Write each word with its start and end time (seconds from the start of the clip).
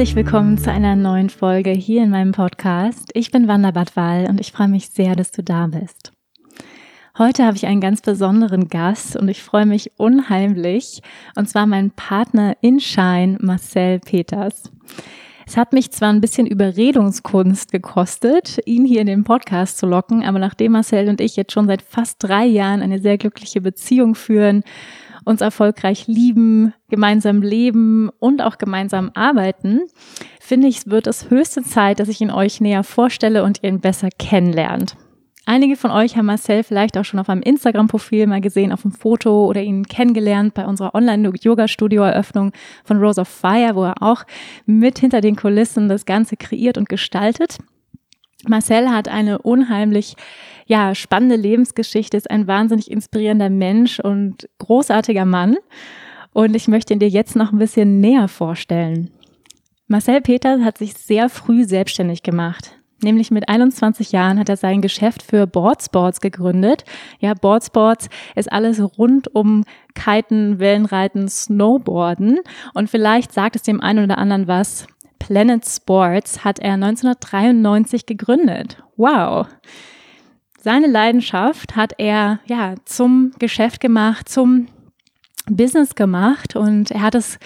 Herzlich 0.00 0.16
willkommen 0.16 0.56
zu 0.56 0.72
einer 0.72 0.96
neuen 0.96 1.28
Folge 1.28 1.72
hier 1.72 2.02
in 2.02 2.08
meinem 2.08 2.32
Podcast. 2.32 3.10
Ich 3.12 3.30
bin 3.30 3.48
Wanda 3.48 3.70
Badwal 3.70 4.30
und 4.30 4.40
ich 4.40 4.50
freue 4.50 4.68
mich 4.68 4.88
sehr, 4.88 5.14
dass 5.14 5.30
du 5.30 5.42
da 5.42 5.66
bist. 5.66 6.12
Heute 7.18 7.44
habe 7.44 7.58
ich 7.58 7.66
einen 7.66 7.82
ganz 7.82 8.00
besonderen 8.00 8.68
Gast 8.68 9.14
und 9.14 9.28
ich 9.28 9.42
freue 9.42 9.66
mich 9.66 9.92
unheimlich, 9.98 11.02
und 11.36 11.50
zwar 11.50 11.66
mein 11.66 11.90
Partner 11.90 12.56
in 12.62 12.80
Shine, 12.80 13.36
Marcel 13.42 14.00
Peters. 14.00 14.72
Es 15.46 15.58
hat 15.58 15.74
mich 15.74 15.90
zwar 15.90 16.08
ein 16.08 16.22
bisschen 16.22 16.46
Überredungskunst 16.46 17.70
gekostet, 17.70 18.58
ihn 18.64 18.86
hier 18.86 19.02
in 19.02 19.06
den 19.06 19.24
Podcast 19.24 19.76
zu 19.76 19.84
locken, 19.84 20.24
aber 20.24 20.38
nachdem 20.38 20.72
Marcel 20.72 21.10
und 21.10 21.20
ich 21.20 21.36
jetzt 21.36 21.52
schon 21.52 21.66
seit 21.66 21.82
fast 21.82 22.24
drei 22.24 22.46
Jahren 22.46 22.80
eine 22.80 23.00
sehr 23.00 23.18
glückliche 23.18 23.60
Beziehung 23.60 24.14
führen 24.14 24.64
uns 25.30 25.40
erfolgreich 25.40 26.06
lieben, 26.06 26.74
gemeinsam 26.88 27.40
leben 27.40 28.10
und 28.18 28.42
auch 28.42 28.58
gemeinsam 28.58 29.10
arbeiten, 29.14 29.80
finde 30.40 30.68
ich, 30.68 30.86
wird 30.86 31.06
es 31.06 31.30
höchste 31.30 31.62
Zeit, 31.62 32.00
dass 32.00 32.08
ich 32.08 32.20
ihn 32.20 32.30
euch 32.30 32.60
näher 32.60 32.84
vorstelle 32.84 33.44
und 33.44 33.62
ihn 33.62 33.80
besser 33.80 34.08
kennenlernt. 34.18 34.96
Einige 35.46 35.76
von 35.76 35.90
euch 35.90 36.16
haben 36.16 36.26
Marcel 36.26 36.62
vielleicht 36.62 36.98
auch 36.98 37.04
schon 37.04 37.18
auf 37.18 37.28
einem 37.28 37.42
Instagram-Profil 37.42 38.26
mal 38.26 38.40
gesehen, 38.40 38.72
auf 38.72 38.84
einem 38.84 38.92
Foto 38.92 39.46
oder 39.46 39.62
ihn 39.62 39.84
kennengelernt 39.84 40.54
bei 40.54 40.66
unserer 40.66 40.94
Online-Yoga-Studio-Eröffnung 40.94 42.52
von 42.84 42.98
Rose 42.98 43.20
of 43.20 43.28
Fire, 43.28 43.74
wo 43.74 43.84
er 43.84 44.02
auch 44.02 44.24
mit 44.66 44.98
hinter 44.98 45.20
den 45.20 45.36
Kulissen 45.36 45.88
das 45.88 46.04
Ganze 46.04 46.36
kreiert 46.36 46.76
und 46.76 46.88
gestaltet. 46.88 47.58
Marcel 48.46 48.90
hat 48.90 49.08
eine 49.08 49.38
unheimlich 49.38 50.14
ja, 50.70 50.94
spannende 50.94 51.34
Lebensgeschichte, 51.34 52.16
ist 52.16 52.30
ein 52.30 52.46
wahnsinnig 52.46 52.92
inspirierender 52.92 53.50
Mensch 53.50 53.98
und 53.98 54.48
großartiger 54.58 55.24
Mann. 55.24 55.56
Und 56.32 56.54
ich 56.54 56.68
möchte 56.68 56.92
ihn 56.92 57.00
dir 57.00 57.08
jetzt 57.08 57.34
noch 57.34 57.50
ein 57.50 57.58
bisschen 57.58 58.00
näher 58.00 58.28
vorstellen. 58.28 59.10
Marcel 59.88 60.20
Peters 60.20 60.60
hat 60.62 60.78
sich 60.78 60.94
sehr 60.94 61.28
früh 61.28 61.64
selbstständig 61.64 62.22
gemacht. 62.22 62.76
Nämlich 63.02 63.32
mit 63.32 63.48
21 63.48 64.12
Jahren 64.12 64.38
hat 64.38 64.48
er 64.48 64.56
sein 64.56 64.80
Geschäft 64.80 65.24
für 65.24 65.48
Boardsports 65.48 66.20
gegründet. 66.20 66.84
Ja, 67.18 67.34
Boardsports 67.34 68.08
ist 68.36 68.52
alles 68.52 68.80
rund 68.96 69.34
um 69.34 69.64
Kiten, 69.96 70.60
Wellenreiten, 70.60 71.28
Snowboarden. 71.28 72.38
Und 72.74 72.88
vielleicht 72.88 73.32
sagt 73.32 73.56
es 73.56 73.62
dem 73.62 73.80
einen 73.80 74.04
oder 74.04 74.18
anderen 74.18 74.46
was. 74.46 74.86
Planet 75.18 75.66
Sports 75.66 76.44
hat 76.44 76.60
er 76.60 76.74
1993 76.74 78.06
gegründet. 78.06 78.80
Wow. 78.96 79.48
Seine 80.62 80.88
Leidenschaft 80.88 81.74
hat 81.74 81.94
er 81.96 82.40
ja 82.44 82.74
zum 82.84 83.32
Geschäft 83.38 83.80
gemacht, 83.80 84.28
zum 84.28 84.66
Business 85.48 85.94
gemacht 85.94 86.54
und 86.54 86.90
er 86.90 87.00
hat 87.00 87.14
es 87.14 87.38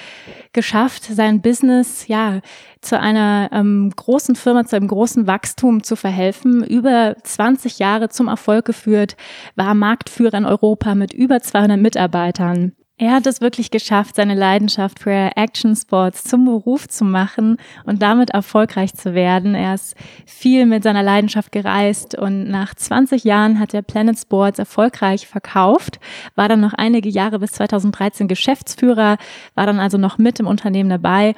geschafft, 0.52 1.04
sein 1.04 1.40
Business 1.40 2.08
ja 2.08 2.40
zu 2.80 2.98
einer 2.98 3.50
ähm, 3.52 3.92
großen 3.94 4.34
Firma, 4.34 4.64
zu 4.64 4.74
einem 4.74 4.88
großen 4.88 5.28
Wachstum 5.28 5.84
zu 5.84 5.94
verhelfen. 5.94 6.64
Über 6.64 7.14
20 7.22 7.78
Jahre 7.78 8.08
zum 8.08 8.26
Erfolg 8.26 8.64
geführt, 8.64 9.16
war 9.54 9.74
Marktführer 9.74 10.38
in 10.38 10.44
Europa 10.44 10.96
mit 10.96 11.14
über 11.14 11.40
200 11.40 11.78
Mitarbeitern. 11.78 12.72
Er 12.96 13.10
hat 13.10 13.26
es 13.26 13.40
wirklich 13.40 13.72
geschafft, 13.72 14.14
seine 14.14 14.36
Leidenschaft 14.36 15.00
für 15.00 15.32
Action 15.34 15.74
Sports 15.74 16.22
zum 16.22 16.44
Beruf 16.44 16.86
zu 16.86 17.04
machen 17.04 17.56
und 17.84 18.02
damit 18.02 18.30
erfolgreich 18.30 18.94
zu 18.94 19.14
werden. 19.14 19.56
Er 19.56 19.74
ist 19.74 19.96
viel 20.26 20.64
mit 20.64 20.84
seiner 20.84 21.02
Leidenschaft 21.02 21.50
gereist 21.50 22.16
und 22.16 22.48
nach 22.48 22.72
20 22.72 23.24
Jahren 23.24 23.58
hat 23.58 23.74
er 23.74 23.82
Planet 23.82 24.16
Sports 24.16 24.60
erfolgreich 24.60 25.26
verkauft, 25.26 25.98
war 26.36 26.48
dann 26.48 26.60
noch 26.60 26.72
einige 26.72 27.08
Jahre 27.08 27.40
bis 27.40 27.50
2013 27.52 28.28
Geschäftsführer, 28.28 29.16
war 29.56 29.66
dann 29.66 29.80
also 29.80 29.98
noch 29.98 30.18
mit 30.18 30.38
im 30.38 30.46
Unternehmen 30.46 30.90
dabei 30.90 31.34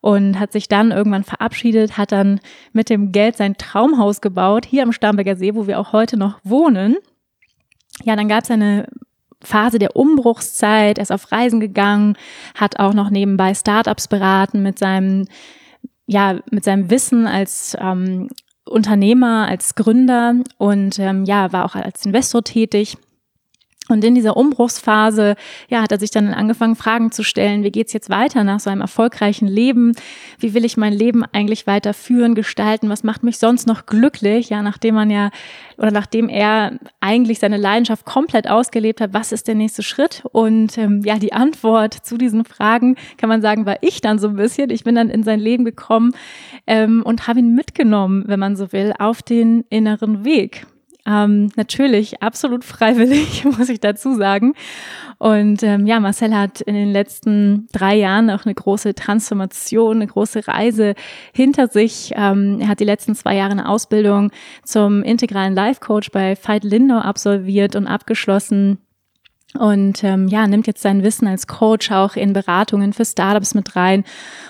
und 0.00 0.38
hat 0.38 0.52
sich 0.52 0.68
dann 0.68 0.92
irgendwann 0.92 1.24
verabschiedet, 1.24 1.98
hat 1.98 2.12
dann 2.12 2.38
mit 2.72 2.90
dem 2.90 3.10
Geld 3.10 3.36
sein 3.36 3.56
Traumhaus 3.56 4.20
gebaut, 4.20 4.66
hier 4.66 4.84
am 4.84 4.92
Starnberger 4.92 5.34
See, 5.34 5.56
wo 5.56 5.66
wir 5.66 5.80
auch 5.80 5.92
heute 5.92 6.16
noch 6.16 6.38
wohnen. 6.44 6.96
Ja, 8.04 8.14
dann 8.14 8.28
gab 8.28 8.44
es 8.44 8.50
eine 8.52 8.86
Phase 9.44 9.78
der 9.78 9.96
Umbruchszeit. 9.96 10.98
Er 10.98 11.02
ist 11.02 11.12
auf 11.12 11.32
Reisen 11.32 11.60
gegangen, 11.60 12.16
hat 12.54 12.78
auch 12.78 12.94
noch 12.94 13.10
nebenbei 13.10 13.54
Startups 13.54 14.08
beraten 14.08 14.62
mit 14.62 14.78
seinem, 14.78 15.26
ja, 16.06 16.40
mit 16.50 16.64
seinem 16.64 16.90
Wissen 16.90 17.26
als 17.26 17.76
ähm, 17.80 18.28
Unternehmer, 18.64 19.48
als 19.48 19.74
Gründer 19.74 20.34
und 20.58 20.98
ähm, 20.98 21.24
ja, 21.24 21.52
war 21.52 21.64
auch 21.64 21.74
als 21.74 22.06
Investor 22.06 22.42
tätig. 22.42 22.96
Und 23.88 24.04
in 24.04 24.14
dieser 24.14 24.36
Umbruchsphase, 24.36 25.34
ja, 25.68 25.82
hat 25.82 25.90
er 25.90 25.98
sich 25.98 26.12
dann 26.12 26.28
angefangen, 26.28 26.76
Fragen 26.76 27.10
zu 27.10 27.24
stellen. 27.24 27.64
Wie 27.64 27.72
geht's 27.72 27.92
jetzt 27.92 28.10
weiter 28.10 28.44
nach 28.44 28.60
so 28.60 28.70
einem 28.70 28.80
erfolgreichen 28.80 29.48
Leben? 29.48 29.92
Wie 30.38 30.54
will 30.54 30.64
ich 30.64 30.76
mein 30.76 30.92
Leben 30.92 31.24
eigentlich 31.32 31.66
weiter 31.66 31.92
führen, 31.92 32.36
gestalten? 32.36 32.88
Was 32.88 33.02
macht 33.02 33.24
mich 33.24 33.38
sonst 33.38 33.66
noch 33.66 33.86
glücklich? 33.86 34.50
Ja, 34.50 34.62
nachdem 34.62 34.94
man 34.94 35.10
ja, 35.10 35.30
oder 35.78 35.90
nachdem 35.90 36.28
er 36.28 36.78
eigentlich 37.00 37.40
seine 37.40 37.56
Leidenschaft 37.56 38.06
komplett 38.06 38.48
ausgelebt 38.48 39.00
hat, 39.00 39.14
was 39.14 39.32
ist 39.32 39.48
der 39.48 39.56
nächste 39.56 39.82
Schritt? 39.82 40.22
Und 40.30 40.78
ähm, 40.78 41.02
ja, 41.04 41.18
die 41.18 41.32
Antwort 41.32 41.92
zu 41.94 42.16
diesen 42.16 42.44
Fragen, 42.44 42.94
kann 43.16 43.28
man 43.28 43.42
sagen, 43.42 43.66
war 43.66 43.78
ich 43.80 44.00
dann 44.00 44.20
so 44.20 44.28
ein 44.28 44.36
bisschen. 44.36 44.70
Ich 44.70 44.84
bin 44.84 44.94
dann 44.94 45.10
in 45.10 45.24
sein 45.24 45.40
Leben 45.40 45.64
gekommen 45.64 46.14
ähm, 46.68 47.02
und 47.02 47.26
habe 47.26 47.40
ihn 47.40 47.56
mitgenommen, 47.56 48.24
wenn 48.28 48.38
man 48.38 48.54
so 48.54 48.72
will, 48.72 48.94
auf 48.96 49.22
den 49.22 49.64
inneren 49.70 50.24
Weg. 50.24 50.66
Ähm, 51.04 51.50
natürlich, 51.56 52.22
absolut 52.22 52.64
freiwillig, 52.64 53.44
muss 53.58 53.68
ich 53.68 53.80
dazu 53.80 54.14
sagen. 54.14 54.54
Und 55.18 55.62
ähm, 55.62 55.86
ja, 55.86 55.98
Marcel 55.98 56.36
hat 56.36 56.60
in 56.60 56.74
den 56.74 56.92
letzten 56.92 57.66
drei 57.72 57.96
Jahren 57.96 58.30
auch 58.30 58.44
eine 58.44 58.54
große 58.54 58.94
Transformation, 58.94 59.96
eine 59.96 60.06
große 60.06 60.46
Reise 60.46 60.94
hinter 61.32 61.68
sich. 61.68 62.12
Ähm, 62.14 62.60
er 62.60 62.68
hat 62.68 62.80
die 62.80 62.84
letzten 62.84 63.14
zwei 63.14 63.36
Jahre 63.36 63.52
eine 63.52 63.68
Ausbildung 63.68 64.30
zum 64.64 65.02
integralen 65.02 65.54
Life 65.54 65.80
Coach 65.80 66.10
bei 66.12 66.36
Veit 66.36 66.62
Lindau 66.64 66.98
absolviert 66.98 67.74
und 67.74 67.86
abgeschlossen 67.86 68.78
und 69.58 70.02
ähm, 70.02 70.28
ja, 70.28 70.46
nimmt 70.46 70.66
jetzt 70.66 70.82
sein 70.82 71.02
Wissen 71.02 71.28
als 71.28 71.46
Coach 71.46 71.90
auch 71.90 72.16
in 72.16 72.32
Beratungen 72.32 72.92
für 72.92 73.04
Startups 73.04 73.54
mit 73.54 73.76
rein 73.76 74.04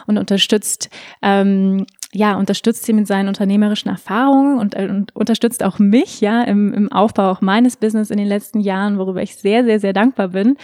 und 0.07 0.19
unterstützt 0.19 0.91
ähm, 1.23 1.87
ja, 2.15 2.37
unterstützt 2.37 2.85
sie 2.85 2.93
mit 2.93 3.07
seinen 3.07 3.29
unternehmerischen 3.29 3.89
Erfahrungen 3.89 4.59
und, 4.59 4.75
äh, 4.75 4.87
und 4.89 5.17
unterstützt 5.17 5.65
auch 5.65 5.79
mich, 5.79 6.21
ja, 6.21 6.43
im, 6.43 6.75
im 6.75 6.93
Aufbau 6.93 7.31
auch 7.31 7.41
meines 7.41 7.77
Business 7.77 8.11
in 8.11 8.19
den 8.19 8.27
letzten 8.27 8.61
Jahren, 8.61 8.99
worüber 8.99 9.23
ich 9.23 9.37
sehr, 9.37 9.65
sehr, 9.65 9.81
sehr 9.81 9.95
dankbar 9.95 10.29
bin. 10.29 10.59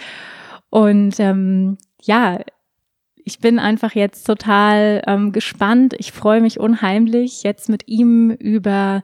Und 0.69 1.19
ähm, 1.19 1.77
ja, 2.03 2.39
ich 3.15 3.39
bin 3.39 3.57
einfach 3.57 3.95
jetzt 3.95 4.25
total 4.25 5.01
ähm, 5.07 5.31
gespannt. 5.31 5.95
Ich 5.97 6.11
freue 6.11 6.41
mich 6.41 6.59
unheimlich, 6.59 7.41
jetzt 7.43 7.67
mit 7.67 7.87
ihm 7.87 8.29
über 8.29 9.01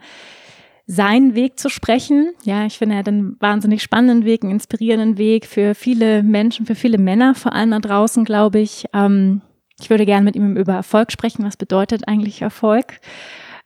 seinen 0.87 1.33
Weg 1.33 1.59
zu 1.59 1.69
sprechen. 1.69 2.31
Ja, 2.43 2.65
ich 2.65 2.77
finde, 2.77 2.95
er 2.95 2.99
hat 2.99 3.07
einen 3.07 3.37
wahnsinnig 3.39 3.81
spannenden 3.81 4.25
Weg, 4.25 4.43
einen 4.43 4.53
inspirierenden 4.53 5.17
Weg 5.17 5.45
für 5.45 5.73
viele 5.73 6.21
Menschen, 6.21 6.65
für 6.65 6.75
viele 6.75 6.97
Männer, 6.97 7.33
vor 7.33 7.53
allem 7.53 7.71
da 7.71 7.79
draußen, 7.79 8.23
glaube 8.23 8.59
ich. 8.59 8.85
Ähm, 8.93 9.41
ich 9.79 9.89
würde 9.89 10.05
gerne 10.05 10.23
mit 10.23 10.35
ihm 10.35 10.55
über 10.55 10.73
Erfolg 10.73 11.11
sprechen. 11.11 11.43
Was 11.43 11.57
bedeutet 11.57 12.07
eigentlich 12.07 12.41
Erfolg? 12.41 12.99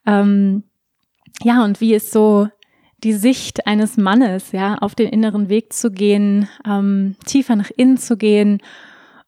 Ähm, 0.05 0.63
ja, 1.43 1.63
und 1.63 1.81
wie 1.81 1.93
ist 1.93 2.11
so 2.11 2.47
die 3.03 3.13
Sicht 3.13 3.67
eines 3.67 3.97
Mannes, 3.97 4.51
ja, 4.51 4.75
auf 4.75 4.95
den 4.95 5.09
inneren 5.09 5.49
Weg 5.49 5.73
zu 5.73 5.91
gehen, 5.91 6.49
ähm, 6.67 7.15
tiefer 7.25 7.55
nach 7.55 7.71
innen 7.75 7.97
zu 7.97 8.17
gehen. 8.17 8.61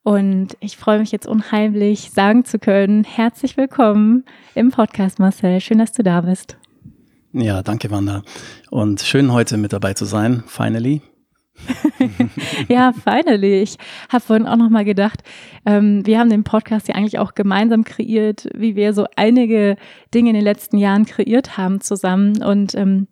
Und 0.03 0.57
ich 0.59 0.77
freue 0.77 0.99
mich 0.99 1.11
jetzt 1.11 1.27
unheimlich, 1.27 2.11
sagen 2.11 2.43
zu 2.43 2.57
können, 2.57 3.03
herzlich 3.03 3.55
willkommen 3.55 4.25
im 4.55 4.71
Podcast, 4.71 5.19
Marcel. 5.19 5.61
Schön, 5.61 5.77
dass 5.77 5.91
du 5.91 6.03
da 6.03 6.21
bist. 6.21 6.57
Ja, 7.33 7.63
danke, 7.63 7.89
Wanda. 7.91 8.23
Und 8.69 9.01
schön 9.01 9.31
heute 9.31 9.57
mit 9.57 9.71
dabei 9.71 9.93
zu 9.93 10.03
sein, 10.03 10.43
finally. 10.47 11.01
ja, 12.67 12.91
finally. 12.91 13.61
Ich 13.61 13.77
habe 14.09 14.23
vorhin 14.23 14.47
auch 14.47 14.57
nochmal 14.57 14.83
gedacht, 14.83 15.21
ähm, 15.65 16.05
wir 16.05 16.19
haben 16.19 16.29
den 16.29 16.43
Podcast 16.43 16.89
ja 16.89 16.95
eigentlich 16.95 17.19
auch 17.19 17.33
gemeinsam 17.33 17.85
kreiert, 17.85 18.49
wie 18.53 18.75
wir 18.75 18.93
so 18.93 19.05
einige 19.15 19.77
Dinge 20.13 20.31
in 20.31 20.35
den 20.35 20.43
letzten 20.43 20.77
Jahren 20.77 21.05
kreiert 21.05 21.57
haben 21.57 21.79
zusammen. 21.79 22.43
Und 22.43 22.75
ähm, 22.75 23.07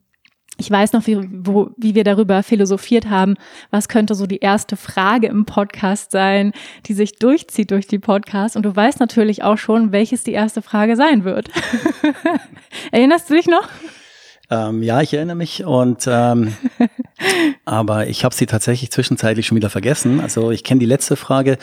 ich 0.58 0.70
weiß 0.70 0.92
noch, 0.92 1.08
wie, 1.08 1.18
wo, 1.32 1.70
wie 1.78 1.96
wir 1.96 2.04
darüber 2.04 2.44
philosophiert 2.44 3.10
haben, 3.10 3.36
was 3.72 3.88
könnte 3.88 4.16
so 4.16 4.28
die 4.28 4.40
erste 4.40 4.76
Frage 4.76 5.28
im 5.28 5.46
Podcast 5.46 6.12
sein, 6.12 6.52
die 6.88 6.94
sich 6.94 7.14
durchzieht 7.20 7.72
durch 7.72 7.88
die 7.88 8.00
Podcast. 8.00 8.58
Und 8.58 8.64
du 8.64 8.76
weißt 8.76 9.00
natürlich 9.00 9.44
auch 9.44 9.58
schon, 9.58 9.94
welches 9.94 10.24
die 10.24 10.34
erste 10.34 10.62
Frage 10.62 10.98
sein 10.98 11.24
wird. 11.24 11.50
Erinnerst 12.92 13.30
du 13.30 13.36
dich 13.36 13.48
noch? 13.48 13.70
Ähm, 14.52 14.82
ja, 14.82 15.02
ich 15.02 15.14
erinnere 15.14 15.36
mich 15.36 15.64
und 15.64 16.06
ähm, 16.08 16.56
aber 17.66 18.08
ich 18.08 18.26
habe 18.26 18.34
sie 18.34 18.48
tatsächlich 18.48 18.92
zwischenzeitlich 18.92 19.46
schon 19.46 19.56
wieder 19.56 19.70
vergessen. 19.70 20.20
Also 20.20 20.50
ich 20.50 20.64
kenne 20.64 20.80
die 20.80 20.88
letzte 20.88 21.16
Frage, 21.16 21.58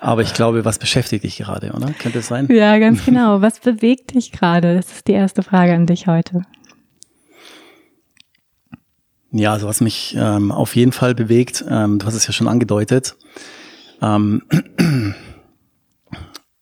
aber 0.00 0.22
ich 0.22 0.34
glaube, 0.34 0.64
was 0.64 0.78
beschäftigt 0.78 1.22
dich 1.22 1.36
gerade, 1.38 1.72
oder? 1.72 1.92
Könnte 1.92 2.18
es 2.18 2.26
sein? 2.26 2.48
Ja, 2.50 2.78
ganz 2.78 3.04
genau. 3.04 3.42
Was 3.42 3.60
bewegt 3.60 4.14
dich 4.14 4.32
gerade? 4.32 4.74
Das 4.74 4.90
ist 4.90 5.06
die 5.06 5.12
erste 5.12 5.42
Frage 5.44 5.72
an 5.74 5.86
dich 5.86 6.08
heute. 6.08 6.42
Ja, 9.30 9.52
also 9.52 9.66
was 9.68 9.80
mich 9.80 10.14
ähm, 10.18 10.50
auf 10.50 10.74
jeden 10.76 10.92
Fall 10.92 11.14
bewegt, 11.14 11.64
ähm, 11.68 11.98
du 11.98 12.06
hast 12.06 12.14
es 12.14 12.26
ja 12.26 12.32
schon 12.32 12.48
angedeutet, 12.48 13.16
ähm, 14.02 14.42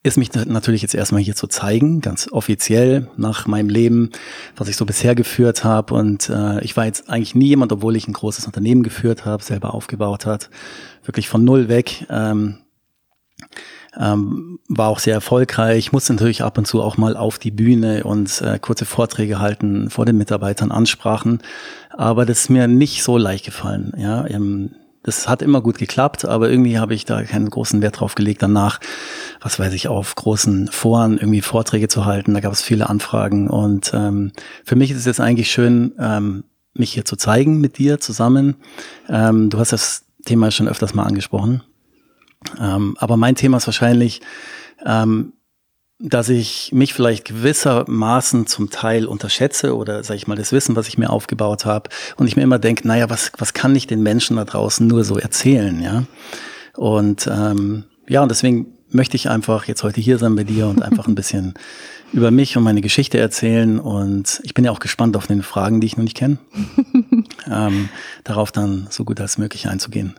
ist 0.02 0.16
mich 0.16 0.32
natürlich 0.32 0.80
jetzt 0.80 0.94
erstmal 0.94 1.20
hier 1.20 1.36
zu 1.36 1.46
zeigen, 1.46 2.00
ganz 2.00 2.28
offiziell 2.32 3.10
nach 3.16 3.46
meinem 3.46 3.68
Leben, 3.68 4.10
was 4.56 4.68
ich 4.68 4.76
so 4.76 4.86
bisher 4.86 5.14
geführt 5.14 5.62
habe. 5.62 5.92
Und 5.92 6.30
äh, 6.30 6.62
ich 6.64 6.76
war 6.76 6.86
jetzt 6.86 7.10
eigentlich 7.10 7.34
nie 7.34 7.48
jemand, 7.48 7.72
obwohl 7.72 7.96
ich 7.96 8.08
ein 8.08 8.14
großes 8.14 8.46
Unternehmen 8.46 8.82
geführt 8.82 9.26
habe, 9.26 9.42
selber 9.42 9.74
aufgebaut 9.74 10.24
hat, 10.24 10.48
wirklich 11.04 11.28
von 11.28 11.44
null 11.44 11.68
weg. 11.68 12.06
Ähm, 12.08 12.58
ähm, 13.98 14.60
war 14.68 14.88
auch 14.88 15.00
sehr 15.00 15.14
erfolgreich, 15.14 15.92
musste 15.92 16.14
natürlich 16.14 16.42
ab 16.42 16.56
und 16.56 16.66
zu 16.66 16.80
auch 16.80 16.96
mal 16.96 17.16
auf 17.16 17.38
die 17.38 17.50
Bühne 17.50 18.04
und 18.04 18.40
äh, 18.40 18.58
kurze 18.58 18.84
Vorträge 18.84 19.40
halten 19.40 19.90
vor 19.90 20.06
den 20.06 20.16
Mitarbeitern, 20.16 20.70
Ansprachen. 20.70 21.42
Aber 21.90 22.24
das 22.24 22.42
ist 22.42 22.50
mir 22.50 22.68
nicht 22.68 23.02
so 23.02 23.18
leicht 23.18 23.44
gefallen. 23.44 23.92
Ja, 23.98 24.26
ähm, 24.26 24.70
das 25.02 25.28
hat 25.28 25.42
immer 25.42 25.60
gut 25.62 25.78
geklappt, 25.78 26.24
aber 26.24 26.50
irgendwie 26.50 26.78
habe 26.78 26.94
ich 26.94 27.04
da 27.04 27.22
keinen 27.22 27.48
großen 27.48 27.80
Wert 27.80 28.00
drauf 28.00 28.14
gelegt, 28.14 28.42
danach, 28.42 28.80
was 29.40 29.58
weiß 29.58 29.72
ich, 29.72 29.88
auf 29.88 30.14
großen 30.14 30.68
Foren 30.68 31.16
irgendwie 31.16 31.40
Vorträge 31.40 31.88
zu 31.88 32.04
halten. 32.04 32.34
Da 32.34 32.40
gab 32.40 32.52
es 32.52 32.62
viele 32.62 32.88
Anfragen 32.88 33.48
und 33.48 33.92
ähm, 33.94 34.32
für 34.64 34.76
mich 34.76 34.90
ist 34.90 34.98
es 34.98 35.06
jetzt 35.06 35.20
eigentlich 35.20 35.50
schön, 35.50 35.92
ähm, 35.98 36.44
mich 36.74 36.92
hier 36.92 37.04
zu 37.04 37.16
zeigen 37.16 37.60
mit 37.60 37.78
dir 37.78 37.98
zusammen. 37.98 38.56
Ähm, 39.08 39.50
du 39.50 39.58
hast 39.58 39.72
das 39.72 40.04
Thema 40.24 40.50
schon 40.50 40.68
öfters 40.68 40.94
mal 40.94 41.04
angesprochen. 41.04 41.62
Ähm, 42.58 42.96
aber 42.98 43.16
mein 43.16 43.34
Thema 43.34 43.56
ist 43.56 43.66
wahrscheinlich, 43.66 44.20
ähm, 44.84 45.32
dass 46.02 46.30
ich 46.30 46.72
mich 46.72 46.94
vielleicht 46.94 47.26
gewissermaßen 47.26 48.46
zum 48.46 48.70
Teil 48.70 49.04
unterschätze 49.06 49.76
oder 49.76 50.02
sage 50.02 50.16
ich 50.16 50.26
mal 50.26 50.36
das 50.36 50.50
Wissen, 50.50 50.74
was 50.74 50.88
ich 50.88 50.96
mir 50.96 51.10
aufgebaut 51.10 51.66
habe 51.66 51.90
und 52.16 52.26
ich 52.26 52.36
mir 52.36 52.42
immer 52.42 52.58
denke, 52.58 52.88
naja, 52.88 53.10
was, 53.10 53.30
was 53.36 53.52
kann 53.52 53.76
ich 53.76 53.86
den 53.86 54.02
Menschen 54.02 54.36
da 54.36 54.44
draußen 54.44 54.86
nur 54.86 55.04
so 55.04 55.18
erzählen, 55.18 55.80
ja? 55.82 56.04
Und 56.74 57.28
ähm, 57.30 57.84
ja, 58.08 58.22
und 58.22 58.30
deswegen 58.30 58.78
möchte 58.88 59.16
ich 59.16 59.28
einfach 59.28 59.66
jetzt 59.66 59.82
heute 59.82 60.00
hier 60.00 60.18
sein 60.18 60.34
bei 60.34 60.44
dir 60.44 60.68
und 60.68 60.82
einfach 60.82 61.06
ein 61.06 61.14
bisschen 61.14 61.54
über 62.12 62.30
mich 62.30 62.56
und 62.56 62.62
meine 62.62 62.80
Geschichte 62.80 63.18
erzählen. 63.18 63.78
Und 63.78 64.40
ich 64.42 64.54
bin 64.54 64.64
ja 64.64 64.70
auch 64.70 64.80
gespannt 64.80 65.16
auf 65.16 65.26
den 65.26 65.42
Fragen, 65.42 65.80
die 65.80 65.86
ich 65.86 65.96
noch 65.96 66.04
nicht 66.04 66.16
kenne, 66.16 66.38
ähm, 67.50 67.90
darauf 68.24 68.52
dann 68.52 68.86
so 68.88 69.04
gut 69.04 69.20
als 69.20 69.36
möglich 69.36 69.68
einzugehen. 69.68 70.14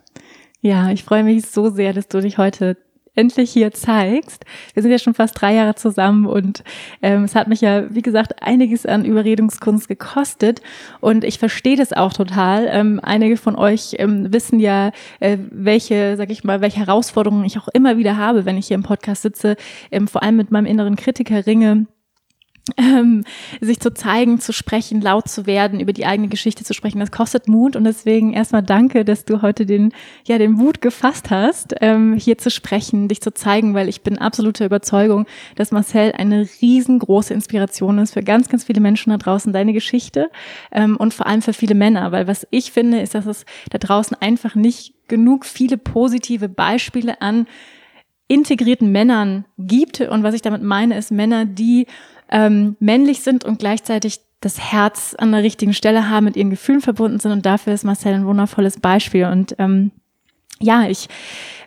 Ja, 0.62 0.92
ich 0.92 1.04
freue 1.04 1.24
mich 1.24 1.48
so 1.48 1.72
sehr, 1.72 1.92
dass 1.92 2.08
du 2.08 2.22
dich 2.22 2.38
heute 2.38 2.78
endlich 3.16 3.52
hier 3.52 3.72
zeigst. 3.72 4.46
Wir 4.74 4.84
sind 4.84 4.92
ja 4.92 5.00
schon 5.00 5.14
fast 5.14 5.40
drei 5.40 5.54
Jahre 5.54 5.76
zusammen 5.76 6.26
und 6.26 6.64
ähm, 7.02 7.26
es 7.26 7.36
hat 7.36 7.48
mich 7.48 7.62
ja, 7.62 7.94
wie 7.94 8.02
gesagt, 8.02 8.42
einiges 8.42 8.86
an 8.86 9.06
Überredungskunst 9.06 9.88
gekostet 9.88 10.62
und 11.00 11.24
ich 11.24 11.40
verstehe 11.40 11.76
das 11.76 11.94
auch 11.94 12.14
total. 12.14 12.68
Ähm, 12.72 13.00
einige 13.04 13.38
von 13.38 13.56
euch 13.56 13.96
ähm, 14.00 14.32
wissen 14.32 14.60
ja, 14.60 14.92
äh, 15.20 15.38
welche, 15.52 16.16
sag 16.18 16.30
ich 16.30 16.44
mal, 16.44 16.62
welche 16.62 16.80
Herausforderungen 16.80 17.46
ich 17.46 17.58
auch 17.58 17.68
immer 17.70 17.98
wieder 17.98 18.18
habe, 18.18 18.46
wenn 18.46 18.58
ich 18.58 18.68
hier 18.68 18.76
im 18.76 18.84
Podcast 18.84 19.24
sitze, 19.24 19.56
ähm, 19.92 20.08
vor 20.08 20.24
allem 20.24 20.38
mit 20.38 20.52
meinem 20.52 20.66
inneren 20.66 20.96
Kritiker 20.96 21.46
ringe 21.46 21.88
ähm, 22.78 23.24
sich 23.60 23.80
zu 23.80 23.94
zeigen, 23.94 24.40
zu 24.40 24.54
sprechen, 24.54 25.02
laut 25.02 25.28
zu 25.28 25.46
werden, 25.46 25.80
über 25.80 25.94
die 25.94 26.06
eigene 26.06 26.28
Geschichte 26.28 26.64
zu 26.64 26.74
sprechen, 26.74 27.00
das 27.00 27.12
kostet 27.12 27.48
Mut 27.48 27.76
und 27.76 27.84
deswegen 27.84 28.34
erstmal 28.34 28.64
danke, 28.64 29.04
dass 29.04 29.26
du 29.26 29.42
heute 29.42 29.66
den, 29.66 29.94
ja, 30.26 30.38
den 30.38 30.52
Mut 30.54 30.82
gefasst 30.82 31.32
hast, 31.32 31.76
ähm, 31.82 32.14
hier 32.14 32.38
zu 32.38 32.52
sprechen, 32.52 33.08
dich 33.08 33.22
zu 33.22 33.34
zeigen, 33.34 33.74
weil 33.74 33.90
ich 33.90 34.02
bin 34.02 34.18
absoluter 34.18 34.66
Überzeugung, 34.66 35.26
dass 35.56 35.72
Marcel 35.72 36.12
eine 36.12 36.48
riesengroße 36.62 37.34
Inspiration 37.34 37.98
ist 37.98 38.14
für 38.14 38.24
ganz, 38.24 38.50
ganz 38.50 38.64
viele 38.64 38.82
Menschen 38.82 39.10
da 39.12 39.18
draußen, 39.18 39.54
deine 39.54 39.74
Geschichte 39.74 40.30
ähm, 40.72 40.98
und 40.98 41.14
vor 41.14 41.26
allem 41.26 41.42
für 41.42 41.54
viele 41.54 41.76
Männer, 41.76 42.12
weil 42.12 42.28
was 42.28 42.48
ich 42.52 42.72
finde, 42.72 43.00
ist, 43.02 43.16
dass 43.16 43.26
es 43.26 43.46
da 43.72 43.78
draußen 43.78 44.18
einfach 44.20 44.56
nicht 44.56 44.94
genug 45.08 45.46
viele 45.46 45.78
positive 45.78 46.48
Beispiele 46.48 47.22
an 47.22 47.48
integrierten 48.32 48.94
Männern 48.94 49.44
gibt. 49.58 50.00
Und 50.00 50.24
was 50.24 50.34
ich 50.34 50.42
damit 50.42 50.64
meine, 50.64 50.98
ist 50.98 51.12
Männer, 51.12 51.46
die 51.46 51.86
ähm, 52.32 52.76
männlich 52.80 53.22
sind 53.22 53.44
und 53.44 53.60
gleichzeitig 53.60 54.22
das 54.42 54.60
Herz 54.60 55.16
an 55.18 55.32
der 55.32 55.44
richtigen 55.44 55.74
Stelle 55.74 56.10
haben, 56.10 56.26
mit 56.26 56.36
ihren 56.36 56.50
Gefühlen 56.50 56.82
verbunden 56.82 57.20
sind. 57.20 57.32
Und 57.32 57.46
dafür 57.46 57.74
ist 57.74 57.84
Marcel 57.84 58.14
ein 58.14 58.26
wundervolles 58.26 58.80
Beispiel. 58.80 59.26
Und 59.26 59.56
ähm, 59.60 59.92
ja, 60.60 60.88
ich 60.88 61.08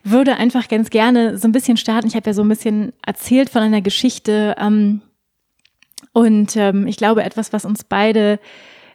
würde 0.02 0.36
einfach 0.36 0.68
ganz 0.68 0.90
gerne 0.90 1.38
so 1.38 1.46
ein 1.46 1.52
bisschen 1.52 1.76
starten. 1.76 2.08
Ich 2.08 2.16
habe 2.16 2.28
ja 2.28 2.34
so 2.34 2.42
ein 2.42 2.48
bisschen 2.48 2.92
erzählt 3.06 3.48
von 3.48 3.62
einer 3.62 3.80
Geschichte. 3.80 4.56
Ähm, 4.58 5.02
und 6.12 6.56
ähm, 6.56 6.86
ich 6.86 6.96
glaube, 6.96 7.22
etwas, 7.22 7.52
was 7.52 7.64
uns 7.64 7.84
beide 7.84 8.40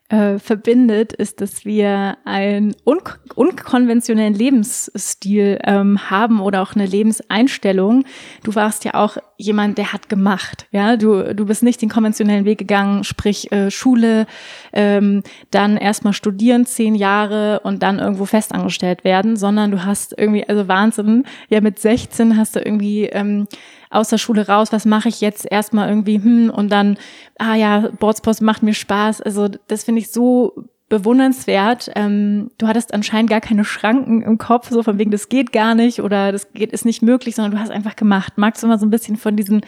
äh, 0.09 0.39
verbindet, 0.39 1.13
ist, 1.13 1.39
dass 1.39 1.65
wir 1.65 2.17
einen 2.25 2.75
un 2.85 2.99
unkonventionellen 3.35 4.33
Lebensstil 4.33 5.59
ähm, 5.63 6.09
haben 6.09 6.41
oder 6.41 6.61
auch 6.61 6.75
eine 6.75 6.85
Lebenseinstellung. 6.85 8.03
Du 8.43 8.55
warst 8.55 8.85
ja 8.85 8.95
auch 8.95 9.17
jemand, 9.37 9.77
der 9.77 9.93
hat 9.93 10.09
gemacht. 10.09 10.67
Ja, 10.71 10.97
du 10.97 11.33
du 11.33 11.45
bist 11.45 11.63
nicht 11.63 11.81
den 11.81 11.89
konventionellen 11.89 12.45
Weg 12.45 12.57
gegangen, 12.57 13.03
sprich 13.03 13.51
äh, 13.51 13.71
Schule, 13.71 14.25
ähm, 14.73 15.23
dann 15.51 15.77
erstmal 15.77 16.13
studieren 16.13 16.65
zehn 16.65 16.95
Jahre 16.95 17.61
und 17.61 17.83
dann 17.83 17.99
irgendwo 17.99 18.25
festangestellt 18.25 19.03
werden, 19.03 19.37
sondern 19.37 19.71
du 19.71 19.85
hast 19.85 20.13
irgendwie 20.17 20.47
also 20.47 20.67
Wahnsinn. 20.67 21.23
Ja, 21.49 21.61
mit 21.61 21.79
16 21.79 22.35
hast 22.35 22.55
du 22.55 22.59
irgendwie 22.59 23.05
ähm, 23.05 23.47
aus 23.89 24.09
der 24.09 24.17
Schule 24.17 24.47
raus, 24.47 24.71
was 24.71 24.85
mache 24.85 25.09
ich 25.09 25.21
jetzt 25.21 25.47
erstmal 25.49 25.89
irgendwie, 25.89 26.17
hm, 26.17 26.49
und 26.49 26.71
dann, 26.71 26.97
ah 27.37 27.55
ja, 27.55 27.89
Boardspost 27.99 28.41
macht 28.41 28.63
mir 28.63 28.73
Spaß. 28.73 29.21
Also 29.21 29.47
das 29.67 29.83
finde 29.83 30.01
ich 30.01 30.11
so 30.11 30.69
bewundernswert. 30.89 31.91
Ähm, 31.95 32.51
du 32.57 32.67
hattest 32.67 32.93
anscheinend 32.93 33.29
gar 33.29 33.41
keine 33.41 33.63
Schranken 33.63 34.21
im 34.21 34.37
Kopf, 34.37 34.69
so 34.69 34.83
von 34.83 34.97
wegen, 34.99 35.11
das 35.11 35.29
geht 35.29 35.51
gar 35.51 35.75
nicht 35.75 36.01
oder 36.01 36.31
das 36.31 36.51
geht, 36.53 36.71
ist 36.71 36.85
nicht 36.85 37.01
möglich, 37.01 37.35
sondern 37.35 37.51
du 37.51 37.59
hast 37.59 37.71
einfach 37.71 37.95
gemacht. 37.95 38.33
Magst 38.37 38.61
du 38.61 38.67
mal 38.67 38.79
so 38.79 38.85
ein 38.85 38.91
bisschen 38.91 39.15
von 39.15 39.35
diesen 39.35 39.61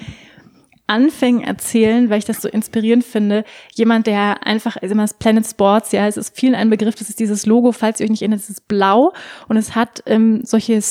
Anfängen 0.87 1.41
erzählen, 1.41 2.09
weil 2.09 2.19
ich 2.19 2.25
das 2.25 2.41
so 2.41 2.49
inspirierend 2.49 3.05
finde. 3.05 3.45
Jemand, 3.73 4.07
der 4.07 4.45
einfach, 4.45 4.75
also 4.75 4.91
immer 4.91 5.03
das 5.03 5.13
Planet 5.13 5.47
Sports, 5.47 5.93
ja, 5.93 6.05
es 6.05 6.17
ist 6.17 6.35
vielen 6.35 6.55
ein 6.55 6.69
Begriff, 6.69 6.95
das 6.95 7.07
ist 7.07 7.19
dieses 7.19 7.45
Logo, 7.45 7.71
falls 7.71 7.99
ihr 7.99 8.05
euch 8.05 8.09
nicht 8.09 8.23
erinnert, 8.23 8.41
es 8.41 8.49
ist 8.49 8.67
blau 8.67 9.13
und 9.47 9.55
es 9.55 9.73
hat 9.73 10.03
ähm, 10.05 10.41
solche 10.43 10.81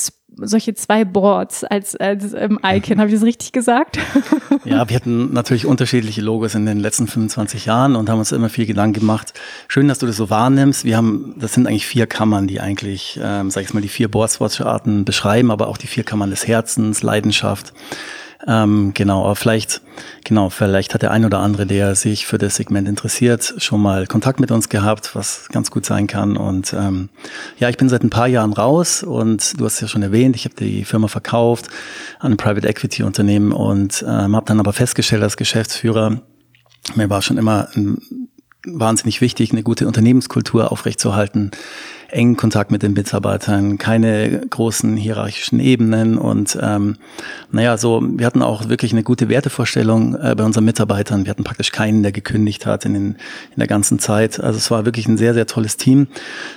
solche 0.47 0.73
zwei 0.73 1.05
Boards 1.05 1.63
als, 1.63 1.95
als 1.95 2.33
ähm, 2.33 2.59
Icon. 2.63 2.99
Habe 2.99 3.09
ich 3.09 3.15
das 3.15 3.23
richtig 3.23 3.51
gesagt? 3.51 3.99
Ja, 4.63 4.87
wir 4.87 4.95
hatten 4.95 5.33
natürlich 5.33 5.65
unterschiedliche 5.65 6.21
Logos 6.21 6.53
in 6.53 6.67
den 6.67 6.79
letzten 6.79 7.07
25 7.07 7.65
Jahren 7.65 7.95
und 7.95 8.09
haben 8.09 8.19
uns 8.19 8.31
immer 8.31 8.49
viel 8.49 8.67
Gedanken 8.67 8.99
gemacht. 8.99 9.33
Schön, 9.67 9.87
dass 9.87 9.97
du 9.97 10.05
das 10.05 10.17
so 10.17 10.29
wahrnimmst. 10.29 10.85
Wir 10.85 10.97
haben, 10.97 11.33
das 11.37 11.53
sind 11.53 11.65
eigentlich 11.65 11.87
vier 11.87 12.05
Kammern, 12.05 12.45
die 12.45 12.59
eigentlich, 12.59 13.19
ähm, 13.23 13.49
sag 13.49 13.63
ich 13.63 13.73
mal, 13.73 13.81
die 13.81 13.87
vier 13.87 14.09
Boardswatch-Arten 14.09 15.03
beschreiben, 15.03 15.49
aber 15.49 15.67
auch 15.67 15.77
die 15.77 15.87
vier 15.87 16.03
Kammern 16.03 16.29
des 16.29 16.47
Herzens, 16.47 17.01
Leidenschaft, 17.01 17.73
ähm, 18.47 18.91
genau, 18.93 19.23
aber 19.23 19.35
vielleicht, 19.35 19.81
genau, 20.23 20.49
vielleicht 20.49 20.93
hat 20.93 21.01
der 21.01 21.11
ein 21.11 21.25
oder 21.25 21.39
andere, 21.39 21.65
der 21.65 21.95
sich 21.95 22.25
für 22.25 22.37
das 22.37 22.55
Segment 22.55 22.87
interessiert, 22.87 23.53
schon 23.57 23.81
mal 23.81 24.07
Kontakt 24.07 24.39
mit 24.39 24.51
uns 24.51 24.69
gehabt, 24.69 25.15
was 25.15 25.47
ganz 25.49 25.69
gut 25.69 25.85
sein 25.85 26.07
kann. 26.07 26.37
Und 26.37 26.73
ähm, 26.73 27.09
ja, 27.59 27.69
ich 27.69 27.77
bin 27.77 27.89
seit 27.89 28.03
ein 28.03 28.09
paar 28.09 28.27
Jahren 28.27 28.53
raus 28.53 29.03
und 29.03 29.59
du 29.59 29.65
hast 29.65 29.75
es 29.75 29.81
ja 29.81 29.87
schon 29.87 30.03
erwähnt, 30.03 30.35
ich 30.35 30.45
habe 30.45 30.55
die 30.55 30.85
Firma 30.85 31.07
verkauft 31.07 31.67
an 32.19 32.33
ein 32.33 32.37
Private 32.37 32.67
Equity 32.67 33.03
Unternehmen 33.03 33.51
und 33.51 34.03
ähm, 34.07 34.35
habe 34.35 34.45
dann 34.45 34.59
aber 34.59 34.73
festgestellt 34.73 35.23
als 35.23 35.37
Geschäftsführer, 35.37 36.21
mir 36.95 37.09
war 37.09 37.21
schon 37.21 37.37
immer 37.37 37.67
ein, 37.75 37.99
wahnsinnig 38.65 39.21
wichtig, 39.21 39.51
eine 39.51 39.63
gute 39.63 39.87
Unternehmenskultur 39.87 40.71
aufrechtzuerhalten 40.71 41.51
engen 42.11 42.37
Kontakt 42.37 42.71
mit 42.71 42.83
den 42.83 42.93
Mitarbeitern, 42.93 43.77
keine 43.77 44.41
großen 44.49 44.97
hierarchischen 44.97 45.59
Ebenen 45.59 46.17
und 46.17 46.57
ähm, 46.61 46.97
naja, 47.51 47.77
so 47.77 48.01
wir 48.03 48.25
hatten 48.25 48.41
auch 48.41 48.69
wirklich 48.69 48.91
eine 48.91 49.03
gute 49.03 49.29
Wertevorstellung 49.29 50.15
äh, 50.15 50.35
bei 50.35 50.43
unseren 50.43 50.65
Mitarbeitern. 50.65 51.25
Wir 51.25 51.31
hatten 51.31 51.43
praktisch 51.43 51.71
keinen, 51.71 52.03
der 52.03 52.11
gekündigt 52.11 52.65
hat 52.65 52.85
in, 52.85 52.93
den, 52.93 53.05
in 53.51 53.57
der 53.57 53.67
ganzen 53.67 53.99
Zeit. 53.99 54.39
Also 54.39 54.57
es 54.57 54.69
war 54.71 54.85
wirklich 54.85 55.07
ein 55.07 55.17
sehr, 55.17 55.33
sehr 55.33 55.47
tolles 55.47 55.77
Team. 55.77 56.07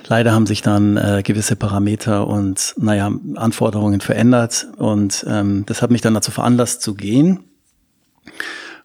Leider 0.07 0.33
haben 0.33 0.45
sich 0.45 0.61
dann 0.61 0.97
äh, 0.97 1.21
gewisse 1.23 1.55
Parameter 1.55 2.27
und 2.27 2.75
naja, 2.77 3.11
Anforderungen 3.35 4.01
verändert 4.01 4.67
und 4.77 5.25
ähm, 5.29 5.63
das 5.65 5.81
hat 5.81 5.91
mich 5.91 6.01
dann 6.01 6.13
dazu 6.13 6.31
veranlasst 6.31 6.81
zu 6.81 6.95
gehen 6.95 7.39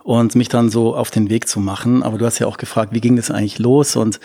und 0.02 0.34
mich 0.34 0.48
dann 0.48 0.70
so 0.70 0.94
auf 0.94 1.10
den 1.10 1.30
Weg 1.30 1.48
zu 1.48 1.60
machen. 1.60 2.02
Aber 2.02 2.18
du 2.18 2.26
hast 2.26 2.38
ja 2.38 2.46
auch 2.46 2.56
gefragt, 2.56 2.94
wie 2.94 3.00
ging 3.00 3.16
das 3.16 3.30
eigentlich 3.30 3.58
los? 3.58 3.96
Und 3.96 4.20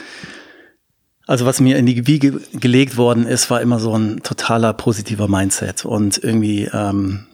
Also 1.28 1.46
was 1.46 1.60
mir 1.60 1.78
in 1.78 1.86
die 1.86 2.06
Wiege 2.06 2.40
gelegt 2.54 2.98
worden 2.98 3.26
ist, 3.26 3.50
war 3.50 3.62
immer 3.62 3.80
so 3.80 3.98
ein 3.98 4.22
totaler 4.22 4.74
positiver 4.74 5.28
Mindset 5.28 5.84
und 5.84 6.24
irgendwie 6.24 6.70
ähm, 6.72 7.26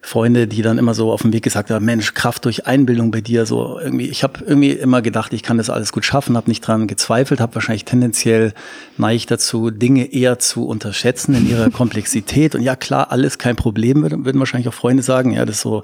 Freunde, 0.00 0.46
die 0.46 0.62
dann 0.62 0.78
immer 0.78 0.94
so 0.94 1.12
auf 1.12 1.22
dem 1.22 1.32
Weg 1.34 1.42
gesagt 1.42 1.70
haben, 1.70 1.84
Mensch, 1.84 2.14
Kraft 2.14 2.46
durch 2.46 2.66
Einbildung 2.66 3.10
bei 3.10 3.20
dir, 3.20 3.44
so 3.44 3.78
irgendwie. 3.78 4.06
Ich 4.08 4.22
habe 4.22 4.40
irgendwie 4.46 4.72
immer 4.72 5.02
gedacht, 5.02 5.34
ich 5.34 5.42
kann 5.42 5.58
das 5.58 5.68
alles 5.68 5.92
gut 5.92 6.04
schaffen, 6.04 6.36
habe 6.36 6.48
nicht 6.48 6.62
dran 6.62 6.86
gezweifelt, 6.86 7.40
habe 7.40 7.54
wahrscheinlich 7.54 7.84
tendenziell 7.84 8.54
neige 8.96 9.26
dazu, 9.26 9.70
Dinge 9.70 10.12
eher 10.12 10.38
zu 10.38 10.66
unterschätzen 10.66 11.34
in 11.34 11.48
ihrer 11.48 11.70
Komplexität. 11.72 12.54
Und 12.54 12.62
ja, 12.62 12.76
klar, 12.76 13.12
alles 13.12 13.36
kein 13.38 13.56
Problem, 13.56 14.02
würden, 14.02 14.24
würden 14.24 14.38
wahrscheinlich 14.38 14.68
auch 14.68 14.74
Freunde 14.74 15.02
sagen. 15.02 15.32
Ja, 15.32 15.44
das 15.44 15.56
ist 15.56 15.62
so 15.62 15.82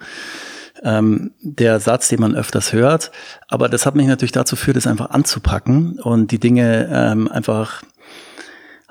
ähm, 0.83 1.33
der 1.41 1.81
Satz, 1.81 2.09
den 2.09 2.21
man 2.21 2.35
öfters 2.35 2.73
hört. 2.73 3.11
Aber 3.49 3.69
das 3.69 3.87
hat 3.87 3.95
mich 3.95 4.07
natürlich 4.07 4.33
dazu 4.33 4.57
geführt, 4.57 4.77
das 4.77 4.87
einfach 4.87 5.11
anzupacken 5.11 6.01
und 6.01 6.31
die 6.31 6.41
Dinge 6.41 6.89
ähm, 6.93 7.29
einfach 7.31 7.83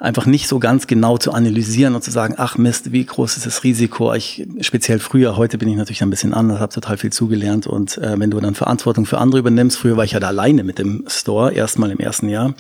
einfach 0.04 0.26
nicht 0.26 0.50
so 0.50 0.60
ganz 0.60 0.88
genau 0.88 1.18
zu 1.18 1.32
analysieren 1.32 1.96
und 1.96 2.04
zu 2.04 2.12
sagen, 2.12 2.36
ach 2.38 2.58
Mist, 2.58 2.92
wie 2.92 3.06
groß 3.06 3.38
ist 3.38 3.46
das 3.46 3.64
Risiko? 3.64 4.14
Ich 4.14 4.46
speziell 4.60 5.00
früher, 5.00 5.38
heute 5.38 5.58
bin 5.58 5.70
ich 5.70 5.78
natürlich 5.78 6.04
ein 6.04 6.10
bisschen 6.10 6.34
anders, 6.34 6.60
habe 6.60 6.74
total 6.74 6.98
viel 6.98 7.14
zugelernt 7.14 7.68
und 7.68 7.98
äh, 8.00 8.20
wenn 8.20 8.30
du 8.30 8.40
dann 8.42 8.54
Verantwortung 8.54 9.06
für 9.06 9.18
andere 9.20 9.40
übernimmst, 9.40 9.78
früher 9.78 9.96
war 9.96 10.04
ich 10.04 10.12
ja 10.12 10.20
da 10.20 10.28
alleine 10.28 10.66
mit 10.66 10.78
dem 10.78 11.06
Store, 11.08 11.54
erstmal 11.54 11.90
im 11.90 12.00
ersten 12.00 12.28
Jahr, 12.28 12.54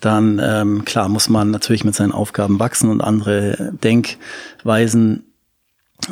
dann 0.00 0.40
ähm, 0.42 0.86
klar 0.86 1.10
muss 1.10 1.28
man 1.28 1.50
natürlich 1.50 1.84
mit 1.84 1.94
seinen 1.94 2.12
Aufgaben 2.12 2.58
wachsen 2.58 2.88
und 2.88 3.02
andere 3.02 3.72
Denkweisen 3.84 5.24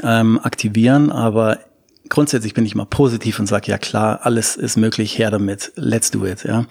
ähm, 0.03 0.39
aktivieren, 0.43 1.11
aber 1.11 1.61
grundsätzlich 2.09 2.55
bin 2.55 2.67
ich 2.67 2.75
mal 2.75 2.87
positiv 2.87 3.39
und 3.39 3.47
sage, 3.47 3.71
ja 3.71 3.79
klar, 3.79 4.21
alles 4.23 4.57
ist 4.57 4.77
möglich, 4.77 5.19
her 5.19 5.31
damit, 5.31 5.73
let's 5.77 6.11
do 6.11 6.25
it, 6.27 6.45
ja. 6.45 6.67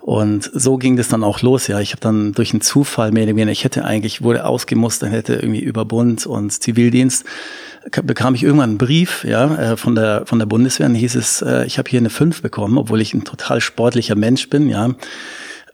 Und 0.00 0.50
so 0.54 0.78
ging 0.78 0.96
das 0.96 1.08
dann 1.08 1.22
auch 1.22 1.42
los, 1.42 1.66
ja. 1.66 1.80
Ich 1.80 1.92
habe 1.92 2.00
dann 2.00 2.32
durch 2.32 2.52
einen 2.52 2.62
Zufall 2.62 3.12
mehr 3.12 3.24
oder 3.24 3.36
weniger, 3.36 3.52
ich 3.52 3.64
hätte 3.64 3.84
eigentlich, 3.84 4.22
wurde 4.22 4.44
ausgemustert, 4.44 5.12
hätte 5.12 5.34
irgendwie 5.34 5.60
über 5.60 5.84
Bund 5.84 6.26
und 6.26 6.50
Zivildienst, 6.50 7.24
bekam 8.04 8.34
ich 8.34 8.42
irgendwann 8.42 8.70
einen 8.70 8.78
Brief, 8.78 9.24
ja, 9.24 9.72
äh, 9.72 9.76
von 9.76 9.94
der, 9.94 10.24
von 10.26 10.38
der 10.38 10.46
Bundeswehr, 10.46 10.86
und 10.86 10.94
hieß 10.94 11.14
es, 11.16 11.42
äh, 11.42 11.66
ich 11.66 11.78
habe 11.78 11.90
hier 11.90 12.00
eine 12.00 12.10
5 12.10 12.42
bekommen, 12.42 12.78
obwohl 12.78 13.00
ich 13.00 13.14
ein 13.14 13.24
total 13.24 13.60
sportlicher 13.60 14.16
Mensch 14.16 14.48
bin, 14.48 14.68
ja 14.68 14.94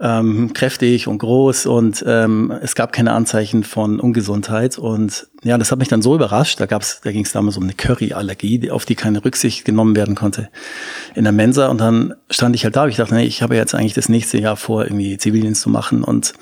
ähm, 0.01 0.53
kräftig 0.53 1.09
und 1.09 1.19
groß 1.19 1.67
und 1.67 2.05
ähm, 2.07 2.53
es 2.63 2.75
gab 2.75 2.93
keine 2.93 3.13
Anzeichen 3.13 3.65
von 3.65 3.99
Ungesundheit. 3.99 4.79
Und 4.79 5.29
ja, 5.43 5.57
das 5.57 5.73
hat 5.73 5.79
mich 5.79 5.89
dann 5.89 6.03
so 6.03 6.15
überrascht. 6.15 6.61
Da 6.61 6.67
gab's, 6.67 7.01
da 7.03 7.13
ging 7.13 7.25
es 7.25 7.33
damals 7.33 7.57
um 7.57 7.63
eine 7.63 7.73
Curryallergie, 7.73 8.71
auf 8.71 8.85
die 8.85 8.95
keine 8.95 9.25
Rücksicht 9.25 9.65
genommen 9.65 9.97
werden 9.97 10.15
konnte 10.15 10.51
in 11.15 11.25
der 11.25 11.33
Mensa. 11.33 11.69
Und 11.69 11.81
dann 11.81 12.15
stand 12.31 12.55
ich 12.55 12.65
halt 12.65 12.77
da. 12.77 12.87
Ich 12.87 12.97
dachte, 12.97 13.15
nee, 13.15 13.25
ich 13.25 13.43
habe 13.43 13.57
jetzt 13.57 13.75
eigentlich 13.75 13.95
das 13.95 14.09
nächste 14.09 14.39
Jahr 14.39 14.57
vor, 14.57 14.85
irgendwie 14.85 15.17
Zivildienst 15.17 15.63
zu 15.63 15.71
machen 15.71 16.05
und 16.05 16.35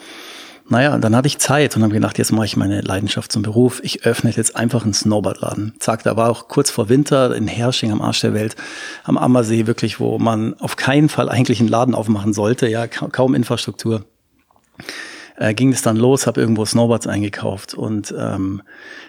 naja, 0.68 0.97
dann 0.97 1.14
hatte 1.14 1.28
ich 1.28 1.38
Zeit 1.38 1.76
und 1.76 1.83
habe 1.83 1.92
gedacht, 1.92 2.16
jetzt 2.16 2.33
mache 2.33 2.47
ich 2.47 2.56
meine 2.56 2.80
Leidenschaft 2.80 3.30
zum 3.30 3.42
Beruf. 3.42 3.80
Ich 3.85 4.06
öffne 4.06 4.30
jetzt 4.30 4.56
einfach 4.56 4.85
einen 4.85 4.94
Snowboardladen. 4.94 5.75
Zack, 5.78 6.04
da 6.04 6.16
war 6.16 6.30
auch 6.30 6.49
kurz 6.49 6.71
vor 6.71 6.88
Winter 6.88 7.35
in 7.37 7.47
Hersching 7.47 7.92
am 7.92 8.00
Arsch 8.00 8.21
der 8.21 8.33
Welt, 8.33 8.56
am 9.04 9.18
Ammersee 9.18 9.66
wirklich, 9.66 10.00
wo 10.00 10.18
man 10.18 10.54
auf 10.61 10.76
keinen 10.76 11.09
Fall 11.11 11.28
eigentlich 11.28 11.61
einen 11.61 11.68
Laden 11.68 11.94
aufmachen 11.94 12.33
sollte, 12.33 12.66
ja, 12.68 12.87
kaum 12.87 13.35
Infrastruktur 13.35 14.06
äh, 15.37 15.54
ging 15.54 15.73
es 15.73 15.83
dann 15.83 15.97
los, 15.97 16.26
habe 16.26 16.40
irgendwo 16.40 16.64
Snowboards 16.64 17.06
eingekauft 17.06 17.75
und 17.75 18.14
ähm, 18.16 18.62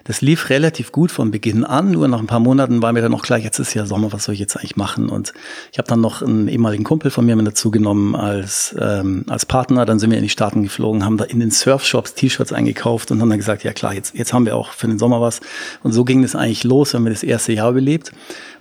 das 0.05 0.21
lief 0.21 0.49
relativ 0.49 0.91
gut 0.91 1.11
von 1.11 1.31
Beginn 1.31 1.63
an. 1.63 1.91
Nur 1.91 2.07
nach 2.07 2.19
ein 2.19 2.27
paar 2.27 2.39
Monaten 2.39 2.83
war 2.83 2.93
mir 2.93 3.01
dann 3.01 3.13
auch 3.15 3.23
klar, 3.23 3.39
jetzt 3.39 3.57
ist 3.57 3.73
ja 3.73 3.87
Sommer, 3.87 4.13
was 4.13 4.25
soll 4.25 4.33
ich 4.33 4.39
jetzt 4.39 4.55
eigentlich 4.55 4.75
machen? 4.75 5.09
Und 5.09 5.33
ich 5.71 5.79
habe 5.79 5.87
dann 5.87 5.99
noch 5.99 6.21
einen 6.21 6.47
ehemaligen 6.47 6.83
Kumpel 6.83 7.09
von 7.09 7.25
mir 7.25 7.35
mit 7.35 7.47
dazu 7.47 7.71
genommen 7.71 8.15
als 8.15 8.75
ähm, 8.79 9.25
als 9.27 9.47
Partner. 9.47 9.83
Dann 9.85 9.97
sind 9.97 10.11
wir 10.11 10.17
in 10.17 10.23
die 10.23 10.29
Staaten 10.29 10.61
geflogen, 10.61 11.03
haben 11.03 11.17
da 11.17 11.25
in 11.25 11.39
den 11.39 11.49
Surfshops 11.49 12.13
T-Shirts 12.13 12.53
eingekauft 12.53 13.09
und 13.09 13.19
haben 13.19 13.31
dann 13.31 13.39
gesagt, 13.39 13.63
ja 13.63 13.73
klar, 13.73 13.95
jetzt 13.95 14.15
jetzt 14.15 14.31
haben 14.31 14.45
wir 14.45 14.55
auch 14.55 14.73
für 14.73 14.87
den 14.87 14.99
Sommer 14.99 15.21
was. 15.21 15.41
Und 15.81 15.91
so 15.91 16.05
ging 16.05 16.23
es 16.23 16.35
eigentlich 16.35 16.63
los, 16.63 16.93
wenn 16.93 17.03
wir 17.03 17.11
das 17.11 17.23
erste 17.23 17.53
Jahr 17.53 17.71
überlebt 17.71 18.11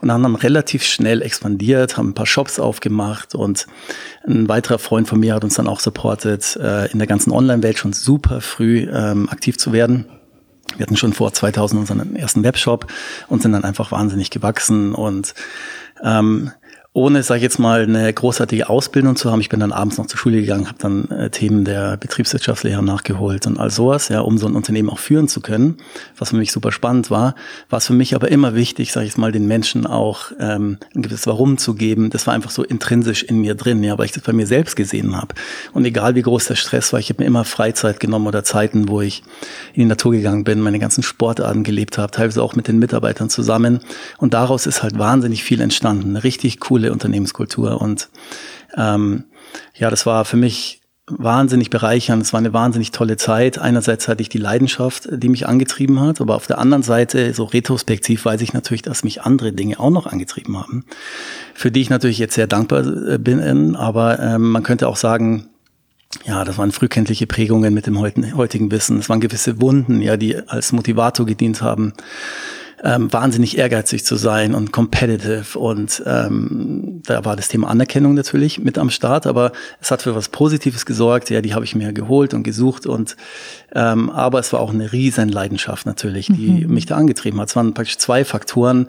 und 0.01 0.11
haben 0.11 0.23
dann 0.23 0.37
relativ 0.37 0.83
schnell 0.83 1.21
expandiert, 1.21 1.99
haben 1.99 2.09
ein 2.09 2.15
paar 2.15 2.27
Shops 2.27 2.59
aufgemacht 2.59 3.35
und 3.35 3.67
ein 4.27 4.49
weiterer 4.49 4.79
Freund 4.79 5.09
von 5.09 5.21
mir 5.21 5.35
hat 5.35 5.45
uns 5.45 5.57
dann 5.57 5.69
auch 5.69 5.81
supportet, 5.81 6.57
äh, 6.57 6.91
in 6.91 6.99
der 6.99 7.07
ganzen 7.07 7.33
Online-Welt 7.33 7.77
schon 7.77 7.93
super 7.93 8.41
früh 8.41 8.89
ähm, 8.91 9.29
aktiv 9.29 9.59
zu 9.59 9.75
werden. 9.75 10.07
Wir 10.77 10.87
hatten 10.87 10.97
schon 10.97 11.13
vor 11.13 11.33
2000 11.33 11.81
unseren 11.81 12.17
ersten 12.17 12.43
Webshop 12.43 12.87
und 13.29 13.43
sind 13.43 13.53
dann 13.53 13.65
einfach 13.65 13.93
wahnsinnig 13.93 14.31
gewachsen 14.31 14.95
und 14.95 15.35
ähm, 16.03 16.51
ohne, 16.97 17.25
sage 17.25 17.39
ich 17.39 17.43
jetzt 17.43 17.59
mal, 17.59 17.83
eine 17.83 18.13
großartige 18.13 18.69
Ausbildung 18.69 19.17
zu 19.17 19.29
haben. 19.29 19.41
Ich 19.41 19.49
bin 19.49 19.59
dann 19.59 19.73
abends 19.73 19.99
noch 19.99 20.07
zur 20.07 20.17
Schule 20.17 20.41
gegangen, 20.41 20.69
habe 20.69 20.79
dann 20.79 21.11
äh, 21.11 21.29
Themen 21.29 21.65
der 21.65 21.97
Betriebswirtschaftslehre 21.97 22.85
nachgeholt 22.85 23.49
und 23.49 23.59
all 23.59 23.71
sowas, 23.71 24.09
ja, 24.11 24.21
um 24.21 24.39
so 24.39 24.47
ein 24.47 24.55
Unternehmen 24.55 24.89
auch 24.89 25.01
führen 25.01 25.27
zu 25.27 25.41
können, 25.41 25.79
was 26.17 26.31
für 26.31 26.37
mich 26.37 26.53
super 26.53 26.71
spannend 26.71 27.11
war. 27.11 27.35
War 27.69 27.79
es 27.79 27.89
für 27.89 27.95
mich 27.95 28.15
aber 28.15 28.31
immer 28.31 28.55
wichtig, 28.55 28.93
sage 28.93 29.07
ich 29.07 29.11
jetzt 29.11 29.19
mal, 29.19 29.33
den 29.33 29.49
Menschen 29.49 29.89
auch 29.89 30.31
ähm, 30.39 30.79
ein 30.95 31.03
gewisses 31.03 31.27
Warum 31.27 31.59
zu 31.59 31.75
geben. 31.75 32.11
Das 32.11 32.29
war 32.29 32.35
einfach 32.35 32.53
so 32.53 32.63
intrinsisch 32.63 33.25
in 33.25 33.41
mir 33.41 33.57
drin, 33.57 33.83
ja, 33.83 33.99
weil 33.99 34.07
ich 34.07 34.13
das 34.13 34.23
bei 34.23 34.33
mir 34.33 34.47
selbst 34.47 34.77
gesehen 34.77 35.17
habe. 35.17 35.35
Und 35.73 35.85
egal 35.87 36.15
wie 36.15 36.23
groß 36.23 36.47
der 36.47 36.55
Stress 36.55 36.93
war, 36.93 37.01
ich 37.01 37.09
habe 37.09 37.25
mir 37.25 37.27
immer 37.27 37.43
Freizeit 37.43 37.99
genommen 37.99 38.29
oder 38.29 38.45
Zeiten, 38.45 38.89
wo 38.89 39.01
ich 39.01 39.25
in 39.73 39.81
die 39.83 39.89
Natur 39.89 40.13
gegangen 40.13 40.45
bin, 40.45 40.61
meine 40.61 40.79
ganzen 40.79 41.03
Sportarten 41.03 41.65
gelebt 41.65 41.99
habe, 41.99 42.13
teilweise 42.13 42.41
auch 42.41 42.55
mit 42.55 42.69
den 42.69 42.79
Mitarbeitern 42.79 43.31
zusammen. 43.31 43.81
Und 44.19 44.33
daraus 44.33 44.67
ist 44.67 44.85
halt 44.85 44.97
wahnsinnig 44.97 45.43
viel 45.43 45.61
entstanden. 45.61 46.11
Eine 46.11 46.23
richtig 46.23 46.61
coole 46.61 46.84
tolle 46.85 46.93
Unternehmenskultur. 46.93 47.81
Und 47.81 48.09
ähm, 48.77 49.25
ja, 49.75 49.91
das 49.91 50.07
war 50.07 50.25
für 50.25 50.37
mich 50.37 50.81
wahnsinnig 51.07 51.69
bereichernd. 51.69 52.23
Es 52.23 52.33
war 52.33 52.39
eine 52.39 52.55
wahnsinnig 52.55 52.91
tolle 52.91 53.19
Zeit. 53.19 53.59
Einerseits 53.59 54.09
hatte 54.09 54.23
ich 54.23 54.31
die 54.31 54.39
Leidenschaft, 54.39 55.07
die 55.11 55.29
mich 55.29 55.47
angetrieben 55.47 56.01
hat, 56.01 56.21
aber 56.21 56.35
auf 56.35 56.47
der 56.47 56.59
anderen 56.59 56.83
Seite, 56.83 57.35
so 57.35 57.45
retrospektiv, 57.45 58.25
weiß 58.25 58.41
ich 58.41 58.55
natürlich, 58.55 58.83
dass 58.83 59.05
mich 59.05 59.23
andere 59.23 59.53
Dinge 59.53 59.79
auch 59.79 59.91
noch 59.91 60.07
angetrieben 60.07 60.57
haben, 60.59 60.87
für 61.53 61.71
die 61.71 61.83
ich 61.83 61.91
natürlich 61.91 62.19
jetzt 62.19 62.35
sehr 62.35 62.47
dankbar 62.47 62.87
äh, 62.87 63.19
bin. 63.19 63.77
Aber 63.77 64.19
ähm, 64.19 64.51
man 64.51 64.63
könnte 64.63 64.89
auch 64.89 64.97
sagen, 64.97 65.49
ja, 66.25 66.45
das 66.45 66.57
waren 66.59 66.73
frühkindliche 66.73 67.27
Prägungen 67.27 67.75
mit 67.75 67.87
dem 67.87 68.01
heutigen 68.01 68.71
Wissen. 68.71 68.99
Es 68.99 69.09
waren 69.09 69.21
gewisse 69.21 69.61
Wunden, 69.61 70.01
ja, 70.01 70.17
die 70.17 70.37
als 70.49 70.73
Motivator 70.73 71.27
gedient 71.27 71.61
haben 71.61 71.93
ähm, 72.85 73.11
wahnsinnig 73.13 73.57
ehrgeizig 73.57 74.05
zu 74.05 74.17
sein 74.17 74.55
und 74.55 74.71
competitive 74.71 75.59
und 75.59 76.03
ähm, 76.07 77.01
da 77.07 77.25
war 77.25 77.35
das 77.35 77.49
Thema 77.49 77.69
Anerkennung 77.69 78.13
natürlich 78.13 78.59
mit 78.59 78.77
am 78.77 78.91
Start, 78.91 79.27
aber 79.27 79.53
es 79.81 79.91
hat 79.91 80.03
für 80.03 80.15
was 80.15 80.29
Positives 80.29 80.85
gesorgt, 80.85 81.31
ja, 81.31 81.41
die 81.41 81.55
habe 81.55 81.65
ich 81.65 81.75
mir 81.75 81.95
geholt 81.95 82.35
und 82.35 82.43
gesucht 82.43 82.87
und 82.87 83.17
ähm, 83.75 84.11
aber 84.11 84.39
es 84.39 84.53
war 84.53 84.61
auch 84.61 84.73
eine 84.73 84.93
riesen 84.93 85.31
Leidenschaft 85.31 85.87
natürlich, 85.87 86.27
die 86.27 86.67
mhm. 86.67 86.75
mich 86.75 86.85
da 86.85 86.97
angetrieben 86.97 87.41
hat. 87.41 87.49
Es 87.49 87.57
waren 87.57 87.73
praktisch 87.73 87.97
zwei 87.97 88.25
Faktoren, 88.25 88.89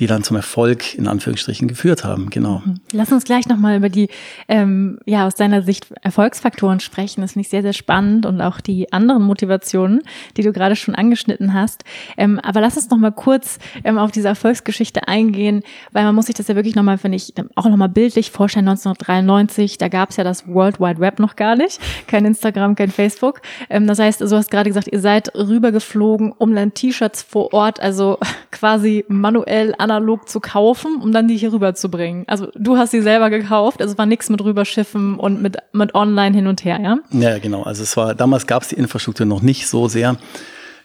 die 0.00 0.06
dann 0.06 0.22
zum 0.22 0.36
Erfolg 0.36 0.94
in 0.94 1.08
Anführungsstrichen 1.08 1.66
geführt 1.66 2.04
haben. 2.04 2.30
Genau. 2.30 2.62
Mhm. 2.64 2.76
Lass 2.92 3.10
uns 3.10 3.24
gleich 3.24 3.48
nochmal 3.48 3.76
über 3.76 3.88
die, 3.88 4.08
ähm, 4.46 4.98
ja, 5.06 5.26
aus 5.26 5.34
deiner 5.34 5.62
Sicht 5.62 5.86
Erfolgsfaktoren 6.02 6.78
sprechen. 6.78 7.20
Das 7.20 7.32
finde 7.32 7.46
ich 7.46 7.50
sehr, 7.50 7.62
sehr 7.62 7.72
spannend 7.72 8.24
und 8.24 8.40
auch 8.40 8.60
die 8.60 8.92
anderen 8.92 9.22
Motivationen, 9.22 10.02
die 10.36 10.42
du 10.42 10.52
gerade 10.52 10.76
schon 10.76 10.94
angeschnitten 10.94 11.52
hast. 11.52 11.84
Ähm, 12.16 12.38
aber 12.38 12.60
lass 12.60 12.76
uns 12.76 12.90
nochmal 12.90 13.12
kurz 13.12 13.58
ähm, 13.82 13.98
auf 13.98 14.12
diese 14.12 14.28
Erfolgsgeschichte 14.28 15.08
eingehen, 15.08 15.62
weil 15.92 16.04
man 16.04 16.14
muss 16.14 16.26
sich 16.26 16.36
das 16.36 16.46
ja 16.46 16.54
wirklich 16.54 16.76
nochmal, 16.76 16.98
finde 16.98 17.16
ich, 17.16 17.34
auch 17.56 17.64
nochmal 17.64 17.88
bildlich 17.88 18.30
vorstellen. 18.30 18.68
1993, 18.68 19.78
da 19.78 19.88
gab 19.88 20.10
es 20.10 20.16
ja 20.16 20.24
das 20.24 20.46
World 20.46 20.78
Wide 20.78 21.00
Web 21.00 21.18
noch 21.18 21.34
gar 21.34 21.56
nicht. 21.56 21.80
Kein 22.06 22.24
Instagram, 22.24 22.76
kein 22.76 22.90
Facebook. 22.90 23.40
Ähm, 23.68 23.88
das 23.88 23.98
heißt, 23.98 24.20
du 24.20 24.30
hast 24.30 24.50
gerade 24.50 24.70
gesagt, 24.70 24.88
ihr 24.92 25.00
seid 25.00 25.34
rübergeflogen, 25.34 26.30
um 26.30 26.54
dann 26.54 26.72
T-Shirts 26.72 27.22
vor 27.22 27.52
Ort, 27.52 27.80
also 27.80 28.18
quasi 28.52 29.04
manuell 29.08 29.74
an 29.78 29.87
analog 29.90 30.28
zu 30.28 30.40
kaufen, 30.40 31.00
um 31.00 31.12
dann 31.12 31.28
die 31.28 31.36
hier 31.36 31.52
rüber 31.52 31.74
zu 31.74 31.90
bringen. 31.90 32.24
Also 32.26 32.48
du 32.54 32.76
hast 32.76 32.90
sie 32.90 33.00
selber 33.00 33.30
gekauft, 33.30 33.80
also 33.80 33.92
es 33.92 33.98
war 33.98 34.06
nichts 34.06 34.28
mit 34.28 34.42
rüberschiffen 34.42 35.18
und 35.18 35.40
mit, 35.40 35.56
mit 35.72 35.94
online 35.94 36.36
hin 36.36 36.46
und 36.46 36.64
her, 36.64 36.80
ja? 36.82 36.98
Ja, 37.10 37.38
genau. 37.38 37.62
Also 37.62 37.82
es 37.82 37.96
war, 37.96 38.14
damals 38.14 38.46
gab 38.46 38.62
es 38.62 38.68
die 38.68 38.76
Infrastruktur 38.76 39.26
noch 39.26 39.42
nicht 39.42 39.66
so 39.66 39.88
sehr. 39.88 40.16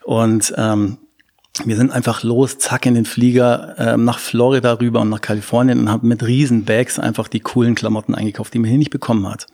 Und 0.04 0.54
ähm, 0.58 0.98
wir 1.66 1.76
sind 1.76 1.92
einfach 1.92 2.24
los, 2.24 2.58
zack 2.58 2.86
in 2.86 2.96
den 2.96 3.06
Flieger 3.06 3.76
ähm, 3.78 4.06
nach 4.06 4.20
Florida 4.20 4.74
rüber 4.74 5.02
und 5.02 5.10
nach 5.10 5.22
Kalifornien 5.22 5.80
und 5.80 5.90
haben 5.90 6.08
mit 6.08 6.26
riesen 6.26 6.66
Bags 6.66 6.98
einfach 6.98 7.28
die 7.28 7.42
coolen 7.42 7.76
Klamotten 7.76 8.16
eingekauft, 8.16 8.54
die 8.54 8.60
man 8.60 8.70
hier 8.70 8.80
nicht 8.80 8.90
bekommen 8.90 9.28
hat. 9.28 9.48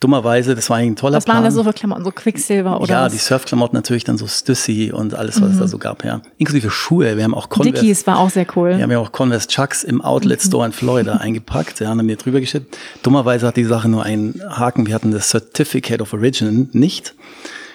Dummerweise, 0.00 0.54
das 0.54 0.70
war 0.70 0.76
eigentlich 0.76 0.92
ein 0.92 0.96
toller 0.96 1.16
was 1.16 1.24
Plan. 1.24 1.38
Was 1.38 1.42
waren 1.42 1.50
da 1.50 1.50
so 1.50 1.64
für 1.64 1.72
Klamotten, 1.72 2.04
so 2.04 2.12
Quicksilver 2.12 2.80
oder 2.80 2.88
Ja, 2.88 3.04
was? 3.06 3.12
die 3.12 3.18
Surfklamotten 3.18 3.76
natürlich, 3.76 4.04
dann 4.04 4.16
so 4.16 4.28
Stussy 4.28 4.92
und 4.92 5.14
alles, 5.14 5.40
was 5.40 5.48
mhm. 5.48 5.52
es 5.54 5.58
da 5.58 5.64
mhm. 5.64 5.68
so 5.68 5.78
gab, 5.78 6.04
ja. 6.04 6.22
Inklusive 6.36 6.70
Schuhe, 6.70 7.16
wir 7.16 7.24
haben 7.24 7.34
auch 7.34 7.48
Converse. 7.48 7.80
Dickies 7.80 8.06
war 8.06 8.18
auch 8.18 8.30
sehr 8.30 8.46
cool. 8.54 8.76
Wir 8.76 8.82
haben 8.84 8.92
ja 8.92 9.00
auch 9.00 9.10
Converse 9.10 9.48
Chucks 9.48 9.82
im 9.82 10.00
Outlet 10.00 10.40
Store 10.40 10.64
in 10.66 10.72
Florida 10.72 11.16
eingepackt, 11.16 11.80
ja, 11.80 11.88
haben 11.88 12.06
wir 12.06 12.16
drüber 12.16 12.38
geschickt. 12.38 12.78
Dummerweise 13.02 13.48
hat 13.48 13.56
die 13.56 13.64
Sache 13.64 13.88
nur 13.88 14.04
einen 14.04 14.40
Haken, 14.48 14.86
wir 14.86 14.94
hatten 14.94 15.10
das 15.10 15.30
Certificate 15.30 16.00
of 16.00 16.12
Origin 16.12 16.68
nicht. 16.72 17.14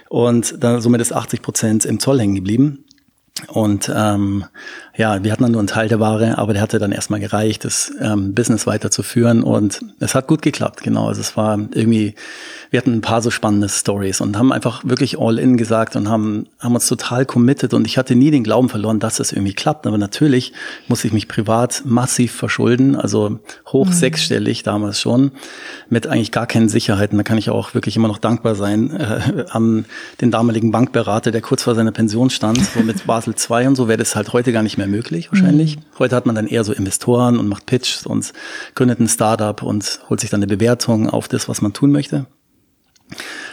Und 0.07 0.63
dann 0.63 0.79
somit 0.79 1.01
ist 1.01 1.11
80 1.11 1.41
Prozent 1.41 1.85
im 1.85 1.99
Zoll 1.99 2.19
hängen 2.19 2.35
geblieben. 2.35 2.85
Und 3.47 3.91
ähm, 3.93 4.45
ja, 4.95 5.23
wir 5.23 5.31
hatten 5.31 5.41
dann 5.41 5.53
nur 5.53 5.61
einen 5.61 5.67
Teil 5.67 5.87
der 5.87 5.99
Ware, 5.99 6.37
aber 6.37 6.53
der 6.53 6.61
hatte 6.61 6.77
dann 6.77 6.91
erstmal 6.91 7.19
gereicht, 7.19 7.65
das 7.65 7.91
ähm, 7.99 8.35
Business 8.35 8.67
weiterzuführen 8.67 9.41
und 9.41 9.81
es 9.99 10.13
hat 10.13 10.27
gut 10.27 10.43
geklappt, 10.43 10.83
genau. 10.83 11.07
Also 11.07 11.21
es 11.21 11.35
war 11.35 11.57
irgendwie, 11.73 12.13
wir 12.69 12.79
hatten 12.79 12.93
ein 12.93 13.01
paar 13.01 13.23
so 13.23 13.31
spannende 13.31 13.69
Stories 13.69 14.21
und 14.21 14.37
haben 14.37 14.51
einfach 14.51 14.83
wirklich 14.85 15.19
all 15.19 15.39
in 15.39 15.57
gesagt 15.57 15.95
und 15.95 16.09
haben, 16.09 16.45
haben 16.59 16.75
uns 16.75 16.87
total 16.87 17.25
committed 17.25 17.73
und 17.73 17.87
ich 17.87 17.97
hatte 17.97 18.13
nie 18.13 18.29
den 18.29 18.43
Glauben 18.43 18.69
verloren, 18.69 18.99
dass 18.99 19.19
es 19.19 19.31
irgendwie 19.31 19.53
klappt. 19.53 19.87
Aber 19.87 19.97
natürlich 19.97 20.53
muss 20.87 21.03
ich 21.03 21.11
mich 21.11 21.27
privat 21.27 21.81
massiv 21.85 22.31
verschulden, 22.31 22.95
also 22.95 23.39
hoch 23.71 23.87
mhm. 23.87 23.93
sechsstellig 23.93 24.61
damals 24.61 25.01
schon, 25.01 25.31
mit 25.89 26.05
eigentlich 26.05 26.31
gar 26.31 26.45
keinen 26.45 26.69
Sicherheiten. 26.69 27.17
Da 27.17 27.23
kann 27.23 27.39
ich 27.39 27.49
auch 27.49 27.73
wirklich 27.73 27.95
immer 27.95 28.09
noch 28.09 28.19
dankbar 28.19 28.53
sein 28.53 28.91
äh, 28.91 29.45
an 29.49 29.85
den 30.21 30.29
damaligen 30.29 30.71
Bankberater, 30.71 31.31
der 31.31 31.41
kurz 31.41 31.63
vor 31.63 31.73
seiner 31.73 31.91
Pension 31.91 32.29
stand, 32.29 32.63
so 32.63 32.81
mit 32.81 33.07
Basel 33.07 33.33
II 33.33 33.65
und 33.65 33.75
so 33.75 33.87
wäre 33.87 33.97
das 33.97 34.15
halt 34.15 34.33
heute 34.33 34.51
gar 34.51 34.61
nicht 34.61 34.77
mehr 34.77 34.82
möglich, 34.87 35.31
wahrscheinlich. 35.31 35.77
Mhm. 35.77 35.81
Heute 35.99 36.15
hat 36.15 36.25
man 36.25 36.35
dann 36.35 36.47
eher 36.47 36.63
so 36.63 36.73
Investoren 36.73 37.37
und 37.37 37.47
macht 37.47 37.65
Pitch 37.65 38.05
und 38.05 38.33
gründet 38.75 38.99
ein 38.99 39.07
Startup 39.07 39.61
und 39.61 39.99
holt 40.09 40.19
sich 40.19 40.29
dann 40.29 40.39
eine 40.39 40.47
Bewertung 40.47 41.09
auf 41.09 41.27
das, 41.27 41.49
was 41.49 41.61
man 41.61 41.73
tun 41.73 41.91
möchte. 41.91 42.25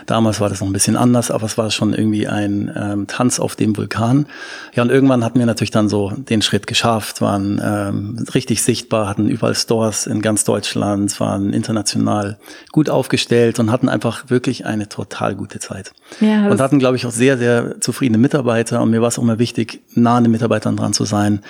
Damals 0.07 0.41
war 0.41 0.49
das 0.49 0.61
noch 0.61 0.69
ein 0.69 0.73
bisschen 0.73 0.97
anders, 0.97 1.31
aber 1.31 1.47
es 1.47 1.59
war 1.59 1.71
schon 1.71 1.95
irgendwie 1.95 2.27
ein 2.27 2.73
ähm, 2.75 3.07
Tanz 3.07 3.41
auf 3.41 3.57
dem 3.57 3.77
Vulkan. 3.77 4.27
Ja, 4.75 4.83
und 4.83 4.91
irgendwann 4.91 5.25
hatten 5.25 5.39
wir 5.39 5.47
natürlich 5.47 5.71
dann 5.71 5.89
so 5.89 6.11
den 6.11 6.43
Schritt 6.43 6.67
geschafft, 6.67 7.21
waren 7.21 7.61
ähm, 7.63 8.25
richtig 8.35 8.63
sichtbar, 8.63 9.09
hatten 9.09 9.29
überall 9.29 9.55
Stores 9.55 10.07
in 10.07 10.23
ganz 10.23 10.45
Deutschland, 10.45 11.19
waren 11.21 11.53
international 11.53 12.39
gut 12.73 12.91
aufgestellt 12.91 13.59
und 13.59 13.71
hatten 13.71 13.89
einfach 13.89 14.31
wirklich 14.31 14.67
eine 14.67 14.89
total 14.89 15.35
gute 15.35 15.59
Zeit. 15.59 15.93
Ja, 16.21 16.49
und 16.49 16.61
hatten, 16.61 16.79
glaube 16.79 16.97
ich, 16.97 17.07
auch 17.07 17.13
sehr, 17.13 17.39
sehr 17.39 17.81
zufriedene 17.81 18.19
Mitarbeiter. 18.19 18.83
Und 18.83 18.91
mir 18.91 19.01
war 19.01 19.09
es 19.09 19.19
auch 19.19 19.23
immer 19.23 19.39
wichtig, 19.39 19.83
nah 19.95 20.17
an 20.17 20.25
den 20.25 20.33
Mitarbeitern 20.33 20.77
dran 20.77 20.93
zu 20.93 21.05
sein, 21.05 21.41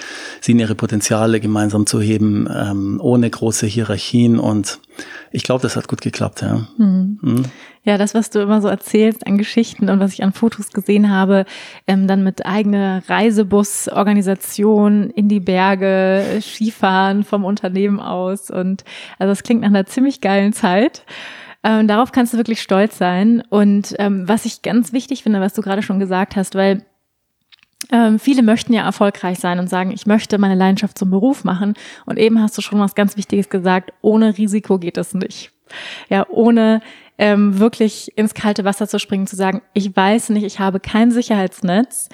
sie 0.41 0.53
in 0.53 0.59
ihre 0.59 0.75
Potenziale 0.75 1.41
gemeinsam 1.41 1.87
zu 1.87 2.01
heben, 2.01 2.49
ähm, 2.55 3.01
ohne 3.03 3.29
große 3.29 3.67
Hierarchien 3.67 4.39
und 4.39 4.79
ich 5.33 5.45
glaube, 5.45 5.63
das 5.63 5.77
hat 5.77 5.89
gut 5.89 6.01
geklappt, 6.01 6.43
ja. 6.43 6.67
Mhm. 6.77 7.19
Mhm. 7.23 7.43
Ja, 7.83 7.97
das, 7.97 8.15
was 8.15 8.31
du 8.31 8.40
immer 8.43 8.61
so 8.61 8.69
erzählst 8.69 9.27
an 9.27 9.39
Geschichten 9.39 9.89
und 9.89 10.01
was 10.01 10.13
ich 10.13 10.23
an 10.23 10.33
Fotos 10.33 10.71
gesehen 10.71 11.11
habe, 11.11 11.47
ähm, 11.87 12.07
dann 12.07 12.23
mit 12.23 12.47
eigener 12.47 13.03
Reisebusorganisation 13.09 15.11
in 15.11 15.29
die 15.29 15.41
Berge, 15.41 16.41
Skifahren 16.41 17.25
vom 17.25 17.45
Unternehmen 17.45 18.01
aus 18.01 18.51
und 18.51 18.85
also 19.19 19.33
es 19.33 19.43
klingt 19.43 19.63
nach 19.63 19.69
einer 19.69 19.87
ziemlich 19.87 20.21
geilen 20.21 20.53
Zeit. 20.53 21.05
Ähm, 21.63 21.87
darauf 21.87 22.13
kannst 22.13 22.33
du 22.33 22.39
wirklich 22.39 22.63
stolz 22.63 22.97
sein. 22.97 23.43
Und 23.51 23.95
ähm, 23.99 24.29
was 24.29 24.47
ich 24.47 24.63
ganz 24.63 24.93
wichtig 24.93 25.23
finde, 25.23 25.41
was 25.41 25.53
du 25.53 25.63
gerade 25.63 25.83
schon 25.83 25.99
gesagt 25.99 26.37
hast, 26.37 26.55
weil 26.55 26.85
ähm, 27.93 28.19
viele 28.19 28.43
möchten 28.43 28.73
ja 28.73 28.85
erfolgreich 28.85 29.39
sein 29.39 29.59
und 29.59 29.69
sagen, 29.69 29.91
ich 29.91 30.07
möchte 30.07 30.39
meine 30.39 30.55
Leidenschaft 30.55 30.99
zum 30.99 31.11
Beruf 31.11 31.45
machen. 31.45 31.75
Und 32.07 32.19
eben 32.19 32.41
hast 32.41 32.57
du 32.57 32.63
schon 32.63 32.81
was 32.81 32.95
ganz 32.95 33.17
Wichtiges 33.17 33.49
gesagt, 33.49 33.93
ohne 34.01 34.37
Risiko 34.37 34.79
geht 34.79 34.97
es 34.97 35.15
nicht. 35.15 35.53
Ja, 36.09 36.27
ohne 36.29 36.83
ähm, 37.21 37.59
wirklich 37.59 38.17
ins 38.17 38.33
kalte 38.33 38.65
Wasser 38.65 38.89
zu 38.89 38.99
springen, 38.99 39.27
zu 39.27 39.37
sagen, 39.37 39.61
ich 39.75 39.95
weiß 39.95 40.31
nicht, 40.31 40.43
ich 40.43 40.59
habe 40.59 40.81
kein 40.81 41.11
Sicherheitsnetz. 41.11 42.09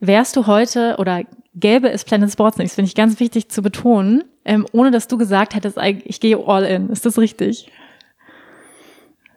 Wärst 0.00 0.34
du 0.34 0.46
heute 0.46 0.96
oder 0.98 1.24
gäbe 1.54 1.90
es 1.90 2.04
Planet 2.04 2.32
Sports 2.32 2.56
nicht, 2.56 2.72
finde 2.72 2.88
ich 2.88 2.94
ganz 2.94 3.20
wichtig 3.20 3.50
zu 3.50 3.60
betonen, 3.60 4.24
ähm, 4.46 4.66
ohne 4.72 4.90
dass 4.90 5.08
du 5.08 5.18
gesagt 5.18 5.54
hättest, 5.54 5.78
ich 6.04 6.20
gehe 6.20 6.38
all 6.38 6.64
in. 6.64 6.88
Ist 6.88 7.04
das 7.04 7.18
richtig? 7.18 7.70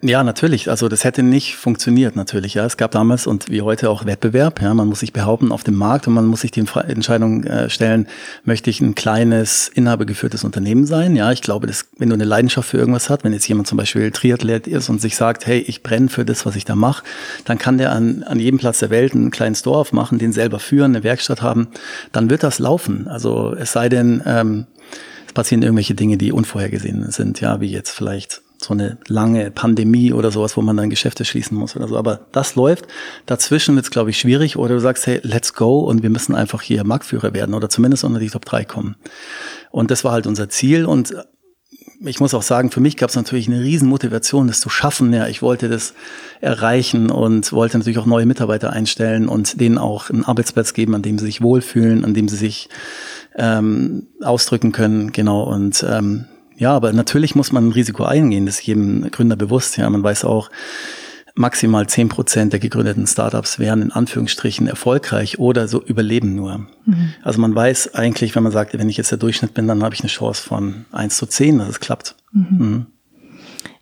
Ja, 0.02 0.24
natürlich. 0.24 0.70
Also 0.70 0.88
das 0.88 1.04
hätte 1.04 1.24
nicht 1.24 1.56
funktioniert 1.58 2.16
natürlich. 2.16 2.54
Ja, 2.54 2.66
es 2.66 2.78
gab 2.78 2.92
damals 2.92 3.28
und 3.28 3.50
wie 3.50 3.62
heute 3.62 3.90
auch 3.90 4.06
Wettbewerb. 4.06 4.62
Ja, 4.62 4.74
man 4.74 4.88
muss 4.88 5.02
sich 5.02 5.12
behaupten 5.12 5.52
auf 5.52 5.66
dem 5.66 5.76
Markt 5.76 6.08
und 6.08 6.14
man 6.14 6.26
muss 6.26 6.40
sich 6.40 6.52
die 6.52 6.62
Entscheidung 6.62 7.44
äh, 7.44 7.70
stellen: 7.70 8.08
Möchte 8.46 8.70
ich 8.70 8.80
ein 8.80 8.96
kleines 8.96 9.68
inhabergeführtes 9.68 10.46
Unternehmen 10.46 10.86
sein? 10.86 11.18
Ja, 11.18 11.34
ich 11.34 11.42
glaube, 11.42 11.68
dass 11.68 11.88
wenn 11.98 12.10
du 12.10 12.14
eine 12.14 12.24
Leidenschaft 12.24 12.70
für 12.70 12.78
irgendwas 12.78 13.10
hast, 13.10 13.26
wenn 13.26 13.34
jetzt 13.34 13.48
jemand 13.50 13.68
zum 13.68 13.78
Beispiel 13.78 14.10
Triathlet 14.12 14.68
ist 14.68 14.88
und 14.88 15.02
sich 15.02 15.18
sagt, 15.18 15.46
hey, 15.46 15.60
ich 15.60 15.84
brenne 15.84 16.08
für 16.08 16.24
das, 16.24 16.46
was 16.46 16.56
ich 16.56 16.64
da 16.64 16.76
mache, 16.76 17.04
dann 17.44 17.58
kann 17.58 17.78
der 17.78 17.92
an 17.92 18.24
an 18.24 18.40
jedem 18.40 18.58
Platz 18.58 18.80
der 18.80 18.92
Welt 18.92 19.14
einen 19.14 19.32
kleinen 19.32 19.56
Store 19.56 19.80
aufmachen, 19.80 20.18
den 20.18 20.32
selber 20.32 20.60
führen, 20.60 20.96
eine 20.96 21.04
Werkstatt 21.04 21.42
haben. 21.42 21.68
Dann 22.14 22.30
wird 22.30 22.44
das 22.44 22.60
laufen. 22.60 23.10
Also 23.10 23.54
es 23.54 23.74
sei 23.74 23.90
denn, 23.90 24.24
ähm, 24.26 24.68
es 25.28 25.34
passieren 25.34 25.62
irgendwelche 25.62 25.94
Dinge, 25.94 26.18
die 26.18 26.32
unvorhergesehen 26.32 27.12
sind. 27.12 27.42
Ja, 27.42 27.60
wie 27.60 27.68
jetzt 27.70 27.92
vielleicht 27.92 28.42
so 28.62 28.74
eine 28.74 28.98
lange 29.08 29.52
Pandemie 29.52 30.12
oder 30.12 30.32
sowas, 30.32 30.58
wo 30.58 30.62
man 30.62 30.76
dann 30.76 30.90
Geschäfte 30.90 31.24
schließen 31.24 31.58
muss 31.58 31.76
oder 31.76 31.88
so. 31.88 31.98
Aber 31.98 32.28
das 32.32 32.56
läuft. 32.56 32.88
Dazwischen 33.26 33.76
wird 33.76 33.86
es, 33.86 33.92
glaube 33.92 34.10
ich, 34.10 34.20
schwierig. 34.20 34.58
Oder 34.58 34.76
du 34.76 34.82
sagst, 34.82 35.08
hey, 35.08 35.20
let's 35.24 35.54
go 35.54 35.80
und 35.80 36.04
wir 36.04 36.10
müssen 36.10 36.36
einfach 36.36 36.62
hier 36.62 36.84
Marktführer 36.84 37.34
werden 37.34 37.56
oder 37.56 37.70
zumindest 37.70 38.04
unter 38.04 38.20
die 38.20 38.30
Top 38.30 38.46
3 38.46 38.66
kommen. 38.66 38.96
Und 39.72 39.92
das 39.92 40.04
war 40.04 40.12
halt 40.12 40.28
unser 40.28 40.50
Ziel. 40.50 40.86
Und 40.86 41.14
ich 42.02 42.20
muss 42.20 42.34
auch 42.34 42.42
sagen, 42.42 42.72
für 42.72 42.82
mich 42.82 42.98
gab 42.98 43.10
es 43.10 43.16
natürlich 43.16 43.48
eine 43.48 43.62
riesen 43.62 43.88
Motivation, 43.88 44.48
das 44.48 44.60
zu 44.60 44.70
schaffen. 44.70 45.14
Ja, 45.14 45.28
ich 45.28 45.42
wollte 45.42 45.70
das 45.70 45.94
erreichen 46.42 47.10
und 47.10 47.54
wollte 47.54 47.78
natürlich 47.78 48.00
auch 48.00 48.06
neue 48.06 48.26
Mitarbeiter 48.26 48.72
einstellen 48.72 49.30
und 49.30 49.60
denen 49.60 49.78
auch 49.78 50.10
einen 50.10 50.26
Arbeitsplatz 50.26 50.74
geben, 50.74 50.96
an 50.96 51.02
dem 51.02 51.18
sie 51.18 51.26
sich 51.26 51.42
wohlfühlen, 51.42 52.04
an 52.04 52.14
dem 52.14 52.28
sie 52.28 52.38
sich 52.38 52.70
ähm, 53.36 54.08
ausdrücken 54.22 54.74
können. 54.74 55.12
Genau. 55.12 55.44
Und 55.44 55.86
ähm, 55.88 56.26
ja, 56.60 56.74
aber 56.76 56.94
natürlich 56.94 57.36
muss 57.36 57.52
man 57.52 57.70
ein 57.70 57.72
Risiko 57.72 58.04
eingehen, 58.04 58.46
das 58.46 58.60
ist 58.60 58.68
jedem 58.68 59.10
Gründer 59.10 59.38
bewusst. 59.38 59.78
Ja, 59.78 59.90
man 59.90 60.04
weiß 60.04 60.26
auch, 60.26 60.52
maximal 61.36 61.88
zehn 61.88 62.10
Prozent 62.10 62.52
der 62.52 62.60
gegründeten 62.60 63.08
Startups 63.08 63.60
wären 63.60 63.82
in 63.82 63.92
Anführungsstrichen 63.94 64.68
erfolgreich 64.68 65.40
oder 65.40 65.70
so 65.70 65.82
überleben 65.82 66.36
nur. 66.36 66.68
Mhm. 66.86 67.14
Also 67.24 67.40
man 67.40 67.56
weiß 67.56 67.96
eigentlich, 67.96 68.36
wenn 68.36 68.44
man 68.44 68.52
sagt, 68.52 68.78
wenn 68.78 68.90
ich 68.90 68.98
jetzt 68.98 69.12
der 69.12 69.18
Durchschnitt 69.18 69.54
bin, 69.54 69.68
dann 69.68 69.82
habe 69.82 69.96
ich 69.96 70.02
eine 70.02 70.10
Chance 70.10 70.44
von 70.44 70.86
eins 70.92 71.16
zu 71.16 71.26
zehn, 71.28 71.60
dass 71.60 71.70
es 71.70 71.80
klappt. 71.80 72.16
Mhm. 72.34 72.48
Mhm. 72.60 72.86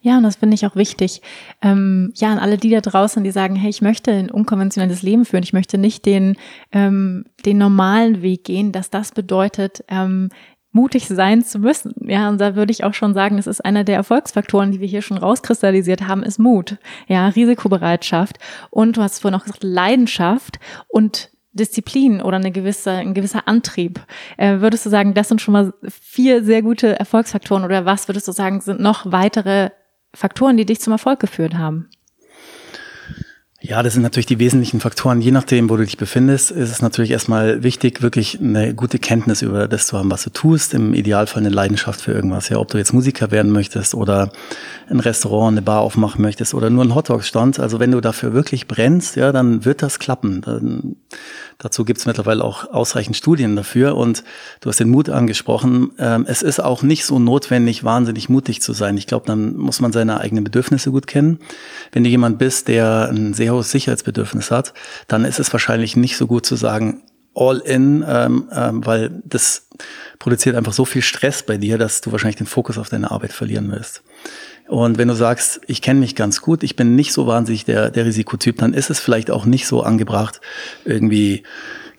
Ja, 0.02 0.18
und 0.18 0.24
das 0.24 0.36
finde 0.36 0.54
ich 0.54 0.66
auch 0.66 0.76
wichtig. 0.76 1.22
Ähm, 1.62 2.14
ja, 2.16 2.32
an 2.32 2.38
alle 2.38 2.58
die 2.58 2.70
da 2.70 2.80
draußen, 2.80 3.24
die 3.24 3.32
sagen, 3.32 3.56
hey, 3.56 3.70
ich 3.72 3.82
möchte 3.82 4.12
ein 4.12 4.30
unkonventionelles 4.30 5.02
Leben 5.02 5.26
führen, 5.26 5.44
ich 5.44 5.54
möchte 5.54 5.80
nicht 5.80 6.06
den, 6.06 6.38
ähm, 6.72 7.26
den 7.46 7.58
normalen 7.58 8.22
Weg 8.22 8.44
gehen, 8.44 8.72
dass 8.72 8.92
das 8.92 9.12
bedeutet, 9.12 9.84
ähm, 9.90 10.30
mutig 10.78 11.08
sein 11.08 11.44
zu 11.44 11.58
müssen. 11.58 11.96
Ja, 12.08 12.30
und 12.30 12.40
da 12.40 12.56
würde 12.56 12.72
ich 12.72 12.84
auch 12.84 12.94
schon 12.94 13.16
sagen, 13.16 13.38
das 13.38 13.48
ist 13.48 13.66
einer 13.66 13.84
der 13.84 13.96
Erfolgsfaktoren, 13.96 14.72
die 14.72 14.80
wir 14.80 14.88
hier 14.88 15.02
schon 15.02 15.18
rauskristallisiert 15.18 16.08
haben, 16.08 16.22
ist 16.22 16.38
Mut. 16.38 16.78
Ja, 17.08 17.30
Risikobereitschaft. 17.30 18.38
Und 18.70 18.96
du 18.96 19.02
hast 19.02 19.20
vorhin 19.20 19.40
auch 19.40 19.44
gesagt, 19.44 19.64
Leidenschaft 19.64 20.60
und 20.88 21.32
Disziplin 21.52 22.22
oder 22.22 22.38
eine 22.38 22.52
gewisse, 22.52 22.92
ein 22.92 23.16
gewisser 23.16 23.48
Antrieb. 23.48 24.00
Äh, 24.38 24.60
würdest 24.60 24.86
du 24.86 24.92
sagen, 24.92 25.16
das 25.16 25.30
sind 25.30 25.42
schon 25.42 25.54
mal 25.54 25.74
vier 25.90 26.44
sehr 26.44 26.62
gute 26.62 27.00
Erfolgsfaktoren 27.00 27.64
oder 27.64 27.86
was 27.86 28.08
würdest 28.08 28.28
du 28.28 28.32
sagen, 28.32 28.62
sind 28.62 28.80
noch 28.80 29.12
weitere 29.12 29.72
Faktoren, 30.14 30.58
die 30.58 30.66
dich 30.66 30.80
zum 30.80 30.94
Erfolg 30.94 31.20
geführt 31.20 31.56
haben? 31.56 31.90
Ja, 33.60 33.82
das 33.82 33.94
sind 33.94 34.04
natürlich 34.04 34.28
die 34.28 34.38
wesentlichen 34.38 34.80
Faktoren. 34.80 35.20
Je 35.20 35.32
nachdem, 35.32 35.68
wo 35.72 35.78
du 35.78 35.84
dich 35.84 35.98
befindest, 35.98 36.52
ist 36.52 36.70
es 36.70 36.84
natürlich 36.84 37.10
erstmal 37.10 37.64
wichtig, 37.64 38.04
wirklich 38.04 38.40
eine 38.40 38.76
gute 38.76 39.00
Kenntnis 39.00 39.42
über 39.42 39.68
das 39.68 39.88
zu 39.88 39.98
haben, 39.98 40.12
was 40.12 40.24
du 40.24 40.30
tust. 40.30 40.76
Im 40.76 40.94
Idealfall 40.94 41.42
eine 41.42 41.50
Leidenschaft 41.50 42.00
für 42.00 42.12
irgendwas. 42.12 42.50
Ja, 42.50 42.58
ob 42.60 42.68
du 42.68 42.78
jetzt 42.78 42.94
Musiker 42.94 43.32
werden 43.32 43.52
möchtest 43.52 43.96
oder 43.96 44.32
ein 44.90 45.00
Restaurant, 45.00 45.54
eine 45.54 45.62
Bar 45.62 45.82
aufmachen 45.82 46.22
möchtest 46.22 46.54
oder 46.54 46.70
nur 46.70 46.84
einen 46.84 46.96
Hotdog-Stand. 46.96 47.60
Also 47.60 47.80
wenn 47.80 47.92
du 47.92 48.02
dafür 48.02 48.34
wirklich 48.34 48.68
brennst, 48.68 49.16
ja, 49.16 49.32
dann 49.32 49.66
wird 49.66 49.82
das 49.82 50.00
klappen. 50.00 50.42
Dann 50.42 50.96
Dazu 51.60 51.86
gibt 51.86 52.00
es 52.00 52.06
mittlerweile 52.06 52.44
auch 52.44 52.72
ausreichend 52.72 53.18
Studien 53.18 53.56
dafür. 53.56 53.96
Und 53.96 54.24
du 54.62 54.70
hast 54.70 54.80
den 54.80 54.90
Mut 54.90 55.10
angesprochen. 55.10 55.92
Ähm, 55.98 56.26
es 56.28 56.44
ist 56.44 56.60
auch 56.60 56.84
nicht 56.84 57.06
so 57.06 57.18
notwendig, 57.18 57.84
wahnsinnig 57.84 58.30
mutig 58.30 58.62
zu 58.62 58.74
sein. 58.74 58.96
Ich 58.98 59.08
glaube, 59.08 59.26
dann 59.26 59.56
muss 59.56 59.80
man 59.80 59.92
seine 59.92 60.20
eigenen 60.20 60.44
Bedürfnisse 60.44 60.92
gut 60.92 61.08
kennen. 61.08 61.40
Wenn 61.92 62.04
du 62.04 62.10
jemand 62.10 62.38
bist, 62.38 62.68
der 62.68 63.10
ein 63.10 63.34
sehr 63.34 63.54
hohes 63.54 63.72
Sicherheitsbedürfnis 63.72 64.52
hat, 64.52 64.74
dann 65.08 65.26
ist 65.26 65.40
es 65.40 65.52
wahrscheinlich 65.52 65.96
nicht 65.96 66.18
so 66.18 66.28
gut 66.28 66.46
zu 66.46 66.56
sagen, 66.56 67.02
all 67.38 67.60
in, 67.60 68.04
ähm, 68.08 68.50
ähm, 68.54 68.86
weil 68.86 69.22
das 69.24 69.68
produziert 70.20 70.56
einfach 70.56 70.74
so 70.74 70.86
viel 70.86 71.02
Stress 71.02 71.44
bei 71.44 71.58
dir, 71.58 71.78
dass 71.78 72.02
du 72.02 72.12
wahrscheinlich 72.12 72.38
den 72.38 72.48
Fokus 72.48 72.78
auf 72.78 72.90
deine 72.90 73.12
Arbeit 73.12 73.32
verlieren 73.32 73.72
wirst. 73.72 74.02
Und 74.68 74.98
wenn 74.98 75.08
du 75.08 75.14
sagst, 75.14 75.62
ich 75.68 75.82
kenne 75.82 76.00
mich 76.00 76.16
ganz 76.16 76.42
gut, 76.42 76.64
ich 76.64 76.76
bin 76.76 76.96
nicht 76.96 77.14
so 77.14 77.26
wahnsinnig 77.28 77.64
der, 77.64 77.90
der 77.90 78.06
Risikotyp, 78.06 78.58
dann 78.58 78.74
ist 78.74 78.90
es 78.90 79.00
vielleicht 79.00 79.32
auch 79.32 79.46
nicht 79.46 79.68
so 79.68 79.82
angebracht, 79.82 80.42
irgendwie 80.84 81.44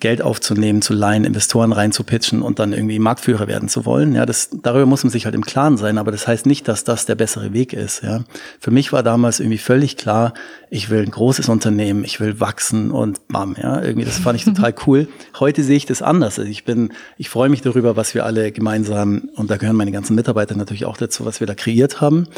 Geld 0.00 0.22
aufzunehmen, 0.22 0.80
zu 0.80 0.94
leihen, 0.94 1.24
Investoren 1.24 1.72
reinzupitchen 1.72 2.42
und 2.42 2.58
dann 2.58 2.72
irgendwie 2.72 2.98
Marktführer 2.98 3.48
werden 3.48 3.68
zu 3.68 3.84
wollen. 3.84 4.14
Ja, 4.14 4.26
das, 4.26 4.50
darüber 4.62 4.86
muss 4.86 5.02
man 5.02 5.10
sich 5.10 5.24
halt 5.24 5.34
im 5.34 5.44
Klaren 5.44 5.76
sein, 5.76 5.98
aber 5.98 6.12
das 6.12 6.28
heißt 6.28 6.46
nicht, 6.46 6.68
dass 6.68 6.84
das 6.84 7.06
der 7.06 7.16
bessere 7.16 7.52
Weg 7.52 7.72
ist. 7.72 8.02
Ja, 8.02 8.24
für 8.60 8.70
mich 8.70 8.92
war 8.92 9.02
damals 9.02 9.40
irgendwie 9.40 9.58
völlig 9.58 9.96
klar, 9.96 10.34
ich 10.70 10.90
will 10.90 11.02
ein 11.02 11.10
großes 11.10 11.48
Unternehmen, 11.48 12.04
ich 12.04 12.20
will 12.20 12.40
wachsen 12.40 12.90
und 12.90 13.26
bam, 13.28 13.56
ja, 13.60 13.82
irgendwie 13.82 14.04
das 14.04 14.18
fand 14.18 14.38
ich 14.38 14.44
total 14.46 14.74
cool. 14.86 15.08
Heute 15.40 15.62
sehe 15.62 15.76
ich 15.76 15.86
das 15.86 16.02
anders. 16.02 16.38
Also 16.38 16.50
ich 16.50 16.64
bin, 16.64 16.92
ich 17.16 17.28
freue 17.28 17.48
mich 17.48 17.62
darüber, 17.62 17.96
was 17.96 18.14
wir 18.14 18.24
alle 18.24 18.52
gemeinsam 18.52 19.28
und 19.34 19.50
da 19.50 19.56
gehören 19.56 19.76
meine 19.76 19.92
ganzen 19.92 20.14
Mitarbeiter 20.14 20.56
natürlich 20.56 20.84
auch 20.84 20.96
dazu, 20.96 21.24
was 21.24 21.40
wir 21.40 21.46
da 21.46 21.54
kreiert 21.54 22.00
haben. 22.00 22.28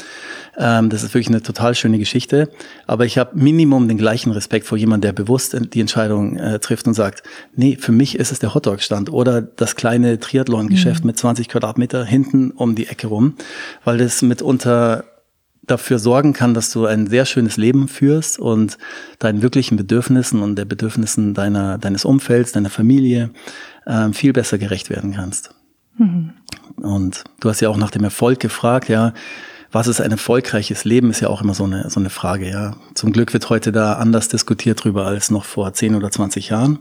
Ähm, 0.57 0.90
das 0.90 1.03
ist 1.03 1.14
wirklich 1.14 1.29
eine 1.29 1.42
total 1.42 1.75
schöne 1.75 1.99
Geschichte. 1.99 2.49
Aber 2.87 3.05
ich 3.05 3.18
habe 3.18 3.31
Minimum 3.35 3.88
den 3.88 3.99
gleichen 3.99 4.33
Respekt 4.33 4.66
vor 4.66 4.79
jemandem, 4.79 5.09
der 5.09 5.12
bewusst 5.12 5.57
die 5.75 5.81
Entscheidung 5.81 6.37
äh, 6.37 6.59
trifft 6.59 6.87
und 6.87 6.94
sagt, 6.94 7.23
Nee, 7.54 7.76
für 7.80 7.92
mich 7.92 8.16
ist 8.16 8.30
es 8.30 8.38
der 8.38 8.54
Hotdog-Stand 8.54 9.12
oder 9.12 9.42
das 9.42 9.74
kleine 9.74 10.20
Triathlon-Geschäft 10.20 11.02
mhm. 11.02 11.08
mit 11.08 11.18
20 11.18 11.48
Quadratmeter 11.48 12.04
hinten 12.04 12.52
um 12.52 12.74
die 12.74 12.86
Ecke 12.86 13.08
rum, 13.08 13.34
weil 13.84 13.98
das 13.98 14.22
mitunter 14.22 15.04
dafür 15.62 15.98
sorgen 15.98 16.32
kann, 16.32 16.54
dass 16.54 16.72
du 16.72 16.86
ein 16.86 17.06
sehr 17.06 17.26
schönes 17.26 17.56
Leben 17.56 17.88
führst 17.88 18.38
und 18.38 18.78
deinen 19.18 19.42
wirklichen 19.42 19.76
Bedürfnissen 19.76 20.42
und 20.42 20.56
der 20.56 20.64
Bedürfnissen 20.64 21.34
deiner, 21.34 21.78
deines 21.78 22.04
Umfelds, 22.04 22.52
deiner 22.52 22.70
Familie 22.70 23.30
äh, 23.86 24.12
viel 24.12 24.32
besser 24.32 24.58
gerecht 24.58 24.90
werden 24.90 25.12
kannst. 25.12 25.54
Mhm. 25.98 26.32
Und 26.76 27.24
du 27.40 27.48
hast 27.48 27.60
ja 27.60 27.68
auch 27.68 27.76
nach 27.76 27.90
dem 27.90 28.04
Erfolg 28.04 28.40
gefragt, 28.40 28.88
ja, 28.88 29.12
was 29.72 29.87
ist 29.87 30.00
ein 30.00 30.11
erfolgreiches 30.11 30.85
Leben, 30.85 31.11
ist 31.11 31.20
ja 31.20 31.28
auch 31.28 31.42
immer 31.42 31.54
so 31.54 31.64
eine, 31.64 31.88
so 31.90 32.00
eine 32.00 32.11
Frage, 32.11 32.48
ja. 32.48 32.76
Zum 32.94 33.12
Glück 33.12 33.33
wird 33.33 33.48
heute 33.50 33.72
da 33.72 33.94
anders 33.94 34.28
diskutiert 34.28 34.83
drüber 34.83 35.06
als 35.06 35.30
noch 35.30 35.44
vor 35.44 35.72
10 35.72 35.94
oder 35.94 36.11
20 36.11 36.48
Jahren. 36.48 36.80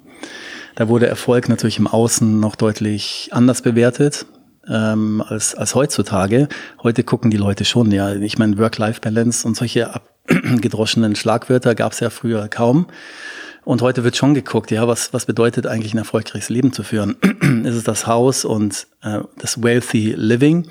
Da 0.75 0.87
wurde 0.87 1.07
Erfolg 1.07 1.49
natürlich 1.49 1.77
im 1.77 1.87
Außen 1.87 2.39
noch 2.39 2.55
deutlich 2.55 3.29
anders 3.31 3.61
bewertet 3.61 4.25
ähm, 4.67 5.23
als, 5.27 5.55
als 5.55 5.75
heutzutage. 5.75 6.47
Heute 6.81 7.03
gucken 7.03 7.31
die 7.31 7.37
Leute 7.37 7.65
schon, 7.65 7.91
ja, 7.91 8.13
ich 8.13 8.37
meine, 8.37 8.57
Work-Life-Balance 8.57 9.47
und 9.47 9.55
solche 9.55 9.93
abgedroschenen 9.93 11.15
Schlagwörter 11.17 11.75
gab 11.75 11.91
es 11.91 11.99
ja 11.99 12.09
früher 12.09 12.47
kaum. 12.47 12.87
Und 13.65 13.81
heute 13.83 14.03
wird 14.03 14.15
schon 14.15 14.33
geguckt, 14.33 14.71
ja, 14.71 14.87
was, 14.87 15.13
was 15.13 15.25
bedeutet 15.25 15.67
eigentlich 15.67 15.93
ein 15.93 15.99
erfolgreiches 15.99 16.49
Leben 16.49 16.73
zu 16.73 16.81
führen? 16.81 17.17
ist 17.65 17.75
es 17.75 17.83
das 17.83 18.07
Haus 18.07 18.45
und 18.45 18.87
äh, 19.03 19.19
das 19.37 19.61
wealthy 19.61 20.13
living 20.17 20.65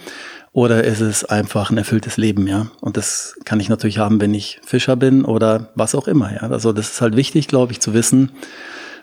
oder 0.52 0.84
ist 0.84 1.00
es 1.00 1.24
einfach 1.24 1.70
ein 1.70 1.78
erfülltes 1.78 2.16
Leben, 2.16 2.46
ja? 2.46 2.68
Und 2.80 2.96
das 2.96 3.36
kann 3.44 3.60
ich 3.60 3.68
natürlich 3.68 3.98
haben, 3.98 4.20
wenn 4.20 4.34
ich 4.34 4.60
Fischer 4.64 4.96
bin 4.96 5.24
oder 5.24 5.70
was 5.74 5.94
auch 5.94 6.08
immer, 6.08 6.32
ja? 6.32 6.48
Also 6.50 6.72
das 6.72 6.92
ist 6.92 7.00
halt 7.00 7.16
wichtig, 7.16 7.48
glaube 7.48 7.72
ich, 7.72 7.80
zu 7.80 7.94
wissen. 7.94 8.32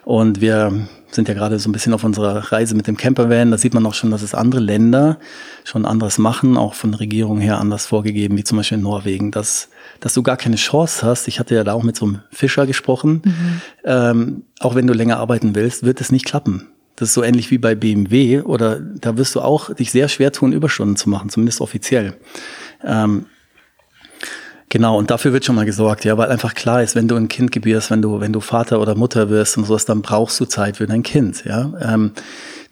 Und 0.04 0.40
wir 0.40 0.72
sind 1.10 1.26
ja 1.26 1.34
gerade 1.34 1.58
so 1.58 1.68
ein 1.68 1.72
bisschen 1.72 1.92
auf 1.92 2.04
unserer 2.04 2.52
Reise 2.52 2.76
mit 2.76 2.86
dem 2.86 2.96
Campervan. 2.96 3.50
Da 3.50 3.58
sieht 3.58 3.74
man 3.74 3.84
auch 3.86 3.94
schon, 3.94 4.12
dass 4.12 4.22
es 4.22 4.34
andere 4.34 4.60
Länder 4.60 5.18
schon 5.64 5.84
anderes 5.84 6.18
machen, 6.18 6.56
auch 6.56 6.74
von 6.74 6.92
der 6.92 7.00
Regierung 7.00 7.40
her 7.40 7.58
anders 7.58 7.86
vorgegeben, 7.86 8.36
wie 8.36 8.44
zum 8.44 8.58
Beispiel 8.58 8.78
in 8.78 8.84
Norwegen, 8.84 9.32
dass, 9.32 9.68
dass 9.98 10.14
du 10.14 10.22
gar 10.22 10.36
keine 10.36 10.56
Chance 10.56 11.04
hast. 11.04 11.26
Ich 11.26 11.40
hatte 11.40 11.56
ja 11.56 11.64
da 11.64 11.72
auch 11.72 11.82
mit 11.82 11.96
so 11.96 12.06
einem 12.06 12.20
Fischer 12.30 12.66
gesprochen. 12.66 13.22
Mhm. 13.24 13.60
Ähm, 13.84 14.42
auch 14.60 14.76
wenn 14.76 14.86
du 14.86 14.94
länger 14.94 15.18
arbeiten 15.18 15.56
willst, 15.56 15.84
wird 15.84 16.00
es 16.00 16.12
nicht 16.12 16.24
klappen. 16.24 16.68
Das 16.96 17.08
ist 17.08 17.14
so 17.14 17.22
ähnlich 17.22 17.50
wie 17.50 17.58
bei 17.58 17.74
BMW 17.74 18.40
oder 18.40 18.80
da 18.80 19.16
wirst 19.16 19.34
du 19.34 19.40
auch 19.40 19.72
dich 19.74 19.90
sehr 19.90 20.08
schwer 20.08 20.32
tun, 20.32 20.52
Überstunden 20.52 20.96
zu 20.96 21.08
machen, 21.10 21.28
zumindest 21.28 21.60
offiziell. 21.60 22.16
Ähm, 22.82 23.26
Genau, 24.68 24.98
und 24.98 25.12
dafür 25.12 25.32
wird 25.32 25.44
schon 25.44 25.54
mal 25.54 25.64
gesorgt, 25.64 26.04
ja, 26.04 26.18
weil 26.18 26.28
einfach 26.28 26.54
klar 26.54 26.82
ist, 26.82 26.96
wenn 26.96 27.06
du 27.06 27.14
ein 27.14 27.28
Kind 27.28 27.52
gebierst, 27.52 27.90
wenn 27.92 28.02
du, 28.02 28.20
wenn 28.20 28.32
du 28.32 28.40
Vater 28.40 28.80
oder 28.80 28.96
Mutter 28.96 29.30
wirst 29.30 29.56
und 29.56 29.64
sowas, 29.64 29.84
dann 29.84 30.02
brauchst 30.02 30.40
du 30.40 30.44
Zeit 30.44 30.78
für 30.78 30.86
dein 30.86 31.04
Kind, 31.04 31.44
ja. 31.44 31.72
Ähm, 31.80 32.10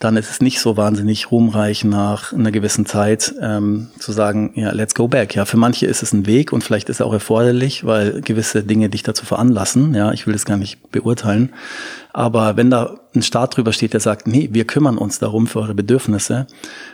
dann 0.05 0.19
ist 0.19 0.31
es 0.31 0.43
nicht 0.43 0.61
so 0.61 0.77
wahnsinnig 0.77 1.31
ruhmreich 1.31 1.83
nach 1.83 2.35
einer 2.35 2.53
gewissen 2.53 2.85
Zeit 2.85 3.35
ähm, 3.40 3.88
zu 3.99 4.12
sagen, 4.12 4.53
ja, 4.55 4.71
let's 4.71 4.95
go 4.95 5.09
back. 5.09 5.35
Ja, 5.35 5.47
für 5.47 5.57
manche 5.57 5.87
ist 5.87 6.03
es 6.03 6.12
ein 6.12 6.27
Weg 6.27 6.53
und 6.53 6.62
vielleicht 6.62 6.90
ist 6.90 7.01
er 7.01 7.07
auch 7.07 7.12
erforderlich, 7.14 7.87
weil 7.87 8.21
gewisse 8.21 8.62
Dinge 8.62 8.90
dich 8.90 9.03
dazu 9.03 9.25
veranlassen. 9.25 9.95
Ja, 9.95 10.12
ich 10.12 10.27
will 10.27 10.35
das 10.35 10.45
gar 10.45 10.59
nicht 10.59 10.93
beurteilen. 10.93 11.55
Aber 12.12 12.59
wenn 12.59 12.69
da 12.71 13.01
ein 13.14 13.23
Staat 13.23 13.57
drüber 13.57 13.73
steht, 13.73 13.95
der 13.95 14.01
sagt, 14.01 14.27
nee, 14.27 14.51
wir 14.53 14.67
kümmern 14.67 14.99
uns 14.99 15.19
darum 15.19 15.47
für 15.47 15.61
eure 15.61 15.75
Bedürfnisse, 15.75 16.47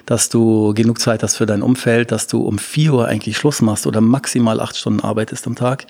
dass 0.06 0.28
du 0.28 0.72
genug 0.74 1.00
Zeit 1.00 1.24
hast 1.24 1.36
für 1.36 1.46
dein 1.46 1.62
Umfeld, 1.62 2.12
dass 2.12 2.28
du 2.28 2.42
um 2.42 2.58
vier 2.58 2.94
Uhr 2.94 3.08
eigentlich 3.08 3.36
Schluss 3.36 3.60
machst 3.60 3.88
oder 3.88 4.00
maximal 4.00 4.60
acht 4.60 4.76
Stunden 4.76 5.00
arbeitest 5.00 5.48
am 5.48 5.56
Tag. 5.56 5.86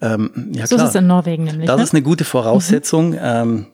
Ähm, 0.00 0.50
ja, 0.52 0.66
so 0.66 0.74
klar. 0.74 0.88
ist 0.88 0.94
es 0.94 1.00
in 1.00 1.06
Norwegen 1.06 1.44
nämlich. 1.44 1.66
Das 1.68 1.76
ne? 1.76 1.82
ist 1.84 1.94
eine 1.94 2.02
gute 2.02 2.24
Voraussetzung. 2.24 3.10
Mhm. 3.10 3.18
Ähm, 3.20 3.66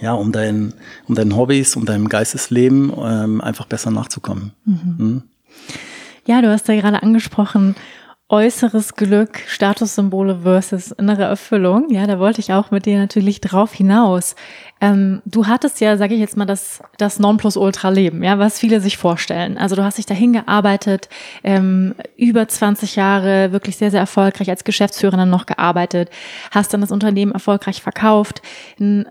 ja, 0.00 0.12
um 0.12 0.32
dein, 0.32 0.74
um 1.06 1.14
deinen 1.14 1.36
Hobbys, 1.36 1.76
um 1.76 1.84
deinem 1.84 2.08
Geistesleben 2.08 2.92
ähm, 2.96 3.40
einfach 3.40 3.66
besser 3.66 3.90
nachzukommen. 3.90 4.52
Mhm. 4.64 4.94
Mhm. 4.98 5.22
Ja, 6.26 6.42
du 6.42 6.50
hast 6.50 6.68
ja 6.68 6.76
gerade 6.76 7.02
angesprochen, 7.02 7.74
äußeres 8.30 8.94
Glück, 8.94 9.38
Statussymbole 9.46 10.40
versus 10.42 10.90
innere 10.92 11.24
Erfüllung. 11.24 11.88
Ja, 11.88 12.06
da 12.06 12.18
wollte 12.18 12.40
ich 12.40 12.52
auch 12.52 12.70
mit 12.70 12.84
dir 12.84 12.98
natürlich 12.98 13.40
drauf 13.40 13.72
hinaus. 13.72 14.36
Ähm, 14.82 15.22
du 15.24 15.46
hattest 15.46 15.80
ja, 15.80 15.96
sage 15.96 16.12
ich 16.12 16.20
jetzt 16.20 16.36
mal, 16.36 16.44
das, 16.44 16.82
das 16.98 17.18
Nonplusultra-Leben, 17.18 18.22
ja, 18.22 18.38
was 18.38 18.58
viele 18.58 18.82
sich 18.82 18.98
vorstellen. 18.98 19.56
Also 19.56 19.76
du 19.76 19.82
hast 19.82 19.96
dich 19.96 20.04
dahin 20.04 20.34
gearbeitet, 20.34 21.08
ähm, 21.42 21.94
über 22.16 22.46
20 22.46 22.96
Jahre 22.96 23.52
wirklich 23.52 23.78
sehr, 23.78 23.90
sehr 23.90 24.00
erfolgreich 24.00 24.50
als 24.50 24.64
Geschäftsführerin 24.64 25.30
noch 25.30 25.46
gearbeitet, 25.46 26.10
hast 26.50 26.74
dann 26.74 26.82
das 26.82 26.92
Unternehmen 26.92 27.32
erfolgreich 27.32 27.80
verkauft, 27.80 28.42
ein 28.78 29.06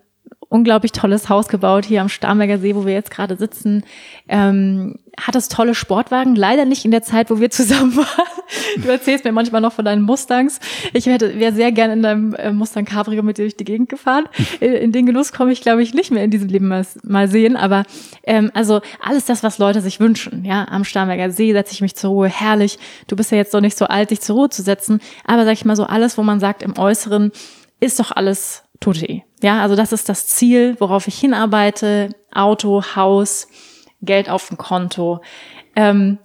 unglaublich 0.49 0.91
tolles 0.91 1.29
Haus 1.29 1.47
gebaut 1.47 1.85
hier 1.85 2.01
am 2.01 2.09
Starnberger 2.09 2.57
See, 2.59 2.75
wo 2.75 2.85
wir 2.85 2.93
jetzt 2.93 3.11
gerade 3.11 3.35
sitzen. 3.35 3.83
Ähm, 4.29 4.95
hat 5.19 5.35
es 5.35 5.49
tolle 5.49 5.73
Sportwagen, 5.73 6.35
leider 6.35 6.65
nicht 6.65 6.85
in 6.85 6.91
der 6.91 7.01
Zeit, 7.01 7.29
wo 7.29 7.39
wir 7.39 7.49
zusammen 7.49 7.95
waren. 7.97 8.27
Du 8.77 8.87
erzählst 8.89 9.25
mir 9.25 9.31
manchmal 9.31 9.61
noch 9.61 9.73
von 9.73 9.83
deinen 9.83 10.03
Mustangs. 10.03 10.59
Ich 10.93 11.05
hätte 11.05 11.37
wäre 11.39 11.51
sehr 11.51 11.71
gern 11.71 11.91
in 11.91 12.01
deinem 12.01 12.33
äh, 12.35 12.51
Mustang 12.51 12.85
Cabrio 12.85 13.23
mit 13.23 13.37
dir 13.37 13.43
durch 13.43 13.57
die 13.57 13.65
Gegend 13.65 13.89
gefahren. 13.89 14.25
In, 14.59 14.73
in 14.73 14.91
den 14.91 15.05
Genuss 15.05 15.33
komme 15.33 15.51
ich, 15.51 15.61
glaube 15.61 15.83
ich, 15.83 15.93
nicht 15.93 16.11
mehr 16.11 16.23
in 16.23 16.31
diesem 16.31 16.47
Leben 16.47 16.67
mal, 16.67 16.85
mal 17.03 17.27
sehen. 17.27 17.57
Aber 17.57 17.83
ähm, 18.23 18.51
also 18.53 18.81
alles 19.03 19.25
das, 19.25 19.43
was 19.43 19.57
Leute 19.57 19.81
sich 19.81 19.99
wünschen. 19.99 20.45
Ja, 20.45 20.65
am 20.69 20.85
Starnberger 20.85 21.31
See 21.31 21.51
setze 21.51 21.73
ich 21.73 21.81
mich 21.81 21.95
zur 21.95 22.11
Ruhe. 22.11 22.29
Herrlich. 22.29 22.79
Du 23.07 23.15
bist 23.15 23.31
ja 23.31 23.37
jetzt 23.37 23.53
noch 23.53 23.61
nicht 23.61 23.77
so 23.77 23.85
alt, 23.85 24.11
dich 24.11 24.21
zur 24.21 24.37
Ruhe 24.37 24.49
zu 24.49 24.61
setzen. 24.61 25.01
Aber 25.25 25.43
sag 25.43 25.53
ich 25.53 25.65
mal 25.65 25.75
so 25.75 25.83
alles, 25.83 26.17
wo 26.17 26.23
man 26.23 26.39
sagt 26.39 26.63
im 26.63 26.77
Äußeren 26.77 27.31
ist 27.79 27.99
doch 27.99 28.11
alles 28.11 28.63
Tutti. 28.79 29.23
Ja, 29.41 29.61
also 29.61 29.75
das 29.75 29.91
ist 29.91 30.09
das 30.09 30.27
Ziel, 30.27 30.75
worauf 30.79 31.07
ich 31.07 31.17
hinarbeite. 31.19 32.09
Auto, 32.31 32.83
Haus, 32.95 33.47
Geld 34.01 34.29
auf 34.29 34.47
dem 34.47 34.57
Konto. 34.57 35.21
Ähm, 35.75 36.19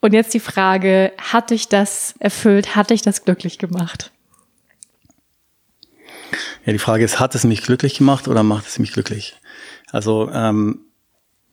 und 0.00 0.14
jetzt 0.14 0.32
die 0.32 0.40
Frage, 0.40 1.12
hat 1.18 1.50
dich 1.50 1.68
das 1.68 2.14
erfüllt? 2.18 2.74
Hat 2.74 2.90
dich 2.90 3.02
das 3.02 3.24
glücklich 3.24 3.58
gemacht? 3.58 4.12
Ja, 6.64 6.72
die 6.72 6.78
Frage 6.78 7.04
ist, 7.04 7.20
hat 7.20 7.34
es 7.34 7.44
mich 7.44 7.62
glücklich 7.62 7.98
gemacht 7.98 8.28
oder 8.28 8.42
macht 8.42 8.66
es 8.66 8.78
mich 8.78 8.92
glücklich? 8.92 9.36
Also, 9.90 10.30
ähm, 10.32 10.80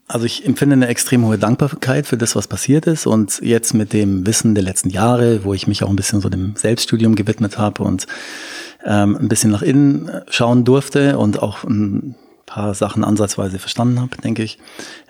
also 0.07 0.25
ich 0.25 0.45
empfinde 0.45 0.73
eine 0.73 0.87
extrem 0.87 1.25
hohe 1.25 1.37
Dankbarkeit 1.37 2.07
für 2.07 2.17
das, 2.17 2.35
was 2.35 2.47
passiert 2.47 2.87
ist. 2.87 3.05
Und 3.05 3.39
jetzt 3.41 3.73
mit 3.73 3.91
dem 3.91 4.25
Wissen 4.25 4.55
der 4.55 4.63
letzten 4.63 4.89
Jahre, 4.89 5.43
wo 5.43 5.53
ich 5.53 5.67
mich 5.67 5.83
auch 5.83 5.89
ein 5.89 5.97
bisschen 5.97 6.21
so 6.21 6.29
dem 6.29 6.55
Selbststudium 6.55 7.15
gewidmet 7.15 7.57
habe 7.57 7.83
und 7.83 8.07
ähm, 8.87 9.17
ein 9.17 9.27
bisschen 9.27 9.51
nach 9.51 9.61
innen 9.61 10.09
schauen 10.29 10.63
durfte 10.63 11.19
und 11.19 11.43
auch 11.43 11.63
ein 11.65 12.15
paar 12.45 12.73
Sachen 12.73 13.03
ansatzweise 13.03 13.59
verstanden 13.59 13.99
habe, 13.99 14.17
denke 14.23 14.41
ich, 14.41 14.57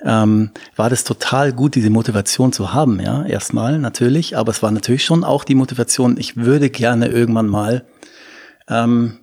ähm, 0.03 0.49
war 0.75 0.89
das 0.89 1.03
total 1.03 1.53
gut, 1.53 1.75
diese 1.75 1.91
Motivation 1.91 2.51
zu 2.51 2.73
haben, 2.73 2.99
ja, 2.99 3.23
erstmal 3.23 3.77
natürlich, 3.77 4.35
aber 4.35 4.49
es 4.49 4.63
war 4.63 4.71
natürlich 4.71 5.05
schon 5.05 5.23
auch 5.23 5.43
die 5.43 5.55
Motivation, 5.55 6.17
ich 6.17 6.35
würde 6.35 6.71
gerne 6.71 7.07
irgendwann 7.07 7.47
mal 7.47 7.85
ähm, 8.67 9.19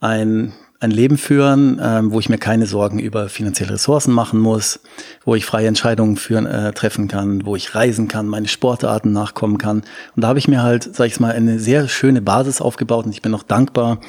ein 0.00 0.52
ein 0.78 0.90
Leben 0.90 1.16
führen, 1.16 1.80
ähm, 1.82 2.12
wo 2.12 2.20
ich 2.20 2.28
mir 2.28 2.38
keine 2.38 2.66
Sorgen 2.66 2.98
über 2.98 3.28
finanzielle 3.28 3.74
Ressourcen 3.74 4.12
machen 4.12 4.38
muss, 4.38 4.80
wo 5.24 5.34
ich 5.34 5.46
freie 5.46 5.68
Entscheidungen 5.68 6.16
führen, 6.16 6.46
äh, 6.46 6.72
treffen 6.72 7.08
kann, 7.08 7.46
wo 7.46 7.56
ich 7.56 7.74
reisen 7.74 8.08
kann, 8.08 8.26
meine 8.26 8.48
Sportarten 8.48 9.12
nachkommen 9.12 9.58
kann. 9.58 9.78
Und 10.14 10.22
da 10.22 10.28
habe 10.28 10.38
ich 10.38 10.48
mir 10.48 10.62
halt, 10.62 10.94
sag 10.94 11.06
ich 11.06 11.18
mal, 11.18 11.32
eine 11.32 11.58
sehr 11.58 11.88
schöne 11.88 12.20
Basis 12.20 12.60
aufgebaut 12.60 13.06
und 13.06 13.12
ich 13.12 13.22
bin 13.22 13.32
noch 13.32 13.42
dankbar, 13.42 14.00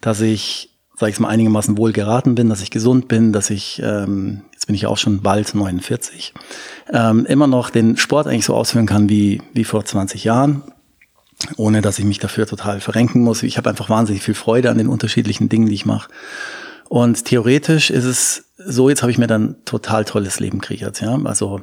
dass 0.00 0.20
ich, 0.22 0.70
sag 0.98 1.10
ich 1.10 1.20
mal, 1.20 1.28
einigermaßen 1.28 1.76
wohl 1.76 1.92
geraten 1.92 2.34
bin, 2.34 2.48
dass 2.48 2.62
ich 2.62 2.70
gesund 2.70 3.08
bin, 3.08 3.34
dass 3.34 3.50
ich, 3.50 3.82
ähm, 3.84 4.42
jetzt 4.52 4.66
bin 4.66 4.74
ich 4.74 4.86
auch 4.86 4.96
schon 4.96 5.20
bald 5.20 5.54
49, 5.54 6.32
ähm, 6.92 7.26
immer 7.26 7.46
noch 7.46 7.68
den 7.68 7.98
Sport 7.98 8.26
eigentlich 8.26 8.46
so 8.46 8.54
ausführen 8.54 8.86
kann 8.86 9.10
wie, 9.10 9.42
wie 9.52 9.64
vor 9.64 9.84
20 9.84 10.24
Jahren 10.24 10.62
ohne 11.56 11.82
dass 11.82 11.98
ich 11.98 12.04
mich 12.04 12.18
dafür 12.18 12.46
total 12.46 12.80
verrenken 12.80 13.22
muss. 13.22 13.42
Ich 13.42 13.58
habe 13.58 13.68
einfach 13.68 13.90
wahnsinnig 13.90 14.22
viel 14.22 14.34
Freude 14.34 14.70
an 14.70 14.78
den 14.78 14.88
unterschiedlichen 14.88 15.48
Dingen, 15.48 15.66
die 15.66 15.74
ich 15.74 15.86
mache. 15.86 16.10
Und 16.88 17.24
theoretisch 17.24 17.90
ist 17.90 18.04
es 18.04 18.44
so, 18.56 18.88
jetzt 18.88 19.02
habe 19.02 19.10
ich 19.10 19.18
mir 19.18 19.26
dann 19.26 19.56
total 19.64 20.04
tolles 20.04 20.40
Leben 20.40 20.60
kreiert. 20.60 21.00
Ja? 21.00 21.18
Also 21.24 21.62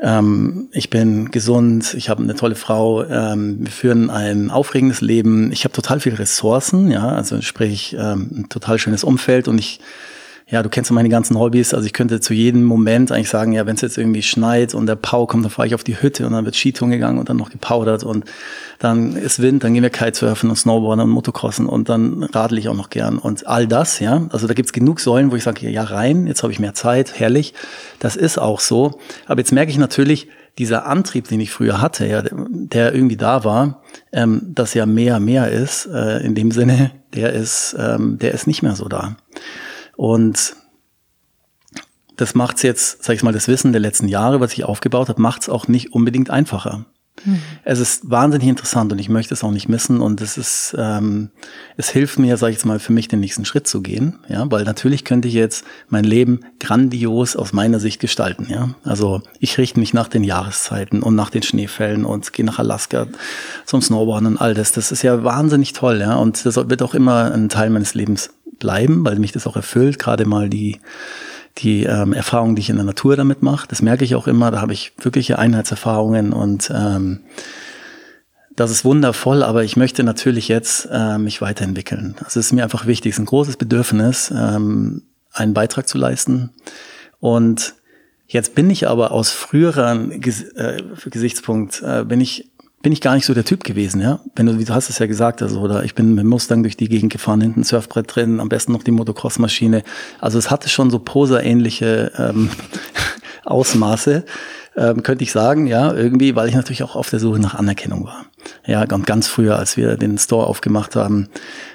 ähm, 0.00 0.68
ich 0.72 0.90
bin 0.90 1.30
gesund, 1.30 1.94
ich 1.94 2.08
habe 2.08 2.22
eine 2.22 2.34
tolle 2.34 2.54
Frau, 2.54 3.04
ähm, 3.04 3.58
wir 3.60 3.70
führen 3.70 4.10
ein 4.10 4.50
aufregendes 4.50 5.00
Leben, 5.00 5.52
ich 5.52 5.64
habe 5.64 5.72
total 5.72 6.00
viele 6.00 6.18
Ressourcen, 6.18 6.90
ja, 6.90 7.08
also 7.08 7.40
sprich 7.40 7.96
ähm, 7.98 8.30
ein 8.32 8.48
total 8.48 8.78
schönes 8.78 9.02
Umfeld 9.02 9.48
und 9.48 9.58
ich 9.58 9.80
ja, 10.50 10.62
du 10.62 10.70
kennst 10.70 10.90
ja 10.90 10.94
meine 10.94 11.10
ganzen 11.10 11.38
Hobbys, 11.38 11.74
also 11.74 11.84
ich 11.84 11.92
könnte 11.92 12.20
zu 12.20 12.32
jedem 12.32 12.64
Moment 12.64 13.12
eigentlich 13.12 13.28
sagen, 13.28 13.52
ja, 13.52 13.66
wenn 13.66 13.74
es 13.74 13.82
jetzt 13.82 13.98
irgendwie 13.98 14.22
schneit 14.22 14.74
und 14.74 14.86
der 14.86 14.96
Pau 14.96 15.26
kommt, 15.26 15.44
dann 15.44 15.50
fahre 15.50 15.68
ich 15.68 15.74
auf 15.74 15.84
die 15.84 16.00
Hütte 16.00 16.26
und 16.26 16.32
dann 16.32 16.46
wird 16.46 16.56
Skitouren 16.56 16.90
gegangen 16.90 17.18
und 17.18 17.28
dann 17.28 17.36
noch 17.36 17.50
gepowdert 17.50 18.02
und 18.02 18.24
dann 18.78 19.14
ist 19.14 19.42
Wind, 19.42 19.62
dann 19.62 19.74
gehen 19.74 19.82
wir 19.82 19.90
Kitesurfen 19.90 20.48
und 20.48 20.56
Snowboarden 20.56 21.04
und 21.04 21.10
Motocrossen 21.10 21.66
und 21.66 21.90
dann 21.90 22.22
radel 22.22 22.56
ich 22.56 22.68
auch 22.70 22.74
noch 22.74 22.88
gern. 22.88 23.18
Und 23.18 23.46
all 23.46 23.66
das, 23.66 24.00
ja, 24.00 24.26
also 24.30 24.46
da 24.46 24.54
gibt's 24.54 24.72
genug 24.72 25.00
Säulen, 25.00 25.30
wo 25.30 25.36
ich 25.36 25.42
sage, 25.42 25.68
ja, 25.68 25.82
rein, 25.82 26.26
jetzt 26.26 26.42
habe 26.42 26.52
ich 26.52 26.60
mehr 26.60 26.72
Zeit, 26.72 27.20
herrlich, 27.20 27.52
das 27.98 28.16
ist 28.16 28.38
auch 28.38 28.60
so, 28.60 28.98
aber 29.26 29.40
jetzt 29.40 29.52
merke 29.52 29.70
ich 29.70 29.78
natürlich, 29.78 30.28
dieser 30.56 30.86
Antrieb, 30.86 31.28
den 31.28 31.40
ich 31.40 31.52
früher 31.52 31.80
hatte, 31.80 32.06
ja, 32.06 32.22
der 32.22 32.92
irgendwie 32.92 33.16
da 33.16 33.44
war, 33.44 33.82
ähm, 34.12 34.42
dass 34.54 34.74
ja 34.74 34.86
mehr 34.86 35.20
mehr 35.20 35.52
ist, 35.52 35.86
äh, 35.86 36.18
in 36.18 36.34
dem 36.34 36.50
Sinne, 36.50 36.90
der 37.14 37.32
ist, 37.32 37.76
ähm, 37.78 38.18
der 38.18 38.32
ist 38.32 38.46
nicht 38.46 38.62
mehr 38.62 38.74
so 38.74 38.88
da. 38.88 39.16
Und 39.98 40.54
das 42.16 42.36
macht's 42.36 42.62
jetzt, 42.62 43.02
sag 43.02 43.16
ich 43.16 43.24
mal, 43.24 43.32
das 43.32 43.48
Wissen 43.48 43.72
der 43.72 43.80
letzten 43.80 44.06
Jahre, 44.06 44.38
was 44.38 44.52
ich 44.52 44.62
aufgebaut 44.62 45.08
habe, 45.08 45.20
macht's 45.20 45.48
auch 45.48 45.66
nicht 45.66 45.92
unbedingt 45.92 46.30
einfacher. 46.30 46.86
Mhm. 47.24 47.40
Es 47.64 47.80
ist 47.80 48.08
wahnsinnig 48.08 48.46
interessant 48.46 48.92
und 48.92 49.00
ich 49.00 49.08
möchte 49.08 49.34
es 49.34 49.42
auch 49.42 49.50
nicht 49.50 49.68
missen 49.68 50.00
und 50.00 50.20
es 50.20 50.38
ist, 50.38 50.72
ähm, 50.78 51.30
es 51.76 51.88
hilft 51.88 52.16
mir, 52.20 52.36
sage 52.36 52.52
ich 52.52 52.58
jetzt 52.58 52.64
mal, 52.64 52.78
für 52.78 52.92
mich 52.92 53.08
den 53.08 53.18
nächsten 53.18 53.44
Schritt 53.44 53.66
zu 53.66 53.82
gehen, 53.82 54.20
ja, 54.28 54.48
weil 54.48 54.62
natürlich 54.62 55.04
könnte 55.04 55.26
ich 55.26 55.34
jetzt 55.34 55.64
mein 55.88 56.04
Leben 56.04 56.42
grandios 56.60 57.34
aus 57.34 57.52
meiner 57.52 57.80
Sicht 57.80 58.00
gestalten, 58.00 58.46
ja. 58.48 58.76
Also 58.84 59.22
ich 59.40 59.58
richte 59.58 59.80
mich 59.80 59.94
nach 59.94 60.06
den 60.06 60.22
Jahreszeiten 60.22 61.02
und 61.02 61.16
nach 61.16 61.30
den 61.30 61.42
Schneefällen 61.42 62.04
und 62.04 62.32
gehe 62.32 62.44
nach 62.44 62.60
Alaska 62.60 63.08
zum 63.66 63.82
Snowboarden 63.82 64.28
und 64.28 64.36
all 64.36 64.54
das. 64.54 64.70
Das 64.70 64.92
ist 64.92 65.02
ja 65.02 65.24
wahnsinnig 65.24 65.72
toll, 65.72 65.98
ja, 65.98 66.14
und 66.14 66.46
das 66.46 66.54
wird 66.54 66.82
auch 66.82 66.94
immer 66.94 67.32
ein 67.32 67.48
Teil 67.48 67.70
meines 67.70 67.94
Lebens 67.94 68.30
bleiben, 68.58 69.04
weil 69.04 69.18
mich 69.18 69.32
das 69.32 69.46
auch 69.46 69.56
erfüllt, 69.56 69.98
gerade 69.98 70.26
mal 70.26 70.48
die 70.48 70.78
die 71.58 71.84
ähm, 71.84 72.12
Erfahrungen, 72.12 72.54
die 72.54 72.60
ich 72.60 72.70
in 72.70 72.76
der 72.76 72.84
Natur 72.84 73.16
damit 73.16 73.42
mache. 73.42 73.66
Das 73.68 73.82
merke 73.82 74.04
ich 74.04 74.14
auch 74.14 74.28
immer. 74.28 74.50
Da 74.50 74.60
habe 74.60 74.72
ich 74.72 74.92
wirkliche 75.00 75.38
Einheitserfahrungen 75.38 76.32
und 76.32 76.70
ähm, 76.72 77.20
das 78.54 78.70
ist 78.72 78.84
wundervoll, 78.84 79.42
aber 79.44 79.62
ich 79.62 79.76
möchte 79.76 80.02
natürlich 80.02 80.48
jetzt 80.48 80.88
äh, 80.90 81.18
mich 81.18 81.40
weiterentwickeln. 81.40 82.16
Das 82.22 82.36
ist 82.36 82.52
mir 82.52 82.64
einfach 82.64 82.86
wichtig. 82.86 83.10
Es 83.10 83.16
ist 83.16 83.22
ein 83.22 83.26
großes 83.26 83.56
Bedürfnis, 83.56 84.32
ähm, 84.36 85.02
einen 85.32 85.54
Beitrag 85.54 85.88
zu 85.88 85.96
leisten. 85.96 86.50
Und 87.20 87.74
jetzt 88.26 88.56
bin 88.56 88.68
ich 88.68 88.88
aber 88.88 89.12
aus 89.12 89.30
früheren 89.30 90.20
Ges 90.20 90.42
äh, 90.54 90.82
Gesichtspunkt, 91.04 91.82
äh, 91.82 92.04
bin 92.04 92.20
ich 92.20 92.50
bin 92.82 92.92
ich 92.92 93.00
gar 93.00 93.14
nicht 93.14 93.26
so 93.26 93.34
der 93.34 93.44
Typ 93.44 93.64
gewesen, 93.64 94.00
ja. 94.00 94.20
Wenn 94.36 94.46
du, 94.46 94.56
du 94.56 94.74
hast 94.74 94.88
es 94.88 94.98
ja 94.98 95.06
gesagt, 95.06 95.42
also, 95.42 95.60
oder 95.60 95.82
ich 95.84 95.94
bin 95.94 96.14
mit 96.14 96.24
Mustang 96.24 96.62
durch 96.62 96.76
die 96.76 96.88
Gegend 96.88 97.12
gefahren, 97.12 97.40
hinten 97.40 97.64
Surfbrett 97.64 98.14
drin, 98.14 98.40
am 98.40 98.48
besten 98.48 98.72
noch 98.72 98.84
die 98.84 98.92
Motocross-Maschine. 98.92 99.82
Also 100.20 100.38
es 100.38 100.50
hatte 100.50 100.68
schon 100.68 100.90
so 100.90 101.00
poser-ähnliche 101.00 102.12
ähm, 102.16 102.50
Ausmaße, 103.44 104.24
ähm, 104.76 105.02
könnte 105.02 105.24
ich 105.24 105.32
sagen, 105.32 105.66
ja, 105.66 105.92
irgendwie, 105.92 106.36
weil 106.36 106.48
ich 106.48 106.54
natürlich 106.54 106.84
auch 106.84 106.94
auf 106.94 107.10
der 107.10 107.18
Suche 107.18 107.40
nach 107.40 107.54
Anerkennung 107.54 108.04
war. 108.04 108.26
Ja, 108.64 108.84
und 108.92 109.06
ganz 109.06 109.26
früher, 109.26 109.58
als 109.58 109.76
wir 109.76 109.96
den 109.96 110.16
Store 110.16 110.46
aufgemacht 110.46 110.94
haben, 110.94 111.28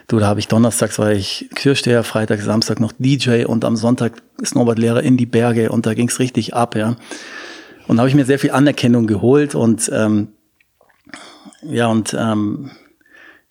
du, 0.08 0.20
da 0.20 0.28
habe 0.28 0.40
ich 0.40 0.48
donnerstags 0.48 1.00
war 1.00 1.12
ich 1.12 1.50
Türsteher, 1.56 2.04
Freitag, 2.06 2.42
Samstag 2.42 2.80
noch 2.80 2.94
DJ 2.98 3.44
und 3.44 3.66
am 3.66 3.76
Sonntag 3.76 4.22
Snowboardlehrer 4.44 5.04
in 5.04 5.18
die 5.18 5.26
Berge 5.26 5.70
und 5.70 5.86
da 5.86 5.94
ging's 5.94 6.20
richtig 6.20 6.54
ab, 6.54 6.78
ja. 6.78 6.96
Und 7.88 7.98
da 7.98 8.02
habe 8.02 8.10
ich 8.10 8.16
mir 8.16 8.26
sehr 8.26 8.40
viel 8.40 8.52
Anerkennung 8.52 9.06
geholt 9.08 9.54
und 9.56 9.92
ähm, 9.94 10.30
ja, 11.66 11.88
und, 11.88 12.16
ähm, 12.20 12.72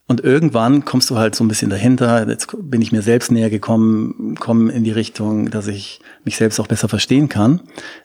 und 0.08 0.20
irgendwann 0.22 0.84
kommst 0.84 1.10
du 1.10 1.16
halt 1.16 1.34
so 1.34 1.44
ein 1.44 1.48
bisschen 1.48 1.70
dahinter. 1.70 2.28
Jetzt 2.28 2.48
bin 2.58 2.82
ich 2.82 2.92
mir 2.92 3.02
selbst 3.02 3.30
näher 3.30 3.50
gekommen, 3.50 4.34
komme 4.38 4.72
in 4.72 4.84
die 4.84 4.90
Richtung, 4.90 5.50
dass 5.50 5.68
ich 5.68 6.00
mich 6.24 6.36
selbst 6.36 6.60
auch 6.60 6.66
besser 6.66 6.88
verstehen 6.88 7.28
kann. 7.28 7.60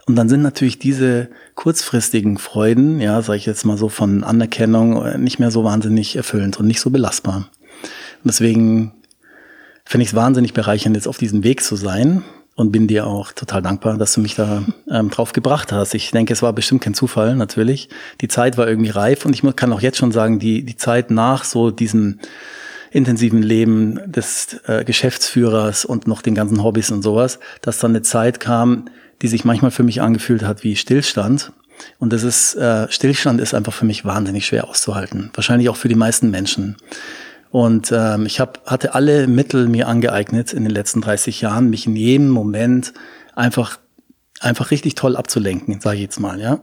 Und 0.05 0.15
dann 0.15 0.29
sind 0.29 0.41
natürlich 0.41 0.79
diese 0.79 1.29
kurzfristigen 1.55 2.37
Freuden, 2.37 3.01
ja, 3.01 3.21
sage 3.21 3.37
ich 3.37 3.45
jetzt 3.45 3.65
mal 3.65 3.77
so 3.77 3.89
von 3.89 4.23
Anerkennung, 4.23 5.03
äh, 5.05 5.17
nicht 5.17 5.39
mehr 5.39 5.51
so 5.51 5.63
wahnsinnig 5.63 6.15
erfüllend 6.15 6.59
und 6.59 6.67
nicht 6.67 6.79
so 6.79 6.91
belastbar. 6.91 7.49
Und 8.23 8.25
deswegen 8.25 8.93
finde 9.83 10.03
ich 10.03 10.09
es 10.09 10.15
wahnsinnig 10.15 10.53
bereichernd, 10.53 10.95
jetzt 10.95 11.07
auf 11.07 11.17
diesem 11.17 11.43
Weg 11.43 11.63
zu 11.63 11.75
sein 11.75 12.23
und 12.57 12.71
bin 12.71 12.87
dir 12.87 13.05
auch 13.05 13.31
total 13.31 13.61
dankbar, 13.61 13.97
dass 13.97 14.13
du 14.13 14.19
mich 14.19 14.35
da 14.35 14.63
ähm, 14.89 15.11
drauf 15.11 15.31
gebracht 15.31 15.71
hast. 15.71 15.93
Ich 15.93 16.09
denke, 16.09 16.33
es 16.33 16.41
war 16.41 16.51
bestimmt 16.53 16.81
kein 16.81 16.95
Zufall, 16.95 17.35
natürlich. 17.35 17.87
Die 18.19 18.27
Zeit 18.27 18.57
war 18.57 18.67
irgendwie 18.67 18.89
reif 18.89 19.25
und 19.25 19.33
ich 19.33 19.43
kann 19.55 19.71
auch 19.71 19.79
jetzt 19.79 19.99
schon 19.99 20.11
sagen, 20.11 20.39
die, 20.39 20.63
die 20.63 20.75
Zeit 20.75 21.11
nach 21.11 21.43
so 21.43 21.69
diesem 21.69 22.19
intensiven 22.89 23.43
Leben 23.43 23.99
des 24.11 24.59
äh, 24.65 24.83
Geschäftsführers 24.83 25.85
und 25.85 26.07
noch 26.07 26.23
den 26.23 26.33
ganzen 26.33 26.63
Hobbys 26.63 26.89
und 26.89 27.03
sowas, 27.03 27.39
dass 27.61 27.77
dann 27.77 27.91
eine 27.91 28.01
Zeit 28.01 28.39
kam, 28.39 28.85
die 29.21 29.27
sich 29.27 29.45
manchmal 29.45 29.71
für 29.71 29.83
mich 29.83 30.01
angefühlt 30.01 30.41
hat 30.41 30.63
wie 30.63 30.75
Stillstand. 30.75 31.51
Und 31.99 32.11
das 32.11 32.23
ist, 32.23 32.55
äh, 32.55 32.89
Stillstand 32.89 33.39
ist 33.39 33.53
einfach 33.53 33.73
für 33.73 33.85
mich 33.85 34.03
wahnsinnig 34.03 34.47
schwer 34.47 34.67
auszuhalten. 34.67 35.29
Wahrscheinlich 35.35 35.69
auch 35.69 35.75
für 35.75 35.89
die 35.89 35.95
meisten 35.95 36.31
Menschen. 36.31 36.75
Und 37.49 37.91
ähm, 37.91 38.25
ich 38.25 38.39
hab, 38.39 38.65
hatte 38.69 38.93
alle 38.93 39.27
Mittel 39.27 39.67
mir 39.67 39.87
angeeignet 39.87 40.53
in 40.53 40.63
den 40.63 40.73
letzten 40.73 41.01
30 41.01 41.41
Jahren, 41.41 41.69
mich 41.69 41.87
in 41.87 41.95
jedem 41.95 42.29
Moment 42.29 42.93
einfach, 43.35 43.79
einfach 44.39 44.71
richtig 44.71 44.95
toll 44.95 45.15
abzulenken, 45.15 45.79
sage 45.79 45.95
ich 45.97 46.01
jetzt 46.03 46.19
mal. 46.19 46.39
Ja. 46.39 46.59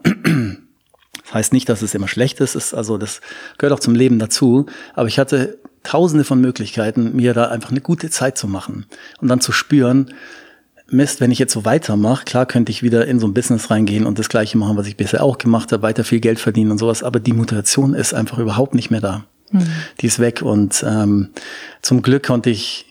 Das 1.24 1.34
heißt 1.34 1.52
nicht, 1.52 1.68
dass 1.68 1.80
es 1.82 1.94
immer 1.94 2.08
schlecht 2.08 2.40
ist, 2.40 2.54
ist, 2.54 2.74
also 2.74 2.98
das 2.98 3.20
gehört 3.56 3.72
auch 3.72 3.80
zum 3.80 3.94
Leben 3.94 4.18
dazu. 4.18 4.66
Aber 4.92 5.08
ich 5.08 5.18
hatte 5.18 5.58
tausende 5.82 6.24
von 6.24 6.40
Möglichkeiten, 6.40 7.16
mir 7.16 7.34
da 7.34 7.46
einfach 7.46 7.70
eine 7.70 7.80
gute 7.80 8.10
Zeit 8.10 8.36
zu 8.36 8.46
machen 8.46 8.86
und 9.20 9.28
dann 9.28 9.40
zu 9.40 9.52
spüren, 9.52 10.12
Mist, 10.86 11.20
wenn 11.20 11.30
ich 11.30 11.38
jetzt 11.38 11.52
so 11.52 11.64
weitermache, 11.64 12.24
klar 12.24 12.44
könnte 12.44 12.70
ich 12.70 12.82
wieder 12.82 13.06
in 13.06 13.18
so 13.18 13.26
ein 13.26 13.32
Business 13.32 13.70
reingehen 13.70 14.04
und 14.04 14.18
das 14.18 14.28
gleiche 14.28 14.58
machen, 14.58 14.76
was 14.76 14.86
ich 14.86 14.98
bisher 14.98 15.22
auch 15.22 15.38
gemacht 15.38 15.72
habe, 15.72 15.82
weiter 15.82 16.04
viel 16.04 16.20
Geld 16.20 16.38
verdienen 16.38 16.70
und 16.70 16.78
sowas, 16.78 17.02
aber 17.02 17.20
die 17.20 17.32
Motivation 17.32 17.94
ist 17.94 18.12
einfach 18.12 18.38
überhaupt 18.38 18.74
nicht 18.74 18.90
mehr 18.90 19.00
da. 19.00 19.24
Mhm. 19.50 19.66
Die 20.00 20.06
ist 20.06 20.18
weg 20.18 20.42
und 20.42 20.84
ähm, 20.86 21.30
zum 21.82 22.02
Glück 22.02 22.26
konnte 22.26 22.50
ich, 22.50 22.86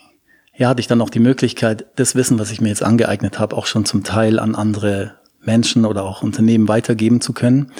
ja, 0.55 0.69
hatte 0.69 0.81
ich 0.81 0.87
dann 0.87 1.01
auch 1.01 1.09
die 1.09 1.19
Möglichkeit, 1.19 1.85
das 1.95 2.15
Wissen, 2.15 2.39
was 2.39 2.51
ich 2.51 2.61
mir 2.61 2.69
jetzt 2.69 2.83
angeeignet 2.83 3.39
habe, 3.39 3.55
auch 3.57 3.65
schon 3.65 3.85
zum 3.85 4.03
Teil 4.03 4.39
an 4.39 4.55
andere 4.55 5.15
Menschen 5.45 5.85
oder 5.85 6.03
auch 6.03 6.23
Unternehmen 6.23 6.67
weitergeben 6.67 7.21
zu 7.21 7.33
können, 7.33 7.71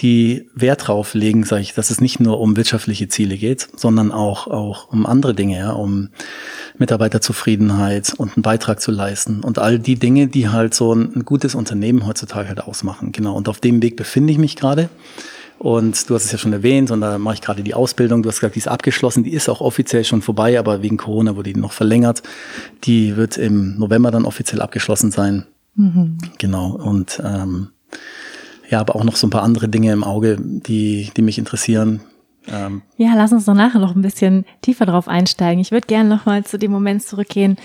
die 0.00 0.48
Wert 0.54 0.88
drauf 0.88 1.14
legen, 1.14 1.44
sage 1.44 1.62
ich, 1.62 1.74
dass 1.74 1.90
es 1.90 2.00
nicht 2.00 2.18
nur 2.18 2.40
um 2.40 2.56
wirtschaftliche 2.56 3.08
Ziele 3.08 3.36
geht, 3.36 3.68
sondern 3.76 4.10
auch, 4.10 4.48
auch 4.48 4.92
um 4.92 5.06
andere 5.06 5.34
Dinge, 5.34 5.58
ja, 5.58 5.70
um 5.70 6.08
Mitarbeiterzufriedenheit 6.78 8.14
und 8.16 8.36
einen 8.36 8.42
Beitrag 8.42 8.80
zu 8.80 8.90
leisten 8.90 9.42
und 9.42 9.58
all 9.58 9.78
die 9.78 9.94
Dinge, 9.96 10.26
die 10.26 10.48
halt 10.48 10.74
so 10.74 10.92
ein, 10.92 11.14
ein 11.14 11.24
gutes 11.24 11.54
Unternehmen 11.54 12.06
heutzutage 12.06 12.48
halt 12.48 12.60
ausmachen. 12.60 13.12
Genau. 13.12 13.36
Und 13.36 13.48
auf 13.48 13.60
dem 13.60 13.82
Weg 13.82 13.96
befinde 13.96 14.32
ich 14.32 14.38
mich 14.38 14.56
gerade. 14.56 14.88
Und 15.64 16.10
du 16.10 16.14
hast 16.14 16.26
es 16.26 16.32
ja 16.32 16.36
schon 16.36 16.52
erwähnt, 16.52 16.90
und 16.90 17.00
da 17.00 17.16
mache 17.16 17.36
ich 17.36 17.40
gerade 17.40 17.62
die 17.62 17.72
Ausbildung. 17.72 18.22
Du 18.22 18.28
hast 18.28 18.40
gesagt, 18.40 18.54
die 18.54 18.58
ist 18.58 18.68
abgeschlossen, 18.68 19.24
die 19.24 19.32
ist 19.32 19.48
auch 19.48 19.62
offiziell 19.62 20.04
schon 20.04 20.20
vorbei, 20.20 20.58
aber 20.58 20.82
wegen 20.82 20.98
Corona 20.98 21.36
wurde 21.36 21.54
die 21.54 21.58
noch 21.58 21.72
verlängert. 21.72 22.22
Die 22.84 23.16
wird 23.16 23.38
im 23.38 23.78
November 23.78 24.10
dann 24.10 24.26
offiziell 24.26 24.60
abgeschlossen 24.60 25.10
sein. 25.10 25.46
Mhm. 25.74 26.18
Genau. 26.36 26.72
Und 26.72 27.18
ähm, 27.24 27.70
ja, 28.68 28.80
aber 28.80 28.94
auch 28.94 29.04
noch 29.04 29.16
so 29.16 29.26
ein 29.26 29.30
paar 29.30 29.42
andere 29.42 29.70
Dinge 29.70 29.90
im 29.90 30.04
Auge, 30.04 30.36
die, 30.38 31.10
die 31.16 31.22
mich 31.22 31.38
interessieren. 31.38 32.00
Ähm, 32.48 32.82
ja, 32.96 33.14
lass 33.14 33.32
uns 33.32 33.46
doch 33.46 33.54
nachher 33.54 33.80
noch 33.80 33.94
ein 33.94 34.02
bisschen 34.02 34.44
tiefer 34.60 34.86
drauf 34.86 35.08
einsteigen. 35.08 35.60
Ich 35.60 35.72
würde 35.72 35.86
gerne 35.86 36.08
noch 36.08 36.26
mal 36.26 36.44
zu 36.44 36.58
dem 36.58 36.70
Moment 36.70 37.02
zurückgehen, 37.02 37.56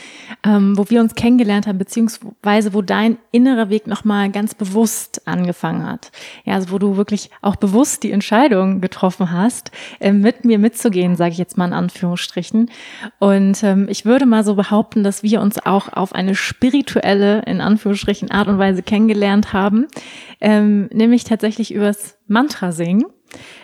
ähm, 0.43 0.77
wo 0.77 0.89
wir 0.89 1.01
uns 1.01 1.15
kennengelernt 1.15 1.67
haben, 1.67 1.77
beziehungsweise 1.77 2.73
wo 2.73 2.81
dein 2.81 3.17
innerer 3.31 3.69
Weg 3.69 3.87
noch 3.87 4.05
mal 4.05 4.31
ganz 4.31 4.55
bewusst 4.55 5.27
angefangen 5.27 5.85
hat. 5.85 6.11
Ja, 6.45 6.55
also 6.55 6.71
wo 6.71 6.79
du 6.79 6.95
wirklich 6.95 7.29
auch 7.41 7.57
bewusst 7.57 8.03
die 8.03 8.11
Entscheidung 8.11 8.79
getroffen 8.79 9.31
hast, 9.31 9.71
äh, 9.99 10.13
mit 10.13 10.45
mir 10.45 10.59
mitzugehen, 10.59 11.15
sage 11.15 11.33
ich 11.33 11.37
jetzt 11.37 11.57
mal 11.57 11.67
in 11.67 11.73
Anführungsstrichen. 11.73 12.71
Und 13.19 13.63
ähm, 13.63 13.87
ich 13.89 14.05
würde 14.05 14.25
mal 14.25 14.43
so 14.45 14.55
behaupten, 14.55 15.03
dass 15.03 15.23
wir 15.23 15.41
uns 15.41 15.63
auch 15.65 15.91
auf 15.91 16.13
eine 16.13 16.35
spirituelle, 16.35 17.41
in 17.45 17.59
Anführungsstrichen, 17.59 18.31
Art 18.31 18.47
und 18.47 18.57
Weise 18.59 18.81
kennengelernt 18.81 19.51
haben, 19.51 19.87
ähm, 20.39 20.89
nämlich 20.93 21.25
tatsächlich 21.25 21.73
übers 21.73 22.17
Mantra 22.27 22.71
singen. 22.71 23.05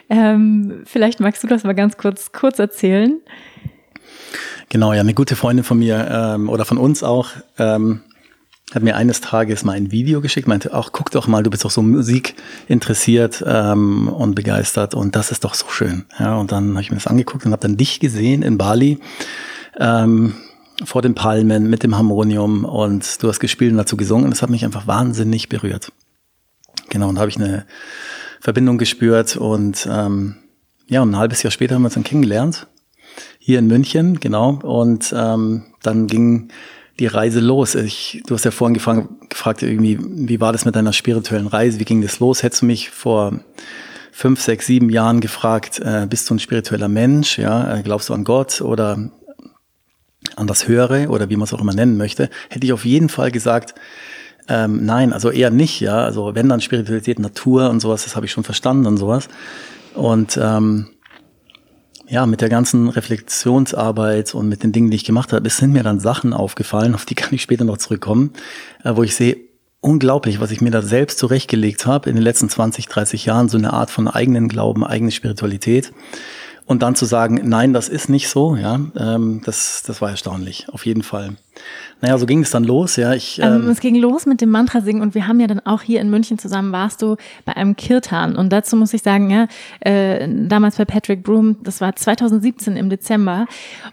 Ähm, 0.10 0.84
vielleicht 0.86 1.20
magst 1.20 1.44
du 1.44 1.48
das 1.48 1.64
mal 1.64 1.74
ganz 1.74 1.98
kurz, 1.98 2.32
kurz 2.32 2.60
erzählen. 2.60 3.20
Genau, 4.70 4.94
ja, 4.94 5.02
eine 5.02 5.14
gute 5.14 5.36
Freundin 5.36 5.64
von 5.64 5.80
mir 5.80 6.08
ähm, 6.10 6.50
oder 6.50 6.66
von 6.66 6.78
uns 6.78 7.04
auch 7.04 7.30
ähm, 7.58 8.02
hat 8.74 8.84
mir 8.84 8.96
eines 8.96 9.22
Tages 9.22 9.64
mal 9.64 9.74
ein 9.74 9.92
Video 9.92 10.22
geschickt, 10.22 10.48
meinte, 10.48 10.74
ach, 10.74 10.90
guck 10.92 11.12
doch 11.12 11.28
mal, 11.28 11.44
du 11.44 11.50
bist 11.50 11.64
doch 11.64 11.72
so 11.72 11.82
Musik 11.82 12.36
interessiert 12.68 13.44
ähm, 13.46 14.08
und 14.08 14.36
begeistert 14.36 14.96
und 14.96 15.16
das 15.16 15.32
ist 15.32 15.44
doch 15.44 15.54
so 15.54 15.68
schön. 15.70 16.06
Ja, 16.20 16.36
und 16.36 16.52
dann 16.52 16.72
habe 16.72 16.82
ich 16.82 16.90
mir 16.90 16.98
das 16.98 17.08
angeguckt 17.08 17.46
und 17.46 17.52
habe 17.52 17.62
dann 17.62 17.78
dich 17.78 18.00
gesehen 18.00 18.42
in 18.42 18.58
Bali 18.58 19.00
ähm, 19.80 20.36
vor 20.84 21.02
den 21.02 21.16
Palmen 21.16 21.70
mit 21.70 21.84
dem 21.84 21.96
Harmonium 21.96 22.66
und 22.66 23.22
du 23.22 23.30
hast 23.30 23.40
gespielt 23.40 23.72
und 23.72 23.78
dazu 23.78 23.98
gesungen 23.98 24.26
und 24.26 24.32
das 24.32 24.42
hat 24.42 24.50
mich 24.50 24.66
einfach 24.66 24.88
wahnsinnig 24.88 25.48
berührt. 25.48 25.92
Genau, 26.90 27.10
und 27.10 27.16
da 27.16 27.22
habe 27.22 27.30
ich 27.30 27.38
eine 27.38 27.66
Verbindung 28.46 28.78
gespürt 28.78 29.38
und 29.38 29.88
ähm, 29.92 30.36
ja, 30.88 31.02
und 31.02 31.10
ein 31.10 31.18
halbes 31.18 31.42
Jahr 31.42 31.50
später 31.50 31.74
haben 31.74 31.82
wir 31.82 31.88
uns 31.88 31.96
dann 31.96 32.04
kennengelernt. 32.04 32.68
Hier 33.40 33.58
in 33.58 33.66
München, 33.66 34.20
genau. 34.20 34.60
Und 34.62 35.12
ähm, 35.18 35.64
dann 35.82 36.06
ging 36.06 36.50
die 37.00 37.08
Reise 37.08 37.40
los. 37.40 37.74
Ich, 37.74 38.22
du 38.28 38.36
hast 38.36 38.46
ja 38.46 38.52
vorhin 38.52 38.76
gefragt, 38.76 39.08
gefragt, 39.32 39.64
irgendwie, 39.64 39.98
wie 40.00 40.40
war 40.40 40.52
das 40.52 40.64
mit 40.64 40.76
deiner 40.76 40.94
spirituellen 40.94 41.48
Reise? 41.48 41.80
Wie 41.80 41.86
ging 41.86 42.04
das 42.04 42.20
los? 42.20 42.44
Hättest 42.44 42.62
du 42.62 42.68
mich 42.68 42.92
vor 42.92 43.40
fünf, 44.12 44.40
sechs, 44.40 44.68
sieben 44.68 44.92
Jahren 44.92 45.22
gefragt, 45.22 45.80
äh, 45.80 46.06
bist 46.08 46.30
du 46.30 46.36
ein 46.36 46.40
spiritueller 46.40 46.88
Mensch? 46.88 47.40
Ja, 47.40 47.78
äh, 47.78 47.82
glaubst 47.82 48.10
du 48.10 48.14
an 48.14 48.26
Gott 48.26 48.62
oder 48.62 49.10
an 50.36 50.46
das 50.46 50.68
Höhere 50.68 51.08
oder 51.08 51.32
wie 51.32 51.36
man 51.36 51.46
es 51.46 51.54
auch 51.56 51.62
immer 51.62 51.74
nennen 51.74 51.98
möchte? 51.98 52.30
Hätte 52.52 52.68
ich 52.68 52.74
auf 52.74 52.86
jeden 52.86 53.10
Fall 53.10 53.32
gesagt, 53.32 53.74
ähm, 54.48 54.86
nein, 54.86 55.14
also 55.14 55.32
eher 55.32 55.50
nicht, 55.50 55.80
ja. 55.80 55.98
Also 55.98 56.36
wenn 56.36 56.50
dann 56.50 56.62
Spiritualität, 56.62 57.20
Natur 57.20 57.70
und 57.70 57.80
sowas, 57.80 58.04
das 58.04 58.16
habe 58.16 58.26
ich 58.26 58.32
schon 58.32 58.44
verstanden 58.44 58.86
und 58.86 58.98
sowas. 58.98 59.28
Und 59.94 60.38
ähm, 60.42 60.88
ja, 62.08 62.26
mit 62.26 62.42
der 62.42 62.50
ganzen 62.50 62.90
Reflexionsarbeit 62.90 64.36
und 64.36 64.48
mit 64.48 64.64
den 64.64 64.72
Dingen, 64.72 64.92
die 64.92 64.98
ich 64.98 65.06
gemacht 65.06 65.34
habe, 65.34 65.48
es 65.48 65.58
sind 65.58 65.74
mir 65.74 65.84
dann 65.84 66.00
Sachen 66.00 66.34
aufgefallen, 66.34 66.94
auf 66.94 67.06
die 67.06 67.16
kann 67.16 67.34
ich 67.34 67.42
später 67.42 67.66
noch 67.66 67.78
zurückkommen, 67.78 68.32
äh, 68.84 68.96
wo 68.96 69.04
ich 69.04 69.16
sehe, 69.16 69.38
unglaublich, 69.82 70.40
was 70.40 70.52
ich 70.52 70.62
mir 70.62 70.72
da 70.72 70.82
selbst 70.82 71.20
zurechtgelegt 71.20 71.86
habe 71.86 72.10
in 72.10 72.16
den 72.16 72.24
letzten 72.24 72.50
20, 72.50 72.88
30 72.88 73.26
Jahren, 73.26 73.50
so 73.50 73.58
eine 73.58 73.74
Art 73.74 73.92
von 73.92 74.08
eigenen 74.08 74.48
Glauben, 74.48 74.84
eigene 74.84 75.12
Spiritualität. 75.12 75.94
Und 76.66 76.82
dann 76.82 76.96
zu 76.96 77.06
sagen, 77.06 77.42
nein, 77.44 77.74
das 77.74 77.90
ist 77.90 78.10
nicht 78.10 78.28
so, 78.28 78.56
ja, 78.56 78.80
ähm, 78.98 79.42
das, 79.46 79.84
das 79.86 80.02
war 80.02 80.10
erstaunlich, 80.10 80.68
auf 80.70 80.86
jeden 80.88 81.04
Fall. 81.04 81.38
Naja, 82.02 82.18
so 82.18 82.26
ging 82.26 82.42
es 82.42 82.52
dann 82.52 82.64
los, 82.64 82.98
ja. 82.98 83.14
Ich, 83.14 83.40
ähm, 83.40 83.64
ähm, 83.64 83.70
es 83.70 83.80
ging 83.80 83.96
los 83.96 84.26
mit 84.26 84.42
dem 84.42 84.50
Mantra 84.50 84.82
singen 84.82 85.02
und 85.02 85.16
wir 85.16 85.28
haben 85.28 85.40
ja 85.40 85.48
dann 85.48 85.62
auch 85.62 85.82
hier 85.82 86.02
in 86.02 86.10
München 86.10 86.38
zusammen 86.38 86.72
warst 86.72 87.02
du 87.02 87.16
bei 87.46 87.56
einem 87.56 87.76
Kirtan 87.76 88.36
und 88.36 88.52
dazu 88.52 88.76
muss 88.76 88.94
ich 88.94 89.02
sagen, 89.02 89.30
ja, 89.30 89.48
äh, 89.80 90.28
damals 90.30 90.76
bei 90.76 90.86
Patrick 90.86 91.24
Broom, 91.24 91.58
das 91.64 91.82
war 91.82 91.96
2017 91.96 92.76
im 92.76 92.90
Dezember 92.90 93.48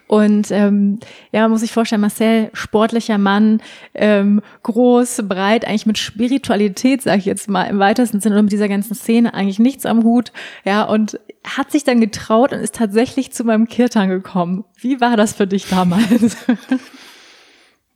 und 0.09 0.51
ähm, 0.51 0.99
ja, 1.31 1.49
muss 1.49 1.63
ich 1.63 1.73
vorstellen, 1.73 2.01
Marcel, 2.01 2.51
sportlicher 2.53 3.19
Mann, 3.19 3.63
ähm, 3.95 4.43
groß, 4.65 5.23
breit, 5.29 5.65
eigentlich 5.67 5.87
mit 5.87 5.99
Spiritualität, 5.99 7.03
sage 7.03 7.19
ich 7.19 7.25
jetzt 7.25 7.49
mal 7.49 7.65
im 7.65 7.79
weitesten 7.79 8.21
Sinne 8.21 8.35
oder 8.35 8.43
mit 8.43 8.53
dieser 8.53 8.69
ganzen 8.69 8.95
Szene 8.95 9.33
eigentlich 9.33 9.61
nichts 9.61 9.87
am 9.87 10.03
Hut, 10.03 10.33
ja, 10.65 10.83
und 10.83 11.21
hat 11.45 11.71
sich 11.71 11.85
dann 11.85 12.01
getraut 12.01 12.53
und 12.53 12.59
ist 12.59 12.75
tatsächlich 12.75 13.33
zu 13.33 13.45
meinem 13.45 13.69
Kirtan 13.69 14.09
gekommen. 14.09 14.65
Wie 14.77 15.01
war 15.01 15.17
das 15.17 15.33
für 15.33 15.47
dich 15.47 15.69
damals? 15.69 16.37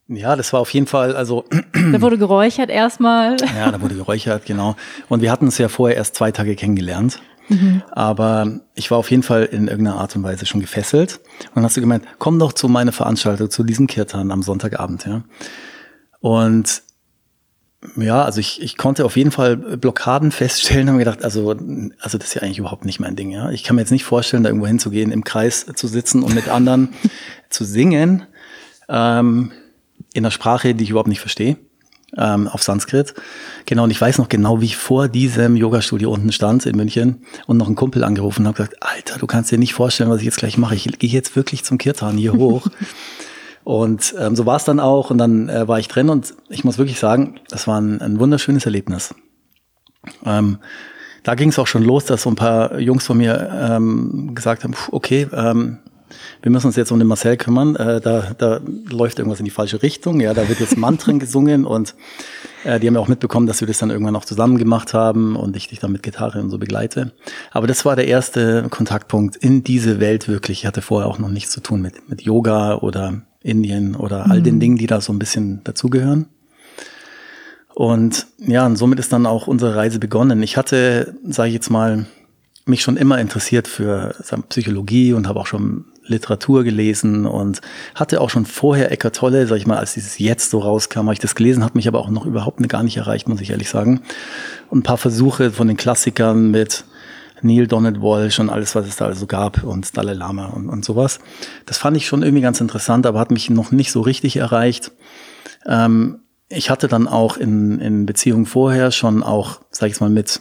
Ja, 0.09 0.37
das 0.37 0.53
war 0.53 0.61
auf 0.61 0.71
jeden 0.71 0.87
Fall, 0.87 1.17
also. 1.17 1.45
Da 1.93 2.01
wurde 2.01 2.19
geräuchert 2.19 2.71
erstmal. 2.71 3.37
Ja, 3.57 3.71
da 3.71 3.81
wurde 3.81 3.95
geräuchert, 3.95 4.45
genau. 4.45 4.77
Und 5.09 5.23
wir 5.23 5.31
hatten 5.31 5.47
es 5.47 5.59
ja 5.59 5.69
vorher 5.69 5.97
erst 5.97 6.17
zwei 6.17 6.33
Tage 6.33 6.57
kennengelernt. 6.57 7.21
Mhm. 7.49 7.83
Aber 7.93 8.61
ich 8.75 8.91
war 8.91 8.99
auf 8.99 9.11
jeden 9.11 9.23
Fall 9.23 9.45
in 9.45 9.69
irgendeiner 9.69 9.99
Art 9.99 10.17
und 10.17 10.23
Weise 10.23 10.47
schon 10.47 10.61
gefesselt. 10.61 11.21
Und 11.49 11.57
dann 11.57 11.65
hast 11.65 11.77
du 11.77 11.81
gemeint, 11.81 12.05
komm 12.19 12.39
doch 12.39 12.53
zu 12.53 12.69
meiner 12.69 12.93
Veranstaltung, 12.93 13.51
zu 13.51 13.63
diesem 13.63 13.87
Kirtan 13.87 14.31
am 14.31 14.43
Sonntagabend, 14.43 15.07
ja. 15.07 15.23
Und 16.21 16.83
ja, 17.97 18.25
also 18.25 18.41
ich, 18.41 18.61
ich 18.61 18.77
konnte 18.77 19.05
auf 19.05 19.17
jeden 19.17 19.31
Fall 19.31 19.57
Blockaden 19.57 20.33
feststellen, 20.33 20.89
habe 20.89 20.99
mir 20.99 21.05
gedacht, 21.05 21.23
also, 21.23 21.51
also 22.01 22.19
das 22.19 22.29
ist 22.29 22.35
ja 22.35 22.43
eigentlich 22.43 22.59
überhaupt 22.59 22.85
nicht 22.85 22.99
mein 22.99 23.15
Ding, 23.15 23.31
ja. 23.31 23.51
Ich 23.51 23.63
kann 23.63 23.77
mir 23.77 23.83
jetzt 23.83 23.93
nicht 23.93 24.05
vorstellen, 24.05 24.43
da 24.43 24.49
irgendwo 24.49 24.67
hinzugehen, 24.67 25.13
im 25.13 25.23
Kreis 25.23 25.67
zu 25.75 25.87
sitzen 25.87 26.23
und 26.23 26.35
mit 26.35 26.49
anderen 26.49 26.89
zu 27.49 27.65
singen. 27.65 28.25
Ähm, 28.89 29.53
in 30.17 30.25
einer 30.25 30.31
Sprache, 30.31 30.75
die 30.75 30.85
ich 30.85 30.91
überhaupt 30.91 31.09
nicht 31.09 31.21
verstehe, 31.21 31.57
ähm, 32.17 32.49
auf 32.49 32.63
Sanskrit. 32.63 33.15
Genau, 33.67 33.85
und 33.85 33.91
ich 33.91 34.01
weiß 34.01 34.19
noch 34.19 34.29
genau, 34.29 34.61
wie 34.61 34.67
ich 34.67 34.77
vor 34.77 35.09
diesem 35.09 35.57
Yogastudio 35.57 36.11
unten 36.13 36.33
stand 36.33 36.67
in 36.67 36.77
München 36.77 37.23
und 37.47 37.57
noch 37.57 37.67
einen 37.67 37.77
Kumpel 37.77 38.05
angerufen 38.05 38.47
habe 38.47 38.57
gesagt, 38.57 38.77
Alter, 38.83 39.19
du 39.19 39.27
kannst 39.27 39.51
dir 39.51 39.59
nicht 39.59 39.75
vorstellen, 39.75 40.11
was 40.11 40.21
ich 40.21 40.25
jetzt 40.25 40.39
gleich 40.39 40.57
mache. 40.57 40.75
Ich 40.75 40.85
gehe 40.99 41.11
jetzt 41.11 41.37
wirklich 41.37 41.65
zum 41.65 41.79
Kirtan 41.79 42.17
hier 42.17 42.33
hoch. 42.33 42.69
und 43.65 44.15
ähm, 44.19 44.37
so 44.37 44.47
war 44.47 44.57
es 44.57 44.65
dann 44.65 44.81
auch 44.81 45.11
und 45.11 45.19
dann 45.19 45.49
äh, 45.49 45.69
war 45.69 45.79
ich 45.79 45.89
drin 45.89 46.09
und 46.09 46.35
ich 46.49 46.65
muss 46.65 46.79
wirklich 46.79 46.99
sagen, 46.99 47.41
das 47.49 47.67
war 47.67 47.81
ein, 47.81 48.01
ein 48.01 48.19
wunderschönes 48.19 48.65
Erlebnis. 48.65 49.15
Ähm, 50.25 50.59
da 51.25 51.35
ging 51.35 51.49
es 51.49 51.59
auch 51.59 51.67
schon 51.67 51.83
los, 51.83 52.05
dass 52.05 52.23
so 52.23 52.31
ein 52.31 52.37
paar 52.37 52.79
Jungs 52.79 53.05
von 53.05 53.19
mir 53.19 53.51
ähm, 53.53 54.35
gesagt 54.35 54.63
haben, 54.63 54.75
okay, 54.93 55.27
ähm, 55.33 55.79
wir 56.43 56.51
müssen 56.51 56.67
uns 56.67 56.77
jetzt 56.77 56.93
um 56.93 56.99
den 56.99 57.09
Marcel 57.09 57.37
kümmern. 57.37 57.77
Äh, 57.77 58.01
da, 58.01 58.33
da 58.37 58.61
läuft 58.91 59.19
irgendwas 59.19 59.39
in 59.39 59.45
die 59.45 59.51
falsche 59.51 59.83
Richtung. 59.83 60.21
Ja, 60.21 60.35
da 60.35 60.49
wird 60.49 60.61
jetzt 60.61 60.77
Mantren 60.77 61.19
gesungen 61.21 61.65
und 61.65 61.95
äh, 62.65 62.81
die 62.81 62.87
haben 62.87 62.95
ja 62.95 63.01
auch 63.01 63.09
mitbekommen, 63.09 63.47
dass 63.47 63.61
wir 63.61 63.69
das 63.69 63.79
dann 63.79 63.91
irgendwann 63.91 64.15
noch 64.15 64.25
zusammen 64.25 64.59
gemacht 64.59 64.95
haben 64.95 65.37
und 65.37 65.57
ich 65.57 65.69
dich 65.69 65.79
dann 65.79 65.93
mit 65.93 66.03
Gitarre 66.03 66.41
und 66.41 66.51
so 66.51 66.59
begleite. 66.59 67.13
Aber 67.51 67.67
das 67.67 67.85
war 67.85 67.97
der 67.97 68.07
erste 68.07 68.67
Kontaktpunkt 68.71 69.37
in 69.37 69.65
diese 69.65 70.01
Welt 70.01 70.29
wirklich. 70.29 70.61
Ich 70.61 70.67
hatte 70.67 70.83
vorher 70.83 71.09
auch 71.09 71.19
noch 71.19 71.31
nichts 71.31 71.53
zu 71.53 71.61
tun 71.61 71.81
mit, 71.81 72.09
mit 72.09 72.23
Yoga 72.23 72.77
oder 72.77 73.23
Indien 73.43 73.95
oder 73.95 74.31
all 74.31 74.43
den 74.43 74.57
mhm. 74.57 74.61
Dingen, 74.61 74.77
die 74.77 74.87
da 74.87 75.01
so 75.01 75.13
ein 75.13 75.19
bisschen 75.19 75.63
dazugehören. 75.65 76.27
Und 77.75 78.27
ja, 78.39 78.65
und 78.65 78.77
somit 78.77 78.99
ist 78.99 79.13
dann 79.13 79.27
auch 79.27 79.47
unsere 79.47 79.77
Reise 79.77 79.99
begonnen. 79.99 80.43
Ich 80.43 80.57
hatte, 80.57 81.15
sage 81.25 81.49
ich 81.49 81.55
jetzt 81.55 81.69
mal, 81.69 82.07
mich 82.65 82.83
schon 82.83 82.97
immer 82.97 83.19
interessiert 83.19 83.69
für 83.69 84.15
Psychologie 84.49 85.13
und 85.13 85.29
habe 85.29 85.41
auch 85.41 85.47
schon 85.47 85.85
Literatur 86.07 86.65
gelesen 86.65 87.27
und 87.27 87.61
hatte 87.95 88.21
auch 88.21 88.31
schon 88.31 88.47
vorher 88.47 88.91
Eckart 88.93 89.17
Tolle, 89.17 89.47
sag 89.47 89.57
ich 89.57 89.67
mal, 89.67 89.79
als 89.79 89.95
dieses 89.95 90.19
Jetzt 90.19 90.51
so 90.51 90.59
rauskam, 90.59 91.01
habe 91.01 91.13
ich 91.13 91.19
das 91.19 91.35
gelesen, 91.35 91.65
hat 91.65 91.75
mich 91.75 91.89
aber 91.89 92.01
auch 92.01 92.11
noch 92.11 92.27
überhaupt 92.27 92.67
gar 92.69 92.83
nicht 92.83 92.97
erreicht, 92.97 93.29
muss 93.29 93.41
ich 93.41 93.51
ehrlich 93.51 93.69
sagen. 93.69 94.03
Und 94.71 94.81
ein 94.81 94.83
paar 94.83 94.99
Versuche 94.99 95.51
von 95.51 95.69
den 95.69 95.77
Klassikern 95.77 96.51
mit 96.51 96.85
Neil 97.43 97.67
Donald 97.67 98.01
Walsh 98.01 98.39
und 98.39 98.51
alles, 98.51 98.75
was 98.75 98.87
es 98.87 98.97
da 98.97 99.07
also 99.07 99.27
gab 99.27 99.63
und 99.63 99.97
Dalai 99.97 100.15
Lama 100.15 100.47
und, 100.47 100.69
und 100.69 100.85
sowas. 100.85 101.21
Das 101.67 101.79
fand 101.79 101.97
ich 101.97 102.07
schon 102.07 102.23
irgendwie 102.23 102.43
ganz 102.43 102.61
interessant, 102.61 103.07
aber 103.07 103.19
hat 103.19 103.31
mich 103.31 103.51
noch 103.51 103.73
nicht 103.73 103.93
so 103.93 104.01
richtig 104.01 104.37
erreicht. 104.37 104.93
Ähm, 105.67 106.21
ich 106.49 106.71
hatte 106.71 106.89
dann 106.89 107.09
auch 107.09 107.37
in, 107.37 107.81
in 107.81 108.07
Beziehungen 108.07 108.47
vorher 108.47 108.93
schon 108.93 109.23
auch, 109.23 109.61
sag 109.71 109.91
ich 109.91 110.01
mal, 110.01 110.11
mit 110.11 110.41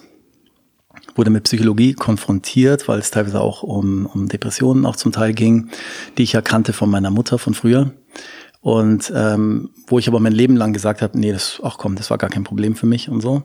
wurde 1.15 1.29
mit 1.29 1.45
Psychologie 1.45 1.93
konfrontiert, 1.93 2.87
weil 2.87 2.99
es 2.99 3.11
teilweise 3.11 3.41
auch 3.41 3.63
um, 3.63 4.05
um 4.05 4.27
Depressionen 4.27 4.85
auch 4.85 4.95
zum 4.95 5.11
Teil 5.11 5.33
ging, 5.33 5.69
die 6.17 6.23
ich 6.23 6.35
erkannte 6.35 6.73
von 6.73 6.89
meiner 6.89 7.09
Mutter 7.09 7.39
von 7.39 7.53
früher. 7.53 7.91
Und 8.65 9.13
ähm, 9.15 9.69
wo 9.85 9.99
ich 9.99 10.07
aber 10.07 10.19
mein 10.19 10.33
Leben 10.33 10.55
lang 10.55 10.73
gesagt 10.73 11.03
habe, 11.03 11.19
nee, 11.19 11.31
das, 11.31 11.61
ach 11.63 11.77
komm, 11.77 11.95
das 11.95 12.09
war 12.09 12.17
gar 12.17 12.31
kein 12.31 12.43
Problem 12.43 12.75
für 12.75 12.87
mich 12.87 13.09
und 13.09 13.21
so. 13.21 13.43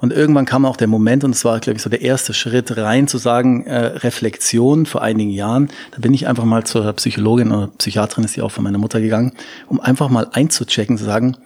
Und 0.00 0.12
irgendwann 0.12 0.44
kam 0.44 0.64
auch 0.64 0.76
der 0.76 0.88
Moment, 0.88 1.22
und 1.22 1.36
es 1.36 1.44
war, 1.44 1.60
glaube 1.60 1.76
ich, 1.76 1.82
so 1.84 1.88
der 1.88 2.02
erste 2.02 2.34
Schritt 2.34 2.76
rein, 2.76 3.06
zu 3.06 3.16
sagen, 3.16 3.64
äh, 3.64 3.78
Reflexion 3.78 4.84
vor 4.84 5.02
einigen 5.02 5.30
Jahren. 5.30 5.68
Da 5.92 6.00
bin 6.00 6.12
ich 6.12 6.26
einfach 6.26 6.44
mal 6.44 6.64
zur 6.64 6.92
Psychologin 6.94 7.52
oder 7.52 7.68
Psychiaterin, 7.78 8.24
ist 8.24 8.34
die 8.34 8.42
auch 8.42 8.50
von 8.50 8.64
meiner 8.64 8.78
Mutter 8.78 9.00
gegangen, 9.00 9.34
um 9.68 9.80
einfach 9.80 10.08
mal 10.08 10.26
einzuchecken, 10.32 10.98
zu 10.98 11.04
sagen, 11.04 11.36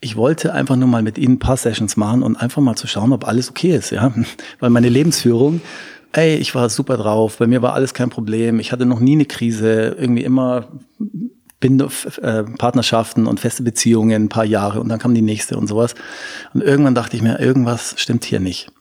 ich 0.00 0.16
wollte 0.16 0.54
einfach 0.54 0.76
nur 0.76 0.88
mal 0.88 1.02
mit 1.02 1.18
ihnen 1.18 1.34
ein 1.34 1.38
paar 1.38 1.56
Sessions 1.56 1.96
machen 1.96 2.22
und 2.22 2.36
einfach 2.36 2.62
mal 2.62 2.76
zu 2.76 2.86
schauen, 2.86 3.12
ob 3.12 3.26
alles 3.26 3.50
okay 3.50 3.76
ist, 3.76 3.90
ja. 3.90 4.12
Weil 4.60 4.70
meine 4.70 4.88
Lebensführung, 4.88 5.60
ey, 6.12 6.36
ich 6.36 6.54
war 6.54 6.70
super 6.70 6.96
drauf, 6.96 7.38
bei 7.38 7.46
mir 7.46 7.62
war 7.62 7.74
alles 7.74 7.94
kein 7.94 8.10
Problem, 8.10 8.60
ich 8.60 8.72
hatte 8.72 8.86
noch 8.86 9.00
nie 9.00 9.12
eine 9.12 9.26
Krise, 9.26 9.96
irgendwie 9.98 10.24
immer 10.24 10.68
Bind 11.60 11.84
äh, 12.22 12.44
Partnerschaften 12.44 13.26
und 13.26 13.38
feste 13.38 13.62
Beziehungen 13.62 14.24
ein 14.24 14.28
paar 14.30 14.46
Jahre 14.46 14.80
und 14.80 14.88
dann 14.88 14.98
kam 14.98 15.14
die 15.14 15.20
nächste 15.20 15.58
und 15.58 15.66
sowas. 15.66 15.94
Und 16.54 16.62
irgendwann 16.62 16.94
dachte 16.94 17.16
ich 17.16 17.22
mir, 17.22 17.38
irgendwas 17.38 17.94
stimmt 17.98 18.24
hier 18.24 18.40
nicht. 18.40 18.72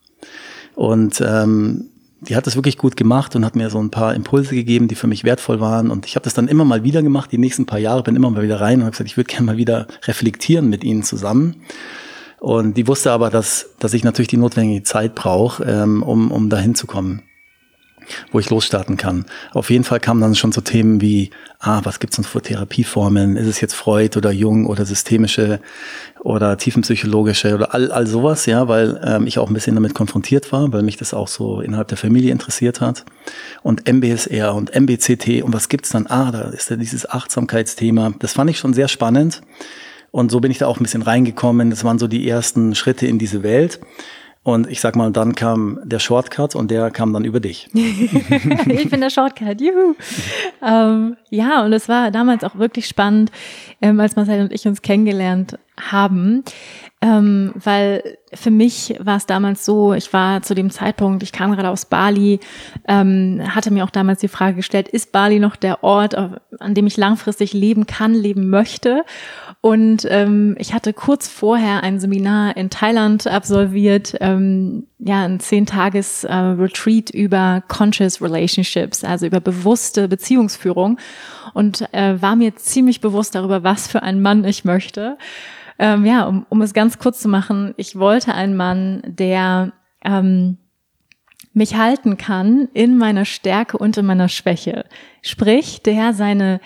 Und 0.76 1.20
ähm, 1.20 1.90
die 2.22 2.36
hat 2.36 2.48
das 2.48 2.56
wirklich 2.56 2.78
gut 2.78 2.98
gemacht 2.98 3.36
und 3.36 3.46
hat 3.46 3.56
mir 3.56 3.70
so 3.70 3.82
ein 3.82 3.92
paar 3.92 4.14
Impulse 4.14 4.56
gegeben, 4.56 4.88
die 4.88 4.96
für 4.96 5.08
mich 5.08 5.24
wertvoll 5.24 5.60
waren. 5.60 5.90
Und 5.90 6.06
ich 6.06 6.16
habe 6.16 6.24
das 6.24 6.34
dann 6.34 6.48
immer 6.48 6.66
mal 6.66 6.84
wieder 6.84 7.02
gemacht, 7.02 7.32
die 7.32 7.38
nächsten 7.38 7.66
paar 7.66 7.80
Jahre, 7.80 8.04
bin 8.04 8.16
immer 8.16 8.30
mal 8.30 8.44
wieder 8.44 8.60
rein 8.60 8.80
und 8.80 8.82
habe 8.84 8.92
gesagt, 8.92 9.10
ich 9.10 9.18
würde 9.18 9.30
gerne 9.30 9.46
mal 9.46 9.58
wieder 9.58 9.88
reflektieren 10.04 10.70
mit 10.70 10.84
ihnen 10.84 11.04
zusammen. 11.04 11.58
Und 12.40 12.78
die 12.78 12.88
wusste 12.88 13.12
aber, 13.12 13.30
dass, 13.30 13.72
dass 13.80 13.94
ich 13.94 14.04
natürlich 14.04 14.30
die 14.30 14.38
notwendige 14.38 14.84
Zeit 14.84 15.16
brauche, 15.16 15.64
ähm, 15.64 16.04
um, 16.04 16.32
um 16.32 16.50
dahin 16.50 16.76
zu 16.76 16.88
kommen 16.88 17.24
wo 18.32 18.40
ich 18.40 18.50
losstarten 18.50 18.98
kann. 18.98 19.26
Auf 19.54 19.70
jeden 19.70 19.84
Fall 19.84 20.00
kamen 20.00 20.22
dann 20.22 20.36
schon 20.36 20.52
so 20.52 20.62
Themen 20.62 21.02
wie, 21.02 21.32
ah, 21.60 21.82
was 21.84 22.00
gibt's 22.00 22.16
denn 22.16 22.26
für 22.26 22.42
Therapieformen? 22.42 23.36
Ist 23.36 23.48
es 23.48 23.62
jetzt 23.62 23.74
Freud 23.74 24.18
oder 24.18 24.32
Jung 24.32 24.66
oder 24.66 24.86
systemische 24.86 25.60
oder 26.22 26.58
tiefenpsychologische 26.58 27.56
oder 27.56 27.74
all, 27.74 27.92
all 27.92 28.08
sowas, 28.08 28.46
ja, 28.46 28.68
weil 28.68 29.00
ähm, 29.04 29.28
ich 29.28 29.40
auch 29.40 29.48
ein 29.48 29.54
bisschen 29.54 29.76
damit 29.76 29.94
konfrontiert 29.94 30.52
war, 30.52 30.72
weil 30.74 30.84
mich 30.84 30.98
das 30.98 31.14
auch 31.14 31.28
so 31.28 31.62
innerhalb 31.62 31.88
der 31.88 31.98
Familie 31.98 32.32
interessiert 32.32 32.82
hat. 32.82 33.06
Und 33.64 33.88
MBSR 33.88 34.54
und 34.54 34.74
MBCT 34.74 35.44
und 35.44 35.54
was 35.54 35.70
gibt's 35.70 35.90
dann? 35.90 36.08
Ah, 36.08 36.32
da 36.32 36.42
ist 36.42 36.70
ja 36.70 36.76
dieses 36.76 37.10
Achtsamkeitsthema. 37.10 38.14
Das 38.20 38.34
fand 38.34 38.50
ich 38.50 38.58
schon 38.60 38.74
sehr 38.74 38.88
spannend. 38.88 39.42
Und 40.12 40.32
so 40.32 40.40
bin 40.40 40.52
ich 40.52 40.58
da 40.58 40.68
auch 40.68 40.78
ein 40.78 40.84
bisschen 40.84 41.04
reingekommen. 41.04 41.70
Das 41.70 41.84
waren 41.84 42.00
so 42.00 42.08
die 42.08 42.28
ersten 42.28 42.74
Schritte 42.76 43.06
in 43.06 43.20
diese 43.20 43.44
Welt. 43.44 43.80
Und 44.54 44.70
ich 44.70 44.82
sag 44.82 44.96
mal, 44.96 45.12
dann 45.12 45.36
kam 45.36 45.80
der 45.84 46.00
Shortcut 46.00 46.56
und 46.56 46.72
der 46.72 46.92
kam 46.92 47.14
dann 47.14 47.24
über 47.24 47.40
dich. 47.40 47.70
ich 47.74 48.90
bin 48.90 49.02
der 49.02 49.10
Shortcut, 49.10 49.62
juhu. 49.62 49.96
Ähm, 50.66 51.18
ja, 51.30 51.64
und 51.64 51.74
es 51.74 51.88
war 51.88 52.12
damals 52.12 52.44
auch 52.44 52.56
wirklich 52.56 52.88
spannend, 52.88 53.32
ähm, 53.82 54.00
als 54.00 54.16
Marcel 54.16 54.42
und 54.42 54.52
ich 54.52 54.68
uns 54.68 54.82
kennengelernt 54.82 55.58
haben. 55.80 56.44
Ähm, 57.02 57.54
weil 57.56 58.18
für 58.34 58.52
mich 58.52 58.96
war 59.00 59.16
es 59.16 59.26
damals 59.26 59.64
so, 59.64 59.94
ich 59.94 60.12
war 60.12 60.42
zu 60.42 60.54
dem 60.54 60.70
Zeitpunkt, 60.70 61.24
ich 61.24 61.32
kam 61.32 61.52
gerade 61.54 61.70
aus 61.70 61.86
Bali, 61.86 62.42
ähm, 62.90 63.42
hatte 63.56 63.72
mir 63.72 63.86
auch 63.86 63.90
damals 63.90 64.20
die 64.20 64.28
Frage 64.28 64.58
gestellt, 64.58 64.90
ist 64.90 65.14
Bali 65.14 65.40
noch 65.40 65.56
der 65.56 65.84
Ort, 65.84 66.16
an 66.16 66.74
dem 66.74 66.88
ich 66.88 66.98
langfristig 66.98 67.54
leben 67.54 67.86
kann, 67.86 68.14
leben 68.14 68.50
möchte? 68.50 69.06
Und 69.62 70.08
ähm, 70.10 70.56
ich 70.58 70.74
hatte 70.74 70.94
kurz 70.94 71.28
vorher 71.28 71.84
ein 71.84 72.00
Seminar 72.00 72.56
in 72.56 72.70
Thailand 72.70 73.28
absolviert, 73.28 74.16
ähm, 74.22 74.88
ja, 75.00 75.24
ein 75.26 75.42
zehntages 75.42 76.24
äh, 76.24 77.12
über 77.14 77.62
Conscious 77.68 78.22
Relationships, 78.22 79.04
also 79.04 79.26
über 79.26 79.42
bewusste 79.42 80.08
Beziehungsführung 80.08 80.98
und 81.54 81.94
äh, 81.94 82.22
war 82.22 82.38
mir 82.38 82.56
ziemlich 82.56 83.02
bewusst 83.02 83.36
darüber, 83.36 83.64
was 83.64 83.90
für 83.90 84.02
einen 84.02 84.22
Mann 84.22 84.46
ich 84.46 84.64
möchte. 84.64 85.18
Ähm, 85.78 86.06
ja, 86.06 86.26
um, 86.26 86.46
um 86.48 86.62
es 86.62 86.74
ganz 86.74 86.98
kurz 86.98 87.20
zu 87.20 87.28
machen, 87.28 87.74
ich 87.76 87.98
wollte 87.98 88.34
einen 88.34 88.56
Mann, 88.56 89.02
der 89.06 89.74
ähm, 90.06 90.58
mich 91.54 91.76
halten 91.76 92.18
kann 92.18 92.70
in 92.74 92.98
meiner 92.98 93.26
Stärke 93.26 93.78
und 93.78 93.98
in 93.98 94.06
meiner 94.06 94.30
Schwäche. 94.30 94.86
Sprich, 95.22 95.82
der 95.84 96.14
seine 96.14 96.62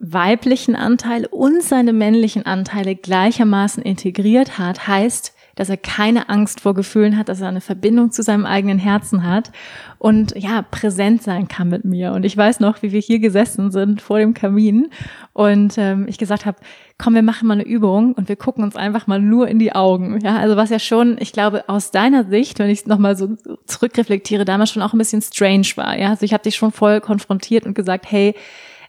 weiblichen 0.00 0.74
Anteile 0.74 1.28
und 1.28 1.62
seine 1.62 1.92
männlichen 1.92 2.46
Anteile 2.46 2.96
gleichermaßen 2.96 3.82
integriert 3.82 4.58
hat, 4.58 4.88
heißt, 4.88 5.34
dass 5.56 5.68
er 5.68 5.76
keine 5.76 6.30
Angst 6.30 6.62
vor 6.62 6.72
Gefühlen 6.72 7.18
hat, 7.18 7.28
dass 7.28 7.42
er 7.42 7.48
eine 7.48 7.60
Verbindung 7.60 8.12
zu 8.12 8.22
seinem 8.22 8.46
eigenen 8.46 8.78
Herzen 8.78 9.26
hat 9.26 9.52
und 9.98 10.32
ja, 10.34 10.62
präsent 10.62 11.22
sein 11.22 11.48
kann 11.48 11.68
mit 11.68 11.84
mir. 11.84 12.12
Und 12.12 12.24
ich 12.24 12.34
weiß 12.34 12.60
noch, 12.60 12.80
wie 12.80 12.92
wir 12.92 13.00
hier 13.00 13.18
gesessen 13.18 13.70
sind 13.70 14.00
vor 14.00 14.18
dem 14.18 14.32
Kamin 14.32 14.88
und 15.34 15.76
ähm, 15.76 16.06
ich 16.08 16.16
gesagt 16.16 16.46
habe, 16.46 16.56
komm, 16.96 17.14
wir 17.14 17.22
machen 17.22 17.46
mal 17.46 17.54
eine 17.54 17.66
Übung 17.66 18.14
und 18.14 18.30
wir 18.30 18.36
gucken 18.36 18.64
uns 18.64 18.74
einfach 18.74 19.06
mal 19.06 19.20
nur 19.20 19.48
in 19.48 19.58
die 19.58 19.74
Augen. 19.74 20.20
Ja, 20.22 20.38
also 20.38 20.56
was 20.56 20.70
ja 20.70 20.78
schon, 20.78 21.18
ich 21.20 21.32
glaube, 21.32 21.68
aus 21.68 21.90
deiner 21.90 22.24
Sicht, 22.24 22.58
wenn 22.58 22.70
ich 22.70 22.80
es 22.80 22.86
nochmal 22.86 23.16
so 23.16 23.36
zurückreflektiere, 23.66 24.46
damals 24.46 24.70
schon 24.70 24.82
auch 24.82 24.94
ein 24.94 24.98
bisschen 24.98 25.20
strange 25.20 25.68
war. 25.74 25.98
Ja, 25.98 26.08
also 26.08 26.24
ich 26.24 26.32
habe 26.32 26.42
dich 26.42 26.56
schon 26.56 26.72
voll 26.72 27.02
konfrontiert 27.02 27.66
und 27.66 27.74
gesagt, 27.74 28.10
hey, 28.10 28.34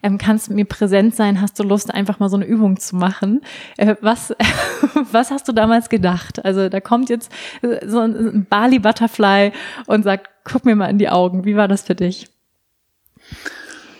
ähm, 0.02 0.18
kannst 0.18 0.48
du 0.48 0.54
mir 0.54 0.64
präsent 0.64 1.14
sein, 1.14 1.40
hast 1.40 1.58
du 1.58 1.62
Lust, 1.62 1.92
einfach 1.92 2.18
mal 2.18 2.28
so 2.28 2.36
eine 2.36 2.44
Übung 2.44 2.78
zu 2.78 2.96
machen. 2.96 3.40
Äh, 3.76 3.96
was, 4.00 4.34
was 5.12 5.30
hast 5.30 5.48
du 5.48 5.52
damals 5.52 5.88
gedacht? 5.88 6.44
Also 6.44 6.68
da 6.68 6.80
kommt 6.80 7.08
jetzt 7.10 7.30
äh, 7.62 7.86
so 7.86 8.00
ein 8.00 8.46
Bali 8.48 8.78
Butterfly 8.78 9.52
und 9.86 10.02
sagt, 10.02 10.28
guck 10.44 10.64
mir 10.64 10.76
mal 10.76 10.90
in 10.90 10.98
die 10.98 11.08
Augen. 11.08 11.44
Wie 11.44 11.56
war 11.56 11.68
das 11.68 11.82
für 11.82 11.94
dich? 11.94 12.28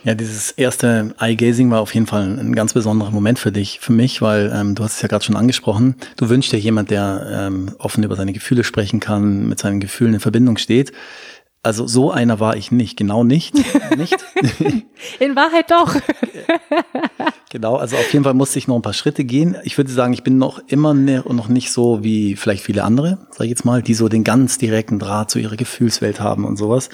Ja, 0.04 0.14
dieses 0.16 0.50
erste 0.50 1.14
Eye-Gazing 1.20 1.70
war 1.70 1.80
auf 1.80 1.94
jeden 1.94 2.06
Fall 2.06 2.22
ein 2.24 2.56
ganz 2.56 2.72
besonderer 2.72 3.12
Moment 3.12 3.38
für 3.38 3.52
dich, 3.52 3.78
für 3.78 3.92
mich, 3.92 4.20
weil 4.20 4.52
ähm, 4.52 4.74
du 4.74 4.82
hast 4.82 4.96
es 4.96 5.02
ja 5.02 5.06
gerade 5.06 5.24
schon 5.24 5.36
angesprochen. 5.36 5.94
Du 6.16 6.28
wünschst 6.28 6.52
dir 6.52 6.58
jemand, 6.58 6.90
der 6.90 7.24
ähm, 7.32 7.70
offen 7.78 8.02
über 8.02 8.16
seine 8.16 8.32
Gefühle 8.32 8.64
sprechen 8.64 8.98
kann, 8.98 9.48
mit 9.48 9.60
seinen 9.60 9.78
Gefühlen 9.78 10.14
in 10.14 10.20
Verbindung 10.20 10.56
steht. 10.56 10.92
Also 11.64 11.86
so 11.86 12.10
einer 12.10 12.40
war 12.40 12.56
ich 12.56 12.72
nicht, 12.72 12.96
genau 12.96 13.22
nicht. 13.22 13.54
nicht. 13.96 14.16
In 15.20 15.36
Wahrheit 15.36 15.70
doch. 15.70 15.94
genau, 17.50 17.76
also 17.76 17.96
auf 17.96 18.12
jeden 18.12 18.24
Fall 18.24 18.34
musste 18.34 18.58
ich 18.58 18.66
noch 18.66 18.74
ein 18.74 18.82
paar 18.82 18.92
Schritte 18.92 19.24
gehen. 19.24 19.56
Ich 19.62 19.78
würde 19.78 19.92
sagen, 19.92 20.12
ich 20.12 20.24
bin 20.24 20.38
noch 20.38 20.60
immer 20.66 20.92
ne, 20.92 21.22
noch 21.28 21.46
nicht 21.46 21.70
so 21.70 22.02
wie 22.02 22.34
vielleicht 22.34 22.64
viele 22.64 22.82
andere, 22.82 23.28
sage 23.30 23.44
ich 23.44 23.50
jetzt 23.50 23.64
mal, 23.64 23.80
die 23.80 23.94
so 23.94 24.08
den 24.08 24.24
ganz 24.24 24.58
direkten 24.58 24.98
Draht 24.98 25.30
zu 25.30 25.38
ihrer 25.38 25.54
Gefühlswelt 25.54 26.20
haben 26.20 26.44
und 26.44 26.56
sowas. 26.56 26.88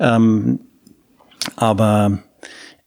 Ähm, 0.00 0.58
aber 1.54 2.18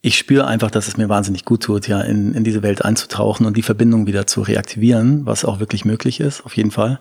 ich 0.02 0.18
spüre 0.18 0.46
einfach, 0.46 0.70
dass 0.70 0.90
es 0.90 0.98
mir 0.98 1.08
wahnsinnig 1.08 1.46
gut 1.46 1.64
tut, 1.64 1.88
ja, 1.88 2.02
in, 2.02 2.34
in 2.34 2.44
diese 2.44 2.62
Welt 2.62 2.84
einzutauchen 2.84 3.46
und 3.46 3.56
die 3.56 3.64
Verbindung 3.64 4.06
wieder 4.06 4.28
zu 4.28 4.42
reaktivieren, 4.42 5.26
was 5.26 5.46
auch 5.46 5.60
wirklich 5.60 5.86
möglich 5.86 6.20
ist, 6.20 6.46
auf 6.46 6.56
jeden 6.58 6.72
Fall. 6.72 7.00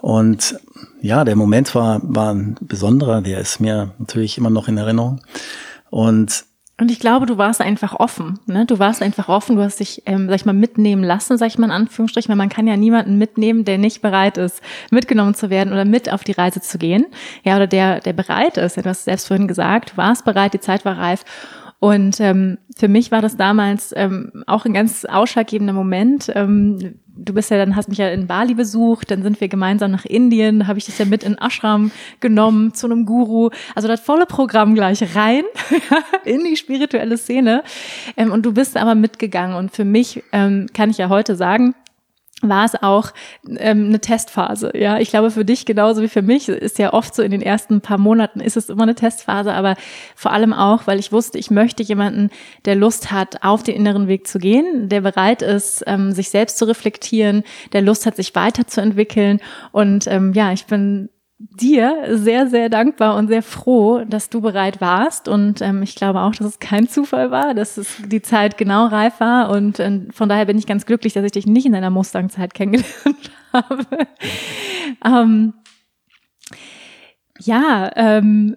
Und 0.00 0.56
ja, 1.00 1.24
der 1.24 1.36
Moment 1.36 1.74
war, 1.74 2.00
war 2.02 2.34
ein 2.34 2.56
besonderer, 2.60 3.20
der 3.22 3.40
ist 3.40 3.60
mir 3.60 3.92
natürlich 3.98 4.38
immer 4.38 4.50
noch 4.50 4.68
in 4.68 4.78
Erinnerung. 4.78 5.20
Und 5.90 6.44
und 6.78 6.90
ich 6.90 7.00
glaube, 7.00 7.24
du 7.24 7.38
warst 7.38 7.62
einfach 7.62 7.94
offen. 7.94 8.38
Ne? 8.44 8.66
Du 8.66 8.78
warst 8.78 9.00
einfach 9.00 9.30
offen. 9.30 9.56
Du 9.56 9.62
hast 9.62 9.80
dich, 9.80 10.02
ähm, 10.04 10.28
sag 10.28 10.36
ich 10.36 10.44
mal, 10.44 10.52
mitnehmen 10.52 11.02
lassen, 11.02 11.38
sag 11.38 11.46
ich 11.46 11.56
mal 11.56 11.68
in 11.68 11.72
Anführungsstrichen, 11.72 12.28
weil 12.28 12.36
man 12.36 12.50
kann 12.50 12.66
ja 12.66 12.76
niemanden 12.76 13.16
mitnehmen, 13.16 13.64
der 13.64 13.78
nicht 13.78 14.02
bereit 14.02 14.36
ist, 14.36 14.60
mitgenommen 14.90 15.34
zu 15.34 15.48
werden 15.48 15.72
oder 15.72 15.86
mit 15.86 16.12
auf 16.12 16.22
die 16.22 16.32
Reise 16.32 16.60
zu 16.60 16.76
gehen. 16.76 17.06
Ja, 17.44 17.56
oder 17.56 17.66
der, 17.66 18.00
der 18.00 18.12
bereit 18.12 18.58
ist. 18.58 18.76
Du 18.76 18.84
hast 18.84 19.04
selbst 19.04 19.26
vorhin 19.26 19.48
gesagt, 19.48 19.92
du 19.92 19.96
warst 19.96 20.26
bereit, 20.26 20.52
die 20.52 20.60
Zeit 20.60 20.84
war 20.84 20.98
reif. 20.98 21.24
Und 21.78 22.20
ähm, 22.20 22.58
für 22.76 22.88
mich 22.88 23.10
war 23.10 23.22
das 23.22 23.36
damals 23.36 23.92
ähm, 23.96 24.44
auch 24.46 24.64
ein 24.64 24.72
ganz 24.72 25.04
ausschlaggebender 25.04 25.72
Moment. 25.72 26.30
Ähm, 26.34 26.98
du 27.16 27.34
bist 27.34 27.50
ja 27.50 27.58
dann, 27.58 27.76
hast 27.76 27.88
mich 27.88 27.98
ja 27.98 28.08
in 28.08 28.26
Bali 28.26 28.54
besucht, 28.54 29.10
dann 29.10 29.22
sind 29.22 29.40
wir 29.40 29.48
gemeinsam 29.48 29.90
nach 29.90 30.04
Indien, 30.04 30.66
habe 30.66 30.78
ich 30.78 30.86
dich 30.86 30.98
ja 30.98 31.04
mit 31.04 31.22
in 31.22 31.36
Ashram 31.38 31.90
genommen 32.20 32.74
zu 32.74 32.86
einem 32.86 33.06
Guru. 33.06 33.50
Also 33.74 33.88
das 33.88 34.00
volle 34.00 34.26
Programm 34.26 34.74
gleich 34.74 35.14
rein 35.14 35.44
in 36.24 36.44
die 36.44 36.56
spirituelle 36.56 37.18
Szene. 37.18 37.62
Ähm, 38.16 38.32
und 38.32 38.44
du 38.46 38.52
bist 38.52 38.76
aber 38.76 38.94
mitgegangen. 38.94 39.56
Und 39.56 39.72
für 39.72 39.84
mich 39.84 40.22
ähm, 40.32 40.66
kann 40.72 40.90
ich 40.90 40.98
ja 40.98 41.08
heute 41.08 41.36
sagen, 41.36 41.74
war 42.42 42.66
es 42.66 42.74
auch 42.74 43.12
ähm, 43.46 43.86
eine 43.86 44.00
Testphase. 44.00 44.72
Ja, 44.74 44.98
ich 44.98 45.08
glaube 45.08 45.30
für 45.30 45.44
dich 45.44 45.64
genauso 45.64 46.02
wie 46.02 46.08
für 46.08 46.20
mich 46.20 46.48
ist 46.50 46.78
ja 46.78 46.92
oft 46.92 47.14
so 47.14 47.22
in 47.22 47.30
den 47.30 47.40
ersten 47.40 47.80
paar 47.80 47.96
Monaten 47.96 48.40
ist 48.40 48.58
es 48.58 48.68
immer 48.68 48.82
eine 48.82 48.94
Testphase, 48.94 49.54
aber 49.54 49.74
vor 50.14 50.32
allem 50.32 50.52
auch, 50.52 50.86
weil 50.86 50.98
ich 50.98 51.12
wusste, 51.12 51.38
ich 51.38 51.50
möchte 51.50 51.82
jemanden, 51.82 52.30
der 52.66 52.76
Lust 52.76 53.10
hat, 53.10 53.42
auf 53.42 53.62
den 53.62 53.74
inneren 53.74 54.06
Weg 54.06 54.26
zu 54.26 54.38
gehen, 54.38 54.90
der 54.90 55.00
bereit 55.00 55.40
ist, 55.40 55.82
ähm, 55.86 56.12
sich 56.12 56.28
selbst 56.28 56.58
zu 56.58 56.66
reflektieren, 56.66 57.42
der 57.72 57.80
Lust 57.80 58.04
hat, 58.04 58.16
sich 58.16 58.34
weiterzuentwickeln. 58.34 59.40
Und 59.72 60.06
ähm, 60.06 60.34
ja, 60.34 60.52
ich 60.52 60.66
bin 60.66 61.08
dir 61.38 62.16
sehr, 62.16 62.46
sehr 62.46 62.70
dankbar 62.70 63.16
und 63.16 63.28
sehr 63.28 63.42
froh, 63.42 64.04
dass 64.06 64.30
du 64.30 64.40
bereit 64.40 64.80
warst. 64.80 65.28
Und 65.28 65.60
ähm, 65.60 65.82
ich 65.82 65.94
glaube 65.94 66.20
auch, 66.20 66.34
dass 66.34 66.46
es 66.46 66.58
kein 66.58 66.88
Zufall 66.88 67.30
war, 67.30 67.54
dass 67.54 67.76
es 67.76 67.96
die 68.06 68.22
Zeit 68.22 68.56
genau 68.56 68.86
reif 68.86 69.20
war. 69.20 69.50
Und 69.50 69.78
äh, 69.78 70.00
von 70.10 70.28
daher 70.28 70.46
bin 70.46 70.58
ich 70.58 70.66
ganz 70.66 70.86
glücklich, 70.86 71.12
dass 71.12 71.24
ich 71.24 71.32
dich 71.32 71.46
nicht 71.46 71.66
in 71.66 71.72
deiner 71.72 71.90
Mustang-Zeit 71.90 72.54
kennengelernt 72.54 73.30
habe. 73.52 73.84
ähm, 75.04 75.52
ja, 77.38 77.90
ähm, 77.96 78.56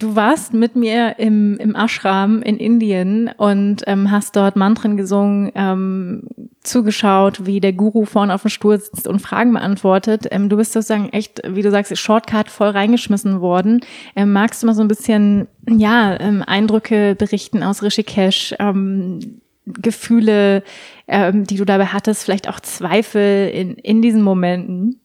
Du 0.00 0.16
warst 0.16 0.54
mit 0.54 0.76
mir 0.76 1.18
im, 1.18 1.58
im 1.58 1.76
Ashram 1.76 2.40
in 2.40 2.56
Indien 2.56 3.30
und 3.36 3.82
ähm, 3.86 4.10
hast 4.10 4.34
dort 4.34 4.56
Mantren 4.56 4.96
gesungen, 4.96 5.52
ähm, 5.54 6.22
zugeschaut, 6.62 7.44
wie 7.44 7.60
der 7.60 7.74
Guru 7.74 8.06
vorne 8.06 8.32
auf 8.32 8.40
dem 8.40 8.48
Stuhl 8.48 8.80
sitzt 8.80 9.06
und 9.06 9.20
Fragen 9.20 9.52
beantwortet. 9.52 10.26
Ähm, 10.30 10.48
du 10.48 10.56
bist 10.56 10.72
sozusagen 10.72 11.10
echt, 11.10 11.42
wie 11.46 11.60
du 11.60 11.70
sagst, 11.70 11.96
Shortcut 11.98 12.48
voll 12.48 12.70
reingeschmissen 12.70 13.42
worden. 13.42 13.80
Ähm, 14.16 14.32
magst 14.32 14.62
du 14.62 14.66
mal 14.66 14.74
so 14.74 14.80
ein 14.80 14.88
bisschen, 14.88 15.48
ja, 15.68 16.18
ähm, 16.18 16.42
Eindrücke 16.46 17.14
berichten 17.14 17.62
aus 17.62 17.82
Rishikesh, 17.82 18.54
ähm, 18.58 19.42
Gefühle, 19.66 20.62
ähm, 21.08 21.44
die 21.44 21.56
du 21.56 21.66
dabei 21.66 21.86
hattest, 21.86 22.24
vielleicht 22.24 22.48
auch 22.48 22.60
Zweifel 22.60 23.50
in, 23.50 23.74
in 23.74 24.00
diesen 24.00 24.22
Momenten? 24.22 24.98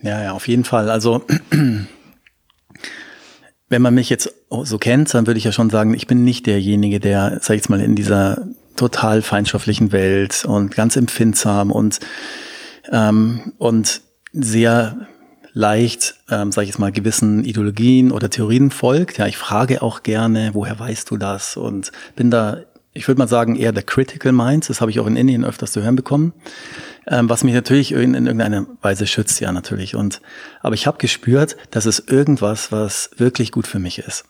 Ja, 0.00 0.24
ja, 0.24 0.32
auf 0.32 0.48
jeden 0.48 0.64
Fall. 0.64 0.90
Also 0.90 1.24
wenn 3.72 3.82
man 3.82 3.94
mich 3.94 4.10
jetzt 4.10 4.32
so 4.50 4.76
kennt, 4.76 5.12
dann 5.14 5.26
würde 5.26 5.38
ich 5.38 5.44
ja 5.44 5.50
schon 5.50 5.70
sagen, 5.70 5.94
ich 5.94 6.06
bin 6.06 6.24
nicht 6.24 6.46
derjenige, 6.46 7.00
der, 7.00 7.38
sag 7.40 7.54
ich 7.54 7.62
jetzt 7.62 7.70
mal, 7.70 7.80
in 7.80 7.96
dieser 7.96 8.46
total 8.76 9.22
feindschaftlichen 9.22 9.92
Welt 9.92 10.44
und 10.44 10.74
ganz 10.74 10.94
empfindsam 10.94 11.72
und, 11.72 11.98
ähm, 12.90 13.54
und 13.56 14.02
sehr 14.32 15.06
leicht, 15.54 16.16
ähm, 16.30 16.52
sage 16.52 16.64
ich 16.64 16.70
jetzt 16.70 16.78
mal, 16.78 16.92
gewissen 16.92 17.44
Ideologien 17.44 18.12
oder 18.12 18.28
Theorien 18.28 18.70
folgt. 18.70 19.16
Ja, 19.16 19.26
ich 19.26 19.38
frage 19.38 19.80
auch 19.80 20.02
gerne, 20.02 20.50
woher 20.52 20.78
weißt 20.78 21.10
du 21.10 21.16
das? 21.16 21.56
Und 21.56 21.92
bin 22.14 22.30
da, 22.30 22.58
ich 22.94 23.08
würde 23.08 23.18
mal 23.18 23.28
sagen, 23.28 23.56
eher 23.56 23.72
der 23.72 23.82
Critical 23.82 24.32
Minds. 24.32 24.68
Das 24.68 24.80
habe 24.80 24.90
ich 24.90 25.00
auch 25.00 25.06
in 25.06 25.16
Indien 25.16 25.44
öfters 25.44 25.72
zu 25.72 25.82
hören 25.82 25.96
bekommen 25.96 26.32
ähm, 27.06 27.28
was 27.28 27.44
mich 27.44 27.54
natürlich 27.54 27.92
in, 27.92 28.14
in 28.14 28.26
irgendeiner 28.26 28.66
Weise 28.80 29.06
schützt, 29.06 29.40
ja 29.40 29.52
natürlich. 29.52 29.94
Und 29.94 30.20
aber 30.60 30.74
ich 30.74 30.86
habe 30.86 30.98
gespürt, 30.98 31.56
dass 31.70 31.86
es 31.86 31.98
irgendwas, 32.00 32.72
was 32.72 33.10
wirklich 33.16 33.52
gut 33.52 33.66
für 33.66 33.78
mich 33.78 33.98
ist. 33.98 34.24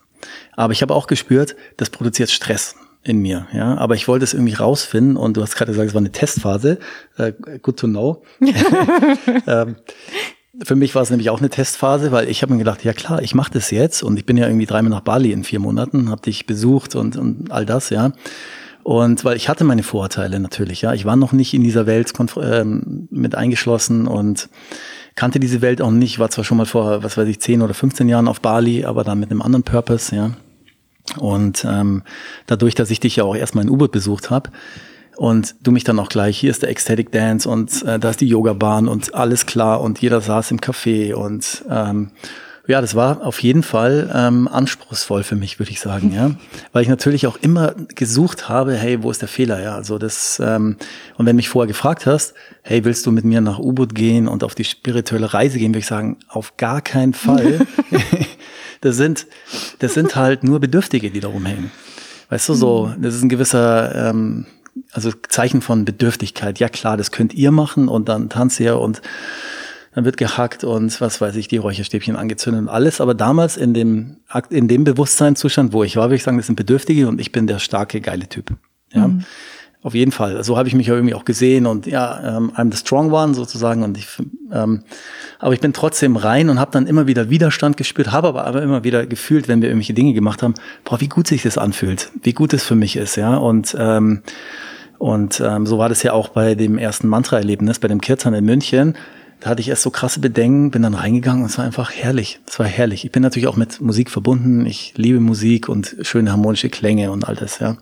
Aber 0.55 0.73
ich 0.73 0.81
habe 0.81 0.93
auch 0.93 1.07
gespürt, 1.07 1.55
das 1.77 1.89
produziert 1.89 2.31
Stress 2.31 2.75
in 3.03 3.19
mir, 3.19 3.47
ja. 3.53 3.77
Aber 3.77 3.95
ich 3.95 4.07
wollte 4.07 4.23
es 4.23 4.33
irgendwie 4.33 4.53
rausfinden 4.53 5.17
und 5.17 5.35
du 5.35 5.41
hast 5.41 5.55
gerade 5.55 5.71
gesagt, 5.71 5.89
es 5.89 5.93
war 5.93 6.01
eine 6.01 6.11
Testphase. 6.11 6.79
Äh, 7.17 7.33
good 7.61 7.77
to 7.77 7.87
know. 7.87 8.23
ähm, 9.47 9.75
für 10.61 10.75
mich 10.75 10.93
war 10.93 11.01
es 11.01 11.09
nämlich 11.09 11.29
auch 11.29 11.39
eine 11.39 11.49
Testphase, 11.49 12.11
weil 12.11 12.29
ich 12.29 12.43
habe 12.43 12.53
mir 12.53 12.59
gedacht, 12.59 12.83
ja 12.83 12.93
klar, 12.93 13.21
ich 13.21 13.33
mache 13.33 13.51
das 13.51 13.71
jetzt 13.71 14.03
und 14.03 14.17
ich 14.17 14.25
bin 14.25 14.37
ja 14.37 14.45
irgendwie 14.45 14.67
dreimal 14.67 14.91
nach 14.91 15.01
Bali 15.01 15.31
in 15.31 15.43
vier 15.43 15.59
Monaten, 15.59 16.09
habe 16.09 16.21
dich 16.21 16.45
besucht 16.45 16.95
und, 16.95 17.17
und 17.17 17.51
all 17.51 17.65
das, 17.65 17.89
ja. 17.89 18.11
Und 18.83 19.23
weil 19.23 19.37
ich 19.37 19.49
hatte 19.49 19.63
meine 19.63 19.81
Vorurteile 19.81 20.39
natürlich, 20.39 20.81
ja. 20.81 20.93
Ich 20.93 21.05
war 21.05 21.15
noch 21.15 21.31
nicht 21.31 21.53
in 21.53 21.63
dieser 21.63 21.87
Welt 21.87 22.13
ähm, 22.39 23.07
mit 23.09 23.33
eingeschlossen 23.33 24.05
und 24.07 24.49
kannte 25.15 25.39
diese 25.39 25.61
Welt 25.61 25.81
auch 25.81 25.91
nicht, 25.91 26.19
war 26.19 26.29
zwar 26.29 26.43
schon 26.43 26.57
mal 26.57 26.65
vor, 26.65 27.03
was 27.03 27.17
weiß 27.17 27.27
ich, 27.27 27.39
10 27.39 27.61
oder 27.61 27.73
15 27.73 28.07
Jahren 28.07 28.27
auf 28.27 28.41
Bali, 28.41 28.85
aber 28.85 29.03
dann 29.03 29.19
mit 29.19 29.31
einem 29.31 29.41
anderen 29.41 29.63
Purpose, 29.63 30.15
ja. 30.15 30.31
Und 31.17 31.65
ähm, 31.67 32.03
dadurch, 32.45 32.75
dass 32.75 32.91
ich 32.91 32.99
dich 32.99 33.15
ja 33.15 33.23
auch 33.23 33.35
erstmal 33.35 33.65
in 33.65 33.69
U-Boot 33.69 33.91
besucht 33.91 34.29
habe 34.29 34.51
und 35.15 35.55
du 35.61 35.71
mich 35.71 35.83
dann 35.83 35.99
auch 35.99 36.09
gleich, 36.09 36.37
hier 36.37 36.51
ist 36.51 36.63
der 36.63 36.69
Ecstatic 36.69 37.11
Dance 37.11 37.47
und 37.47 37.83
äh, 37.83 37.99
da 37.99 38.09
ist 38.09 38.21
die 38.21 38.27
Yoga-Bahn 38.27 38.87
und 38.87 39.13
alles 39.13 39.45
klar 39.45 39.81
und 39.81 39.99
jeder 39.99 40.21
saß 40.21 40.51
im 40.51 40.59
Café 40.59 41.13
und 41.13 41.63
ähm, 41.69 42.11
ja, 42.65 42.79
das 42.79 42.95
war 42.95 43.25
auf 43.25 43.43
jeden 43.43 43.61
Fall 43.61 44.09
ähm, 44.15 44.47
anspruchsvoll 44.47 45.23
für 45.23 45.35
mich, 45.35 45.59
würde 45.59 45.71
ich 45.71 45.81
sagen, 45.81 46.13
ja, 46.13 46.31
weil 46.71 46.83
ich 46.83 46.87
natürlich 46.87 47.27
auch 47.27 47.37
immer 47.41 47.73
gesucht 47.93 48.47
habe, 48.47 48.75
hey, 48.75 49.03
wo 49.03 49.11
ist 49.11 49.21
der 49.21 49.27
Fehler, 49.27 49.61
ja, 49.61 49.75
also 49.75 49.97
das 49.97 50.41
ähm, 50.43 50.77
und 51.17 51.25
wenn 51.25 51.35
mich 51.35 51.49
vorher 51.49 51.67
gefragt 51.67 52.05
hast, 52.05 52.33
hey, 52.61 52.85
willst 52.85 53.05
du 53.05 53.11
mit 53.11 53.25
mir 53.25 53.41
nach 53.41 53.59
U-Boot 53.59 53.93
gehen 53.93 54.27
und 54.27 54.43
auf 54.43 54.55
die 54.55 54.63
spirituelle 54.63 55.33
Reise 55.33 55.59
gehen, 55.59 55.71
würde 55.71 55.79
ich 55.79 55.87
sagen, 55.87 56.17
auf 56.29 56.55
gar 56.55 56.81
keinen 56.81 57.13
Fall. 57.13 57.67
das 58.81 58.95
sind 58.95 59.27
das 59.79 59.93
sind 59.93 60.15
halt 60.15 60.43
nur 60.43 60.59
Bedürftige, 60.61 61.11
die 61.11 61.19
da 61.19 61.27
rumhängen, 61.27 61.69
weißt 62.29 62.49
du, 62.49 62.53
so, 62.53 62.93
das 62.97 63.15
ist 63.15 63.23
ein 63.23 63.29
gewisser 63.29 64.09
ähm, 64.09 64.45
also 64.91 65.11
Zeichen 65.29 65.61
von 65.61 65.85
Bedürftigkeit. 65.85 66.59
Ja 66.59 66.69
klar, 66.69 66.97
das 66.97 67.11
könnt 67.11 67.33
ihr 67.33 67.51
machen 67.51 67.87
und 67.87 68.09
dann 68.09 68.29
tanzt 68.29 68.59
ihr 68.59 68.79
und 68.79 69.01
dann 69.93 70.05
wird 70.05 70.17
gehackt 70.17 70.63
und 70.63 70.99
was 71.01 71.21
weiß 71.21 71.35
ich, 71.35 71.47
die 71.47 71.57
Räucherstäbchen 71.57 72.15
angezündet 72.15 72.63
und 72.63 72.69
alles. 72.69 72.99
Aber 72.99 73.13
damals 73.13 73.57
in 73.57 73.73
dem, 73.73 74.17
in 74.49 74.67
dem 74.67 74.83
Bewusstseinszustand, 74.83 75.71
wo 75.71 75.83
ich 75.83 75.95
war, 75.97 76.05
würde 76.05 76.15
ich 76.15 76.23
sagen, 76.23 76.37
das 76.37 76.47
sind 76.47 76.55
Bedürftige 76.55 77.07
und 77.07 77.21
ich 77.21 77.31
bin 77.31 77.45
der 77.45 77.59
starke, 77.59 78.01
geile 78.01 78.27
Typ. 78.27 78.55
Ja. 78.91 79.07
Mhm. 79.07 79.23
Auf 79.83 79.93
jeden 79.93 80.13
Fall. 80.13 80.41
So 80.45 80.57
habe 80.57 80.69
ich 80.69 80.75
mich 80.75 80.87
ja 80.87 80.95
irgendwie 80.95 81.13
auch 81.13 81.25
gesehen 81.25 81.65
und 81.65 81.85
ja, 81.87 82.37
ähm, 82.37 82.51
I'm 82.55 82.71
the 82.71 82.77
strong 82.77 83.11
one 83.11 83.33
sozusagen. 83.33 83.83
Und 83.83 83.97
ich, 83.97 84.07
ähm, 84.51 84.83
aber 85.39 85.53
ich 85.53 85.59
bin 85.59 85.73
trotzdem 85.73 86.15
rein 86.15 86.49
und 86.49 86.57
habe 86.57 86.71
dann 86.71 86.87
immer 86.87 87.05
wieder 87.05 87.29
Widerstand 87.29 87.75
gespürt, 87.75 88.13
habe 88.13 88.29
aber, 88.29 88.45
aber 88.45 88.61
immer 88.61 88.85
wieder 88.85 89.05
gefühlt, 89.05 89.49
wenn 89.49 89.61
wir 89.61 89.67
irgendwelche 89.67 89.93
Dinge 89.93 90.13
gemacht 90.13 90.41
haben, 90.41 90.53
boah, 90.85 91.01
wie 91.01 91.09
gut 91.09 91.27
sich 91.27 91.43
das 91.43 91.57
anfühlt, 91.57 92.11
wie 92.21 92.31
gut 92.31 92.53
es 92.53 92.63
für 92.63 92.75
mich 92.75 92.95
ist, 92.95 93.17
ja. 93.17 93.35
Und 93.35 93.75
ähm, 93.77 94.23
und 94.99 95.41
ähm, 95.45 95.65
so 95.65 95.77
war 95.77 95.89
das 95.89 96.01
ja 96.01 96.13
auch 96.13 96.29
bei 96.29 96.55
dem 96.55 96.77
ersten 96.77 97.09
Mantra-Erlebnis, 97.09 97.79
bei 97.79 97.89
dem 97.89 97.99
Kirtan 97.99 98.33
in 98.33 98.45
München. 98.45 98.95
Da 99.41 99.49
hatte 99.49 99.59
ich 99.59 99.67
erst 99.67 99.81
so 99.81 99.89
krasse 99.89 100.21
Bedenken, 100.21 100.71
bin 100.71 100.83
dann 100.83 100.93
reingegangen 100.93 101.43
und 101.43 101.49
es 101.49 101.57
war 101.57 101.65
einfach 101.65 101.91
herrlich. 101.91 102.39
Es 102.47 102.57
war 102.57 102.65
herrlich. 102.65 103.03
Ich 103.03 103.11
bin 103.11 103.21
natürlich 103.21 103.47
auch 103.47 103.57
mit 103.57 103.81
Musik 103.81 104.09
verbunden. 104.09 104.65
Ich 104.65 104.93
liebe 104.95 105.19
Musik 105.19 105.67
und 105.67 105.97
schöne 106.03 106.31
harmonische 106.31 106.69
Klänge 106.69 107.11
und 107.11 107.27
all 107.27 107.35
das, 107.35 107.59
ja. 107.59 107.75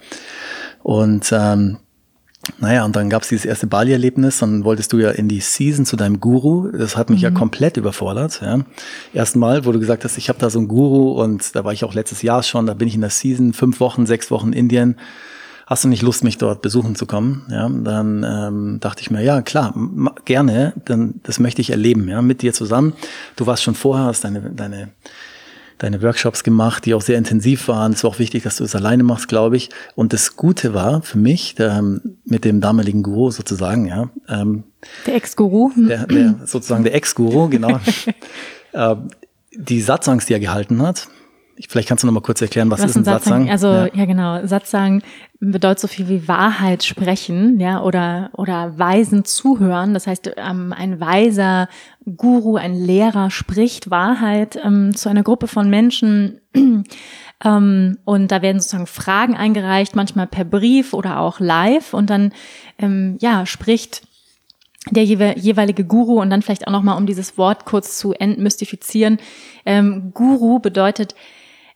Und 0.82 1.30
ähm, 1.32 1.78
naja, 2.60 2.86
und 2.86 2.96
dann 2.96 3.10
gab 3.10 3.24
es 3.24 3.30
dieses 3.30 3.46
erste 3.46 3.68
Bali-Erlebnis, 3.68 4.40
dann 4.40 4.64
wolltest 4.64 4.94
du 4.94 5.00
ja 5.00 5.12
in 5.12 5.28
die 5.28 5.40
Season 5.40 5.86
zu 5.86 5.96
deinem 5.96 6.20
Guru. 6.20 6.70
Das 6.72 6.98
hat 6.98 7.10
mich 7.10 7.20
mhm. 7.20 7.24
ja 7.24 7.32
komplett 7.32 7.78
überfordert. 7.78 8.42
Ja. 8.42 8.60
Erstmal, 9.14 9.66
wo 9.66 9.72
du 9.72 9.80
gesagt 9.80 10.04
hast, 10.04 10.18
ich 10.18 10.30
habe 10.30 10.40
da 10.40 10.50
so 10.50 10.60
einen 10.60 10.68
Guru 10.68 11.22
und 11.22 11.56
da 11.56 11.64
war 11.64 11.74
ich 11.74 11.84
auch 11.84 11.94
letztes 11.94 12.22
Jahr 12.22 12.44
schon, 12.44 12.66
da 12.66 12.74
bin 12.74 12.88
ich 12.88 12.96
in 12.96 13.02
der 13.02 13.10
Season, 13.10 13.54
fünf 13.54 13.80
Wochen, 13.80 14.06
sechs 14.06 14.32
Wochen 14.32 14.54
Indien. 14.54 14.98
Hast 15.68 15.86
du 15.86 15.88
nicht 15.88 16.02
Lust, 16.02 16.24
mich 16.26 16.38
dort 16.38 16.62
besuchen 16.62 16.96
zu 16.96 17.06
kommen? 17.06 17.46
Ja, 17.50 17.70
dann 17.70 18.26
ähm, 18.28 18.80
dachte 18.82 19.02
ich 19.02 19.10
mir, 19.10 19.24
ja 19.24 19.42
klar, 19.42 19.74
gerne, 20.26 20.74
dann 20.84 21.22
das 21.24 21.40
möchte 21.40 21.62
ich 21.62 21.70
erleben, 21.70 22.10
ja, 22.10 22.22
mit 22.22 22.42
dir 22.42 22.52
zusammen. 22.52 22.94
Du 23.38 23.48
warst 23.48 23.64
schon 23.64 23.76
vorher, 23.76 24.06
hast 24.08 24.26
deine, 24.26 24.52
deine 24.52 24.90
deine 25.82 26.02
Workshops 26.04 26.44
gemacht, 26.44 26.86
die 26.86 26.94
auch 26.94 27.02
sehr 27.02 27.18
intensiv 27.18 27.68
waren. 27.68 27.94
Es 27.94 28.04
war 28.04 28.12
auch 28.12 28.20
wichtig, 28.20 28.44
dass 28.44 28.58
du 28.58 28.64
es 28.64 28.76
alleine 28.76 29.04
machst, 29.04 29.28
glaube 29.28 29.58
ich. 29.58 29.70
Und 29.96 30.14
das 30.14 30.36
Gute 30.36 30.76
war 30.76 31.02
für 31.02 31.18
mich, 31.18 31.56
der, 31.56 31.84
mit 32.24 32.46
dem 32.46 32.62
damaligen 32.62 33.02
Guru 33.02 33.32
sozusagen, 33.32 33.88
ja. 33.88 34.10
Ähm, 34.30 34.64
der 35.08 35.16
Ex-Guru. 35.16 35.72
Der, 35.76 36.06
der, 36.06 36.36
sozusagen 36.46 36.84
der 36.84 36.94
Ex-Guru, 36.94 37.50
genau. 37.50 37.80
äh, 38.74 38.96
die 39.54 39.82
Satsangs, 39.82 40.28
die 40.28 40.34
er 40.34 40.40
gehalten 40.40 40.82
hat, 40.84 41.08
Vielleicht 41.68 41.88
kannst 41.88 42.04
du 42.04 42.08
noch 42.08 42.14
mal 42.14 42.22
kurz 42.22 42.42
erklären, 42.42 42.72
was, 42.72 42.82
was 42.82 42.92
ist 42.92 42.98
ein 42.98 43.04
Satzang? 43.04 43.50
Also 43.50 43.68
ja. 43.68 43.90
ja. 43.94 44.06
genau, 44.06 44.46
Satzang 44.46 45.04
bedeutet 45.40 45.80
so 45.80 45.88
viel 45.88 46.08
wie 46.08 46.28
Wahrheit 46.28 46.84
sprechen, 46.84 47.60
ja, 47.60 47.82
oder 47.82 48.30
oder 48.34 48.78
weisen 48.78 49.26
zuhören. 49.26 49.94
Das 49.94 50.08
heißt, 50.08 50.32
ähm, 50.38 50.74
ein 50.74 51.00
weiser 51.00 51.68
Guru, 52.16 52.56
ein 52.56 52.74
Lehrer 52.74 53.32
spricht 53.32 53.90
Wahrheit 53.90 54.60
ähm, 54.64 54.96
zu 54.96 55.10
einer 55.10 55.24
Gruppe 55.24 55.48
von 55.48 55.70
Menschen. 55.70 56.42
ähm, 57.44 57.98
und 58.06 58.32
da 58.32 58.42
werden 58.42 58.60
sozusagen 58.60 58.88
Fragen 58.88 59.36
eingereicht, 59.36 59.96
manchmal 59.96 60.28
per 60.28 60.46
Brief 60.46 60.94
oder 60.94 61.20
auch 61.20 61.40
live. 61.40 61.94
Und 61.94 62.10
dann 62.10 62.32
ähm, 62.80 63.18
ja 63.20 63.46
spricht 63.46 64.04
der 64.90 65.04
jeweilige 65.04 65.86
Guru 65.86 66.20
und 66.22 66.32
dann 66.32 66.42
vielleicht 66.42 66.68
auch 66.68 66.72
noch 66.72 66.82
mal, 66.82 66.96
um 66.96 67.06
dieses 67.06 67.38
Wort 67.38 67.66
kurz 67.66 68.00
zu 68.00 68.14
entmystifizieren. 68.14 69.20
Ähm, 69.64 70.12
Guru 70.14 70.60
bedeutet 70.60 71.14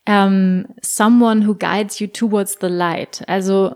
ähm, 0.06 0.68
someone 0.82 1.48
who 1.48 1.56
guides 1.56 2.00
you 2.00 2.08
towards 2.08 2.58
the 2.62 2.68
light. 2.68 3.24
Also 3.28 3.76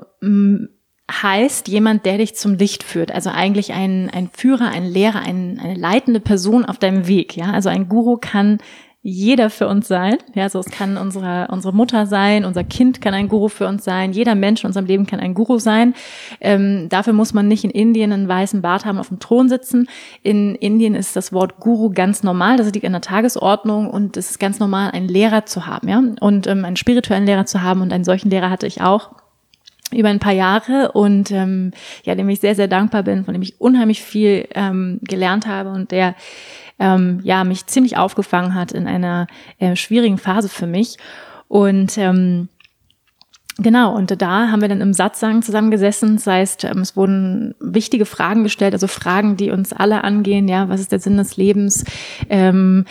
heißt 1.11 1.67
jemand, 1.67 2.05
der 2.05 2.17
dich 2.17 2.35
zum 2.35 2.55
Licht 2.55 2.83
führt. 2.83 3.11
Also 3.11 3.29
eigentlich 3.29 3.73
ein, 3.73 4.09
ein 4.09 4.29
Führer, 4.31 4.69
ein 4.69 4.85
Lehrer, 4.85 5.19
ein, 5.19 5.59
eine 5.59 5.75
leitende 5.75 6.19
Person 6.19 6.65
auf 6.65 6.77
deinem 6.77 7.07
Weg. 7.07 7.35
Ja, 7.35 7.51
also 7.51 7.69
ein 7.69 7.89
Guru 7.89 8.17
kann 8.19 8.59
jeder 9.01 9.49
für 9.49 9.67
uns 9.67 9.87
sein. 9.87 10.17
Ja, 10.33 10.49
so 10.49 10.59
es 10.59 10.69
kann 10.69 10.97
unsere, 10.97 11.47
unsere 11.51 11.73
Mutter 11.73 12.05
sein, 12.05 12.43
unser 12.43 12.65
Kind 12.65 12.99
kann 12.99 13.13
ein 13.13 13.29
Guru 13.29 13.47
für 13.47 13.65
uns 13.65 13.85
sein, 13.85 14.11
jeder 14.11 14.35
Mensch 14.35 14.63
in 14.63 14.67
unserem 14.67 14.87
Leben 14.87 15.05
kann 15.05 15.21
ein 15.21 15.33
Guru 15.33 15.57
sein. 15.57 15.93
Ähm, 16.41 16.89
dafür 16.89 17.13
muss 17.13 17.33
man 17.33 17.47
nicht 17.47 17.63
in 17.63 17.71
Indien 17.71 18.11
einen 18.11 18.27
weißen 18.27 18.61
Bart 18.61 18.85
haben, 18.85 18.97
auf 18.97 19.07
dem 19.07 19.19
Thron 19.19 19.47
sitzen. 19.47 19.87
In 20.21 20.55
Indien 20.55 20.95
ist 20.95 21.15
das 21.15 21.31
Wort 21.31 21.59
Guru 21.59 21.91
ganz 21.93 22.23
normal, 22.23 22.57
das 22.57 22.73
liegt 22.73 22.85
in 22.85 22.91
der 22.91 23.01
Tagesordnung 23.01 23.89
und 23.89 24.17
es 24.17 24.31
ist 24.31 24.39
ganz 24.39 24.59
normal, 24.59 24.91
einen 24.91 25.07
Lehrer 25.07 25.45
zu 25.45 25.65
haben, 25.65 25.87
ja, 25.87 26.03
und 26.19 26.47
ähm, 26.47 26.65
einen 26.65 26.75
spirituellen 26.75 27.25
Lehrer 27.25 27.45
zu 27.45 27.61
haben 27.61 27.81
und 27.81 27.93
einen 27.93 28.03
solchen 28.03 28.29
Lehrer 28.29 28.49
hatte 28.49 28.67
ich 28.67 28.81
auch 28.81 29.11
über 29.91 30.09
ein 30.09 30.19
paar 30.19 30.33
Jahre 30.33 30.91
und 30.91 31.31
ähm, 31.31 31.71
ja, 32.03 32.15
dem 32.15 32.29
ich 32.29 32.41
sehr, 32.41 32.53
sehr 32.53 32.67
dankbar 32.67 33.03
bin, 33.03 33.25
von 33.25 33.33
dem 33.33 33.41
ich 33.41 33.59
unheimlich 33.59 34.03
viel 34.03 34.47
ähm, 34.53 34.99
gelernt 35.01 35.47
habe 35.47 35.71
und 35.71 35.91
der 35.91 36.15
ähm, 36.79 37.19
ja 37.23 37.43
mich 37.43 37.67
ziemlich 37.67 37.97
aufgefangen 37.97 38.55
hat 38.55 38.71
in 38.71 38.87
einer 38.87 39.27
äh, 39.59 39.75
schwierigen 39.75 40.17
Phase 40.17 40.49
für 40.49 40.67
mich. 40.67 40.97
Und 41.47 41.97
ähm, 41.97 42.49
Genau, 43.61 43.93
und 43.93 44.21
da 44.21 44.51
haben 44.51 44.61
wir 44.61 44.69
dann 44.69 44.79
im 44.79 44.93
Satzang 44.93 45.41
zusammengesessen. 45.41 46.15
Das 46.15 46.27
heißt, 46.27 46.63
ähm, 46.63 46.79
es 46.79 46.95
wurden 46.95 47.55
wichtige 47.59 48.05
Fragen 48.05 48.43
gestellt, 48.43 48.73
also 48.73 48.87
Fragen, 48.87 49.35
die 49.35 49.51
uns 49.51 49.73
alle 49.73 50.05
angehen. 50.05 50.47
Ja, 50.47 50.69
was 50.69 50.79
ist 50.79 50.93
der 50.93 50.99
Sinn 50.99 51.17
des 51.17 51.35
Lebens? 51.35 51.83
Ähm, 52.29 52.85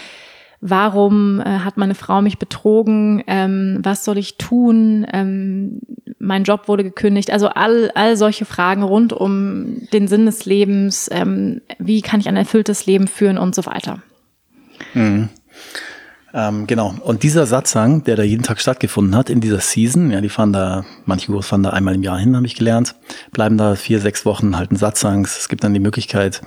warum 0.61 1.41
äh, 1.41 1.61
hat 1.61 1.79
meine 1.79 1.95
Frau 1.95 2.21
mich 2.21 2.39
betrogen? 2.39 3.23
Ähm, 3.27 3.79
was 3.83 4.05
soll 4.05 4.19
ich 4.19 4.37
tun? 4.37 5.07
Ähm, 5.11 5.81
mein 6.19 6.45
Job 6.45 6.69
wurde 6.69 6.85
gekündigt. 6.85 7.31
Also 7.31 7.49
all, 7.49 7.91
all 7.95 8.17
solche 8.17 8.45
Fragen 8.45 8.83
rund 8.83 9.13
um 9.13 9.89
den 9.93 10.09
Sinn 10.09 10.27
des 10.27 10.45
Lebens, 10.45 11.09
ähm, 11.13 11.61
wie 11.79 12.03
kann 12.03 12.21
ich 12.21 12.29
ein 12.29 12.37
erfülltes 12.37 12.87
Leben 12.87 13.07
führen 13.07 13.39
und 13.39 13.55
so 13.55 13.67
weiter. 13.67 14.01
Mhm. 14.95 15.29
Ähm, 16.35 16.67
genau. 16.67 16.95
Und 17.03 17.23
dieser 17.23 17.47
Satzang, 17.47 18.05
der 18.05 18.17
da 18.17 18.23
jeden 18.23 18.43
Tag 18.43 18.61
stattgefunden 18.61 19.17
hat 19.17 19.31
in 19.31 19.41
dieser 19.41 19.61
Season, 19.61 20.11
ja, 20.11 20.21
die 20.21 20.29
fahren 20.29 20.53
da, 20.53 20.85
manche 21.07 21.29
Gurus 21.29 21.47
fahren 21.47 21.63
da 21.63 21.71
einmal 21.71 21.95
im 21.95 22.03
Jahr 22.03 22.19
hin, 22.19 22.37
habe 22.37 22.47
ich 22.47 22.55
gelernt, 22.55 22.95
bleiben 23.33 23.57
da 23.57 23.77
vier, 23.77 23.99
sechs 23.99 24.27
Wochen, 24.27 24.57
halten 24.57 24.77
Satzangs. 24.77 25.39
Es 25.39 25.49
gibt 25.49 25.65
dann 25.65 25.73
die 25.73 25.81
Möglichkeit 25.81 26.43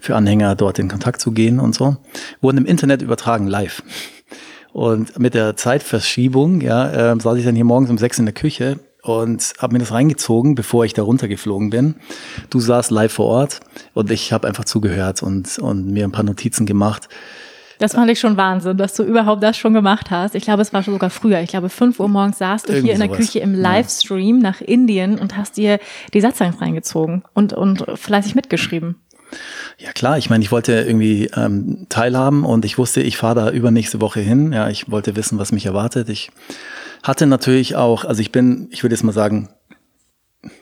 für 0.00 0.16
Anhänger 0.16 0.54
dort 0.54 0.78
in 0.78 0.88
Kontakt 0.88 1.20
zu 1.20 1.32
gehen 1.32 1.60
und 1.60 1.74
so. 1.74 1.96
Wurden 2.40 2.58
im 2.58 2.66
Internet 2.66 3.02
übertragen, 3.02 3.46
live. 3.46 3.82
Und 4.72 5.18
mit 5.18 5.34
der 5.34 5.56
Zeitverschiebung, 5.56 6.60
ja, 6.62 7.12
äh, 7.12 7.20
saß 7.20 7.36
ich 7.38 7.44
dann 7.44 7.54
hier 7.54 7.64
morgens 7.64 7.90
um 7.90 7.98
sechs 7.98 8.18
in 8.18 8.24
der 8.24 8.34
Küche 8.34 8.78
und 9.08 9.54
habe 9.58 9.74
mir 9.74 9.78
das 9.78 9.92
reingezogen, 9.92 10.54
bevor 10.54 10.84
ich 10.84 10.92
da 10.92 11.02
runtergeflogen 11.02 11.70
bin. 11.70 11.96
Du 12.50 12.60
saßt 12.60 12.90
live 12.90 13.12
vor 13.12 13.26
Ort 13.26 13.60
und 13.94 14.10
ich 14.10 14.32
habe 14.32 14.46
einfach 14.48 14.64
zugehört 14.64 15.22
und, 15.22 15.58
und 15.58 15.86
mir 15.86 16.04
ein 16.04 16.12
paar 16.12 16.24
Notizen 16.24 16.66
gemacht. 16.66 17.08
Das 17.78 17.92
fand 17.92 18.10
ich 18.10 18.18
schon 18.18 18.36
Wahnsinn, 18.36 18.78
dass 18.78 18.94
du 18.94 19.02
überhaupt 19.02 19.42
das 19.42 19.56
schon 19.56 19.74
gemacht 19.74 20.10
hast. 20.10 20.34
Ich 20.34 20.44
glaube, 20.44 20.62
es 20.62 20.72
war 20.72 20.82
schon 20.82 20.94
sogar 20.94 21.10
früher. 21.10 21.40
Ich 21.40 21.50
glaube, 21.50 21.68
fünf 21.68 22.00
Uhr 22.00 22.08
morgens 22.08 22.38
saßt 22.38 22.68
du 22.68 22.72
Irgend 22.72 22.86
hier 22.86 22.94
in 22.94 23.00
der 23.00 23.08
sowas. 23.08 23.18
Küche 23.18 23.38
im 23.40 23.54
Livestream 23.54 24.36
ja. 24.36 24.42
nach 24.42 24.60
Indien 24.62 25.18
und 25.18 25.36
hast 25.36 25.56
dir 25.58 25.78
die 26.14 26.20
Satzangs 26.20 26.60
reingezogen 26.60 27.22
und, 27.34 27.52
und 27.52 27.84
fleißig 27.94 28.34
mitgeschrieben. 28.34 28.96
Ja 29.78 29.92
klar, 29.92 30.16
ich 30.16 30.30
meine, 30.30 30.42
ich 30.42 30.52
wollte 30.52 30.72
irgendwie 30.72 31.28
ähm, 31.36 31.86
teilhaben 31.88 32.44
und 32.44 32.64
ich 32.64 32.78
wusste, 32.78 33.02
ich 33.02 33.18
fahre 33.18 33.34
da 33.34 33.50
übernächste 33.50 34.00
Woche 34.00 34.20
hin. 34.20 34.52
Ja, 34.52 34.70
ich 34.70 34.90
wollte 34.90 35.16
wissen, 35.16 35.38
was 35.38 35.52
mich 35.52 35.66
erwartet. 35.66 36.08
Ich 36.08 36.30
hatte 37.06 37.26
natürlich 37.26 37.76
auch, 37.76 38.04
also 38.04 38.20
ich 38.20 38.32
bin, 38.32 38.68
ich 38.70 38.82
würde 38.82 38.94
jetzt 38.94 39.04
mal 39.04 39.12
sagen, 39.12 39.48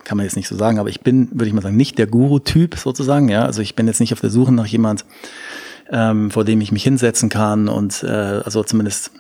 kann 0.05 0.17
man 0.17 0.25
jetzt 0.25 0.37
nicht 0.37 0.49
so 0.49 0.57
sagen, 0.57 0.79
aber 0.79 0.89
ich 0.89 1.01
bin, 1.01 1.31
würde 1.33 1.47
ich 1.47 1.53
mal 1.53 1.63
sagen, 1.63 1.77
nicht 1.77 1.99
der 1.99 2.07
Guru-Typ 2.07 2.77
sozusagen. 2.77 3.29
Ja, 3.29 3.45
also 3.45 3.63
ich 3.63 3.75
bin 3.75 3.87
jetzt 3.87 4.01
nicht 4.01 4.13
auf 4.13 4.21
der 4.21 4.31
Suche 4.31 4.53
nach 4.53 4.67
jemand, 4.67 5.05
ähm, 5.91 6.31
vor 6.31 6.45
dem 6.45 6.61
ich 6.61 6.73
mich 6.73 6.83
hinsetzen 6.83 7.29
kann 7.29 7.69
und 7.69 8.03
äh, 8.03 8.07
also 8.07 8.63
zumindest 8.63 9.11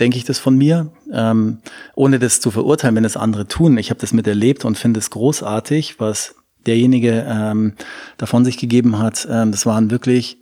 denke 0.00 0.16
ich 0.16 0.24
das 0.24 0.38
von 0.38 0.56
mir, 0.56 0.92
ähm, 1.12 1.58
ohne 1.94 2.18
das 2.18 2.40
zu 2.40 2.50
verurteilen, 2.50 2.96
wenn 2.96 3.04
es 3.04 3.16
andere 3.16 3.46
tun. 3.46 3.76
Ich 3.76 3.90
habe 3.90 4.00
das 4.00 4.12
miterlebt 4.12 4.64
und 4.64 4.78
finde 4.78 4.98
es 4.98 5.10
großartig, 5.10 6.00
was 6.00 6.36
derjenige 6.66 7.26
ähm, 7.28 7.74
davon 8.16 8.44
sich 8.44 8.58
gegeben 8.58 8.98
hat. 8.98 9.28
Ähm, 9.30 9.52
das 9.52 9.66
waren 9.66 9.90
wirklich 9.90 10.38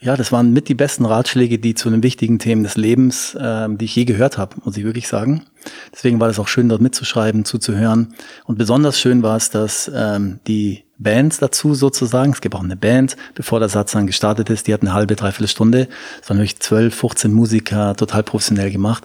ja, 0.00 0.16
das 0.16 0.30
waren 0.30 0.52
mit 0.52 0.68
die 0.68 0.74
besten 0.74 1.04
Ratschläge, 1.04 1.58
die 1.58 1.74
zu 1.74 1.90
den 1.90 2.02
wichtigen 2.02 2.38
Themen 2.38 2.62
des 2.62 2.76
Lebens, 2.76 3.36
ähm, 3.40 3.78
die 3.78 3.86
ich 3.86 3.96
je 3.96 4.04
gehört 4.04 4.38
habe, 4.38 4.56
muss 4.64 4.76
ich 4.76 4.84
wirklich 4.84 5.08
sagen. 5.08 5.44
Deswegen 5.92 6.20
war 6.20 6.28
das 6.28 6.38
auch 6.38 6.46
schön, 6.46 6.68
dort 6.68 6.80
mitzuschreiben, 6.80 7.44
zuzuhören. 7.44 8.14
Und 8.44 8.58
besonders 8.58 9.00
schön 9.00 9.22
war 9.24 9.36
es, 9.36 9.50
dass 9.50 9.90
ähm, 9.92 10.38
die 10.46 10.84
Bands 10.98 11.38
dazu 11.38 11.74
sozusagen. 11.74 12.32
Es 12.32 12.40
gibt 12.40 12.54
auch 12.54 12.62
eine 12.62 12.76
Band, 12.76 13.16
bevor 13.34 13.60
der 13.60 13.68
Satz 13.68 13.92
dann 13.92 14.06
gestartet 14.06 14.50
ist. 14.50 14.66
Die 14.66 14.74
hat 14.74 14.82
eine 14.82 14.92
halbe, 14.92 15.16
dreiviertel 15.16 15.48
Stunde. 15.48 15.88
Es 16.20 16.28
waren 16.28 16.36
nämlich 16.36 16.58
zwölf, 16.60 16.94
15 16.94 17.32
Musiker, 17.32 17.94
total 17.96 18.22
professionell 18.22 18.70
gemacht, 18.70 19.04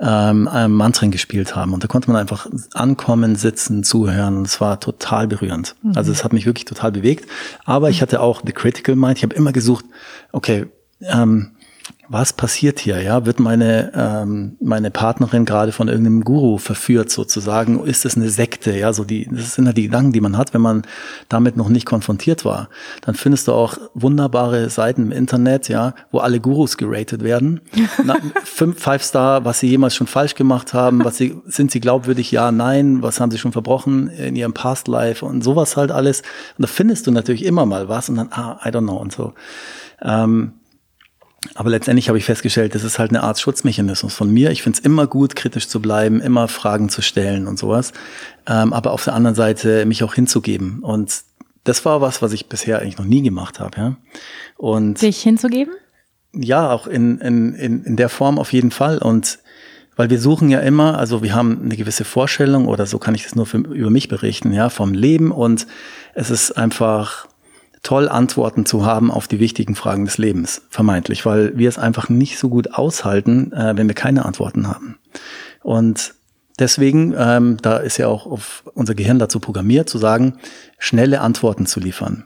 ähm, 0.00 0.48
Mantren 0.68 1.10
gespielt 1.10 1.54
haben. 1.54 1.74
Und 1.74 1.84
da 1.84 1.88
konnte 1.88 2.10
man 2.10 2.20
einfach 2.20 2.46
ankommen, 2.72 3.36
sitzen, 3.36 3.84
zuhören. 3.84 4.38
Und 4.38 4.46
es 4.46 4.60
war 4.60 4.80
total 4.80 5.28
berührend. 5.28 5.76
Mhm. 5.82 5.92
Also 5.94 6.10
es 6.10 6.24
hat 6.24 6.32
mich 6.32 6.46
wirklich 6.46 6.64
total 6.64 6.92
bewegt. 6.92 7.28
Aber 7.64 7.90
ich 7.90 8.02
hatte 8.02 8.20
auch 8.20 8.42
The 8.44 8.52
Critical 8.52 8.96
Mind. 8.96 9.18
Ich 9.18 9.22
habe 9.22 9.34
immer 9.34 9.52
gesucht, 9.52 9.84
okay, 10.32 10.66
ähm, 11.02 11.55
was 12.08 12.32
passiert 12.32 12.78
hier? 12.78 13.00
Ja, 13.00 13.26
wird 13.26 13.40
meine 13.40 13.92
ähm, 13.94 14.56
meine 14.60 14.90
Partnerin 14.90 15.44
gerade 15.44 15.72
von 15.72 15.88
irgendeinem 15.88 16.22
Guru 16.22 16.58
verführt 16.58 17.10
sozusagen? 17.10 17.84
Ist 17.84 18.04
das 18.04 18.16
eine 18.16 18.28
Sekte? 18.28 18.76
Ja, 18.76 18.92
so 18.92 19.04
die 19.04 19.28
das 19.30 19.54
sind 19.54 19.66
ja 19.66 19.72
die 19.72 19.84
Gedanken, 19.84 20.12
die 20.12 20.20
man 20.20 20.36
hat, 20.36 20.54
wenn 20.54 20.60
man 20.60 20.82
damit 21.28 21.56
noch 21.56 21.68
nicht 21.68 21.86
konfrontiert 21.86 22.44
war. 22.44 22.68
Dann 23.02 23.14
findest 23.14 23.48
du 23.48 23.52
auch 23.52 23.78
wunderbare 23.94 24.70
Seiten 24.70 25.02
im 25.02 25.12
Internet, 25.12 25.68
ja, 25.68 25.94
wo 26.10 26.18
alle 26.18 26.40
Gurus 26.40 26.76
geratet 26.76 27.22
werden. 27.22 27.60
Na, 28.04 28.16
fünf 28.44 28.80
Five 28.80 29.02
Star, 29.02 29.44
was 29.44 29.60
sie 29.60 29.68
jemals 29.68 29.94
schon 29.94 30.06
falsch 30.06 30.34
gemacht 30.34 30.74
haben, 30.74 31.04
was 31.04 31.16
sie 31.16 31.36
sind 31.46 31.70
sie 31.70 31.80
glaubwürdig? 31.80 32.30
Ja, 32.30 32.52
nein. 32.52 33.02
Was 33.02 33.20
haben 33.20 33.30
sie 33.30 33.38
schon 33.38 33.52
verbrochen 33.52 34.08
in 34.08 34.36
ihrem 34.36 34.54
Past 34.54 34.88
Life 34.88 35.24
und 35.24 35.42
sowas 35.42 35.76
halt 35.76 35.90
alles. 35.90 36.20
Und 36.56 36.62
da 36.62 36.66
findest 36.66 37.06
du 37.06 37.10
natürlich 37.10 37.44
immer 37.44 37.66
mal 37.66 37.88
was 37.88 38.08
und 38.08 38.16
dann 38.16 38.28
ah, 38.32 38.58
I 38.64 38.68
don't 38.68 38.82
know 38.82 38.96
und 38.96 39.12
so. 39.12 39.34
Ähm, 40.02 40.52
aber 41.54 41.70
letztendlich 41.70 42.08
habe 42.08 42.18
ich 42.18 42.24
festgestellt, 42.24 42.74
das 42.74 42.84
ist 42.84 42.98
halt 42.98 43.10
eine 43.10 43.22
Art 43.22 43.38
Schutzmechanismus 43.38 44.14
von 44.14 44.30
mir. 44.30 44.50
Ich 44.50 44.62
finde 44.62 44.78
es 44.78 44.84
immer 44.84 45.06
gut, 45.06 45.36
kritisch 45.36 45.68
zu 45.68 45.80
bleiben, 45.80 46.20
immer 46.20 46.48
Fragen 46.48 46.88
zu 46.88 47.02
stellen 47.02 47.46
und 47.46 47.58
sowas. 47.58 47.92
Ähm, 48.46 48.72
aber 48.72 48.92
auf 48.92 49.04
der 49.04 49.14
anderen 49.14 49.34
Seite 49.34 49.86
mich 49.86 50.02
auch 50.02 50.14
hinzugeben. 50.14 50.80
Und 50.82 51.22
das 51.64 51.84
war 51.84 52.00
was, 52.00 52.22
was 52.22 52.32
ich 52.32 52.48
bisher 52.48 52.80
eigentlich 52.80 52.98
noch 52.98 53.04
nie 53.04 53.22
gemacht 53.22 53.60
habe. 53.60 53.76
Ja? 53.76 53.96
Und 54.56 54.98
sich 54.98 55.20
hinzugeben? 55.22 55.74
Ja, 56.32 56.70
auch 56.70 56.86
in, 56.86 57.18
in, 57.18 57.54
in, 57.54 57.84
in 57.84 57.96
der 57.96 58.08
Form 58.08 58.38
auf 58.38 58.52
jeden 58.52 58.70
Fall. 58.70 58.98
Und 58.98 59.38
weil 59.96 60.10
wir 60.10 60.20
suchen 60.20 60.50
ja 60.50 60.60
immer, 60.60 60.98
also 60.98 61.22
wir 61.22 61.34
haben 61.34 61.62
eine 61.62 61.76
gewisse 61.76 62.04
Vorstellung 62.04 62.68
oder 62.68 62.86
so 62.86 62.98
kann 62.98 63.14
ich 63.14 63.24
das 63.24 63.34
nur 63.34 63.46
für, 63.46 63.58
über 63.58 63.90
mich 63.90 64.08
berichten, 64.08 64.52
ja, 64.52 64.68
vom 64.68 64.92
Leben 64.92 65.32
und 65.32 65.66
es 66.14 66.30
ist 66.30 66.52
einfach 66.52 67.26
toll, 67.82 68.08
Antworten 68.08 68.66
zu 68.66 68.84
haben 68.84 69.10
auf 69.10 69.28
die 69.28 69.40
wichtigen 69.40 69.74
Fragen 69.74 70.04
des 70.04 70.18
Lebens, 70.18 70.62
vermeintlich, 70.70 71.24
weil 71.26 71.56
wir 71.56 71.68
es 71.68 71.78
einfach 71.78 72.08
nicht 72.08 72.38
so 72.38 72.48
gut 72.48 72.74
aushalten, 72.74 73.52
äh, 73.52 73.76
wenn 73.76 73.88
wir 73.88 73.94
keine 73.94 74.24
Antworten 74.24 74.68
haben. 74.68 74.98
Und 75.62 76.14
deswegen, 76.58 77.14
ähm, 77.16 77.58
da 77.62 77.78
ist 77.78 77.96
ja 77.98 78.08
auch 78.08 78.40
unser 78.74 78.94
Gehirn 78.94 79.18
dazu 79.18 79.40
programmiert, 79.40 79.88
zu 79.88 79.98
sagen, 79.98 80.38
schnelle 80.78 81.20
Antworten 81.20 81.66
zu 81.66 81.80
liefern. 81.80 82.24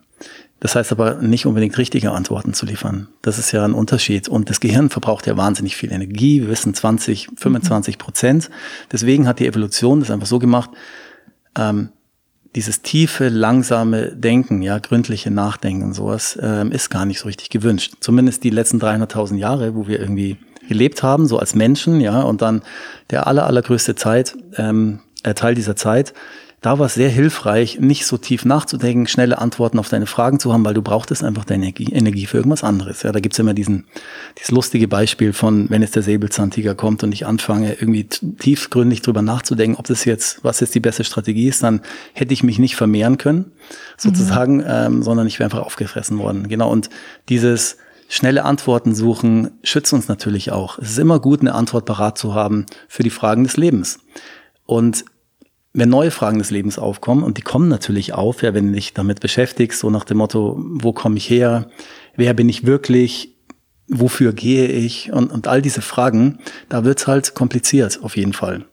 Das 0.60 0.74
heißt 0.74 0.92
aber 0.92 1.14
nicht 1.16 1.46
unbedingt 1.46 1.78
richtige 1.78 2.12
Antworten 2.12 2.52
zu 2.52 2.66
liefern. 2.66 3.08
Das 3.22 3.38
ist 3.38 3.50
ja 3.50 3.64
ein 3.64 3.72
Unterschied. 3.72 4.28
Und 4.28 4.50
das 4.50 4.60
Gehirn 4.60 4.90
verbraucht 4.90 5.26
ja 5.26 5.36
wahnsinnig 5.38 5.74
viel 5.74 5.90
Energie. 5.90 6.42
Wir 6.42 6.48
wissen 6.48 6.74
20, 6.74 7.30
25 7.34 7.96
Prozent. 7.96 8.50
Deswegen 8.92 9.26
hat 9.26 9.38
die 9.38 9.46
Evolution 9.46 10.00
das 10.00 10.10
einfach 10.10 10.26
so 10.26 10.38
gemacht, 10.38 10.70
ähm, 11.56 11.88
dieses 12.56 12.82
tiefe, 12.82 13.28
langsame 13.28 14.08
Denken, 14.08 14.62
ja, 14.62 14.78
gründliche 14.78 15.30
Nachdenken 15.30 15.84
und 15.84 15.94
sowas, 15.94 16.38
ähm, 16.42 16.72
ist 16.72 16.90
gar 16.90 17.04
nicht 17.06 17.20
so 17.20 17.26
richtig 17.26 17.50
gewünscht. 17.50 17.94
Zumindest 18.00 18.42
die 18.42 18.50
letzten 18.50 18.78
300.000 18.78 19.36
Jahre, 19.36 19.74
wo 19.74 19.86
wir 19.86 20.00
irgendwie 20.00 20.36
gelebt 20.68 21.02
haben, 21.02 21.26
so 21.26 21.38
als 21.38 21.54
Menschen, 21.54 22.00
ja, 22.00 22.22
und 22.22 22.42
dann 22.42 22.62
der 23.10 23.26
aller, 23.26 23.46
allergrößte 23.46 23.94
Zeit, 23.94 24.36
ähm, 24.56 25.00
äh, 25.22 25.34
Teil 25.34 25.54
dieser 25.54 25.76
Zeit, 25.76 26.12
da 26.60 26.78
war 26.78 26.86
es 26.86 26.94
sehr 26.94 27.08
hilfreich, 27.08 27.80
nicht 27.80 28.04
so 28.04 28.18
tief 28.18 28.44
nachzudenken, 28.44 29.06
schnelle 29.06 29.38
Antworten 29.38 29.78
auf 29.78 29.88
deine 29.88 30.06
Fragen 30.06 30.38
zu 30.38 30.52
haben, 30.52 30.64
weil 30.64 30.74
du 30.74 30.82
brauchtest 30.82 31.24
einfach 31.24 31.46
deine 31.46 31.64
Energie, 31.64 31.92
Energie 31.92 32.26
für 32.26 32.36
irgendwas 32.36 32.62
anderes. 32.62 33.02
Ja, 33.02 33.12
da 33.12 33.20
gibt's 33.20 33.38
immer 33.38 33.54
diesen, 33.54 33.86
dieses 34.36 34.50
lustige 34.50 34.86
Beispiel 34.86 35.32
von, 35.32 35.70
wenn 35.70 35.80
jetzt 35.80 35.96
der 35.96 36.02
Säbelzahntiger 36.02 36.74
kommt 36.74 37.02
und 37.02 37.12
ich 37.12 37.24
anfange, 37.24 37.72
irgendwie 37.72 38.04
tiefgründig 38.04 39.00
drüber 39.00 39.22
nachzudenken, 39.22 39.78
ob 39.78 39.86
das 39.86 40.04
jetzt, 40.04 40.44
was 40.44 40.60
jetzt 40.60 40.74
die 40.74 40.80
beste 40.80 41.04
Strategie 41.04 41.48
ist, 41.48 41.62
dann 41.62 41.80
hätte 42.12 42.34
ich 42.34 42.42
mich 42.42 42.58
nicht 42.58 42.76
vermehren 42.76 43.16
können, 43.16 43.52
sozusagen, 43.96 44.58
mhm. 44.58 44.64
ähm, 44.66 45.02
sondern 45.02 45.26
ich 45.26 45.38
wäre 45.38 45.46
einfach 45.46 45.64
aufgefressen 45.64 46.18
worden. 46.18 46.48
Genau. 46.48 46.70
Und 46.70 46.90
dieses, 47.30 47.78
schnelle 48.10 48.44
Antworten 48.44 48.94
suchen 48.94 49.52
schützt 49.62 49.94
uns 49.94 50.08
natürlich 50.08 50.52
auch. 50.52 50.78
Es 50.78 50.90
ist 50.90 50.98
immer 50.98 51.20
gut, 51.20 51.40
eine 51.40 51.54
Antwort 51.54 51.86
parat 51.86 52.18
zu 52.18 52.34
haben 52.34 52.66
für 52.88 53.02
die 53.02 53.10
Fragen 53.10 53.44
des 53.44 53.56
Lebens. 53.56 54.00
Und 54.66 55.04
wenn 55.72 55.88
neue 55.88 56.10
Fragen 56.10 56.38
des 56.38 56.50
Lebens 56.50 56.78
aufkommen, 56.78 57.22
und 57.22 57.38
die 57.38 57.42
kommen 57.42 57.68
natürlich 57.68 58.12
auf, 58.12 58.42
ja, 58.42 58.54
wenn 58.54 58.68
du 58.68 58.72
dich 58.72 58.92
damit 58.92 59.20
beschäftigst, 59.20 59.80
so 59.80 59.90
nach 59.90 60.04
dem 60.04 60.18
Motto, 60.18 60.56
wo 60.58 60.92
komme 60.92 61.16
ich 61.16 61.30
her, 61.30 61.68
wer 62.16 62.34
bin 62.34 62.48
ich 62.48 62.66
wirklich, 62.66 63.36
wofür 63.86 64.32
gehe 64.32 64.66
ich? 64.68 65.12
Und, 65.12 65.30
und 65.30 65.46
all 65.46 65.62
diese 65.62 65.82
Fragen, 65.82 66.38
da 66.68 66.84
wird's 66.84 67.06
halt 67.06 67.34
kompliziert 67.34 68.00
auf 68.02 68.16
jeden 68.16 68.32
Fall. 68.32 68.64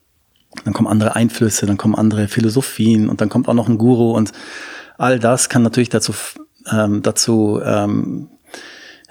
Dann 0.64 0.74
kommen 0.74 0.88
andere 0.88 1.16
Einflüsse, 1.16 1.66
dann 1.66 1.78
kommen 1.78 1.96
andere 1.96 2.28
Philosophien 2.28 3.10
und 3.10 3.22
dann 3.22 3.30
kommt 3.30 3.48
auch 3.48 3.54
noch 3.54 3.68
ein 3.68 3.78
Guru 3.78 4.12
und 4.12 4.32
all 4.98 5.20
das 5.20 5.50
kann 5.50 5.62
natürlich 5.62 5.90
dazu, 5.90 6.14
ähm, 6.72 7.04
dazu 7.04 7.60
ähm, 7.64 8.30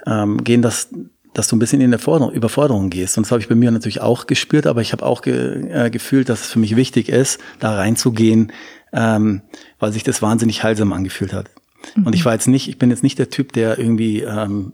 ähm, 0.07 0.43
gehen, 0.43 0.63
dass 0.63 0.89
dass 1.37 1.49
du 1.49 1.57
ein 1.57 1.59
bisschen 1.59 1.83
in 1.83 1.91
der 1.91 2.01
Forderung, 2.01 2.33
Überforderung 2.33 2.89
gehst. 2.89 3.19
Und 3.19 3.27
das 3.27 3.31
habe 3.31 3.43
ich 3.43 3.49
bei 3.49 3.55
mir 3.55 3.71
natürlich 3.71 4.01
auch 4.01 4.27
gespürt, 4.27 4.67
aber 4.67 4.81
ich 4.81 4.93
habe 4.93 5.05
auch 5.05 5.21
ge, 5.21 5.71
äh, 5.71 5.91
gefühlt, 5.91 6.31
dass 6.31 6.41
es 6.43 6.47
für 6.47 6.59
mich 6.59 6.77
wichtig 6.77 7.11
ist, 7.11 7.41
da 7.61 7.75
reinzugehen, 7.77 8.53
ähm, 8.93 9.43
weil 9.79 9.93
sich 9.93 10.03
das 10.03 10.23
wahnsinnig 10.23 10.63
heilsam 10.63 10.95
angefühlt 10.95 11.35
hat. 11.35 11.51
Mhm. 11.95 12.07
Und 12.07 12.15
ich 12.15 12.25
war 12.25 12.33
jetzt 12.33 12.49
nicht, 12.49 12.69
ich 12.69 12.79
bin 12.79 12.89
jetzt 12.89 13.03
nicht 13.03 13.19
der 13.19 13.29
Typ, 13.29 13.53
der 13.53 13.79
irgendwie 13.79 14.23
ähm, 14.23 14.73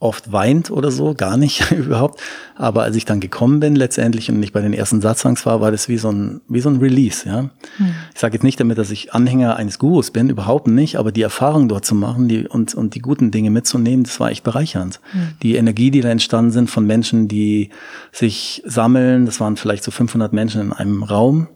oft 0.00 0.32
weint 0.32 0.70
oder 0.70 0.90
so, 0.90 1.12
gar 1.12 1.36
nicht 1.36 1.70
überhaupt. 1.70 2.20
Aber 2.56 2.82
als 2.82 2.96
ich 2.96 3.04
dann 3.04 3.20
gekommen 3.20 3.60
bin 3.60 3.76
letztendlich 3.76 4.30
und 4.30 4.40
nicht 4.40 4.54
bei 4.54 4.62
den 4.62 4.72
ersten 4.72 5.02
Satzangs 5.02 5.44
war, 5.44 5.60
war 5.60 5.70
das 5.70 5.88
wie 5.88 5.98
so 5.98 6.10
ein, 6.10 6.40
wie 6.48 6.60
so 6.60 6.70
ein 6.70 6.78
Release, 6.78 7.28
ja. 7.28 7.42
Mhm. 7.42 7.94
Ich 8.14 8.20
sage 8.20 8.34
jetzt 8.34 8.42
nicht 8.42 8.58
damit, 8.58 8.78
dass 8.78 8.90
ich 8.90 9.12
Anhänger 9.12 9.56
eines 9.56 9.78
Gurus 9.78 10.10
bin, 10.10 10.30
überhaupt 10.30 10.66
nicht, 10.66 10.96
aber 10.96 11.12
die 11.12 11.20
Erfahrung 11.20 11.68
dort 11.68 11.84
zu 11.84 11.94
machen 11.94 12.28
die, 12.28 12.48
und, 12.48 12.74
und 12.74 12.94
die 12.94 13.00
guten 13.00 13.30
Dinge 13.30 13.50
mitzunehmen, 13.50 14.04
das 14.04 14.18
war 14.18 14.30
echt 14.30 14.42
bereichernd. 14.42 15.00
Mhm. 15.12 15.18
Die 15.42 15.56
Energie, 15.56 15.90
die 15.90 16.00
da 16.00 16.08
entstanden 16.08 16.50
sind 16.50 16.70
von 16.70 16.86
Menschen, 16.86 17.28
die 17.28 17.68
sich 18.10 18.62
sammeln, 18.64 19.26
das 19.26 19.38
waren 19.38 19.56
vielleicht 19.56 19.84
so 19.84 19.90
500 19.90 20.32
Menschen 20.32 20.62
in 20.62 20.72
einem 20.72 21.02
Raum, 21.02 21.46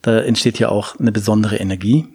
da 0.00 0.18
entsteht 0.20 0.58
ja 0.58 0.70
auch 0.70 0.98
eine 0.98 1.12
besondere 1.12 1.56
Energie, 1.56 2.06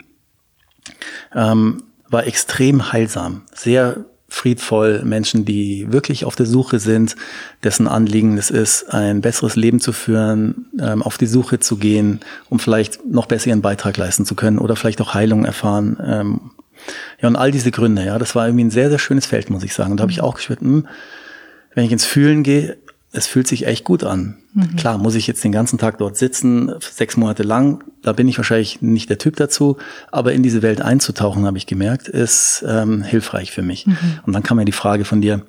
ähm, 1.35 1.83
war 2.09 2.25
extrem 2.25 2.91
heilsam, 2.91 3.43
sehr 3.53 4.05
friedvoll, 4.27 5.03
Menschen, 5.03 5.45
die 5.45 5.91
wirklich 5.91 6.25
auf 6.25 6.35
der 6.35 6.45
Suche 6.45 6.79
sind, 6.79 7.15
dessen 7.63 7.87
Anliegen 7.87 8.37
es 8.37 8.49
ist, 8.49 8.91
ein 8.91 9.21
besseres 9.21 9.55
Leben 9.55 9.79
zu 9.79 9.93
führen, 9.93 10.65
ähm, 10.79 11.03
auf 11.03 11.17
die 11.17 11.27
Suche 11.27 11.59
zu 11.59 11.77
gehen, 11.77 12.21
um 12.49 12.59
vielleicht 12.59 13.05
noch 13.05 13.27
besser 13.27 13.47
ihren 13.47 13.61
Beitrag 13.61 13.97
leisten 13.97 14.25
zu 14.25 14.35
können 14.35 14.57
oder 14.57 14.75
vielleicht 14.75 15.01
auch 15.01 15.13
Heilung 15.13 15.45
erfahren. 15.45 15.97
Ähm, 16.03 16.41
ja, 17.21 17.27
und 17.27 17.35
all 17.35 17.51
diese 17.51 17.71
Gründe, 17.71 18.03
ja, 18.03 18.17
das 18.17 18.35
war 18.35 18.47
irgendwie 18.47 18.65
ein 18.65 18.71
sehr, 18.71 18.89
sehr 18.89 18.99
schönes 18.99 19.25
Feld, 19.25 19.49
muss 19.49 19.63
ich 19.63 19.73
sagen. 19.73 19.91
Und 19.91 19.97
da 19.97 20.01
habe 20.03 20.11
ich 20.11 20.21
auch 20.21 20.35
gespürt, 20.35 20.61
mh, 20.61 20.83
wenn 21.73 21.85
ich 21.85 21.91
ins 21.91 22.05
Fühlen 22.05 22.43
gehe, 22.43 22.77
es 23.15 23.27
fühlt 23.27 23.47
sich 23.47 23.65
echt 23.65 23.83
gut 23.83 24.03
an. 24.03 24.37
Mhm. 24.53 24.75
Klar, 24.75 24.97
muss 24.97 25.15
ich 25.15 25.27
jetzt 25.27 25.43
den 25.43 25.51
ganzen 25.51 25.79
Tag 25.79 25.97
dort 25.97 26.17
sitzen, 26.17 26.71
sechs 26.79 27.17
Monate 27.17 27.43
lang, 27.43 27.83
da 28.01 28.13
bin 28.13 28.27
ich 28.27 28.37
wahrscheinlich 28.37 28.81
nicht 28.81 29.09
der 29.09 29.17
Typ 29.17 29.35
dazu, 29.37 29.77
aber 30.11 30.33
in 30.33 30.43
diese 30.43 30.61
Welt 30.61 30.81
einzutauchen, 30.81 31.45
habe 31.45 31.57
ich 31.57 31.65
gemerkt, 31.65 32.07
ist 32.07 32.63
ähm, 32.67 33.03
hilfreich 33.03 33.51
für 33.51 33.61
mich. 33.61 33.87
Mhm. 33.87 33.97
Und 34.25 34.33
dann 34.33 34.43
kam 34.43 34.59
ja 34.59 34.65
die 34.65 34.71
Frage 34.71 35.05
von 35.05 35.21
dir, 35.21 35.45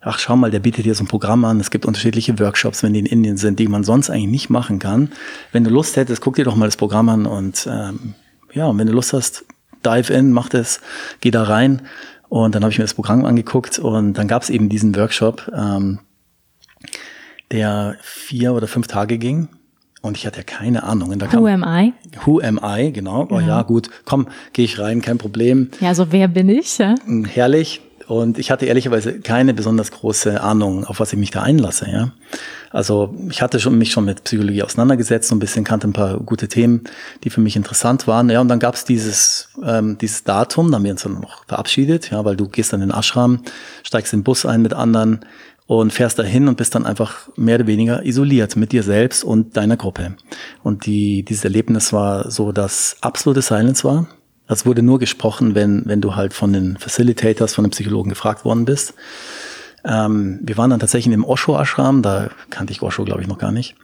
ach 0.00 0.18
schau 0.18 0.36
mal, 0.36 0.50
der 0.50 0.60
bietet 0.60 0.84
dir 0.84 0.94
so 0.94 1.04
ein 1.04 1.08
Programm 1.08 1.44
an, 1.44 1.60
es 1.60 1.70
gibt 1.70 1.86
unterschiedliche 1.86 2.38
Workshops, 2.38 2.82
wenn 2.82 2.92
die 2.92 3.00
in 3.00 3.06
Indien 3.06 3.36
sind, 3.36 3.58
die 3.58 3.68
man 3.68 3.84
sonst 3.84 4.10
eigentlich 4.10 4.30
nicht 4.30 4.50
machen 4.50 4.78
kann. 4.78 5.12
Wenn 5.52 5.64
du 5.64 5.70
Lust 5.70 5.96
hättest, 5.96 6.22
guck 6.22 6.36
dir 6.36 6.44
doch 6.44 6.56
mal 6.56 6.66
das 6.66 6.76
Programm 6.76 7.08
an 7.08 7.26
und 7.26 7.68
ähm, 7.70 8.14
ja, 8.52 8.66
und 8.66 8.78
wenn 8.78 8.86
du 8.86 8.92
Lust 8.92 9.12
hast, 9.12 9.44
dive 9.84 10.12
in, 10.12 10.30
mach 10.30 10.48
das, 10.48 10.80
geh 11.20 11.30
da 11.30 11.42
rein. 11.44 11.82
Und 12.28 12.54
dann 12.54 12.62
habe 12.62 12.72
ich 12.72 12.78
mir 12.78 12.84
das 12.84 12.94
Programm 12.94 13.24
angeguckt 13.24 13.78
und 13.78 14.14
dann 14.14 14.26
gab 14.28 14.42
es 14.42 14.50
eben 14.50 14.68
diesen 14.68 14.94
Workshop, 14.96 15.50
ähm, 15.54 15.98
der 17.52 17.96
vier 18.02 18.54
oder 18.54 18.66
fünf 18.66 18.88
Tage 18.88 19.18
ging. 19.18 19.48
Und 20.00 20.16
ich 20.16 20.26
hatte 20.26 20.38
ja 20.38 20.42
keine 20.42 20.82
Ahnung. 20.82 21.16
Da 21.16 21.32
Who 21.32 21.46
am 21.46 21.64
I? 21.64 21.92
Who 22.24 22.40
am 22.40 22.58
I, 22.62 22.92
genau. 22.92 23.28
Oh 23.30 23.38
ja, 23.38 23.62
gut, 23.62 23.88
komm, 24.04 24.26
gehe 24.52 24.64
ich 24.64 24.80
rein, 24.80 25.00
kein 25.00 25.16
Problem. 25.16 25.70
Ja, 25.80 25.94
so 25.94 26.10
wer 26.10 26.26
bin 26.26 26.48
ich? 26.48 26.78
Ja? 26.78 26.96
Hm, 27.04 27.24
herrlich. 27.24 27.80
Und 28.08 28.36
ich 28.36 28.50
hatte 28.50 28.66
ehrlicherweise 28.66 29.20
keine 29.20 29.54
besonders 29.54 29.92
große 29.92 30.42
Ahnung, 30.42 30.84
auf 30.84 30.98
was 30.98 31.12
ich 31.12 31.18
mich 31.20 31.30
da 31.30 31.42
einlasse. 31.42 31.88
Ja, 31.88 32.10
also 32.70 33.14
ich 33.30 33.42
hatte 33.42 33.60
schon 33.60 33.78
mich 33.78 33.92
schon 33.92 34.04
mit 34.04 34.24
Psychologie 34.24 34.64
auseinandergesetzt, 34.64 35.28
so 35.28 35.36
ein 35.36 35.38
bisschen 35.38 35.62
kannte 35.62 35.86
ein 35.86 35.92
paar 35.92 36.18
gute 36.18 36.48
Themen, 36.48 36.82
die 37.22 37.30
für 37.30 37.40
mich 37.40 37.54
interessant 37.54 38.08
waren. 38.08 38.28
Ja, 38.28 38.40
und 38.40 38.48
dann 38.48 38.58
gab 38.58 38.74
es 38.74 38.84
dieses 38.84 39.50
ähm, 39.64 39.98
dieses 39.98 40.24
Datum, 40.24 40.70
da 40.70 40.76
haben 40.76 40.84
wir 40.84 40.90
uns 40.90 41.04
dann 41.04 41.20
noch 41.20 41.46
verabschiedet, 41.46 42.10
ja, 42.10 42.24
weil 42.24 42.36
du 42.36 42.48
gehst 42.48 42.72
dann 42.72 42.82
in 42.82 42.88
den 42.88 42.98
Ashram, 42.98 43.40
steigst 43.84 44.12
in 44.12 44.20
den 44.20 44.24
Bus 44.24 44.44
ein 44.44 44.62
mit 44.62 44.74
anderen 44.74 45.20
und 45.80 45.92
fährst 45.92 46.18
dahin 46.18 46.48
und 46.48 46.56
bist 46.56 46.74
dann 46.74 46.86
einfach 46.86 47.28
mehr 47.36 47.56
oder 47.56 47.66
weniger 47.66 48.04
isoliert 48.04 48.56
mit 48.56 48.72
dir 48.72 48.82
selbst 48.82 49.24
und 49.24 49.56
deiner 49.56 49.76
Gruppe. 49.76 50.16
Und 50.62 50.86
die, 50.86 51.24
dieses 51.24 51.44
Erlebnis 51.44 51.92
war 51.92 52.30
so, 52.30 52.52
dass 52.52 52.96
absolute 53.00 53.42
Silence 53.42 53.84
war. 53.84 54.06
Es 54.48 54.66
wurde 54.66 54.82
nur 54.82 54.98
gesprochen, 54.98 55.54
wenn, 55.54 55.82
wenn 55.86 56.00
du 56.00 56.14
halt 56.14 56.34
von 56.34 56.52
den 56.52 56.76
Facilitators, 56.76 57.54
von 57.54 57.64
den 57.64 57.70
Psychologen 57.70 58.10
gefragt 58.10 58.44
worden 58.44 58.64
bist. 58.64 58.94
Ähm, 59.84 60.40
wir 60.42 60.56
waren 60.56 60.70
dann 60.70 60.80
tatsächlich 60.80 61.12
im 61.12 61.24
Osho-Ashram, 61.24 62.02
da 62.02 62.30
kannte 62.50 62.72
ich 62.72 62.82
Osho, 62.82 63.04
glaube 63.04 63.22
ich, 63.22 63.28
noch 63.28 63.38
gar 63.38 63.52
nicht. 63.52 63.74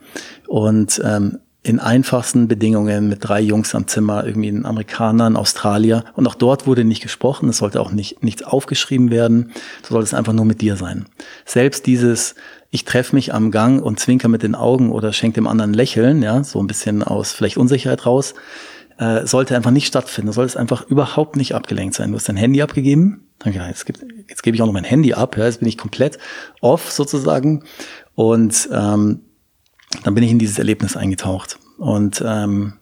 Und 0.47 1.01
ähm, 1.05 1.39
in 1.69 1.81
einfachsten 1.81 2.49
Bedingungen 2.49 3.09
mit 3.09 3.19
drei 3.23 3.41
Jungs 3.41 3.75
am 3.75 3.87
Zimmer, 3.87 4.25
irgendwie 4.27 4.49
ein 4.49 4.66
Amerikaner, 4.66 5.29
ein 5.29 5.37
Australier. 5.37 6.05
Und 6.14 6.27
auch 6.27 6.35
dort 6.35 6.66
wurde 6.66 6.85
nicht 6.85 7.03
gesprochen, 7.03 7.49
es 7.49 7.59
sollte 7.59 7.81
auch 7.81 7.93
nicht, 7.93 8.23
nichts 8.23 8.43
aufgeschrieben 8.43 9.11
werden, 9.11 9.53
so 9.83 9.95
soll 9.95 10.03
es 10.03 10.14
einfach 10.14 10.33
nur 10.33 10.45
mit 10.45 10.61
dir 10.61 10.77
sein. 10.77 11.07
Selbst 11.45 11.87
dieses, 11.87 12.35
ich 12.71 12.85
treffe 12.85 13.14
mich 13.14 13.33
am 13.33 13.51
Gang 13.51 13.83
und 13.83 13.99
zwinker 14.01 14.29
mit 14.29 14.43
den 14.43 14.55
Augen 14.55 14.91
oder 14.91 15.12
schenke 15.12 15.37
dem 15.37 15.47
anderen 15.47 15.75
Lächeln, 15.75 16.23
ja, 16.23 16.45
so 16.45 16.61
ein 16.61 16.66
bisschen 16.66 17.03
aus 17.03 17.33
vielleicht 17.33 17.57
Unsicherheit 17.57 18.07
raus, 18.07 18.35
äh, 18.99 19.27
sollte 19.27 19.57
einfach 19.57 19.71
nicht 19.71 19.87
stattfinden. 19.87 20.33
Soll 20.33 20.45
es 20.45 20.57
einfach 20.57 20.87
überhaupt 20.87 21.37
nicht 21.37 21.55
abgelenkt 21.55 21.95
sein. 21.95 22.11
Du 22.11 22.16
hast 22.16 22.29
dein 22.29 22.37
Handy 22.37 22.62
abgegeben, 22.62 23.29
dann 23.39 23.53
gedacht, 23.53 23.69
jetzt, 23.69 23.87
gibt, 23.87 24.05
jetzt 24.29 24.43
gebe 24.43 24.57
ich 24.57 24.62
auch 24.62 24.66
noch 24.66 24.73
mein 24.73 24.85
Handy 24.85 25.14
ab, 25.14 25.37
ja, 25.37 25.45
jetzt 25.45 25.61
bin 25.61 25.69
ich 25.69 25.79
komplett 25.79 26.19
off 26.61 26.91
sozusagen. 26.91 27.64
Und 28.14 28.69
ähm, 28.73 29.21
dann 30.05 30.14
bin 30.14 30.24
ich 30.24 30.30
in 30.30 30.38
dieses 30.38 30.59
Erlebnis 30.59 30.96
eingetaucht. 30.96 31.59
Und 31.78 32.22
ähm, 32.26 32.74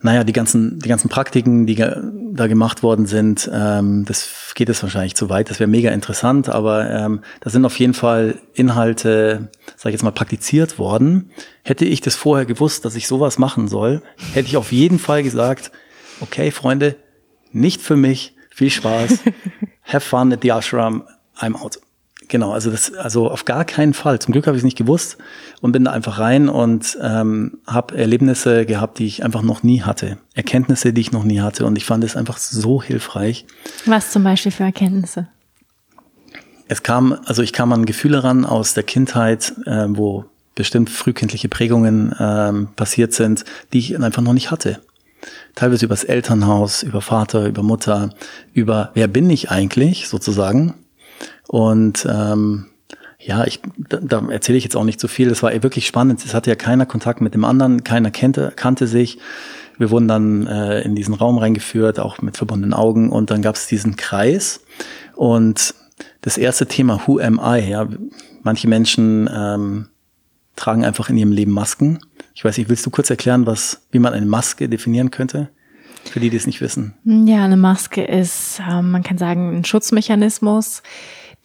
naja, 0.00 0.22
die 0.22 0.32
ganzen, 0.32 0.78
die 0.78 0.88
ganzen 0.88 1.08
Praktiken, 1.08 1.66
die 1.66 1.74
da 1.74 2.46
gemacht 2.46 2.84
worden 2.84 3.06
sind, 3.06 3.50
ähm, 3.52 4.04
das 4.04 4.52
geht 4.54 4.68
es 4.68 4.80
wahrscheinlich 4.82 5.16
zu 5.16 5.28
weit. 5.28 5.50
Das 5.50 5.58
wäre 5.58 5.68
mega 5.68 5.90
interessant, 5.90 6.48
aber 6.48 6.88
ähm, 6.88 7.20
da 7.40 7.50
sind 7.50 7.64
auf 7.64 7.78
jeden 7.78 7.94
Fall 7.94 8.36
Inhalte, 8.54 9.50
sage 9.76 9.90
ich 9.90 9.94
jetzt 9.94 10.04
mal, 10.04 10.12
praktiziert 10.12 10.78
worden. 10.78 11.30
Hätte 11.64 11.84
ich 11.84 12.00
das 12.00 12.14
vorher 12.14 12.46
gewusst, 12.46 12.84
dass 12.84 12.94
ich 12.94 13.08
sowas 13.08 13.38
machen 13.38 13.66
soll, 13.66 14.02
hätte 14.32 14.48
ich 14.48 14.56
auf 14.56 14.70
jeden 14.70 15.00
Fall 15.00 15.24
gesagt, 15.24 15.72
okay, 16.20 16.52
Freunde, 16.52 16.94
nicht 17.50 17.80
für 17.80 17.96
mich, 17.96 18.36
viel 18.50 18.70
Spaß, 18.70 19.20
have 19.82 20.06
fun 20.06 20.32
at 20.32 20.42
the 20.42 20.52
ashram, 20.52 21.02
I'm 21.40 21.56
out. 21.56 21.80
Genau, 22.28 22.52
also 22.52 22.70
das, 22.70 22.92
also 22.92 23.30
auf 23.30 23.46
gar 23.46 23.64
keinen 23.64 23.94
Fall. 23.94 24.18
Zum 24.18 24.32
Glück 24.32 24.46
habe 24.46 24.56
ich 24.56 24.60
es 24.60 24.64
nicht 24.64 24.76
gewusst 24.76 25.16
und 25.62 25.72
bin 25.72 25.84
da 25.84 25.92
einfach 25.92 26.18
rein 26.18 26.50
und 26.50 26.98
ähm, 27.02 27.58
habe 27.66 27.96
Erlebnisse 27.96 28.66
gehabt, 28.66 28.98
die 28.98 29.06
ich 29.06 29.24
einfach 29.24 29.42
noch 29.42 29.62
nie 29.62 29.82
hatte, 29.82 30.18
Erkenntnisse, 30.34 30.92
die 30.92 31.00
ich 31.00 31.10
noch 31.10 31.24
nie 31.24 31.40
hatte 31.40 31.64
und 31.64 31.76
ich 31.76 31.86
fand 31.86 32.04
es 32.04 32.16
einfach 32.16 32.36
so 32.36 32.82
hilfreich. 32.82 33.46
Was 33.86 34.12
zum 34.12 34.24
Beispiel 34.24 34.52
für 34.52 34.64
Erkenntnisse? 34.64 35.28
Es 36.68 36.82
kam, 36.82 37.18
also 37.24 37.42
ich 37.42 37.54
kam 37.54 37.72
an 37.72 37.86
Gefühle 37.86 38.22
ran 38.22 38.44
aus 38.44 38.74
der 38.74 38.82
Kindheit, 38.82 39.54
äh, 39.64 39.86
wo 39.88 40.26
bestimmt 40.54 40.90
frühkindliche 40.90 41.48
Prägungen 41.48 42.14
ähm, 42.20 42.68
passiert 42.76 43.14
sind, 43.14 43.46
die 43.72 43.78
ich 43.78 43.98
einfach 43.98 44.22
noch 44.22 44.34
nicht 44.34 44.50
hatte. 44.50 44.80
Teilweise 45.54 45.86
übers 45.86 46.04
Elternhaus, 46.04 46.82
über 46.82 47.00
Vater, 47.00 47.46
über 47.46 47.62
Mutter, 47.62 48.10
über 48.52 48.90
wer 48.92 49.08
bin 49.08 49.30
ich 49.30 49.50
eigentlich 49.50 50.08
sozusagen 50.08 50.74
und 51.46 52.06
ähm, 52.08 52.66
ja, 53.18 53.44
ich, 53.44 53.60
da, 53.76 53.98
da 54.00 54.28
erzähle 54.28 54.58
ich 54.58 54.64
jetzt 54.64 54.76
auch 54.76 54.84
nicht 54.84 55.00
so 55.00 55.08
viel. 55.08 55.28
Es 55.30 55.42
war 55.42 55.52
wirklich 55.62 55.86
spannend. 55.86 56.24
Es 56.24 56.34
hatte 56.34 56.50
ja 56.50 56.56
keiner 56.56 56.86
Kontakt 56.86 57.20
mit 57.20 57.34
dem 57.34 57.44
anderen, 57.44 57.82
keiner 57.84 58.10
kannte, 58.10 58.52
kannte 58.54 58.86
sich. 58.86 59.18
Wir 59.76 59.90
wurden 59.90 60.08
dann 60.08 60.46
äh, 60.46 60.82
in 60.82 60.94
diesen 60.94 61.14
Raum 61.14 61.38
reingeführt, 61.38 62.00
auch 62.00 62.22
mit 62.22 62.36
verbundenen 62.36 62.74
Augen. 62.74 63.10
Und 63.10 63.30
dann 63.30 63.42
gab 63.42 63.56
es 63.56 63.66
diesen 63.66 63.96
Kreis. 63.96 64.60
Und 65.14 65.74
das 66.20 66.38
erste 66.38 66.66
Thema, 66.66 67.02
Who 67.06 67.18
am 67.18 67.40
I? 67.42 67.70
Ja, 67.70 67.88
manche 68.42 68.68
Menschen 68.68 69.28
ähm, 69.32 69.88
tragen 70.56 70.84
einfach 70.84 71.10
in 71.10 71.16
ihrem 71.16 71.32
Leben 71.32 71.52
Masken. 71.52 71.98
Ich 72.34 72.44
weiß 72.44 72.56
nicht, 72.56 72.68
willst 72.68 72.86
du 72.86 72.90
kurz 72.90 73.10
erklären, 73.10 73.46
was, 73.46 73.86
wie 73.90 73.98
man 73.98 74.12
eine 74.12 74.26
Maske 74.26 74.68
definieren 74.68 75.10
könnte? 75.10 75.48
Für 76.04 76.20
die, 76.20 76.30
die 76.30 76.36
es 76.36 76.46
nicht 76.46 76.60
wissen. 76.60 76.94
Ja, 77.04 77.44
eine 77.44 77.56
Maske 77.56 78.02
ist, 78.02 78.60
ähm, 78.68 78.90
man 78.90 79.02
kann 79.02 79.18
sagen, 79.18 79.56
ein 79.56 79.64
Schutzmechanismus 79.64 80.82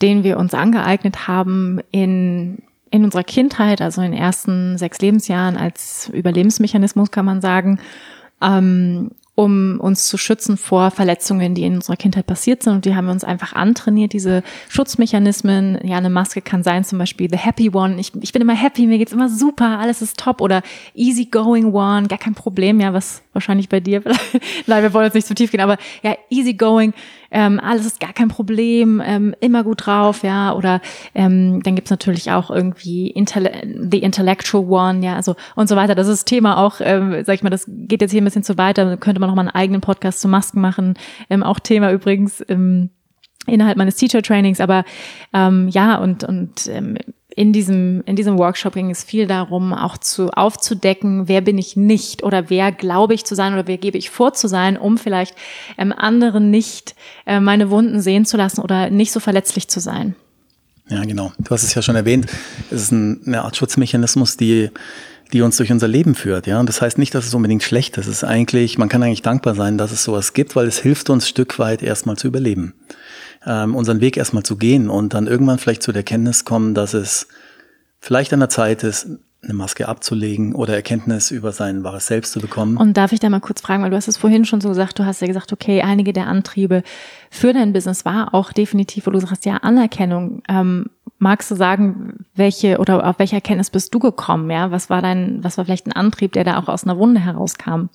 den 0.03 0.23
wir 0.23 0.37
uns 0.37 0.53
angeeignet 0.53 1.27
haben 1.27 1.79
in, 1.91 2.59
in 2.91 3.05
unserer 3.05 3.23
Kindheit, 3.23 3.81
also 3.81 4.01
in 4.01 4.11
den 4.11 4.19
ersten 4.19 4.77
sechs 4.77 4.99
Lebensjahren 4.99 5.57
als 5.57 6.09
Überlebensmechanismus 6.13 7.09
kann 7.09 7.25
man 7.25 7.41
sagen, 7.41 7.79
ähm, 8.41 9.11
um 9.35 9.79
uns 9.79 10.07
zu 10.07 10.17
schützen 10.17 10.57
vor 10.57 10.91
Verletzungen, 10.91 11.55
die 11.55 11.63
in 11.63 11.75
unserer 11.75 11.95
Kindheit 11.95 12.27
passiert 12.27 12.61
sind. 12.61 12.73
Und 12.73 12.85
die 12.85 12.95
haben 12.95 13.05
wir 13.05 13.13
uns 13.13 13.23
einfach 13.23 13.53
antrainiert, 13.53 14.13
diese 14.13 14.43
Schutzmechanismen. 14.69 15.79
Ja, 15.83 15.97
eine 15.97 16.11
Maske 16.11 16.41
kann 16.41 16.61
sein, 16.61 16.83
zum 16.83 16.99
Beispiel 16.99 17.29
the 17.31 17.37
happy 17.37 17.71
one. 17.73 17.99
Ich, 17.99 18.11
ich 18.21 18.31
bin 18.31 18.43
immer 18.43 18.53
happy, 18.53 18.85
mir 18.85 18.99
geht's 18.99 19.13
immer 19.13 19.29
super, 19.29 19.79
alles 19.79 20.03
ist 20.03 20.19
top. 20.19 20.39
Oder 20.39 20.61
easy 20.93 21.25
going 21.25 21.73
one, 21.73 22.07
gar 22.09 22.19
kein 22.19 22.35
Problem. 22.35 22.79
Ja, 22.79 22.93
was 22.93 23.22
wahrscheinlich 23.33 23.69
bei 23.69 23.79
dir, 23.79 24.01
nein, 24.67 24.83
wir 24.83 24.93
wollen 24.93 25.05
jetzt 25.05 25.13
nicht 25.13 25.27
zu 25.27 25.35
tief 25.35 25.51
gehen, 25.51 25.61
aber 25.61 25.77
ja, 26.01 26.15
easy 26.29 26.53
going. 26.53 26.93
Ähm, 27.31 27.59
alles 27.59 27.85
ist 27.85 27.99
gar 27.99 28.13
kein 28.13 28.27
Problem, 28.27 29.01
ähm, 29.03 29.35
immer 29.39 29.63
gut 29.63 29.85
drauf, 29.85 30.23
ja, 30.23 30.53
oder 30.53 30.81
ähm, 31.15 31.63
dann 31.63 31.75
gibt's 31.75 31.89
natürlich 31.89 32.31
auch 32.31 32.51
irgendwie 32.51 33.09
Intell 33.09 33.49
The 33.89 33.99
Intellectual 33.99 34.65
One, 34.65 35.03
ja, 35.03 35.15
also 35.15 35.35
und 35.55 35.67
so 35.67 35.75
weiter. 35.75 35.95
Das 35.95 36.07
ist 36.07 36.25
Thema 36.25 36.57
auch, 36.57 36.75
ähm, 36.79 37.23
sag 37.25 37.33
ich 37.35 37.43
mal, 37.43 37.49
das 37.49 37.65
geht 37.67 38.01
jetzt 38.01 38.11
hier 38.11 38.21
ein 38.21 38.25
bisschen 38.25 38.43
zu 38.43 38.57
weiter, 38.57 38.97
könnte 38.97 39.19
man 39.19 39.29
noch 39.29 39.35
mal 39.35 39.41
einen 39.41 39.49
eigenen 39.49 39.81
Podcast 39.81 40.21
zu 40.21 40.27
Masken 40.27 40.61
machen, 40.61 40.93
ähm, 41.29 41.41
auch 41.41 41.59
Thema 41.59 41.91
übrigens 41.91 42.43
ähm, 42.47 42.91
innerhalb 43.47 43.77
meines 43.77 43.95
Teacher 43.95 44.21
Trainings, 44.21 44.61
aber 44.61 44.85
ähm, 45.33 45.67
ja, 45.69 45.97
und, 45.97 46.23
und 46.23 46.67
ähm, 46.67 46.97
in 47.35 47.53
diesem, 47.53 48.03
in 48.05 48.15
diesem 48.15 48.37
Workshop 48.37 48.73
ging 48.73 48.89
es 48.89 49.03
viel 49.03 49.27
darum, 49.27 49.73
auch 49.73 49.97
zu 49.97 50.29
aufzudecken, 50.31 51.27
wer 51.27 51.41
bin 51.41 51.57
ich 51.57 51.75
nicht 51.75 52.23
oder 52.23 52.49
wer 52.49 52.71
glaube 52.71 53.13
ich 53.13 53.25
zu 53.25 53.35
sein 53.35 53.53
oder 53.53 53.67
wer 53.67 53.77
gebe 53.77 53.97
ich 53.97 54.09
vor 54.09 54.33
zu 54.33 54.47
sein, 54.47 54.77
um 54.77 54.97
vielleicht 54.97 55.35
ähm, 55.77 55.93
anderen 55.95 56.51
nicht 56.51 56.95
äh, 57.25 57.39
meine 57.39 57.69
Wunden 57.69 58.01
sehen 58.01 58.25
zu 58.25 58.37
lassen 58.37 58.61
oder 58.61 58.89
nicht 58.89 59.11
so 59.11 59.19
verletzlich 59.19 59.67
zu 59.67 59.79
sein. 59.79 60.15
Ja, 60.89 61.03
genau. 61.03 61.31
Du 61.39 61.51
hast 61.51 61.63
es 61.63 61.73
ja 61.73 61.81
schon 61.81 61.95
erwähnt. 61.95 62.27
Es 62.69 62.83
ist 62.83 62.91
ein, 62.91 63.21
eine 63.25 63.43
Art 63.43 63.55
Schutzmechanismus, 63.55 64.37
die 64.37 64.69
die 65.31 65.41
uns 65.41 65.57
durch 65.57 65.71
unser 65.71 65.87
Leben 65.87 66.13
führt, 66.13 66.45
ja. 66.45 66.59
Und 66.59 66.69
das 66.69 66.79
heißt 66.79 66.99
nicht, 66.99 67.15
dass 67.15 67.25
es 67.25 67.33
unbedingt 67.33 67.63
schlecht 67.63 67.97
ist. 67.97 68.05
Es 68.05 68.17
ist 68.17 68.23
eigentlich, 68.23 68.77
man 68.77 68.87
kann 68.87 69.01
eigentlich 69.01 69.23
dankbar 69.23 69.55
sein, 69.55 69.79
dass 69.79 69.91
es 69.91 70.03
sowas 70.03 70.33
gibt, 70.33 70.55
weil 70.55 70.67
es 70.67 70.77
hilft 70.77 71.09
uns 71.09 71.27
Stück 71.27 71.57
weit 71.57 71.81
erstmal 71.81 72.17
zu 72.17 72.27
überleben 72.27 72.75
ähm, 73.45 73.75
unseren 73.75 74.01
Weg 74.01 74.17
erstmal 74.17 74.43
zu 74.43 74.57
gehen 74.57 74.89
und 74.89 75.13
dann 75.13 75.27
irgendwann 75.27 75.59
vielleicht 75.59 75.83
zu 75.83 75.91
der 75.91 76.03
Kenntnis 76.03 76.45
kommen, 76.45 76.73
dass 76.73 76.93
es 76.93 77.27
vielleicht 77.99 78.33
an 78.33 78.39
der 78.39 78.49
Zeit 78.49 78.83
ist, 78.83 79.07
eine 79.43 79.53
Maske 79.53 79.87
abzulegen 79.87 80.55
oder 80.55 80.73
Erkenntnis 80.73 81.31
über 81.31 81.51
sein 81.51 81.83
wahres 81.83 82.07
Selbst 82.07 82.31
zu 82.31 82.39
bekommen. 82.39 82.77
Und 82.77 82.95
darf 82.95 83.11
ich 83.11 83.19
da 83.19 83.29
mal 83.29 83.41
kurz 83.41 83.61
fragen, 83.61 83.83
weil 83.83 83.89
du 83.89 83.97
hast 83.97 84.07
es 84.07 84.17
vorhin 84.17 84.45
schon 84.45 84.61
so 84.61 84.69
gesagt, 84.69 84.97
du 84.99 85.05
hast 85.05 85.21
ja 85.21 85.27
gesagt, 85.27 85.51
okay, 85.51 85.81
einige 85.81 86.13
der 86.13 86.27
Antriebe 86.27 86.83
für 87.29 87.51
dein 87.51 87.73
Business 87.73 88.05
war 88.05 88.33
auch 88.33 88.53
definitiv, 88.53 89.05
wo 89.05 89.11
du 89.11 89.19
sagst, 89.19 89.45
ja, 89.45 89.57
Anerkennung. 89.57 90.41
Ähm, 90.47 90.85
magst 91.19 91.51
du 91.51 91.55
sagen, 91.55 92.25
welche 92.35 92.77
oder 92.77 93.05
auf 93.05 93.19
welche 93.19 93.35
Erkenntnis 93.35 93.69
bist 93.69 93.93
du 93.93 93.99
gekommen? 93.99 94.49
Ja, 94.49 94.71
was 94.71 94.89
war 94.89 95.01
dein, 95.01 95.43
was 95.43 95.57
war 95.57 95.65
vielleicht 95.65 95.87
ein 95.87 95.93
Antrieb, 95.93 96.33
der 96.33 96.45
da 96.45 96.57
auch 96.57 96.69
aus 96.69 96.85
einer 96.85 96.97
Wunde 96.97 97.19
herauskam? 97.19 97.89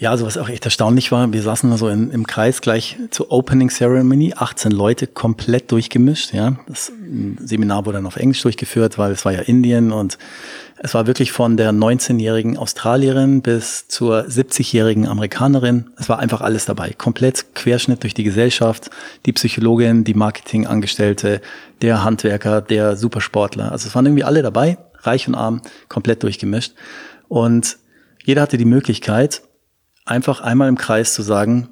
Ja, 0.00 0.12
also 0.12 0.26
was 0.26 0.38
auch 0.38 0.48
echt 0.48 0.64
erstaunlich 0.64 1.10
war, 1.10 1.32
wir 1.32 1.42
saßen 1.42 1.68
da 1.70 1.76
so 1.76 1.88
in, 1.88 2.12
im 2.12 2.24
Kreis 2.24 2.60
gleich 2.60 2.96
zur 3.10 3.32
Opening 3.32 3.68
Ceremony, 3.68 4.32
18 4.36 4.70
Leute 4.70 5.08
komplett 5.08 5.72
durchgemischt, 5.72 6.32
ja. 6.32 6.56
Das 6.68 6.92
Seminar 7.40 7.84
wurde 7.84 7.98
dann 7.98 8.06
auf 8.06 8.14
Englisch 8.14 8.42
durchgeführt, 8.42 8.96
weil 8.96 9.10
es 9.10 9.24
war 9.24 9.32
ja 9.32 9.40
Indien 9.40 9.90
und 9.90 10.16
es 10.80 10.94
war 10.94 11.08
wirklich 11.08 11.32
von 11.32 11.56
der 11.56 11.72
19-jährigen 11.72 12.56
Australierin 12.56 13.42
bis 13.42 13.88
zur 13.88 14.26
70-jährigen 14.26 15.08
Amerikanerin. 15.08 15.90
Es 15.96 16.08
war 16.08 16.20
einfach 16.20 16.42
alles 16.42 16.66
dabei. 16.66 16.92
Komplett 16.96 17.56
Querschnitt 17.56 18.04
durch 18.04 18.14
die 18.14 18.22
Gesellschaft, 18.22 18.90
die 19.26 19.32
Psychologin, 19.32 20.04
die 20.04 20.14
Marketingangestellte, 20.14 21.40
der 21.82 22.04
Handwerker, 22.04 22.60
der 22.60 22.96
Supersportler. 22.96 23.72
Also 23.72 23.88
es 23.88 23.94
waren 23.96 24.06
irgendwie 24.06 24.22
alle 24.22 24.42
dabei, 24.42 24.78
reich 25.00 25.26
und 25.26 25.34
arm, 25.34 25.60
komplett 25.88 26.22
durchgemischt. 26.22 26.74
Und 27.26 27.78
jeder 28.24 28.42
hatte 28.42 28.58
die 28.58 28.64
Möglichkeit, 28.64 29.42
einfach 30.08 30.40
einmal 30.40 30.68
im 30.68 30.76
Kreis 30.76 31.14
zu 31.14 31.22
sagen, 31.22 31.68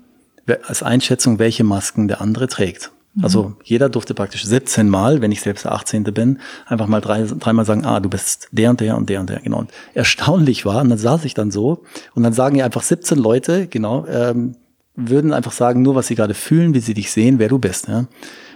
als 0.66 0.82
Einschätzung, 0.82 1.38
welche 1.38 1.64
Masken 1.64 2.08
der 2.08 2.20
andere 2.20 2.46
trägt. 2.46 2.92
Mhm. 3.14 3.24
Also 3.24 3.56
jeder 3.64 3.88
durfte 3.88 4.14
praktisch 4.14 4.44
17 4.44 4.88
Mal, 4.88 5.20
wenn 5.20 5.32
ich 5.32 5.40
selbst 5.40 5.64
der 5.64 5.72
18. 5.72 6.04
bin, 6.04 6.38
einfach 6.66 6.86
mal 6.86 7.00
drei, 7.00 7.22
dreimal 7.22 7.64
sagen, 7.64 7.84
ah, 7.84 8.00
du 8.00 8.08
bist 8.08 8.48
der 8.52 8.70
und 8.70 8.80
der 8.80 8.96
und 8.96 9.08
der 9.08 9.20
und 9.20 9.30
der, 9.30 9.40
genau. 9.40 9.58
Und 9.58 9.70
erstaunlich 9.94 10.64
war, 10.64 10.82
und 10.82 10.90
dann 10.90 10.98
saß 10.98 11.24
ich 11.24 11.34
dann 11.34 11.50
so, 11.50 11.82
und 12.14 12.22
dann 12.22 12.32
sagen 12.32 12.56
ja 12.56 12.64
einfach 12.64 12.82
17 12.82 13.18
Leute, 13.18 13.66
genau, 13.66 14.06
ähm, 14.06 14.56
würden 14.94 15.32
einfach 15.32 15.52
sagen, 15.52 15.82
nur 15.82 15.94
was 15.94 16.06
sie 16.06 16.14
gerade 16.14 16.34
fühlen, 16.34 16.74
wie 16.74 16.80
sie 16.80 16.94
dich 16.94 17.10
sehen, 17.10 17.38
wer 17.38 17.48
du 17.48 17.58
bist. 17.58 17.88
Ja? 17.88 18.06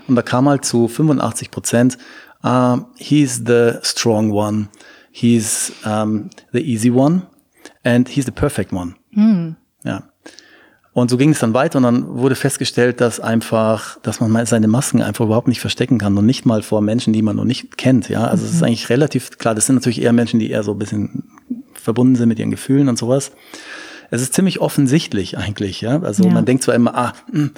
Und 0.07 0.17
da 0.17 0.23
kam 0.23 0.49
halt 0.49 0.65
zu 0.65 0.89
85 0.89 1.51
Prozent, 1.51 1.99
uh, 2.45 2.79
he's 2.97 3.43
the 3.47 3.75
strong 3.83 4.31
one, 4.33 4.69
he's 5.11 5.73
um, 5.85 6.31
the 6.53 6.61
easy 6.61 6.91
one, 6.91 7.23
and 7.85 8.09
he's 8.09 8.25
the 8.25 8.31
perfect 8.31 8.73
one. 8.73 8.95
Mhm. 9.13 9.57
Und 10.93 11.09
so 11.09 11.17
ging 11.17 11.31
es 11.31 11.39
dann 11.39 11.55
weiter 11.55 11.77
und 11.77 11.85
dann 11.85 12.19
wurde 12.19 12.35
festgestellt, 12.35 13.01
dass 13.01 13.21
einfach, 13.21 13.99
dass 14.01 14.21
man 14.21 14.45
seine 14.47 14.67
Masken 14.67 15.03
einfach 15.03 15.25
überhaupt 15.25 15.47
nicht 15.47 15.61
verstecken 15.61 15.99
kann 15.99 16.19
und 16.19 16.27
nicht 16.27 16.47
mal 16.47 16.63
vor 16.63 16.81
Menschen, 16.81 17.13
die 17.13 17.23
man 17.23 17.37
noch 17.37 17.45
nicht 17.45 17.77
kennt. 17.79 18.09
Ja, 18.09 18.25
also 18.25 18.45
es 18.45 18.53
ist 18.53 18.61
mhm. 18.61 18.67
eigentlich 18.67 18.89
relativ 18.91 19.39
klar. 19.39 19.55
Das 19.55 19.67
sind 19.67 19.77
natürlich 19.77 20.03
eher 20.03 20.13
Menschen, 20.13 20.41
die 20.41 20.51
eher 20.51 20.65
so 20.65 20.73
ein 20.73 20.79
bisschen 20.79 21.31
verbunden 21.75 22.17
sind 22.17 22.29
mit 22.29 22.41
ihren 22.41 22.51
Gefühlen 22.51 22.89
und 22.89 22.99
sowas. 22.99 23.31
Es 24.11 24.21
ist 24.21 24.35
ziemlich 24.35 24.61
offensichtlich 24.61 25.39
eigentlich, 25.39 25.81
ja. 25.81 26.01
Also 26.03 26.25
ja. 26.25 26.31
man 26.31 26.45
denkt 26.45 26.65
zwar 26.65 26.75
immer, 26.75 26.97
ah, 26.97 27.13
mh, 27.31 27.39
hm, 27.39 27.51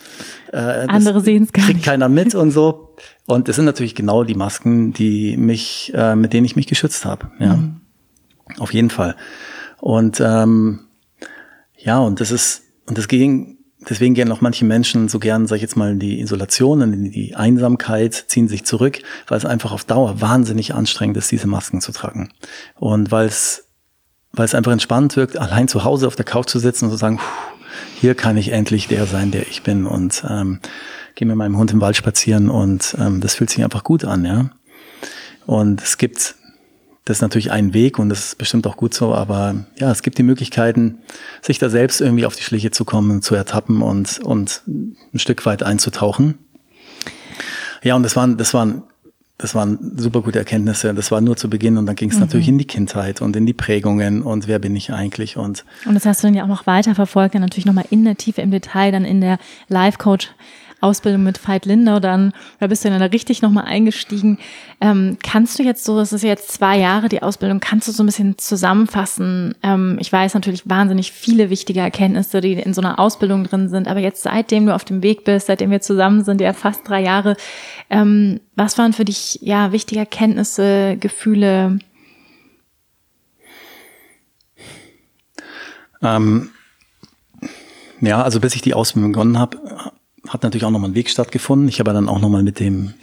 äh, 0.52 0.56
andere 0.88 1.22
sehen 1.22 1.44
es 1.44 1.52
gar 1.52 1.64
kriegt 1.64 1.78
nicht. 1.78 1.86
keiner 1.86 2.10
mit 2.10 2.34
und 2.34 2.50
so. 2.50 2.94
Und 3.26 3.48
das 3.48 3.56
sind 3.56 3.64
natürlich 3.64 3.94
genau 3.94 4.24
die 4.24 4.34
Masken, 4.34 4.92
die 4.92 5.38
mich, 5.38 5.92
äh, 5.94 6.14
mit 6.14 6.34
denen 6.34 6.44
ich 6.44 6.54
mich 6.54 6.66
geschützt 6.66 7.06
habe. 7.06 7.30
Ja. 7.38 7.56
Mhm. 7.56 7.80
Auf 8.58 8.74
jeden 8.74 8.90
Fall. 8.90 9.16
Und 9.80 10.20
ähm, 10.20 10.80
ja, 11.78 11.98
und 11.98 12.20
das 12.20 12.30
ist, 12.30 12.62
und 12.98 13.08
ging, 13.08 13.56
deswegen 13.88 14.14
gehen 14.14 14.30
auch 14.30 14.42
manche 14.42 14.64
Menschen 14.66 15.08
so 15.08 15.18
gern, 15.18 15.46
sag 15.46 15.56
ich 15.56 15.62
jetzt 15.62 15.76
mal, 15.76 15.92
in 15.92 15.98
die 15.98 16.20
Isolation, 16.20 16.82
in 16.82 17.10
die 17.10 17.34
Einsamkeit, 17.34 18.14
ziehen 18.14 18.48
sich 18.48 18.64
zurück, 18.64 19.00
weil 19.28 19.38
es 19.38 19.46
einfach 19.46 19.72
auf 19.72 19.84
Dauer 19.84 20.20
wahnsinnig 20.20 20.74
anstrengend 20.74 21.16
ist, 21.16 21.30
diese 21.30 21.46
Masken 21.46 21.80
zu 21.80 21.92
tragen. 21.92 22.30
Und 22.76 23.10
weil 23.10 23.26
es, 23.26 23.68
weil 24.32 24.44
es 24.44 24.54
einfach 24.54 24.72
entspannt 24.72 25.16
wirkt, 25.16 25.38
allein 25.38 25.68
zu 25.68 25.84
Hause 25.84 26.06
auf 26.06 26.16
der 26.16 26.24
Couch 26.26 26.48
zu 26.48 26.58
sitzen 26.58 26.86
und 26.86 26.90
zu 26.90 26.96
sagen, 26.98 27.18
hier 27.98 28.14
kann 28.14 28.36
ich 28.36 28.50
endlich 28.50 28.88
der 28.88 29.06
sein, 29.06 29.30
der 29.30 29.48
ich 29.48 29.62
bin 29.62 29.86
und 29.86 30.22
ähm, 30.28 30.60
gehe 31.14 31.26
mit 31.26 31.36
meinem 31.36 31.56
Hund 31.56 31.72
im 31.72 31.80
Wald 31.80 31.96
spazieren 31.96 32.50
und 32.50 32.94
ähm, 32.98 33.20
das 33.20 33.36
fühlt 33.36 33.48
sich 33.48 33.64
einfach 33.64 33.84
gut 33.84 34.04
an, 34.04 34.24
ja. 34.24 34.50
Und 35.46 35.82
es 35.82 35.96
gibt 35.96 36.36
das 37.04 37.18
ist 37.18 37.22
natürlich 37.22 37.50
ein 37.50 37.74
Weg 37.74 37.98
und 37.98 38.08
das 38.08 38.26
ist 38.26 38.38
bestimmt 38.38 38.66
auch 38.66 38.76
gut 38.76 38.94
so, 38.94 39.14
aber 39.14 39.66
ja, 39.76 39.90
es 39.90 40.02
gibt 40.02 40.18
die 40.18 40.22
Möglichkeiten, 40.22 40.98
sich 41.40 41.58
da 41.58 41.68
selbst 41.68 42.00
irgendwie 42.00 42.26
auf 42.26 42.36
die 42.36 42.42
Schliche 42.42 42.70
zu 42.70 42.84
kommen, 42.84 43.22
zu 43.22 43.34
ertappen 43.34 43.82
und, 43.82 44.20
und 44.20 44.62
ein 44.66 45.18
Stück 45.18 45.44
weit 45.44 45.64
einzutauchen. 45.64 46.38
Ja, 47.82 47.96
und 47.96 48.04
das 48.04 48.14
waren, 48.14 48.36
das 48.36 48.54
waren, 48.54 48.84
das 49.36 49.56
waren 49.56 49.98
super 49.98 50.22
gute 50.22 50.38
Erkenntnisse. 50.38 50.94
Das 50.94 51.10
war 51.10 51.20
nur 51.20 51.36
zu 51.36 51.50
Beginn 51.50 51.76
und 51.76 51.86
dann 51.86 51.96
ging 51.96 52.10
es 52.10 52.14
mhm. 52.14 52.20
natürlich 52.20 52.46
in 52.46 52.58
die 52.58 52.66
Kindheit 52.66 53.20
und 53.20 53.34
in 53.34 53.46
die 53.46 53.52
Prägungen 53.52 54.22
und 54.22 54.46
wer 54.46 54.60
bin 54.60 54.76
ich 54.76 54.92
eigentlich 54.92 55.36
und. 55.36 55.64
Und 55.84 55.94
das 55.94 56.06
hast 56.06 56.22
du 56.22 56.28
dann 56.28 56.34
ja 56.34 56.44
auch 56.44 56.48
noch 56.48 56.68
weiter 56.68 56.94
verfolgt, 56.94 57.34
dann 57.34 57.42
natürlich 57.42 57.66
nochmal 57.66 57.86
in 57.90 58.04
der 58.04 58.16
Tiefe 58.16 58.42
im 58.42 58.52
Detail, 58.52 58.92
dann 58.92 59.04
in 59.04 59.20
der 59.20 59.38
Live-Coach 59.68 60.30
Ausbildung 60.82 61.22
mit 61.22 61.46
Veit 61.46 61.66
Lindau, 61.66 62.00
dann, 62.00 62.32
da 62.60 62.66
bist 62.66 62.84
du 62.84 62.90
dann 62.90 63.00
da 63.00 63.06
richtig 63.06 63.42
nochmal 63.42 63.64
eingestiegen. 63.64 64.38
Ähm, 64.80 65.18
kannst 65.22 65.58
du 65.58 65.62
jetzt 65.62 65.84
so, 65.84 65.96
das 65.96 66.12
ist 66.12 66.22
jetzt 66.22 66.50
zwei 66.52 66.78
Jahre 66.78 67.08
die 67.08 67.22
Ausbildung, 67.22 67.60
kannst 67.60 67.88
du 67.88 67.92
so 67.92 68.02
ein 68.02 68.06
bisschen 68.06 68.36
zusammenfassen? 68.38 69.54
Ähm, 69.62 69.96
ich 70.00 70.12
weiß 70.12 70.34
natürlich 70.34 70.68
wahnsinnig 70.68 71.12
viele 71.12 71.50
wichtige 71.50 71.80
Erkenntnisse, 71.80 72.40
die 72.40 72.54
in 72.54 72.74
so 72.74 72.80
einer 72.80 72.98
Ausbildung 72.98 73.44
drin 73.44 73.68
sind, 73.68 73.88
aber 73.88 74.00
jetzt 74.00 74.22
seitdem 74.22 74.66
du 74.66 74.74
auf 74.74 74.84
dem 74.84 75.02
Weg 75.02 75.24
bist, 75.24 75.46
seitdem 75.46 75.70
wir 75.70 75.80
zusammen 75.80 76.24
sind, 76.24 76.40
ja 76.40 76.52
fast 76.52 76.88
drei 76.88 77.02
Jahre, 77.02 77.36
ähm, 77.90 78.40
was 78.56 78.76
waren 78.78 78.92
für 78.92 79.04
dich 79.04 79.38
ja 79.40 79.72
wichtige 79.72 80.00
Erkenntnisse, 80.00 80.96
Gefühle? 80.98 81.78
Ähm, 86.02 86.50
ja, 88.00 88.20
also 88.22 88.40
bis 88.40 88.56
ich 88.56 88.62
die 88.62 88.74
Ausbildung 88.74 89.12
begonnen 89.12 89.38
habe, 89.38 89.92
hat 90.28 90.42
natürlich 90.42 90.64
auch 90.64 90.70
nochmal 90.70 90.90
ein 90.90 90.94
Weg 90.94 91.10
stattgefunden. 91.10 91.68
Ich 91.68 91.80
habe 91.80 91.92
dann 91.92 92.08
auch 92.08 92.20
nochmal 92.20 92.42
mit 92.42 92.60
dem 92.60 92.94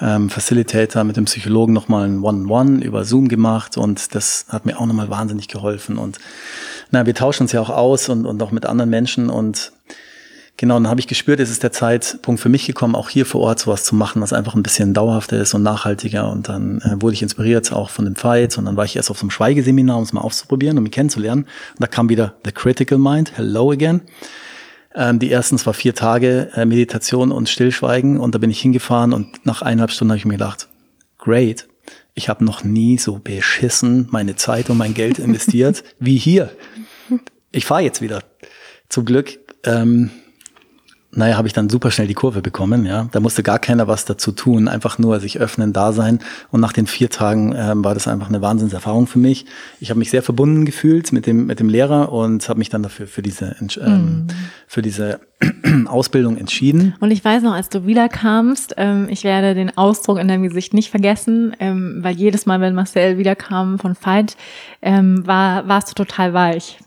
ähm, 0.00 0.30
Facilitator, 0.30 1.04
mit 1.04 1.16
dem 1.16 1.24
Psychologen 1.24 1.72
nochmal 1.72 2.08
ein 2.08 2.20
One-on-One 2.22 2.84
über 2.84 3.04
Zoom 3.04 3.28
gemacht 3.28 3.76
und 3.76 4.14
das 4.14 4.46
hat 4.48 4.66
mir 4.66 4.78
auch 4.78 4.86
nochmal 4.86 5.10
wahnsinnig 5.10 5.48
geholfen. 5.48 5.98
Und 5.98 6.18
na, 6.90 7.06
wir 7.06 7.14
tauschen 7.14 7.44
uns 7.44 7.52
ja 7.52 7.60
auch 7.60 7.70
aus 7.70 8.08
und, 8.08 8.24
und 8.26 8.42
auch 8.42 8.52
mit 8.52 8.66
anderen 8.66 8.90
Menschen 8.90 9.30
und 9.30 9.72
genau, 10.56 10.74
dann 10.74 10.88
habe 10.88 11.00
ich 11.00 11.08
gespürt, 11.08 11.40
es 11.40 11.50
ist 11.50 11.62
der 11.62 11.72
Zeitpunkt 11.72 12.40
für 12.40 12.48
mich 12.48 12.66
gekommen, 12.66 12.94
auch 12.94 13.08
hier 13.08 13.26
vor 13.26 13.40
Ort 13.40 13.58
sowas 13.58 13.84
zu 13.84 13.94
machen, 13.94 14.22
was 14.22 14.32
einfach 14.32 14.54
ein 14.54 14.62
bisschen 14.62 14.94
dauerhafter 14.94 15.38
ist 15.38 15.54
und 15.54 15.62
nachhaltiger. 15.62 16.30
Und 16.30 16.48
dann 16.48 16.80
äh, 16.82 17.02
wurde 17.02 17.14
ich 17.14 17.22
inspiriert 17.22 17.72
auch 17.72 17.90
von 17.90 18.04
dem 18.04 18.14
Fight 18.14 18.56
und 18.58 18.66
dann 18.66 18.76
war 18.76 18.84
ich 18.84 18.96
erst 18.96 19.10
auf 19.10 19.18
so 19.18 19.22
einem 19.22 19.30
Schweigeseminar, 19.30 19.96
um 19.96 20.04
es 20.04 20.12
mal 20.12 20.20
auszuprobieren, 20.20 20.78
um 20.78 20.84
mich 20.84 20.92
kennenzulernen. 20.92 21.42
Und 21.42 21.80
da 21.80 21.86
kam 21.86 22.08
wieder 22.08 22.34
The 22.44 22.52
Critical 22.52 22.98
Mind, 22.98 23.32
Hello 23.36 23.72
again. 23.72 24.02
Ähm, 24.94 25.18
die 25.18 25.30
ersten 25.30 25.56
zwar 25.58 25.74
vier 25.74 25.94
Tage 25.94 26.50
äh, 26.54 26.64
Meditation 26.64 27.30
und 27.30 27.48
Stillschweigen 27.48 28.18
und 28.18 28.34
da 28.34 28.38
bin 28.38 28.50
ich 28.50 28.60
hingefahren 28.60 29.12
und 29.12 29.46
nach 29.46 29.62
eineinhalb 29.62 29.92
Stunden 29.92 30.10
habe 30.10 30.18
ich 30.18 30.24
mir 30.24 30.34
gedacht, 30.34 30.68
great, 31.18 31.68
ich 32.14 32.28
habe 32.28 32.44
noch 32.44 32.64
nie 32.64 32.98
so 32.98 33.18
beschissen 33.18 34.08
meine 34.10 34.36
Zeit 34.36 34.68
und 34.68 34.78
mein 34.78 34.94
Geld 34.94 35.18
investiert 35.20 35.84
wie 35.98 36.16
hier. 36.16 36.50
Ich 37.52 37.66
fahre 37.66 37.82
jetzt 37.82 38.00
wieder. 38.00 38.22
Zum 38.88 39.04
Glück 39.04 39.38
ähm, 39.64 40.10
naja, 41.12 41.36
habe 41.36 41.48
ich 41.48 41.54
dann 41.54 41.68
super 41.68 41.90
schnell 41.90 42.06
die 42.06 42.14
Kurve 42.14 42.40
bekommen. 42.40 42.86
Ja, 42.86 43.08
da 43.10 43.18
musste 43.18 43.42
gar 43.42 43.58
keiner 43.58 43.88
was 43.88 44.04
dazu 44.04 44.30
tun, 44.30 44.68
einfach 44.68 44.98
nur 44.98 45.18
sich 45.18 45.40
öffnen, 45.40 45.72
da 45.72 45.92
sein. 45.92 46.20
Und 46.50 46.60
nach 46.60 46.72
den 46.72 46.86
vier 46.86 47.10
Tagen 47.10 47.52
ähm, 47.56 47.84
war 47.84 47.94
das 47.94 48.06
einfach 48.06 48.28
eine 48.28 48.42
Wahnsinnserfahrung 48.42 49.08
für 49.08 49.18
mich. 49.18 49.46
Ich 49.80 49.90
habe 49.90 49.98
mich 49.98 50.10
sehr 50.10 50.22
verbunden 50.22 50.64
gefühlt 50.64 51.12
mit 51.12 51.26
dem 51.26 51.46
mit 51.46 51.58
dem 51.58 51.68
Lehrer 51.68 52.12
und 52.12 52.48
habe 52.48 52.58
mich 52.58 52.68
dann 52.68 52.84
dafür 52.84 53.08
für 53.08 53.22
diese 53.22 53.56
ähm, 53.80 54.26
mm. 54.26 54.26
für 54.68 54.82
diese 54.82 55.20
Ausbildung 55.86 56.36
entschieden. 56.36 56.94
Und 57.00 57.10
ich 57.10 57.24
weiß 57.24 57.42
noch, 57.42 57.54
als 57.54 57.68
du 57.70 57.86
wiederkamst, 57.86 58.74
ähm, 58.76 59.08
ich 59.10 59.24
werde 59.24 59.54
den 59.54 59.76
Ausdruck 59.76 60.18
in 60.18 60.28
deinem 60.28 60.44
Gesicht 60.44 60.74
nicht 60.74 60.90
vergessen, 60.90 61.56
ähm, 61.58 61.98
weil 62.02 62.14
jedes 62.14 62.46
Mal, 62.46 62.60
wenn 62.60 62.74
Marcel 62.74 63.18
wiederkam 63.18 63.80
von 63.80 63.96
Fight, 63.96 64.36
ähm, 64.80 65.26
war 65.26 65.66
warst 65.66 65.90
du 65.90 65.94
total 65.94 66.34
weich. 66.34 66.78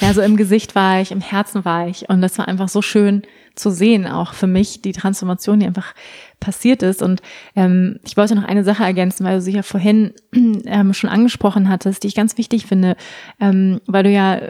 Ja, 0.00 0.12
so 0.14 0.22
im 0.22 0.36
Gesicht 0.36 0.74
war 0.74 1.00
ich, 1.00 1.10
im 1.10 1.20
Herzen 1.20 1.64
war 1.64 1.88
ich 1.88 2.08
und 2.08 2.20
das 2.20 2.38
war 2.38 2.48
einfach 2.48 2.68
so 2.68 2.82
schön 2.82 3.22
zu 3.54 3.70
sehen, 3.70 4.06
auch 4.06 4.34
für 4.34 4.46
mich, 4.46 4.82
die 4.82 4.92
Transformation, 4.92 5.60
die 5.60 5.66
einfach 5.66 5.94
passiert 6.40 6.82
ist. 6.82 7.02
Und 7.02 7.22
ähm, 7.54 7.98
ich 8.04 8.16
wollte 8.16 8.34
noch 8.34 8.44
eine 8.44 8.64
Sache 8.64 8.84
ergänzen, 8.84 9.24
weil 9.24 9.36
du 9.36 9.42
sie 9.42 9.52
ja 9.52 9.62
vorhin 9.62 10.12
ähm, 10.32 10.92
schon 10.92 11.10
angesprochen 11.10 11.68
hattest, 11.68 12.02
die 12.02 12.08
ich 12.08 12.14
ganz 12.14 12.36
wichtig 12.38 12.66
finde, 12.66 12.96
ähm, 13.40 13.80
weil 13.86 14.04
du 14.04 14.10
ja 14.10 14.40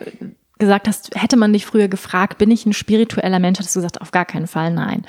gesagt 0.59 0.89
hast, 0.89 1.15
hätte 1.15 1.37
man 1.37 1.53
dich 1.53 1.67
früher 1.67 1.89
gefragt, 1.89 2.39
bin 2.39 2.51
ich 2.51 2.65
ein 2.65 2.73
spiritueller 2.73 3.39
Mensch, 3.39 3.59
hattest 3.59 3.77
du 3.77 3.81
gesagt, 3.81 4.01
auf 4.01 4.11
gar 4.11 4.25
keinen 4.25 4.47
Fall 4.47 4.73
nein. 4.73 5.05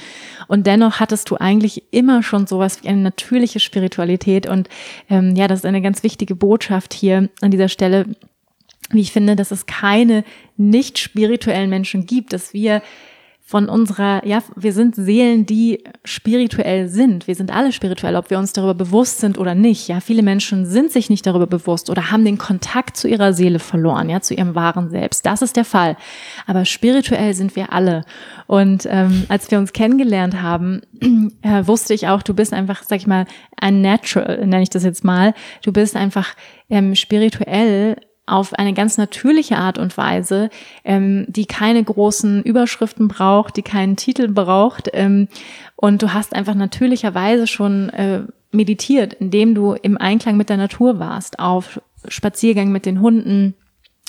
Und 0.48 0.68
dennoch 0.68 1.00
hattest 1.00 1.30
du 1.30 1.38
eigentlich 1.38 1.84
immer 1.92 2.22
schon 2.22 2.48
sowas 2.48 2.84
wie 2.84 2.90
eine 2.90 3.02
natürliche 3.02 3.60
Spiritualität. 3.60 4.48
Und 4.48 4.68
ähm, 5.10 5.36
ja, 5.36 5.48
das 5.48 5.60
ist 5.60 5.66
eine 5.66 5.82
ganz 5.82 6.04
wichtige 6.04 6.36
Botschaft 6.36 6.94
hier 6.94 7.30
an 7.42 7.52
dieser 7.52 7.70
Stelle, 7.70 8.08
wie 8.92 9.02
ich 9.02 9.12
finde, 9.12 9.36
dass 9.36 9.52
es 9.52 9.66
keine 9.66 10.24
nicht 10.56 10.98
spirituellen 10.98 11.70
Menschen 11.70 12.06
gibt, 12.06 12.34
dass 12.34 12.54
wir 12.54 12.82
von 13.48 13.70
unserer, 13.70 14.28
ja, 14.28 14.44
wir 14.58 14.74
sind 14.74 14.96
Seelen, 14.96 15.46
die 15.46 15.82
spirituell 16.04 16.90
sind. 16.90 17.28
Wir 17.28 17.36
sind 17.36 17.50
alle 17.50 17.72
spirituell, 17.72 18.18
ob 18.18 18.30
wir 18.30 18.40
uns 18.40 18.52
darüber 18.52 18.74
bewusst 18.74 19.20
sind 19.20 19.38
oder 19.38 19.56
nicht. 19.56 19.88
Ja, 19.88 20.02
viele 20.02 20.22
Menschen 20.22 20.66
sind 20.66 20.92
sich 20.92 21.10
nicht 21.10 21.26
darüber 21.26 21.48
bewusst 21.48 21.90
oder 21.90 22.12
haben 22.12 22.26
den 22.26 22.38
Kontakt 22.38 22.98
zu 22.98 23.08
ihrer 23.08 23.32
Seele 23.32 23.60
verloren, 23.60 24.10
ja, 24.10 24.20
zu 24.20 24.34
ihrem 24.34 24.54
wahren 24.54 24.90
Selbst. 24.90 25.26
Das 25.26 25.42
ist 25.42 25.56
der 25.56 25.64
Fall. 25.64 25.96
Aber 26.46 26.66
spirituell 26.66 27.34
sind 27.34 27.56
wir 27.56 27.72
alle. 27.72 28.04
Und 28.48 28.86
ähm, 28.92 29.24
als 29.30 29.50
wir 29.50 29.60
uns 29.60 29.72
kennengelernt 29.72 30.42
haben, 30.42 30.82
äh, 31.42 31.66
wusste 31.66 31.94
ich 31.94 32.10
auch, 32.10 32.24
du 32.24 32.34
bist 32.34 32.52
einfach, 32.52 32.84
sag 32.84 32.98
ich 32.98 33.08
mal, 33.08 33.28
ein 33.56 33.80
Natural, 33.80 34.46
nenne 34.46 34.64
ich 34.64 34.72
das 34.72 34.84
jetzt 34.84 35.06
mal. 35.06 35.34
Du 35.64 35.72
bist 35.72 35.96
einfach 35.96 36.36
ähm, 36.70 36.96
spirituell 36.96 37.96
auf 38.28 38.54
eine 38.54 38.74
ganz 38.74 38.98
natürliche 38.98 39.58
Art 39.58 39.78
und 39.78 39.98
Weise, 39.98 40.50
ähm, 40.84 41.26
die 41.28 41.46
keine 41.46 41.84
großen 41.84 42.44
Überschriften 42.44 43.08
braucht, 43.08 43.58
die 43.58 43.64
keinen 43.64 43.96
Titel 43.96 44.28
braucht. 44.28 44.90
Ähm, 44.94 45.28
und 45.76 46.02
du 46.02 46.14
hast 46.14 46.36
einfach 46.36 46.56
natürlicherweise 46.56 47.48
schon 47.48 47.90
äh, 47.90 48.22
meditiert, 48.52 49.14
indem 49.14 49.56
du 49.56 49.74
im 49.74 49.98
Einklang 49.98 50.38
mit 50.38 50.50
der 50.50 50.58
Natur 50.58 51.00
warst, 51.00 51.40
auf 51.40 51.82
Spaziergängen 52.08 52.74
mit 52.74 52.86
den 52.86 53.02
Hunden, 53.02 53.56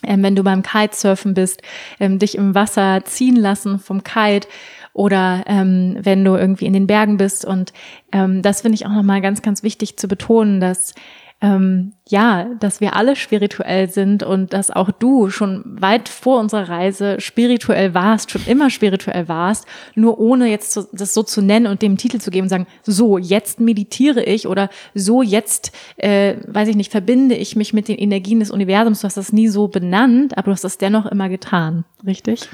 ähm, 0.02 0.22
wenn 0.22 0.36
du 0.36 0.42
beim 0.42 0.62
Kitesurfen 0.62 1.34
bist, 1.34 1.62
ähm, 2.00 2.18
dich 2.18 2.36
im 2.36 2.54
Wasser 2.54 3.04
ziehen 3.04 3.36
lassen 3.36 3.78
vom 3.78 4.02
Kite 4.04 4.48
oder 4.92 5.44
ähm, 5.46 5.96
wenn 6.02 6.24
du 6.24 6.34
irgendwie 6.34 6.66
in 6.66 6.72
den 6.72 6.86
Bergen 6.86 7.16
bist. 7.16 7.44
Und 7.44 7.72
ähm, 8.12 8.42
das 8.42 8.62
finde 8.62 8.76
ich 8.76 8.86
auch 8.86 8.92
nochmal 8.92 9.20
ganz, 9.20 9.42
ganz 9.42 9.62
wichtig 9.62 9.96
zu 9.96 10.08
betonen, 10.08 10.60
dass 10.60 10.94
ähm, 11.40 11.92
ja, 12.08 12.46
dass 12.58 12.80
wir 12.80 12.96
alle 12.96 13.14
spirituell 13.14 13.88
sind 13.88 14.24
und 14.24 14.52
dass 14.52 14.70
auch 14.70 14.90
du 14.90 15.30
schon 15.30 15.62
weit 15.80 16.08
vor 16.08 16.40
unserer 16.40 16.68
Reise 16.68 17.20
spirituell 17.20 17.94
warst, 17.94 18.32
schon 18.32 18.44
immer 18.46 18.70
spirituell 18.70 19.28
warst, 19.28 19.66
nur 19.94 20.18
ohne 20.18 20.48
jetzt 20.48 20.72
zu, 20.72 20.88
das 20.92 21.14
so 21.14 21.22
zu 21.22 21.40
nennen 21.40 21.66
und 21.66 21.80
dem 21.80 21.96
Titel 21.96 22.18
zu 22.18 22.32
geben 22.32 22.46
und 22.46 22.48
sagen, 22.48 22.66
so, 22.82 23.18
jetzt 23.18 23.60
meditiere 23.60 24.24
ich 24.24 24.48
oder 24.48 24.68
so, 24.94 25.22
jetzt, 25.22 25.70
äh, 25.96 26.36
weiß 26.46 26.68
ich 26.68 26.76
nicht, 26.76 26.90
verbinde 26.90 27.36
ich 27.36 27.54
mich 27.54 27.72
mit 27.72 27.86
den 27.86 27.98
Energien 27.98 28.40
des 28.40 28.50
Universums. 28.50 29.00
Du 29.00 29.04
hast 29.04 29.16
das 29.16 29.32
nie 29.32 29.48
so 29.48 29.68
benannt, 29.68 30.36
aber 30.36 30.46
du 30.46 30.52
hast 30.52 30.64
das 30.64 30.78
dennoch 30.78 31.06
immer 31.06 31.28
getan, 31.28 31.84
richtig? 32.04 32.48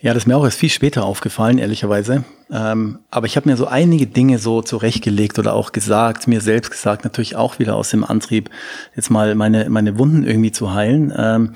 Ja, 0.00 0.14
das 0.14 0.22
ist 0.22 0.26
mir 0.28 0.36
auch 0.36 0.44
erst 0.44 0.58
viel 0.58 0.68
später 0.68 1.04
aufgefallen, 1.04 1.58
ehrlicherweise. 1.58 2.22
Ähm, 2.52 3.00
aber 3.10 3.26
ich 3.26 3.36
habe 3.36 3.48
mir 3.48 3.56
so 3.56 3.66
einige 3.66 4.06
Dinge 4.06 4.38
so 4.38 4.62
zurechtgelegt 4.62 5.40
oder 5.40 5.54
auch 5.54 5.72
gesagt, 5.72 6.28
mir 6.28 6.40
selbst 6.40 6.70
gesagt, 6.70 7.02
natürlich 7.02 7.34
auch 7.34 7.58
wieder 7.58 7.74
aus 7.74 7.90
dem 7.90 8.04
Antrieb, 8.04 8.48
jetzt 8.94 9.10
mal 9.10 9.34
meine, 9.34 9.68
meine 9.70 9.98
Wunden 9.98 10.24
irgendwie 10.24 10.52
zu 10.52 10.72
heilen. 10.72 11.12
Ähm, 11.16 11.52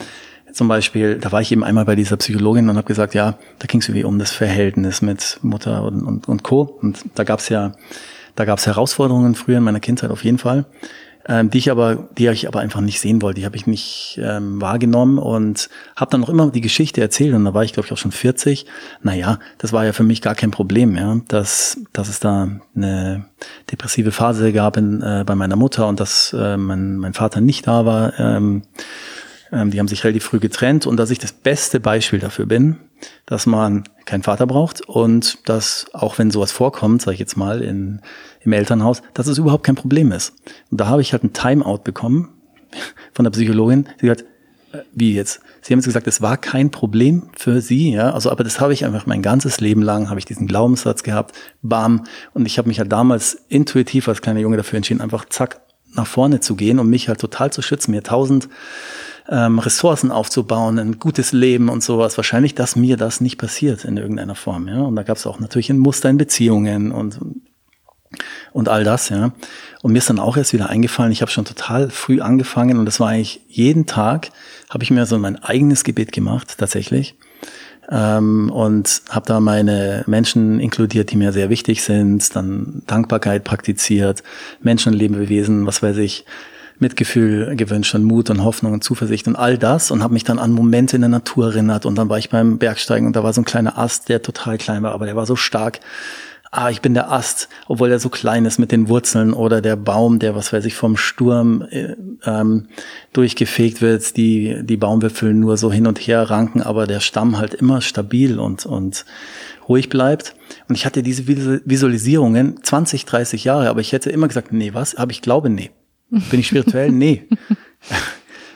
zum 0.52 0.66
Beispiel, 0.66 1.18
da 1.18 1.30
war 1.30 1.40
ich 1.40 1.52
eben 1.52 1.62
einmal 1.62 1.84
bei 1.84 1.94
dieser 1.94 2.16
Psychologin 2.16 2.68
und 2.68 2.76
habe 2.76 2.86
gesagt, 2.86 3.14
ja, 3.14 3.38
da 3.60 3.66
ging 3.66 3.80
es 3.80 3.88
irgendwie 3.88 4.04
um 4.04 4.18
das 4.18 4.32
Verhältnis 4.32 5.02
mit 5.02 5.38
Mutter 5.42 5.84
und, 5.84 6.02
und, 6.02 6.28
und 6.28 6.42
Co. 6.42 6.62
Und 6.62 7.04
da 7.14 7.22
gab 7.22 7.38
es 7.38 7.48
ja, 7.48 7.72
da 8.34 8.44
gab 8.44 8.58
es 8.58 8.66
Herausforderungen 8.66 9.36
früher 9.36 9.58
in 9.58 9.64
meiner 9.64 9.80
Kindheit 9.80 10.10
auf 10.10 10.24
jeden 10.24 10.38
Fall. 10.38 10.66
Ähm, 11.28 11.50
die 11.50 11.58
ich 11.58 11.70
aber, 11.70 12.08
die 12.18 12.26
ich 12.28 12.48
aber 12.48 12.60
einfach 12.60 12.80
nicht 12.80 13.00
sehen 13.00 13.22
wollte. 13.22 13.40
Die 13.40 13.46
habe 13.46 13.56
ich 13.56 13.66
nicht 13.66 14.18
ähm, 14.22 14.60
wahrgenommen 14.60 15.18
und 15.18 15.68
habe 15.96 16.10
dann 16.10 16.20
noch 16.20 16.28
immer 16.28 16.50
die 16.50 16.60
Geschichte 16.60 17.00
erzählt. 17.00 17.34
Und 17.34 17.44
da 17.44 17.54
war 17.54 17.64
ich, 17.64 17.72
glaube 17.72 17.86
ich, 17.86 17.92
auch 17.92 17.98
schon 17.98 18.12
40. 18.12 18.66
Naja, 19.02 19.38
das 19.58 19.72
war 19.72 19.84
ja 19.84 19.92
für 19.92 20.02
mich 20.02 20.22
gar 20.22 20.34
kein 20.34 20.50
Problem, 20.50 20.96
ja, 20.96 21.20
dass, 21.28 21.78
dass 21.92 22.08
es 22.08 22.20
da 22.20 22.48
eine 22.74 23.26
depressive 23.70 24.12
Phase 24.12 24.52
gab 24.52 24.76
in, 24.76 25.02
äh, 25.02 25.24
bei 25.26 25.34
meiner 25.34 25.56
Mutter 25.56 25.86
und 25.86 26.00
dass 26.00 26.34
äh, 26.36 26.56
mein, 26.56 26.96
mein 26.96 27.14
Vater 27.14 27.40
nicht 27.40 27.66
da 27.66 27.86
war. 27.86 28.18
Ähm, 28.18 28.62
ähm, 29.52 29.70
die 29.70 29.78
haben 29.78 29.88
sich 29.88 30.02
relativ 30.02 30.24
früh 30.24 30.40
getrennt 30.40 30.86
und 30.86 30.96
dass 30.96 31.10
ich 31.10 31.18
das 31.18 31.32
beste 31.32 31.78
Beispiel 31.78 32.18
dafür 32.18 32.46
bin, 32.46 32.78
dass 33.26 33.46
man 33.46 33.84
keinen 34.04 34.22
Vater 34.22 34.46
braucht 34.46 34.80
und 34.82 35.48
dass 35.48 35.86
auch 35.92 36.18
wenn 36.18 36.30
sowas 36.30 36.52
vorkommt, 36.52 37.02
sage 37.02 37.14
ich 37.14 37.20
jetzt 37.20 37.36
mal, 37.36 37.62
in, 37.62 38.00
im 38.40 38.52
Elternhaus, 38.52 39.02
dass 39.14 39.26
es 39.26 39.38
überhaupt 39.38 39.64
kein 39.64 39.74
Problem 39.74 40.12
ist. 40.12 40.34
Und 40.70 40.80
da 40.80 40.86
habe 40.88 41.02
ich 41.02 41.12
halt 41.12 41.24
ein 41.24 41.32
Timeout 41.32 41.78
bekommen 41.84 42.30
von 43.12 43.24
der 43.24 43.30
Psychologin, 43.30 43.88
die 44.00 44.10
hat 44.10 44.24
äh, 44.72 44.78
wie 44.92 45.14
jetzt? 45.14 45.40
Sie 45.60 45.72
haben 45.72 45.78
jetzt 45.78 45.86
gesagt, 45.86 46.06
es 46.06 46.20
war 46.20 46.36
kein 46.36 46.70
Problem 46.70 47.30
für 47.36 47.60
Sie, 47.60 47.92
ja. 47.92 48.12
Also, 48.12 48.30
aber 48.30 48.44
das 48.44 48.60
habe 48.60 48.72
ich 48.72 48.84
einfach 48.84 49.06
mein 49.06 49.22
ganzes 49.22 49.60
Leben 49.60 49.82
lang, 49.82 50.08
habe 50.08 50.18
ich 50.18 50.24
diesen 50.24 50.46
Glaubenssatz 50.46 51.02
gehabt, 51.02 51.36
bam. 51.62 52.04
Und 52.34 52.46
ich 52.46 52.58
habe 52.58 52.68
mich 52.68 52.78
halt 52.78 52.90
damals 52.90 53.34
intuitiv 53.48 54.08
als 54.08 54.22
kleiner 54.22 54.40
Junge 54.40 54.56
dafür 54.56 54.78
entschieden, 54.78 55.00
einfach 55.00 55.26
zack 55.28 55.60
nach 55.94 56.06
vorne 56.06 56.40
zu 56.40 56.56
gehen 56.56 56.78
und 56.78 56.88
mich 56.88 57.08
halt 57.08 57.20
total 57.20 57.52
zu 57.52 57.62
schützen, 57.62 57.90
mir 57.90 58.02
tausend 58.02 58.48
ähm, 59.28 59.58
Ressourcen 59.58 60.10
aufzubauen, 60.10 60.78
ein 60.78 60.98
gutes 60.98 61.32
Leben 61.32 61.68
und 61.68 61.82
sowas. 61.82 62.16
Wahrscheinlich, 62.16 62.54
dass 62.54 62.76
mir 62.76 62.96
das 62.96 63.20
nicht 63.20 63.38
passiert 63.38 63.84
in 63.84 63.96
irgendeiner 63.96 64.34
Form. 64.34 64.68
Ja? 64.68 64.80
Und 64.82 64.96
da 64.96 65.02
gab 65.02 65.16
es 65.16 65.26
auch 65.26 65.40
natürlich 65.40 65.70
ein 65.70 65.78
Muster 65.78 66.10
in 66.10 66.16
Beziehungen 66.16 66.92
und 66.92 67.18
und 68.52 68.68
all 68.68 68.84
das, 68.84 69.08
ja. 69.08 69.32
Und 69.80 69.92
mir 69.92 69.98
ist 69.98 70.10
dann 70.10 70.18
auch 70.18 70.36
erst 70.36 70.52
wieder 70.52 70.68
eingefallen, 70.68 71.12
ich 71.12 71.22
habe 71.22 71.30
schon 71.30 71.46
total 71.46 71.90
früh 71.90 72.20
angefangen 72.20 72.78
und 72.78 72.84
das 72.84 73.00
war 73.00 73.08
eigentlich 73.08 73.40
jeden 73.48 73.86
Tag, 73.86 74.30
habe 74.68 74.84
ich 74.84 74.90
mir 74.90 75.06
so 75.06 75.18
mein 75.18 75.42
eigenes 75.42 75.82
Gebet 75.82 76.12
gemacht, 76.12 76.56
tatsächlich. 76.58 77.16
Ähm, 77.90 78.50
und 78.50 79.02
habe 79.08 79.26
da 79.26 79.40
meine 79.40 80.04
Menschen 80.06 80.60
inkludiert, 80.60 81.10
die 81.10 81.16
mir 81.16 81.32
sehr 81.32 81.50
wichtig 81.50 81.82
sind, 81.82 82.34
dann 82.36 82.82
Dankbarkeit 82.86 83.44
praktiziert, 83.44 84.22
Menschenlebewesen, 84.60 85.66
was 85.66 85.82
weiß 85.82 85.96
ich, 85.96 86.24
Mitgefühl 86.82 87.56
gewünscht 87.56 87.94
und 87.94 88.04
Mut 88.04 88.28
und 88.28 88.44
Hoffnung 88.44 88.74
und 88.74 88.84
Zuversicht 88.84 89.26
und 89.26 89.36
all 89.36 89.56
das 89.56 89.90
und 89.90 90.02
habe 90.02 90.12
mich 90.12 90.24
dann 90.24 90.38
an 90.38 90.52
Momente 90.52 90.96
in 90.96 91.02
der 91.02 91.08
Natur 91.08 91.46
erinnert 91.46 91.86
und 91.86 91.96
dann 91.96 92.10
war 92.10 92.18
ich 92.18 92.28
beim 92.28 92.58
Bergsteigen 92.58 93.06
und 93.06 93.16
da 93.16 93.24
war 93.24 93.32
so 93.32 93.40
ein 93.40 93.46
kleiner 93.46 93.78
Ast, 93.78 94.10
der 94.10 94.20
total 94.20 94.58
klein 94.58 94.82
war, 94.82 94.92
aber 94.92 95.06
der 95.06 95.16
war 95.16 95.24
so 95.24 95.36
stark. 95.36 95.80
Ah, 96.54 96.68
ich 96.68 96.82
bin 96.82 96.92
der 96.92 97.10
Ast, 97.10 97.48
obwohl 97.66 97.88
der 97.88 97.98
so 97.98 98.10
klein 98.10 98.44
ist 98.44 98.58
mit 98.58 98.72
den 98.72 98.90
Wurzeln 98.90 99.32
oder 99.32 99.62
der 99.62 99.74
Baum, 99.74 100.18
der, 100.18 100.34
was 100.36 100.52
weiß 100.52 100.66
ich, 100.66 100.74
vom 100.74 100.98
Sturm 100.98 101.62
äh, 101.70 101.96
ähm, 102.26 102.66
durchgefegt 103.14 103.80
wird, 103.80 104.18
die, 104.18 104.60
die 104.62 104.76
Baumwipfel 104.76 105.32
nur 105.32 105.56
so 105.56 105.72
hin 105.72 105.86
und 105.86 105.98
her 105.98 106.28
ranken, 106.28 106.60
aber 106.60 106.86
der 106.86 107.00
Stamm 107.00 107.38
halt 107.38 107.54
immer 107.54 107.80
stabil 107.80 108.38
und, 108.38 108.66
und 108.66 109.06
ruhig 109.66 109.88
bleibt. 109.88 110.34
Und 110.68 110.74
ich 110.74 110.84
hatte 110.84 111.02
diese 111.02 111.26
Visualisierungen 111.26 112.62
20, 112.62 113.06
30 113.06 113.44
Jahre, 113.44 113.70
aber 113.70 113.80
ich 113.80 113.92
hätte 113.92 114.10
immer 114.10 114.28
gesagt, 114.28 114.52
nee, 114.52 114.74
was? 114.74 114.94
Aber 114.94 115.10
ich 115.10 115.22
glaube, 115.22 115.48
nee. 115.48 115.70
Bin 116.30 116.40
ich 116.40 116.48
spirituell? 116.48 116.90
Nee. 116.92 117.24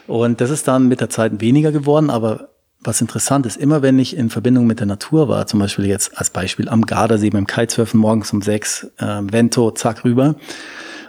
Und 0.07 0.39
das 0.39 0.51
ist 0.51 0.67
dann 0.67 0.87
mit 0.87 1.01
der 1.01 1.09
Zeit 1.09 1.41
weniger 1.41 1.73
geworden, 1.73 2.09
aber 2.09 2.49
was 2.79 3.01
interessant 3.01 3.45
ist, 3.45 3.57
immer 3.57 3.81
wenn 3.81 3.99
ich 3.99 4.15
in 4.15 4.29
Verbindung 4.29 4.65
mit 4.65 4.79
der 4.79 4.87
Natur 4.87 5.27
war, 5.27 5.47
zum 5.47 5.59
Beispiel 5.59 5.85
jetzt 5.85 6.17
als 6.17 6.29
Beispiel 6.29 6.69
am 6.69 6.85
Gardasee 6.85 7.29
beim 7.29 7.45
Kitesurfen 7.45 7.99
morgens 7.99 8.31
um 8.31 8.41
sechs, 8.41 8.87
äh, 8.99 9.21
Vento, 9.21 9.71
zack 9.71 10.05
rüber, 10.05 10.35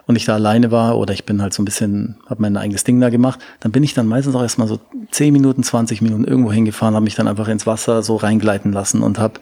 und 0.07 0.16
ich 0.16 0.24
da 0.24 0.34
alleine 0.34 0.70
war 0.70 0.99
oder 0.99 1.12
ich 1.12 1.26
bin 1.26 1.42
halt 1.42 1.53
so 1.53 1.62
ein 1.62 1.66
bisschen, 1.66 2.16
habe 2.26 2.40
mein 2.40 2.57
eigenes 2.57 2.82
Ding 2.82 2.99
da 2.99 3.11
gemacht, 3.11 3.40
dann 3.61 3.72
bin 3.72 3.82
ich 3.82 3.92
dann 3.92 4.07
meistens 4.07 4.34
auch 4.34 4.42
erstmal 4.42 4.66
so 4.66 4.80
zehn 5.11 5.34
Minuten, 5.34 5.62
20 5.62 6.01
Minuten 6.01 6.24
irgendwo 6.24 6.51
hingefahren, 6.51 6.94
habe 6.94 7.05
mich 7.05 7.14
dann 7.14 7.28
einfach 7.28 7.46
ins 7.49 7.66
Wasser 7.66 8.03
so 8.03 8.16
reingleiten 8.16 8.72
lassen 8.72 9.03
und 9.03 9.18
habe 9.18 9.34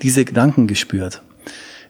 diese 0.00 0.24
Gedanken 0.24 0.68
gespürt 0.68 1.22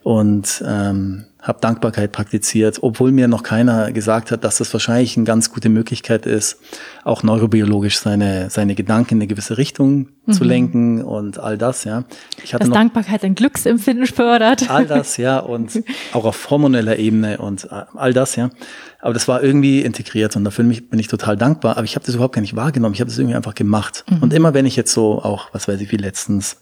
und 0.01 0.63
ähm, 0.67 1.25
habe 1.43 1.59
Dankbarkeit 1.59 2.13
praktiziert, 2.13 2.79
obwohl 2.81 3.11
mir 3.11 3.27
noch 3.27 3.43
keiner 3.43 3.91
gesagt 3.91 4.31
hat, 4.31 4.45
dass 4.45 4.57
das 4.57 4.71
wahrscheinlich 4.73 5.17
eine 5.17 5.25
ganz 5.25 5.51
gute 5.51 5.67
Möglichkeit 5.67 6.25
ist, 6.25 6.57
auch 7.03 7.21
neurobiologisch 7.21 7.99
seine 7.99 8.49
seine 8.49 8.75
Gedanken 8.75 9.15
in 9.15 9.17
eine 9.21 9.27
gewisse 9.27 9.57
Richtung 9.57 10.07
mhm. 10.25 10.31
zu 10.31 10.45
lenken 10.45 11.03
und 11.03 11.39
all 11.39 11.57
das, 11.57 11.83
ja. 11.83 12.05
Ich 12.43 12.53
hatte 12.53 12.65
Dass 12.65 12.73
Dankbarkeit 12.73 13.25
ein 13.25 13.35
Glücksempfinden 13.35 14.07
fördert. 14.07 14.69
All 14.69 14.85
das, 14.85 15.17
ja, 15.17 15.39
und 15.39 15.83
auch 16.13 16.23
auf 16.23 16.49
hormoneller 16.49 16.97
Ebene 16.97 17.37
und 17.39 17.65
äh, 17.65 17.83
all 17.93 18.13
das, 18.13 18.37
ja. 18.37 18.49
Aber 19.01 19.13
das 19.13 19.27
war 19.27 19.43
irgendwie 19.43 19.81
integriert 19.81 20.37
und 20.37 20.45
dafür 20.45 20.63
bin 20.63 20.97
ich 20.97 21.09
total 21.09 21.35
dankbar. 21.35 21.75
Aber 21.75 21.83
ich 21.83 21.95
habe 21.95 22.05
das 22.05 22.15
überhaupt 22.15 22.35
gar 22.35 22.41
nicht 22.41 22.55
wahrgenommen. 22.55 22.93
Ich 22.93 23.01
habe 23.01 23.09
das 23.09 23.19
irgendwie 23.19 23.35
einfach 23.35 23.53
gemacht. 23.53 24.05
Mhm. 24.09 24.23
Und 24.23 24.33
immer 24.33 24.53
wenn 24.53 24.65
ich 24.65 24.77
jetzt 24.77 24.93
so 24.93 25.21
auch, 25.21 25.49
was 25.51 25.67
weiß 25.67 25.81
ich, 25.81 25.91
wie 25.91 25.97
letztens 25.97 26.57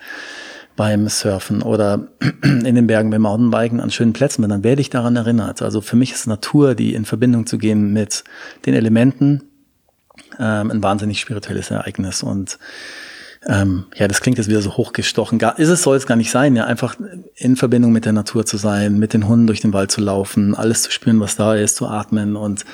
beim 0.82 1.08
Surfen 1.10 1.62
oder 1.62 2.08
in 2.42 2.74
den 2.74 2.88
Bergen 2.88 3.12
beim 3.12 3.22
Mountainbiken 3.22 3.80
an 3.80 3.92
schönen 3.92 4.14
Plätzen 4.14 4.42
bin, 4.42 4.50
dann 4.50 4.64
werde 4.64 4.82
ich 4.82 4.90
daran 4.90 5.16
erinnert. 5.16 5.62
Also 5.62 5.80
für 5.80 5.96
mich 5.96 6.12
ist 6.12 6.26
Natur, 6.26 6.74
die 6.74 6.96
in 6.96 7.06
Verbindung 7.06 7.46
zu 7.46 7.60
gehen 7.60 7.94
mit 7.94 8.24
den 8.66 8.74
Elementen, 8.74 9.44
ähm, 10.40 10.72
ein 10.72 10.82
wahnsinnig 10.82 11.20
spirituelles 11.20 11.70
Ereignis. 11.70 12.24
Und 12.24 12.58
ähm, 13.48 13.86
ja, 13.94 14.08
das 14.08 14.22
klingt 14.22 14.40
jetzt 14.40 14.48
wieder 14.50 14.64
so 14.64 14.76
hochgestochen. 14.76 15.38
Gar, 15.38 15.60
ist 15.60 15.70
es, 15.70 15.84
soll 15.84 15.98
es 15.98 16.08
gar 16.08 16.16
nicht 16.16 16.32
sein, 16.32 16.56
ja, 16.56 16.66
einfach 16.66 16.96
in 17.36 17.58
Verbindung 17.58 17.92
mit 17.92 18.06
der 18.06 18.14
Natur 18.14 18.48
zu 18.48 18.58
sein, 18.58 18.98
mit 18.98 19.14
den 19.14 19.28
Hunden 19.28 19.46
durch 19.46 19.62
den 19.62 19.74
Wald 19.74 19.92
zu 19.92 20.02
laufen, 20.02 20.56
alles 20.56 20.82
zu 20.82 20.90
spüren, 20.90 21.20
was 21.20 21.36
da 21.36 21.54
ist, 21.54 21.76
zu 21.76 21.88
atmen 21.88 22.36
und 22.36 22.66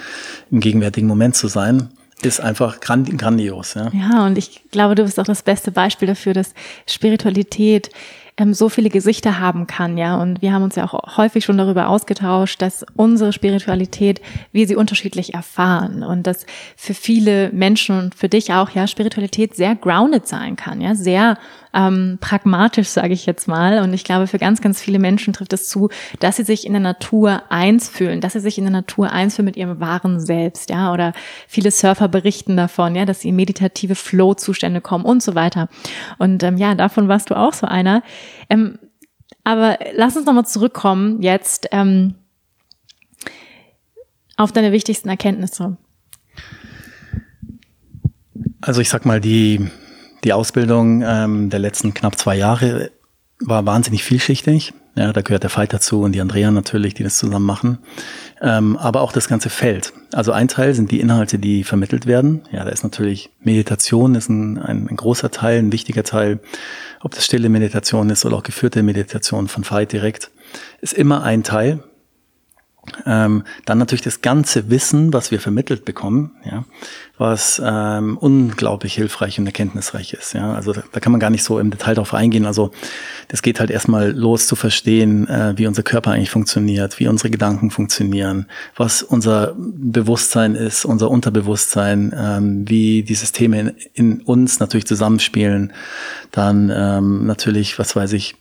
im 0.49 0.61
gegenwärtigen 0.61 1.09
Moment 1.09 1.35
zu 1.35 1.49
sein 1.49 1.89
ist 2.21 2.39
einfach 2.39 2.79
grandios. 2.79 3.75
Ja. 3.75 3.91
ja, 3.93 4.25
und 4.25 4.37
ich 4.37 4.63
glaube, 4.71 4.95
du 4.95 5.03
bist 5.03 5.19
auch 5.19 5.25
das 5.25 5.43
beste 5.43 5.71
Beispiel 5.71 6.07
dafür, 6.07 6.33
dass 6.33 6.53
Spiritualität 6.87 7.89
ähm, 8.37 8.53
so 8.53 8.69
viele 8.69 8.89
Gesichter 8.89 9.39
haben 9.39 9.67
kann, 9.67 9.97
ja. 9.97 10.15
Und 10.17 10.41
wir 10.41 10.53
haben 10.53 10.63
uns 10.63 10.75
ja 10.75 10.85
auch 10.85 11.17
häufig 11.17 11.43
schon 11.43 11.57
darüber 11.57 11.89
ausgetauscht, 11.89 12.61
dass 12.61 12.85
unsere 12.95 13.33
Spiritualität, 13.33 14.21
wir 14.51 14.67
sie 14.67 14.75
unterschiedlich 14.75 15.33
erfahren 15.33 16.03
und 16.03 16.27
dass 16.27 16.45
für 16.75 16.93
viele 16.93 17.51
Menschen 17.51 17.97
und 17.97 18.15
für 18.15 18.29
dich 18.29 18.53
auch, 18.53 18.69
ja, 18.69 18.87
Spiritualität 18.87 19.55
sehr 19.55 19.75
grounded 19.75 20.27
sein 20.27 20.55
kann, 20.55 20.81
ja, 20.81 20.93
sehr 20.93 21.37
ähm, 21.73 22.17
pragmatisch, 22.21 22.87
sage 22.87 23.13
ich 23.13 23.25
jetzt 23.25 23.47
mal. 23.47 23.79
Und 23.81 23.93
ich 23.93 24.03
glaube, 24.03 24.27
für 24.27 24.39
ganz, 24.39 24.61
ganz 24.61 24.81
viele 24.81 24.99
Menschen 24.99 25.33
trifft 25.33 25.53
es 25.53 25.67
zu, 25.67 25.89
dass 26.19 26.37
sie 26.37 26.43
sich 26.43 26.65
in 26.65 26.73
der 26.73 26.81
Natur 26.81 27.43
eins 27.49 27.89
fühlen, 27.89 28.21
dass 28.21 28.33
sie 28.33 28.39
sich 28.39 28.57
in 28.57 28.63
der 28.63 28.71
Natur 28.71 29.11
eins 29.11 29.35
fühlen 29.35 29.45
mit 29.45 29.57
ihrem 29.57 29.79
wahren 29.79 30.19
Selbst, 30.19 30.69
ja. 30.69 30.93
Oder 30.93 31.13
viele 31.47 31.71
Surfer 31.71 32.07
berichten 32.07 32.57
davon, 32.57 32.95
ja, 32.95 33.05
dass 33.05 33.21
sie 33.21 33.29
in 33.29 33.35
meditative 33.35 33.95
Flow-Zustände 33.95 34.81
kommen 34.81 35.05
und 35.05 35.21
so 35.21 35.35
weiter. 35.35 35.69
Und 36.17 36.43
ähm, 36.43 36.57
ja, 36.57 36.75
davon 36.75 37.07
warst 37.07 37.29
du 37.29 37.35
auch 37.35 37.53
so 37.53 37.67
einer. 37.67 38.03
Ähm, 38.49 38.79
aber 39.43 39.79
lass 39.93 40.17
uns 40.17 40.25
nochmal 40.25 40.45
zurückkommen 40.45 41.21
jetzt 41.21 41.67
ähm, 41.71 42.15
auf 44.35 44.51
deine 44.51 44.71
wichtigsten 44.71 45.09
Erkenntnisse. 45.09 45.77
Also 48.61 48.81
ich 48.81 48.89
sag 48.89 49.05
mal, 49.05 49.21
die, 49.21 49.69
die 50.23 50.33
Ausbildung 50.33 51.01
ähm, 51.01 51.49
der 51.49 51.59
letzten 51.59 51.93
knapp 51.93 52.17
zwei 52.17 52.35
Jahre 52.35 52.91
war 53.39 53.65
wahnsinnig 53.65 54.03
vielschichtig. 54.03 54.73
Ja, 54.97 55.13
da 55.13 55.21
gehört 55.21 55.43
der 55.43 55.55
Veit 55.55 55.73
dazu 55.73 56.01
und 56.01 56.13
die 56.13 56.21
Andrea 56.21 56.49
natürlich, 56.49 56.95
die 56.95 57.03
das 57.03 57.17
zusammen 57.17 57.45
machen. 57.45 57.77
Ähm, 58.41 58.77
aber 58.77 59.01
auch 59.01 59.11
das 59.11 59.27
ganze 59.27 59.51
Feld. 59.51 59.93
Also 60.11 60.31
ein 60.31 60.47
Teil 60.47 60.73
sind 60.73 60.89
die 60.89 60.99
Inhalte, 60.99 61.37
die 61.37 61.63
vermittelt 61.63 62.07
werden. 62.07 62.41
Ja, 62.51 62.63
da 62.65 62.71
ist 62.71 62.83
natürlich 62.83 63.29
Meditation 63.39 64.15
ist 64.15 64.27
ein, 64.27 64.57
ein, 64.57 64.87
ein 64.89 64.95
großer 64.95 65.29
Teil, 65.29 65.59
ein 65.59 65.71
wichtiger 65.71 66.03
Teil. 66.03 66.39
Ob 67.01 67.13
das 67.13 67.25
stille 67.25 67.47
Meditation 67.49 68.09
ist 68.09 68.25
oder 68.25 68.37
auch 68.37 68.43
geführte 68.43 68.81
Meditation 68.81 69.47
von 69.47 69.63
Veit 69.69 69.93
direkt, 69.93 70.31
ist 70.81 70.93
immer 70.93 71.21
ein 71.21 71.43
Teil. 71.43 71.83
Ähm, 73.05 73.43
dann 73.65 73.77
natürlich 73.77 74.01
das 74.01 74.21
ganze 74.21 74.69
Wissen, 74.69 75.11
was 75.13 75.31
wir 75.31 75.39
vermittelt 75.39 75.85
bekommen, 75.85 76.31
ja, 76.45 76.63
was 77.17 77.61
ähm, 77.63 78.17
unglaublich 78.17 78.93
hilfreich 78.93 79.39
und 79.39 79.45
erkenntnisreich 79.45 80.13
ist. 80.13 80.33
Ja. 80.33 80.53
Also 80.53 80.73
da, 80.73 80.83
da, 80.91 80.99
kann 80.99 81.11
man 81.11 81.19
gar 81.19 81.29
nicht 81.29 81.43
so 81.43 81.59
im 81.59 81.69
Detail 81.69 81.95
drauf 81.95 82.13
eingehen. 82.13 82.45
Also 82.45 82.71
das 83.27 83.41
geht 83.41 83.59
halt 83.59 83.71
erstmal 83.71 84.11
los 84.11 84.47
zu 84.47 84.55
verstehen, 84.55 85.27
äh, 85.27 85.53
wie 85.57 85.67
unser 85.67 85.83
Körper 85.83 86.11
eigentlich 86.11 86.29
funktioniert, 86.29 86.99
wie 86.99 87.07
unsere 87.07 87.29
Gedanken 87.29 87.71
funktionieren, 87.71 88.47
was 88.75 89.03
unser 89.03 89.53
Bewusstsein 89.57 90.55
ist, 90.55 90.85
unser 90.85 91.09
Unterbewusstsein, 91.09 92.13
ähm, 92.17 92.69
wie 92.69 93.03
die 93.03 93.15
Systeme 93.15 93.59
in, 93.59 93.75
in, 93.93 94.21
uns 94.21 94.59
natürlich 94.59 94.85
zusammenspielen. 94.85 95.73
Dann 96.31 96.71
ähm, 96.73 97.25
natürlich, 97.25 97.79
was 97.79 97.95
weiß 97.95 98.13
ich, 98.13 98.35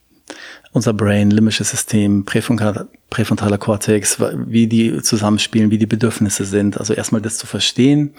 unser 0.72 0.92
Brain, 0.92 1.30
limbisches 1.30 1.70
System, 1.70 2.24
präfrontaler, 2.24 2.88
präfrontaler 3.10 3.58
Kortex, 3.58 4.18
wie 4.46 4.66
die 4.66 5.02
zusammenspielen, 5.02 5.70
wie 5.70 5.78
die 5.78 5.86
Bedürfnisse 5.86 6.44
sind. 6.44 6.78
Also 6.78 6.94
erstmal 6.94 7.22
das 7.22 7.38
zu 7.38 7.46
verstehen 7.46 8.14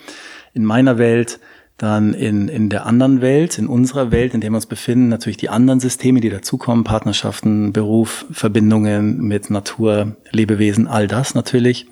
in 0.53 0.63
meiner 0.65 0.97
Welt, 0.97 1.39
dann 1.77 2.15
in, 2.15 2.47
in 2.47 2.69
der 2.69 2.87
anderen 2.87 3.21
Welt, 3.21 3.59
in 3.59 3.67
unserer 3.67 4.11
Welt, 4.11 4.33
in 4.33 4.41
der 4.41 4.49
wir 4.49 4.55
uns 4.55 4.65
befinden, 4.65 5.09
natürlich 5.09 5.37
die 5.37 5.49
anderen 5.49 5.79
Systeme, 5.79 6.21
die 6.21 6.29
dazukommen, 6.29 6.83
Partnerschaften, 6.83 7.71
Beruf, 7.71 8.25
Verbindungen 8.31 9.19
mit 9.19 9.51
Natur, 9.51 10.17
Lebewesen, 10.31 10.87
all 10.87 11.07
das 11.07 11.35
natürlich 11.35 11.85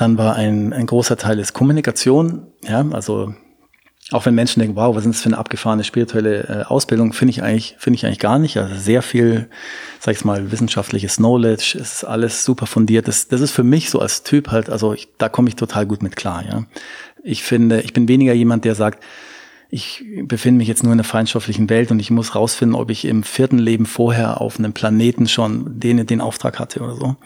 dann 0.00 0.16
war 0.16 0.34
ein, 0.36 0.72
ein 0.72 0.86
großer 0.86 1.18
Teil 1.18 1.38
ist 1.38 1.52
Kommunikation, 1.52 2.46
ja, 2.66 2.84
also 2.90 3.34
auch 4.12 4.26
wenn 4.26 4.34
Menschen 4.34 4.60
denken, 4.60 4.76
wow, 4.76 4.94
was 4.94 5.06
ist 5.06 5.16
das 5.16 5.22
für 5.22 5.28
eine 5.28 5.38
abgefahrene 5.38 5.84
spirituelle 5.84 6.42
äh, 6.42 6.64
Ausbildung, 6.64 7.12
finde 7.12 7.30
ich 7.30 7.42
eigentlich, 7.42 7.76
finde 7.78 7.96
ich 7.96 8.06
eigentlich 8.06 8.18
gar 8.18 8.38
nicht. 8.38 8.56
Also 8.56 8.74
sehr 8.74 9.02
viel, 9.02 9.48
sag 10.00 10.16
ich 10.16 10.24
mal, 10.24 10.50
wissenschaftliches 10.50 11.16
Knowledge, 11.16 11.78
ist 11.80 12.04
alles 12.04 12.44
super 12.44 12.66
fundiert. 12.66 13.06
Das, 13.06 13.28
das 13.28 13.40
ist 13.40 13.52
für 13.52 13.62
mich 13.62 13.90
so 13.90 14.00
als 14.00 14.22
Typ 14.22 14.50
halt, 14.50 14.68
also 14.68 14.92
ich, 14.94 15.08
da 15.18 15.28
komme 15.28 15.48
ich 15.48 15.56
total 15.56 15.86
gut 15.86 16.02
mit 16.02 16.16
klar, 16.16 16.44
ja. 16.44 16.64
Ich 17.22 17.42
finde, 17.42 17.82
ich 17.82 17.92
bin 17.92 18.08
weniger 18.08 18.32
jemand, 18.32 18.64
der 18.64 18.74
sagt, 18.74 19.04
ich 19.72 20.04
befinde 20.24 20.58
mich 20.58 20.66
jetzt 20.66 20.82
nur 20.82 20.92
in 20.92 20.98
einer 20.98 21.04
feindschaftlichen 21.04 21.70
Welt 21.70 21.92
und 21.92 22.00
ich 22.00 22.10
muss 22.10 22.34
rausfinden, 22.34 22.74
ob 22.74 22.90
ich 22.90 23.04
im 23.04 23.22
vierten 23.22 23.58
Leben 23.58 23.86
vorher 23.86 24.40
auf 24.40 24.58
einem 24.58 24.72
Planeten 24.72 25.28
schon 25.28 25.78
den, 25.78 26.04
den 26.06 26.20
Auftrag 26.20 26.58
hatte 26.58 26.80
oder 26.80 26.96
so. 26.96 27.16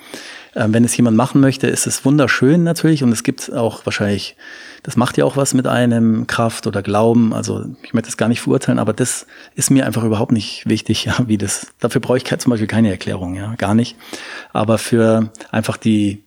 Ähm, 0.54 0.74
wenn 0.74 0.84
es 0.84 0.94
jemand 0.94 1.16
machen 1.16 1.40
möchte, 1.40 1.66
ist 1.66 1.86
es 1.86 2.04
wunderschön 2.04 2.62
natürlich 2.62 3.02
und 3.02 3.12
es 3.12 3.22
gibt 3.22 3.50
auch 3.50 3.86
wahrscheinlich, 3.86 4.36
das 4.82 4.96
macht 4.96 5.16
ja 5.16 5.24
auch 5.24 5.38
was 5.38 5.54
mit 5.54 5.66
einem 5.66 6.26
Kraft 6.26 6.66
oder 6.66 6.82
Glauben. 6.82 7.32
Also 7.32 7.64
ich 7.82 7.94
möchte 7.94 8.08
das 8.08 8.18
gar 8.18 8.28
nicht 8.28 8.42
verurteilen, 8.42 8.78
aber 8.78 8.92
das 8.92 9.26
ist 9.54 9.70
mir 9.70 9.86
einfach 9.86 10.04
überhaupt 10.04 10.32
nicht 10.32 10.68
wichtig, 10.68 11.04
ja, 11.06 11.16
wie 11.26 11.38
das. 11.38 11.68
Dafür 11.80 12.02
brauche 12.02 12.18
ich 12.18 12.24
zum 12.24 12.50
Beispiel 12.50 12.68
keine 12.68 12.90
Erklärung, 12.90 13.36
ja, 13.36 13.54
gar 13.56 13.74
nicht. 13.74 13.96
Aber 14.52 14.76
für 14.76 15.30
einfach 15.50 15.78
die 15.78 16.22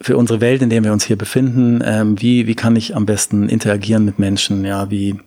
für 0.00 0.16
unsere 0.16 0.40
Welt, 0.40 0.62
in 0.62 0.70
der 0.70 0.84
wir 0.84 0.92
uns 0.92 1.04
hier 1.04 1.18
befinden, 1.18 1.82
ähm, 1.84 2.20
wie, 2.20 2.46
wie 2.46 2.54
kann 2.54 2.76
ich 2.76 2.94
am 2.94 3.04
besten 3.04 3.48
interagieren 3.48 4.04
mit 4.04 4.20
Menschen, 4.20 4.64
ja, 4.64 4.92
wie, 4.92 5.18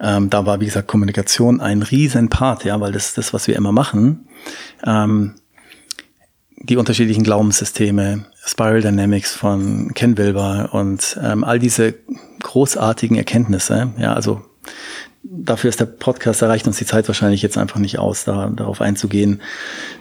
ähm, 0.00 0.30
da 0.30 0.46
war, 0.46 0.60
wie 0.60 0.66
gesagt, 0.66 0.88
Kommunikation 0.88 1.60
ein 1.60 1.82
riesen 1.82 2.28
Part, 2.28 2.64
ja, 2.64 2.80
weil 2.80 2.92
das 2.92 3.06
ist 3.06 3.18
das, 3.18 3.34
was 3.34 3.46
wir 3.46 3.56
immer 3.56 3.72
machen. 3.72 4.28
Ähm, 4.84 5.34
die 6.56 6.76
unterschiedlichen 6.76 7.24
Glaubenssysteme, 7.24 8.26
Spiral 8.44 8.80
Dynamics 8.80 9.34
von 9.34 9.92
Ken 9.94 10.16
Wilber 10.16 10.70
und 10.72 11.18
ähm, 11.22 11.44
all 11.44 11.58
diese 11.58 11.94
großartigen 12.42 13.16
Erkenntnisse, 13.16 13.92
ja, 13.98 14.14
also 14.14 14.42
dafür 15.22 15.70
ist 15.70 15.80
der 15.80 15.86
Podcast, 15.86 16.42
da 16.42 16.48
reicht 16.48 16.66
uns 16.66 16.78
die 16.78 16.86
Zeit 16.86 17.08
wahrscheinlich 17.08 17.42
jetzt 17.42 17.58
einfach 17.58 17.78
nicht 17.78 17.98
aus, 17.98 18.24
da, 18.24 18.48
darauf 18.48 18.80
einzugehen, 18.80 19.40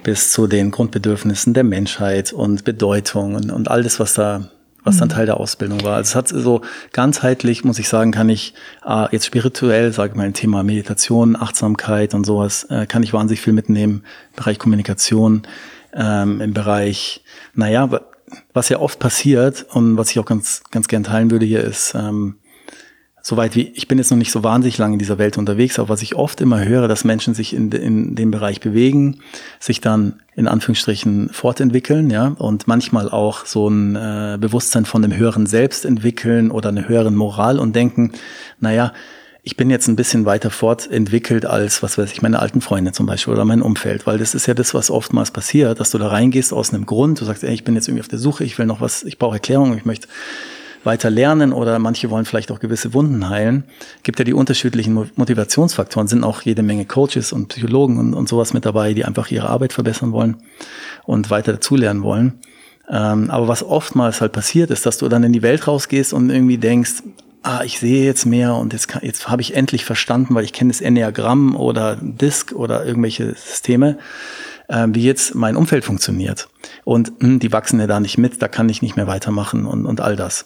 bis 0.03 0.31
zu 0.31 0.47
den 0.47 0.71
Grundbedürfnissen 0.71 1.53
der 1.53 1.63
Menschheit 1.63 2.33
und 2.33 2.63
Bedeutung 2.63 3.35
und, 3.35 3.51
und 3.51 3.69
all 3.69 3.83
das, 3.83 3.99
was 3.99 4.13
da 4.13 4.49
was 4.83 4.97
dann 4.97 5.07
mhm. 5.07 5.13
Teil 5.13 5.25
der 5.25 5.39
Ausbildung 5.39 5.83
war. 5.83 5.95
Also 5.95 6.09
es 6.09 6.15
hat 6.15 6.27
so 6.27 6.61
ganzheitlich, 6.91 7.63
muss 7.63 7.79
ich 7.79 7.89
sagen, 7.89 8.11
kann 8.11 8.29
ich 8.29 8.53
äh, 8.85 9.05
jetzt 9.11 9.25
spirituell, 9.25 9.91
sage 9.93 10.11
ich 10.11 10.15
mal, 10.15 10.25
ein 10.25 10.33
Thema 10.33 10.63
Meditation, 10.63 11.35
Achtsamkeit 11.35 12.13
und 12.13 12.25
sowas, 12.25 12.65
äh, 12.69 12.85
kann 12.85 13.03
ich 13.03 13.13
wahnsinnig 13.13 13.41
viel 13.41 13.53
mitnehmen 13.53 14.03
im 14.31 14.35
Bereich 14.35 14.59
Kommunikation, 14.59 15.43
ähm, 15.93 16.41
im 16.41 16.53
Bereich, 16.53 17.23
naja, 17.53 17.89
was 18.53 18.69
ja 18.69 18.79
oft 18.79 18.99
passiert 18.99 19.65
und 19.73 19.97
was 19.97 20.11
ich 20.11 20.19
auch 20.19 20.25
ganz, 20.25 20.63
ganz 20.71 20.87
gern 20.87 21.03
teilen 21.03 21.31
würde 21.31 21.45
hier 21.45 21.63
ist, 21.63 21.93
ähm, 21.95 22.35
soweit 23.25 23.55
wie, 23.55 23.71
ich 23.73 23.87
bin 23.87 23.97
jetzt 23.97 24.11
noch 24.11 24.17
nicht 24.17 24.31
so 24.31 24.43
wahnsinnig 24.43 24.77
lange 24.77 24.93
in 24.93 24.99
dieser 24.99 25.17
Welt 25.17 25.37
unterwegs, 25.37 25.79
aber 25.79 25.87
was 25.87 26.01
ich 26.01 26.15
oft 26.15 26.41
immer 26.41 26.63
höre, 26.63 26.89
dass 26.89 27.05
Menschen 27.05 27.33
sich 27.33 27.55
in, 27.55 27.71
in 27.71 28.15
dem 28.15 28.31
Bereich 28.31 28.59
bewegen, 28.59 29.19
sich 29.61 29.79
dann 29.79 30.19
in 30.35 30.49
Anführungsstrichen 30.49 31.29
fortentwickeln, 31.29 32.09
ja, 32.09 32.35
und 32.37 32.67
manchmal 32.67 33.09
auch 33.09 33.45
so 33.45 33.69
ein 33.69 33.95
äh, 33.95 34.37
Bewusstsein 34.39 34.83
von 34.83 35.03
einem 35.03 35.15
höheren 35.15 35.45
Selbst 35.45 35.85
entwickeln 35.85 36.51
oder 36.51 36.69
eine 36.69 36.89
höheren 36.89 37.15
Moral 37.15 37.59
und 37.59 37.75
denken, 37.77 38.11
naja, 38.59 38.91
ich 39.41 39.55
bin 39.55 39.69
jetzt 39.69 39.87
ein 39.87 39.95
bisschen 39.95 40.25
weiter 40.25 40.49
fortentwickelt 40.49 41.45
als, 41.45 41.81
was 41.81 41.97
weiß 41.97 42.11
ich, 42.11 42.21
meine 42.21 42.39
alten 42.39 42.59
Freunde 42.59 42.91
zum 42.91 43.05
Beispiel 43.05 43.33
oder 43.33 43.45
mein 43.45 43.61
Umfeld, 43.61 44.05
weil 44.05 44.17
das 44.17 44.35
ist 44.35 44.47
ja 44.47 44.53
das, 44.53 44.73
was 44.73 44.91
oftmals 44.91 45.31
passiert, 45.31 45.79
dass 45.79 45.91
du 45.91 45.97
da 45.97 46.07
reingehst 46.07 46.51
aus 46.51 46.73
einem 46.73 46.85
Grund, 46.85 47.21
du 47.21 47.25
sagst, 47.25 47.43
ey, 47.43 47.53
ich 47.53 47.63
bin 47.63 47.75
jetzt 47.75 47.87
irgendwie 47.87 48.01
auf 48.01 48.07
der 48.09 48.19
Suche, 48.19 48.43
ich 48.43 48.57
will 48.57 48.65
noch 48.65 48.81
was, 48.81 49.03
ich 49.03 49.17
brauche 49.17 49.35
Erklärung, 49.35 49.77
ich 49.77 49.85
möchte 49.85 50.07
weiter 50.83 51.09
lernen 51.09 51.53
oder 51.53 51.77
manche 51.79 52.09
wollen 52.09 52.25
vielleicht 52.25 52.51
auch 52.51 52.59
gewisse 52.59 52.93
Wunden 52.93 53.29
heilen. 53.29 53.63
Gibt 54.03 54.19
ja 54.19 54.25
die 54.25 54.33
unterschiedlichen 54.33 55.11
Motivationsfaktoren, 55.15 56.07
sind 56.07 56.23
auch 56.23 56.41
jede 56.41 56.63
Menge 56.63 56.85
Coaches 56.85 57.31
und 57.31 57.47
Psychologen 57.47 57.97
und, 57.97 58.13
und 58.13 58.29
sowas 58.29 58.53
mit 58.53 58.65
dabei, 58.65 58.93
die 58.93 59.05
einfach 59.05 59.31
ihre 59.31 59.49
Arbeit 59.49 59.73
verbessern 59.73 60.11
wollen 60.11 60.37
und 61.05 61.29
weiter 61.29 61.53
dazulernen 61.53 62.03
wollen. 62.03 62.39
Ähm, 62.89 63.29
aber 63.31 63.47
was 63.47 63.63
oftmals 63.63 64.21
halt 64.21 64.33
passiert 64.33 64.69
ist, 64.71 64.85
dass 64.85 64.97
du 64.97 65.07
dann 65.07 65.23
in 65.23 65.33
die 65.33 65.41
Welt 65.41 65.67
rausgehst 65.67 66.13
und 66.13 66.29
irgendwie 66.29 66.57
denkst, 66.57 67.03
ah, 67.43 67.61
ich 67.63 67.79
sehe 67.79 68.05
jetzt 68.05 68.25
mehr 68.25 68.55
und 68.55 68.73
jetzt, 68.73 68.87
kann, 68.87 69.03
jetzt 69.03 69.29
habe 69.29 69.41
ich 69.41 69.55
endlich 69.55 69.85
verstanden, 69.85 70.35
weil 70.35 70.43
ich 70.43 70.53
kenne 70.53 70.71
das 70.71 70.81
Enneagramm 70.81 71.55
oder 71.55 71.97
Disk 72.01 72.53
oder 72.53 72.85
irgendwelche 72.85 73.35
Systeme, 73.35 73.97
äh, 74.67 74.87
wie 74.89 75.03
jetzt 75.03 75.35
mein 75.35 75.55
Umfeld 75.55 75.85
funktioniert. 75.85 76.49
Und 76.83 77.21
mh, 77.21 77.27
hm, 77.27 77.39
die 77.39 77.51
wachsen 77.51 77.79
ja 77.79 77.87
da 77.87 77.99
nicht 77.99 78.17
mit, 78.17 78.41
da 78.41 78.47
kann 78.47 78.69
ich 78.69 78.81
nicht 78.81 78.95
mehr 78.95 79.07
weitermachen 79.07 79.65
und, 79.65 79.85
und 79.85 80.01
all 80.01 80.15
das. 80.15 80.45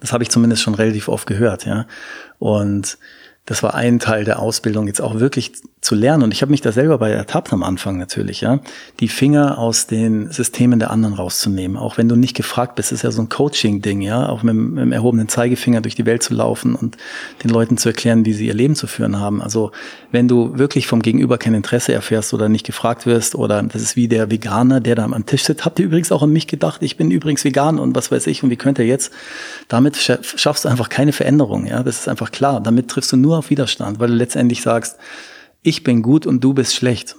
Das 0.00 0.12
habe 0.12 0.22
ich 0.22 0.30
zumindest 0.30 0.62
schon 0.62 0.74
relativ 0.74 1.08
oft 1.08 1.26
gehört, 1.26 1.66
ja. 1.66 1.86
Und 2.38 2.98
das 3.46 3.62
war 3.62 3.74
ein 3.74 3.98
Teil 3.98 4.24
der 4.24 4.38
Ausbildung, 4.38 4.86
jetzt 4.86 5.00
auch 5.00 5.18
wirklich 5.18 5.52
zu 5.80 5.94
lernen. 5.94 6.22
Und 6.22 6.32
ich 6.32 6.42
habe 6.42 6.50
mich 6.50 6.60
da 6.60 6.72
selber 6.72 6.98
bei 6.98 7.10
ertappt 7.10 7.52
am 7.52 7.62
Anfang 7.62 7.98
natürlich, 7.98 8.42
ja, 8.42 8.60
die 9.00 9.08
Finger 9.08 9.58
aus 9.58 9.86
den 9.86 10.30
Systemen 10.30 10.78
der 10.78 10.90
anderen 10.90 11.14
rauszunehmen. 11.14 11.76
Auch 11.76 11.96
wenn 11.96 12.08
du 12.08 12.16
nicht 12.16 12.36
gefragt 12.36 12.74
bist, 12.74 12.92
ist 12.92 13.02
ja 13.02 13.10
so 13.10 13.22
ein 13.22 13.30
Coaching-Ding, 13.30 14.02
ja, 14.02 14.28
auch 14.28 14.42
mit, 14.42 14.54
mit 14.54 14.84
dem 14.84 14.92
erhobenen 14.92 15.28
Zeigefinger 15.28 15.80
durch 15.80 15.94
die 15.94 16.04
Welt 16.04 16.22
zu 16.22 16.34
laufen 16.34 16.74
und 16.74 16.98
den 17.42 17.50
Leuten 17.50 17.78
zu 17.78 17.88
erklären, 17.88 18.26
wie 18.26 18.34
sie 18.34 18.46
ihr 18.46 18.54
Leben 18.54 18.76
zu 18.76 18.86
führen 18.86 19.18
haben. 19.18 19.40
Also 19.40 19.72
wenn 20.12 20.28
du 20.28 20.58
wirklich 20.58 20.86
vom 20.86 21.00
Gegenüber 21.00 21.38
kein 21.38 21.54
Interesse 21.54 21.94
erfährst 21.94 22.34
oder 22.34 22.48
nicht 22.48 22.66
gefragt 22.66 23.06
wirst 23.06 23.34
oder 23.34 23.62
das 23.62 23.80
ist 23.80 23.96
wie 23.96 24.06
der 24.06 24.30
Veganer, 24.30 24.80
der 24.80 24.96
da 24.96 25.04
am 25.04 25.26
Tisch 25.26 25.44
sitzt, 25.44 25.64
habt 25.64 25.78
ihr 25.78 25.86
übrigens 25.86 26.12
auch 26.12 26.22
an 26.22 26.30
mich 26.30 26.46
gedacht, 26.46 26.82
ich 26.82 26.98
bin 26.98 27.10
übrigens 27.10 27.42
vegan 27.42 27.78
und 27.78 27.96
was 27.96 28.12
weiß 28.12 28.26
ich 28.26 28.42
und 28.42 28.50
wie 28.50 28.56
könnt 28.56 28.78
ihr 28.78 28.86
jetzt? 28.86 29.12
Damit 29.68 29.96
schaffst 29.96 30.64
du 30.64 30.68
einfach 30.68 30.90
keine 30.90 31.12
Veränderung, 31.12 31.66
ja, 31.66 31.82
das 31.82 32.00
ist 32.00 32.08
einfach 32.08 32.30
klar. 32.30 32.60
Damit 32.60 32.88
triffst 32.88 33.10
du 33.12 33.16
nur 33.16 33.29
auf 33.38 33.50
Widerstand, 33.50 34.00
weil 34.00 34.08
du 34.08 34.14
letztendlich 34.14 34.62
sagst, 34.62 34.96
ich 35.62 35.82
bin 35.84 36.02
gut 36.02 36.26
und 36.26 36.42
du 36.42 36.54
bist 36.54 36.74
schlecht. 36.74 37.16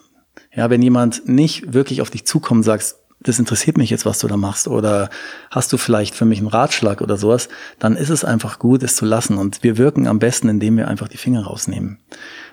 Ja, 0.54 0.70
wenn 0.70 0.82
jemand 0.82 1.28
nicht 1.28 1.74
wirklich 1.74 2.02
auf 2.02 2.10
dich 2.10 2.26
zukommt 2.26 2.66
sagst, 2.66 2.98
das 3.24 3.38
interessiert 3.38 3.78
mich 3.78 3.92
jetzt, 3.92 4.06
was 4.06 4.20
du 4.20 4.28
da 4.28 4.36
machst, 4.36 4.68
oder 4.68 5.10
hast 5.52 5.72
du 5.72 5.78
vielleicht 5.78 6.16
für 6.16 6.26
mich 6.26 6.40
einen 6.40 6.48
Ratschlag 6.48 7.02
oder 7.02 7.18
sowas, 7.18 7.50
dann 7.78 7.96
ist 7.96 8.10
es 8.10 8.26
einfach 8.26 8.58
gut, 8.58 8.82
es 8.82 8.96
zu 8.96 9.06
lassen. 9.06 9.38
Und 9.38 9.64
wir 9.64 9.78
wirken 9.78 10.08
am 10.08 10.20
besten, 10.20 10.50
indem 10.50 10.78
wir 10.78 10.88
einfach 10.88 11.08
die 11.08 11.18
Finger 11.18 11.44
rausnehmen. 11.44 12.00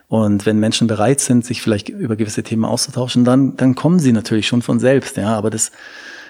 Und 0.08 0.46
wenn 0.46 0.58
Menschen 0.58 0.86
bereit 0.86 1.20
sind, 1.20 1.44
sich 1.44 1.62
vielleicht 1.62 1.88
über 1.88 2.16
gewisse 2.16 2.42
Themen 2.42 2.64
auszutauschen, 2.64 3.24
dann, 3.24 3.56
dann 3.56 3.74
kommen 3.74 3.98
sie 3.98 4.12
natürlich 4.12 4.46
schon 4.46 4.62
von 4.62 4.78
selbst, 4.78 5.16
ja. 5.16 5.36
Aber 5.36 5.50
das 5.50 5.70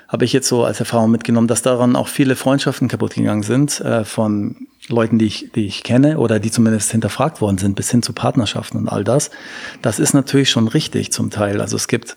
habe 0.08 0.24
ich 0.24 0.32
jetzt 0.32 0.48
so 0.48 0.64
als 0.64 0.80
Erfahrung 0.80 1.10
mitgenommen, 1.10 1.48
dass 1.48 1.62
daran 1.62 1.94
auch 1.94 2.08
viele 2.08 2.34
Freundschaften 2.34 2.88
kaputt 2.88 3.14
gegangen 3.14 3.42
sind 3.42 3.80
äh, 3.80 4.04
von 4.04 4.68
Leuten, 4.88 5.18
die 5.18 5.26
ich, 5.26 5.50
die 5.54 5.66
ich 5.66 5.82
kenne 5.82 6.18
oder 6.18 6.40
die 6.40 6.50
zumindest 6.50 6.90
hinterfragt 6.90 7.40
worden 7.40 7.58
sind, 7.58 7.76
bis 7.76 7.90
hin 7.90 8.02
zu 8.02 8.12
Partnerschaften 8.12 8.78
und 8.78 8.88
all 8.88 9.04
das. 9.04 9.30
Das 9.82 9.98
ist 9.98 10.14
natürlich 10.14 10.50
schon 10.50 10.68
richtig 10.68 11.12
zum 11.12 11.30
Teil. 11.30 11.60
Also 11.60 11.76
es 11.76 11.88
gibt 11.88 12.16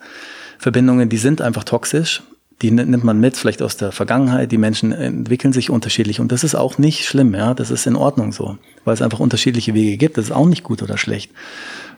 Verbindungen, 0.57 1.09
die 1.09 1.17
sind 1.17 1.41
einfach 1.41 1.63
toxisch. 1.63 2.23
Die 2.61 2.69
nimmt 2.69 3.03
man 3.03 3.19
mit, 3.19 3.37
vielleicht 3.37 3.63
aus 3.63 3.75
der 3.75 3.91
Vergangenheit. 3.91 4.51
Die 4.51 4.59
Menschen 4.59 4.91
entwickeln 4.91 5.51
sich 5.51 5.71
unterschiedlich 5.71 6.19
und 6.19 6.31
das 6.31 6.43
ist 6.43 6.53
auch 6.53 6.77
nicht 6.77 7.05
schlimm, 7.05 7.33
ja. 7.33 7.55
Das 7.55 7.71
ist 7.71 7.87
in 7.87 7.95
Ordnung 7.95 8.31
so, 8.31 8.57
weil 8.85 8.93
es 8.93 9.01
einfach 9.01 9.19
unterschiedliche 9.19 9.73
Wege 9.73 9.97
gibt. 9.97 10.17
Das 10.17 10.25
ist 10.25 10.31
auch 10.31 10.45
nicht 10.45 10.63
gut 10.63 10.83
oder 10.83 10.97
schlecht. 10.97 11.31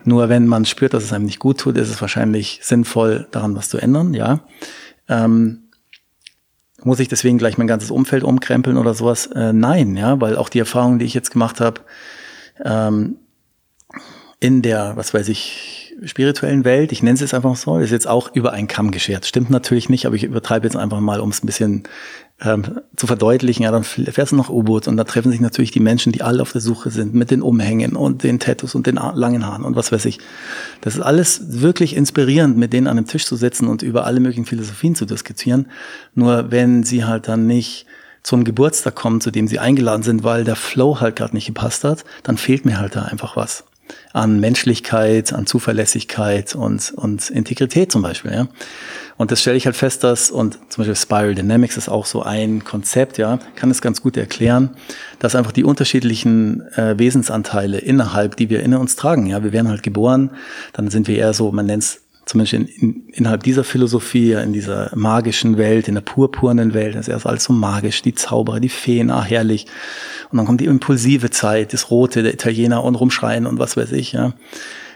Nur 0.06 0.30
wenn 0.30 0.48
man 0.48 0.66
spürt, 0.66 0.94
dass 0.94 1.04
es 1.04 1.12
einem 1.12 1.26
nicht 1.26 1.40
gut 1.40 1.60
tut, 1.60 1.78
ist 1.78 1.90
es 1.90 2.00
wahrscheinlich 2.00 2.60
sinnvoll, 2.64 3.28
daran 3.32 3.56
was 3.56 3.68
zu 3.68 3.78
ändern, 3.78 4.14
ja. 4.14 4.40
Ähm, 5.10 5.63
muss 6.86 7.00
ich 7.00 7.08
deswegen 7.08 7.38
gleich 7.38 7.58
mein 7.58 7.68
ganzes 7.68 7.92
Umfeld 7.92 8.24
umkrempeln 8.24 8.78
oder 8.78 8.94
sowas? 8.94 9.28
Äh, 9.28 9.54
nein, 9.54 9.96
ja, 9.96 10.20
weil 10.20 10.38
auch 10.38 10.50
die 10.50 10.60
Erfahrung, 10.60 11.00
die 11.00 11.06
ich 11.06 11.14
jetzt 11.14 11.32
gemacht 11.32 11.60
habe, 11.60 11.82
ähm, 12.64 13.18
in 14.40 14.62
der, 14.62 14.96
was 14.96 15.14
weiß 15.14 15.30
ich, 15.30 15.96
spirituellen 16.04 16.66
Welt, 16.66 16.92
ich 16.92 17.02
nenne 17.04 17.16
es 17.16 17.22
jetzt 17.22 17.34
einfach 17.34 17.56
so, 17.56 17.78
ist 17.78 17.92
jetzt 17.92 18.08
auch 18.08 18.34
über 18.34 18.52
einen 18.52 18.68
Kamm 18.68 18.92
geschert. 18.92 19.26
Stimmt 19.26 19.50
natürlich 19.50 19.90
nicht, 19.90 20.06
aber 20.06 20.16
ich 20.16 20.24
übertreibe 20.24 20.66
jetzt 20.66 20.76
einfach 20.76 21.00
mal, 21.00 21.20
um 21.20 21.30
es 21.30 21.44
ein 21.44 21.48
bisschen 21.48 21.84
ähm, 22.44 22.80
zu 22.96 23.08
verdeutlichen, 23.08 23.64
ja, 23.64 23.72
dann 23.72 23.84
fährst 23.84 24.32
du 24.32 24.36
nach 24.36 24.50
U-Boot 24.50 24.88
und 24.88 24.98
da 24.98 25.04
treffen 25.04 25.32
sich 25.32 25.40
natürlich 25.40 25.72
die 25.72 25.80
Menschen, 25.80 26.12
die 26.12 26.22
alle 26.22 26.42
auf 26.42 26.52
der 26.52 26.62
Suche 26.62 26.92
sind, 26.92 27.14
mit 27.14 27.32
den 27.32 27.42
Umhängen 27.42 27.96
und 27.96 28.24
den 28.24 28.40
Tattoos 28.40 28.76
und 28.76 28.86
den 28.86 28.96
langen 28.96 29.46
Haaren 29.46 29.64
und 29.64 29.76
was 29.76 29.92
weiß 29.92 30.06
ich. 30.06 30.20
Das 30.82 30.96
ist 30.96 31.02
alles 31.02 31.62
wirklich 31.62 31.96
inspirierend, 31.96 32.58
mit 32.58 32.74
denen 32.74 32.88
an 32.88 32.98
einem 32.98 33.08
Tisch 33.08 33.26
zu 33.26 33.36
sitzen 33.36 33.68
und 33.68 33.82
über 33.82 34.06
alle 34.06 34.20
möglichen 34.20 34.46
Philosophien 34.46 34.96
zu 34.96 35.06
diskutieren. 35.06 35.68
Nur 36.16 36.52
wenn 36.52 36.84
sie 36.84 37.06
halt 37.06 37.28
dann 37.28 37.48
nicht 37.48 37.86
zum 38.24 38.44
Geburtstag 38.44 38.96
kommen, 38.96 39.22
zu 39.22 39.32
dem 39.32 39.48
sie 39.48 39.60
eingeladen 39.60 40.04
sind, 40.04 40.24
weil 40.24 40.44
der 40.44 40.56
Flow 40.56 41.00
halt 41.00 41.16
gerade 41.16 41.36
nicht 41.36 41.48
gepasst 41.48 41.84
hat, 41.84 42.04
dann 42.24 42.38
fehlt 42.38 42.66
mir 42.66 42.80
halt 42.80 42.96
da 42.96 43.04
einfach 43.04 43.36
was 43.36 43.66
an 44.14 44.40
Menschlichkeit, 44.40 45.34
an 45.34 45.46
Zuverlässigkeit 45.48 46.56
und, 46.56 46.94
und 46.96 47.30
Integrität 47.30 47.92
zum 47.92 48.02
Beispiel. 48.02 48.32
Ja. 48.32 48.48
Und 49.18 49.32
das 49.32 49.42
stelle 49.42 49.58
ich 49.58 49.66
halt 49.66 49.76
fest, 49.76 50.04
dass, 50.04 50.32
und 50.32 50.60
zum 50.70 50.82
Beispiel 50.82 50.96
Spiral 50.96 51.36
Dynamics 51.36 51.78
ist 51.78 51.90
auch 51.90 52.06
so 52.06 52.24
ein 52.24 52.64
Konzept, 52.64 53.18
ja, 53.18 53.40
kann 53.56 53.72
es 53.72 53.82
ganz 53.82 54.02
gut 54.02 54.18
erklären, 54.18 54.72
dass 55.20 55.36
einfach 55.36 55.52
die 55.52 55.64
unterschiedlichen 55.64 56.62
äh, 56.76 56.98
Wesensanteile 56.98 57.80
innerhalb, 57.80 58.36
die 58.38 58.50
wir 58.50 58.62
in 58.62 58.74
uns 58.76 58.96
tragen, 58.96 59.26
ja, 59.26 59.44
wir 59.44 59.52
werden 59.52 59.70
halt 59.70 59.84
geboren, 59.84 60.32
dann 60.74 60.90
sind 60.90 61.08
wir 61.08 61.18
eher 61.18 61.34
so, 61.34 61.52
man 61.52 61.66
nennt 61.66 61.84
es 61.84 62.03
zumindest 62.26 62.54
in, 62.54 62.66
in, 62.68 63.10
innerhalb 63.10 63.44
dieser 63.44 63.64
Philosophie, 63.64 64.34
in 64.34 64.54
dieser 64.54 64.92
magischen 64.96 65.58
Welt, 65.58 65.88
in 65.88 65.96
der 65.96 66.02
purpurnen 66.02 66.74
Welt, 66.74 66.96
das 66.96 67.08
ist 67.08 67.14
erst 67.14 67.26
alles 67.26 67.44
so 67.44 67.54
magisch, 67.54 68.02
die 68.02 68.14
Zauberer, 68.14 68.60
die 68.60 68.70
Feen, 68.70 69.12
ah, 69.12 69.24
herrlich. 69.24 69.66
Und 70.32 70.38
dann 70.38 70.46
kommt 70.46 70.62
die 70.62 70.66
impulsive 70.66 71.30
Zeit, 71.30 71.74
das 71.74 71.92
Rote, 71.92 72.24
der 72.24 72.34
Italiener 72.34 72.84
und 72.84 72.96
rumschreien 72.96 73.46
und 73.46 73.60
was 73.60 73.78
weiß 73.78 73.92
ich, 73.92 74.14
ja. 74.14 74.34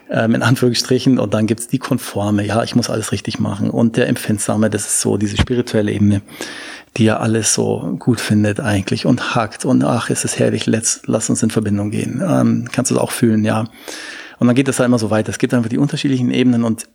Ähm, 0.10 0.36
in 0.36 0.42
Anführungsstrichen. 0.42 1.20
Und 1.20 1.34
dann 1.34 1.48
gibt's 1.48 1.68
die 1.68 1.80
Konforme, 1.80 2.46
ja, 2.46 2.64
ich 2.64 2.76
muss 2.76 2.90
alles 2.90 3.12
richtig 3.12 3.40
machen. 3.40 3.70
Und 3.70 3.98
der 3.98 4.08
Empfindsame, 4.08 4.70
das 4.70 4.86
ist 4.86 5.02
so 5.02 5.18
diese 5.18 5.36
spirituelle 5.36 5.92
Ebene, 5.92 6.22
die 6.96 7.04
ja 7.04 7.18
alles 7.18 7.54
so 7.54 7.96
gut 8.00 8.22
findet 8.22 8.62
eigentlich 8.62 9.06
und 9.06 9.36
hakt 9.36 9.66
und 9.66 9.84
ach, 9.84 10.10
ist 10.10 10.24
es 10.24 10.40
herrlich, 10.40 10.66
let's, 10.66 11.02
lass 11.06 11.30
uns 11.30 11.44
in 11.44 11.50
Verbindung 11.50 11.92
gehen. 11.92 12.24
Ähm, 12.26 12.70
kannst 12.72 12.90
du 12.90 12.96
es 12.96 13.02
auch 13.02 13.12
fühlen, 13.12 13.44
ja. 13.44 13.66
Und 14.40 14.48
dann 14.48 14.56
geht 14.56 14.68
es 14.68 14.80
halt 14.80 14.88
immer 14.88 15.00
so 15.00 15.10
weiter. 15.10 15.30
Es 15.30 15.40
gibt 15.40 15.54
einfach 15.54 15.70
die 15.70 15.78
unterschiedlichen 15.78 16.32
Ebenen 16.32 16.64
und 16.64 16.88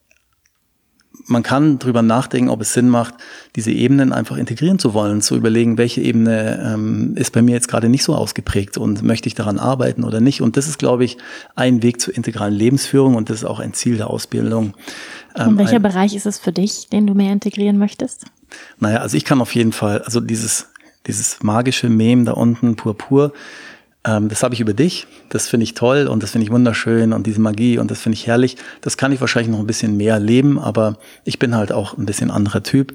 man 1.26 1.42
kann 1.42 1.78
drüber 1.78 2.02
nachdenken, 2.02 2.50
ob 2.50 2.60
es 2.60 2.72
Sinn 2.72 2.88
macht, 2.88 3.14
diese 3.56 3.70
Ebenen 3.70 4.12
einfach 4.12 4.36
integrieren 4.36 4.78
zu 4.78 4.94
wollen, 4.94 5.20
zu 5.20 5.36
überlegen, 5.36 5.78
welche 5.78 6.00
Ebene 6.00 6.72
ähm, 6.74 7.14
ist 7.16 7.32
bei 7.32 7.42
mir 7.42 7.52
jetzt 7.52 7.68
gerade 7.68 7.88
nicht 7.88 8.04
so 8.04 8.14
ausgeprägt 8.14 8.78
und 8.78 9.02
möchte 9.02 9.28
ich 9.28 9.34
daran 9.34 9.58
arbeiten 9.58 10.04
oder 10.04 10.20
nicht. 10.20 10.40
Und 10.40 10.56
das 10.56 10.68
ist, 10.68 10.78
glaube 10.78 11.04
ich, 11.04 11.18
ein 11.54 11.82
Weg 11.82 12.00
zur 12.00 12.14
integralen 12.14 12.54
Lebensführung 12.54 13.14
und 13.14 13.30
das 13.30 13.38
ist 13.38 13.44
auch 13.44 13.60
ein 13.60 13.74
Ziel 13.74 13.96
der 13.96 14.10
Ausbildung. 14.10 14.74
Ähm, 15.36 15.48
und 15.48 15.58
welcher 15.58 15.80
Bereich 15.80 16.14
ist 16.14 16.26
es 16.26 16.38
für 16.38 16.52
dich, 16.52 16.88
den 16.88 17.06
du 17.06 17.14
mehr 17.14 17.32
integrieren 17.32 17.78
möchtest? 17.78 18.26
Naja, 18.78 18.98
also 18.98 19.16
ich 19.16 19.24
kann 19.24 19.40
auf 19.40 19.54
jeden 19.54 19.72
Fall, 19.72 20.02
also 20.02 20.20
dieses, 20.20 20.68
dieses 21.06 21.42
magische 21.42 21.88
Mem 21.88 22.24
da 22.24 22.32
unten, 22.32 22.76
purpur, 22.76 23.32
ähm, 24.04 24.28
das 24.28 24.42
habe 24.42 24.54
ich 24.54 24.60
über 24.60 24.74
dich. 24.74 25.06
Das 25.28 25.48
finde 25.48 25.64
ich 25.64 25.74
toll 25.74 26.08
und 26.08 26.22
das 26.22 26.32
finde 26.32 26.44
ich 26.44 26.50
wunderschön 26.50 27.12
und 27.12 27.26
diese 27.26 27.40
Magie 27.40 27.78
und 27.78 27.90
das 27.90 28.00
finde 28.00 28.14
ich 28.14 28.26
herrlich. 28.26 28.56
Das 28.80 28.96
kann 28.96 29.12
ich 29.12 29.20
wahrscheinlich 29.20 29.52
noch 29.52 29.60
ein 29.60 29.66
bisschen 29.66 29.96
mehr 29.96 30.18
leben, 30.18 30.58
aber 30.58 30.98
ich 31.24 31.38
bin 31.38 31.54
halt 31.54 31.72
auch 31.72 31.96
ein 31.96 32.04
bisschen 32.04 32.30
anderer 32.30 32.62
Typ. 32.62 32.94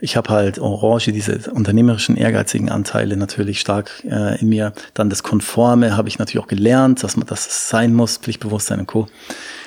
Ich 0.00 0.16
habe 0.16 0.28
halt 0.28 0.58
Orange, 0.58 1.12
diese 1.12 1.50
unternehmerischen, 1.50 2.16
ehrgeizigen 2.16 2.70
Anteile 2.70 3.16
natürlich 3.16 3.60
stark 3.60 3.90
äh, 4.04 4.40
in 4.40 4.48
mir. 4.48 4.72
Dann 4.94 5.10
das 5.10 5.22
Konforme 5.22 5.96
habe 5.96 6.08
ich 6.08 6.18
natürlich 6.18 6.44
auch 6.44 6.48
gelernt, 6.48 7.02
dass 7.02 7.16
man 7.16 7.26
das 7.26 7.68
sein 7.68 7.92
muss, 7.92 8.18
Pflichtbewusstsein 8.18 8.80
und 8.80 8.86
Co. 8.86 9.08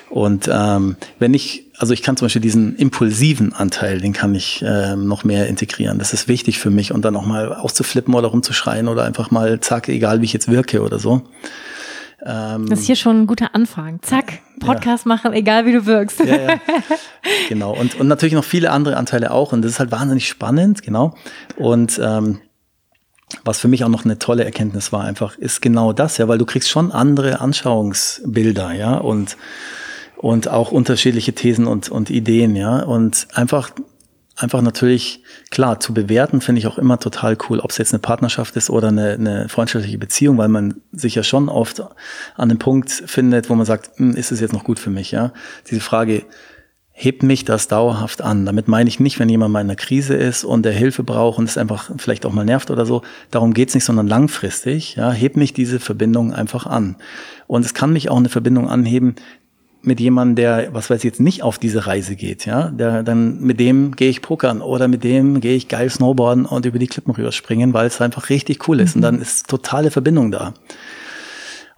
Und 0.09 0.49
ähm, 0.51 0.95
wenn 1.19 1.33
ich, 1.33 1.65
also 1.77 1.93
ich 1.93 2.01
kann 2.01 2.17
zum 2.17 2.25
Beispiel 2.25 2.41
diesen 2.41 2.75
impulsiven 2.75 3.53
Anteil, 3.53 4.01
den 4.01 4.13
kann 4.13 4.33
ich 4.33 4.63
ähm, 4.65 5.07
noch 5.07 5.23
mehr 5.23 5.47
integrieren. 5.47 5.99
Das 5.99 6.13
ist 6.13 6.27
wichtig 6.27 6.59
für 6.59 6.71
mich 6.71 6.91
und 6.91 7.03
dann 7.05 7.15
auch 7.15 7.25
mal 7.25 7.53
auszuflippen 7.53 8.13
oder 8.13 8.29
rumzuschreien 8.29 8.87
oder 8.87 9.03
einfach 9.03 9.29
mal 9.31 9.59
zack, 9.59 9.87
egal 9.87 10.21
wie 10.21 10.25
ich 10.25 10.33
jetzt 10.33 10.49
wirke 10.49 10.81
oder 10.81 10.97
so. 10.97 11.21
Ähm, 12.25 12.67
das 12.67 12.79
ist 12.79 12.85
hier 12.87 12.95
schon 12.95 13.21
ein 13.21 13.27
guter 13.27 13.53
Anfang. 13.53 14.01
Zack, 14.01 14.39
Podcast 14.59 15.05
ja. 15.05 15.09
machen, 15.09 15.33
egal 15.33 15.65
wie 15.65 15.73
du 15.73 15.85
wirkst. 15.85 16.19
Ja, 16.19 16.35
ja. 16.35 16.59
Genau. 17.49 17.73
Und, 17.73 17.99
und 17.99 18.07
natürlich 18.07 18.33
noch 18.33 18.43
viele 18.43 18.71
andere 18.71 18.97
Anteile 18.97 19.31
auch. 19.31 19.53
Und 19.53 19.61
das 19.61 19.73
ist 19.73 19.79
halt 19.79 19.91
wahnsinnig 19.91 20.27
spannend, 20.27 20.81
genau. 20.81 21.15
Und 21.57 21.99
ähm, 22.03 22.41
was 23.43 23.59
für 23.59 23.67
mich 23.67 23.83
auch 23.83 23.89
noch 23.89 24.05
eine 24.05 24.17
tolle 24.17 24.45
Erkenntnis 24.45 24.91
war, 24.91 25.03
einfach, 25.03 25.37
ist 25.37 25.61
genau 25.61 25.93
das, 25.93 26.17
ja, 26.17 26.27
weil 26.27 26.37
du 26.37 26.45
kriegst 26.45 26.69
schon 26.69 26.91
andere 26.91 27.41
Anschauungsbilder, 27.41 28.71
ja, 28.73 28.95
und 28.95 29.37
und 30.17 30.49
auch 30.49 30.71
unterschiedliche 30.71 31.33
Thesen 31.33 31.67
und, 31.67 31.89
und 31.89 32.09
Ideen, 32.09 32.55
ja. 32.55 32.83
Und 32.83 33.27
einfach, 33.33 33.71
einfach 34.35 34.61
natürlich, 34.61 35.23
klar, 35.51 35.79
zu 35.79 35.93
bewerten 35.93 36.41
finde 36.41 36.59
ich 36.59 36.67
auch 36.67 36.77
immer 36.77 36.99
total 36.99 37.37
cool, 37.49 37.59
ob 37.59 37.71
es 37.71 37.77
jetzt 37.77 37.93
eine 37.93 37.99
Partnerschaft 37.99 38.55
ist 38.55 38.69
oder 38.69 38.89
eine, 38.89 39.13
eine 39.13 39.49
freundschaftliche 39.49 39.97
Beziehung, 39.97 40.37
weil 40.37 40.49
man 40.49 40.81
sich 40.91 41.15
ja 41.15 41.23
schon 41.23 41.49
oft 41.49 41.83
an 42.35 42.49
dem 42.49 42.59
Punkt 42.59 42.91
findet, 42.91 43.49
wo 43.49 43.55
man 43.55 43.65
sagt, 43.65 43.97
hm, 43.97 44.15
ist 44.15 44.31
es 44.31 44.39
jetzt 44.39 44.53
noch 44.53 44.63
gut 44.63 44.79
für 44.79 44.89
mich, 44.89 45.11
ja. 45.11 45.33
Diese 45.69 45.81
Frage, 45.81 46.25
hebt 46.99 47.21
mich 47.21 47.45
das 47.45 47.67
dauerhaft 47.67 48.23
an. 48.23 48.47
Damit 48.47 48.67
meine 48.67 48.89
ich 48.89 48.99
nicht, 48.99 49.19
wenn 49.19 49.29
jemand 49.29 49.53
mal 49.53 49.61
in 49.61 49.67
einer 49.67 49.75
Krise 49.75 50.15
ist 50.15 50.43
und 50.43 50.63
der 50.63 50.71
Hilfe 50.71 51.03
braucht 51.03 51.37
und 51.37 51.47
es 51.47 51.55
einfach 51.55 51.91
vielleicht 51.97 52.25
auch 52.25 52.33
mal 52.33 52.43
nervt 52.43 52.71
oder 52.71 52.87
so. 52.87 53.03
Darum 53.29 53.53
geht's 53.53 53.75
nicht, 53.75 53.83
sondern 53.83 54.07
langfristig. 54.07 54.95
Ja, 54.95 55.11
hebt 55.11 55.37
mich 55.37 55.53
diese 55.53 55.79
Verbindung 55.79 56.33
einfach 56.33 56.65
an. 56.65 56.95
Und 57.45 57.63
es 57.63 57.75
kann 57.75 57.93
mich 57.93 58.09
auch 58.09 58.17
eine 58.17 58.29
Verbindung 58.29 58.67
anheben, 58.67 59.13
mit 59.87 59.99
jemandem, 59.99 60.35
der, 60.35 60.73
was 60.73 60.89
weiß 60.89 60.99
ich 60.99 61.05
jetzt, 61.05 61.19
nicht 61.19 61.41
auf 61.41 61.57
diese 61.57 61.87
Reise 61.87 62.15
geht, 62.15 62.45
ja, 62.45 62.69
der, 62.69 63.03
dann 63.03 63.39
mit 63.39 63.59
dem 63.59 63.95
gehe 63.95 64.09
ich 64.09 64.21
pokern 64.21 64.61
oder 64.61 64.87
mit 64.87 65.03
dem 65.03 65.39
gehe 65.39 65.55
ich 65.55 65.69
geil 65.69 65.89
snowboarden 65.89 66.45
und 66.45 66.65
über 66.65 66.77
die 66.77 66.87
Klippen 66.87 67.13
rüberspringen, 67.13 67.73
weil 67.73 67.87
es 67.87 68.01
einfach 68.01 68.29
richtig 68.29 68.67
cool 68.67 68.79
ist 68.79 68.95
mhm. 68.95 68.99
und 68.99 69.01
dann 69.03 69.21
ist 69.21 69.47
totale 69.47 69.89
Verbindung 69.89 70.29
da. 70.29 70.53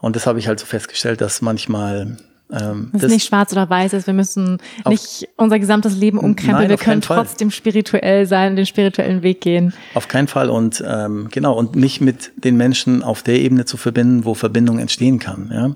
Und 0.02 0.16
das 0.16 0.28
habe 0.28 0.40
ich 0.40 0.48
halt 0.48 0.60
so 0.60 0.66
festgestellt, 0.66 1.22
dass 1.22 1.42
manchmal 1.42 2.18
ähm, 2.52 2.90
das 2.94 3.04
ist 3.04 3.12
nicht 3.12 3.28
schwarz 3.28 3.52
oder 3.52 3.70
weiß 3.70 3.94
ist. 3.94 4.08
Wir 4.08 4.14
müssen 4.16 4.58
nicht 4.88 5.28
unser 5.36 5.60
gesamtes 5.60 5.96
Leben 5.96 6.18
umkrempeln. 6.18 6.62
Nein, 6.62 6.70
wir 6.70 6.78
können 6.78 7.02
trotzdem 7.02 7.52
spirituell 7.52 8.26
sein, 8.26 8.56
den 8.56 8.66
spirituellen 8.66 9.22
Weg 9.22 9.42
gehen. 9.42 9.74
Auf 9.94 10.08
keinen 10.08 10.28
Fall. 10.28 10.50
Und 10.50 10.84
ähm, 10.88 11.28
genau, 11.30 11.54
und 11.54 11.76
mich 11.76 12.02
mit 12.02 12.32
den 12.38 12.58
Menschen 12.58 13.04
auf 13.04 13.22
der 13.22 13.40
Ebene 13.40 13.66
zu 13.66 13.78
verbinden, 13.78 14.26
wo 14.26 14.34
Verbindung 14.34 14.80
entstehen 14.80 15.20
kann. 15.20 15.52
Ja? 15.54 15.68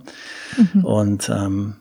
Mhm. 0.74 0.84
Und 0.84 1.30
ähm, 1.30 1.76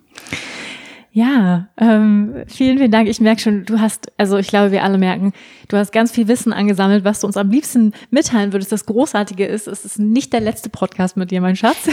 ja, 1.15 1.69
ähm, 1.77 2.37
vielen, 2.47 2.79
vielen 2.79 2.91
Dank. 2.91 3.07
Ich 3.07 3.21
merke 3.21 3.43
schon, 3.43 3.67
du 3.67 3.79
hast, 3.79 4.11
also 4.17 4.39
ich 4.39 4.47
glaube, 4.47 4.73
wir 4.73 4.83
alle 4.83 4.97
merken, 4.97 5.35
du 5.69 5.77
hast 5.77 5.93
ganz 5.93 6.11
viel 6.11 6.27
Wissen 6.27 6.55
angesammelt, 6.55 7.05
was 7.05 7.21
du 7.21 7.27
uns 7.27 7.37
am 7.37 7.51
liebsten 7.51 7.93
mitteilen 8.11 8.55
würdest. 8.55 8.73
Das 8.73 8.87
Großartige 8.87 9.45
ist, 9.45 9.69
es 9.69 9.85
ist 9.85 9.99
nicht 9.99 10.33
der 10.33 10.41
letzte 10.41 10.71
Podcast 10.71 11.19
mit 11.19 11.31
dir, 11.31 11.43
mein 11.43 11.55
Schatz. 11.55 11.87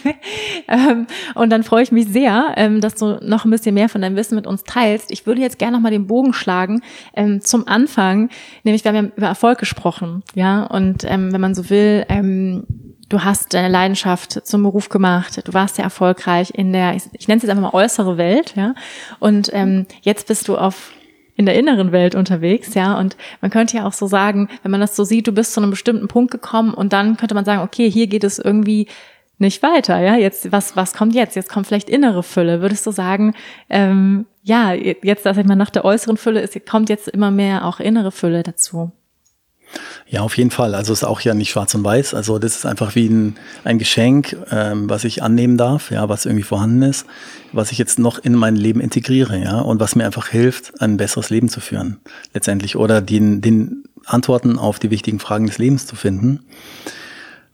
ähm, 0.68 1.06
und 1.36 1.50
dann 1.50 1.62
freue 1.62 1.84
ich 1.84 1.92
mich 1.92 2.08
sehr, 2.08 2.54
ähm, 2.56 2.80
dass 2.80 2.96
du 2.96 3.20
noch 3.22 3.44
ein 3.44 3.50
bisschen 3.52 3.76
mehr 3.76 3.88
von 3.88 4.02
deinem 4.02 4.16
Wissen 4.16 4.34
mit 4.34 4.48
uns 4.48 4.64
teilst. 4.64 5.12
Ich 5.12 5.24
würde 5.24 5.40
jetzt 5.40 5.60
gerne 5.60 5.76
noch 5.76 5.82
mal 5.82 5.92
den 5.92 6.08
Bogen 6.08 6.32
schlagen 6.32 6.82
ähm, 7.14 7.40
zum 7.40 7.68
Anfang, 7.68 8.28
nämlich 8.64 8.82
wir 8.82 8.88
haben 8.88 9.04
ja 9.04 9.12
über 9.16 9.28
Erfolg 9.28 9.58
gesprochen, 9.58 10.24
ja, 10.34 10.64
und 10.64 11.04
ähm, 11.04 11.32
wenn 11.32 11.40
man 11.40 11.54
so 11.54 11.70
will, 11.70 12.04
ähm, 12.08 12.64
du 13.08 13.24
hast 13.24 13.54
deine 13.54 13.68
Leidenschaft 13.68 14.46
zum 14.46 14.62
Beruf 14.62 14.88
gemacht, 14.88 15.40
du 15.46 15.54
warst 15.54 15.76
sehr 15.76 15.84
erfolgreich 15.84 16.50
in 16.54 16.72
der, 16.72 16.94
ich, 16.94 17.04
ich 17.12 17.28
nenne 17.28 17.38
es 17.38 17.42
jetzt 17.42 17.50
einfach 17.50 17.72
mal 17.72 17.78
äußere 17.78 18.18
Welt, 18.18 18.54
ja. 18.56 18.74
Und 19.18 19.50
ähm, 19.52 19.86
jetzt 20.02 20.26
bist 20.26 20.48
du 20.48 20.56
auf 20.56 20.92
in 21.36 21.46
der 21.46 21.54
inneren 21.54 21.92
Welt 21.92 22.16
unterwegs, 22.16 22.74
ja. 22.74 22.98
Und 22.98 23.16
man 23.40 23.50
könnte 23.50 23.76
ja 23.76 23.86
auch 23.86 23.92
so 23.92 24.06
sagen, 24.06 24.48
wenn 24.62 24.70
man 24.70 24.80
das 24.80 24.96
so 24.96 25.04
sieht, 25.04 25.26
du 25.26 25.32
bist 25.32 25.52
zu 25.52 25.60
einem 25.60 25.70
bestimmten 25.70 26.08
Punkt 26.08 26.30
gekommen 26.30 26.74
und 26.74 26.92
dann 26.92 27.16
könnte 27.16 27.34
man 27.34 27.44
sagen, 27.44 27.62
okay, 27.62 27.90
hier 27.90 28.08
geht 28.08 28.24
es 28.24 28.38
irgendwie 28.38 28.88
nicht 29.38 29.62
weiter, 29.62 30.00
ja. 30.00 30.16
Jetzt, 30.16 30.50
was, 30.52 30.76
was 30.76 30.94
kommt 30.94 31.14
jetzt? 31.14 31.36
Jetzt 31.36 31.48
kommt 31.48 31.66
vielleicht 31.66 31.88
innere 31.88 32.22
Fülle. 32.22 32.60
Würdest 32.60 32.86
du 32.86 32.90
sagen, 32.90 33.34
ähm, 33.70 34.26
ja, 34.42 34.72
jetzt, 34.72 35.26
dass 35.26 35.36
ich 35.36 35.46
mal 35.46 35.54
nach 35.54 35.70
der 35.70 35.84
äußeren 35.84 36.16
Fülle 36.16 36.40
ist, 36.40 36.58
kommt 36.66 36.88
jetzt 36.88 37.08
immer 37.08 37.30
mehr 37.30 37.64
auch 37.64 37.80
innere 37.80 38.10
Fülle 38.10 38.42
dazu? 38.42 38.90
Ja, 40.06 40.22
auf 40.22 40.36
jeden 40.38 40.50
Fall. 40.50 40.74
Also 40.74 40.92
ist 40.92 41.04
auch 41.04 41.20
ja 41.20 41.34
nicht 41.34 41.50
schwarz 41.50 41.74
und 41.74 41.84
weiß. 41.84 42.14
Also 42.14 42.38
das 42.38 42.56
ist 42.56 42.66
einfach 42.66 42.94
wie 42.94 43.08
ein, 43.08 43.36
ein 43.64 43.78
Geschenk, 43.78 44.36
ähm, 44.50 44.88
was 44.88 45.04
ich 45.04 45.22
annehmen 45.22 45.58
darf, 45.58 45.90
ja, 45.90 46.08
was 46.08 46.24
irgendwie 46.24 46.44
vorhanden 46.44 46.82
ist, 46.82 47.06
was 47.52 47.72
ich 47.72 47.78
jetzt 47.78 47.98
noch 47.98 48.18
in 48.18 48.34
mein 48.34 48.56
Leben 48.56 48.80
integriere, 48.80 49.38
ja, 49.38 49.60
und 49.60 49.80
was 49.80 49.96
mir 49.96 50.06
einfach 50.06 50.28
hilft, 50.28 50.80
ein 50.80 50.96
besseres 50.96 51.30
Leben 51.30 51.48
zu 51.48 51.60
führen, 51.60 51.98
letztendlich. 52.32 52.76
Oder 52.76 53.02
den, 53.02 53.42
den 53.42 53.84
Antworten 54.06 54.58
auf 54.58 54.78
die 54.78 54.90
wichtigen 54.90 55.20
Fragen 55.20 55.46
des 55.46 55.58
Lebens 55.58 55.86
zu 55.86 55.96
finden. 55.96 56.40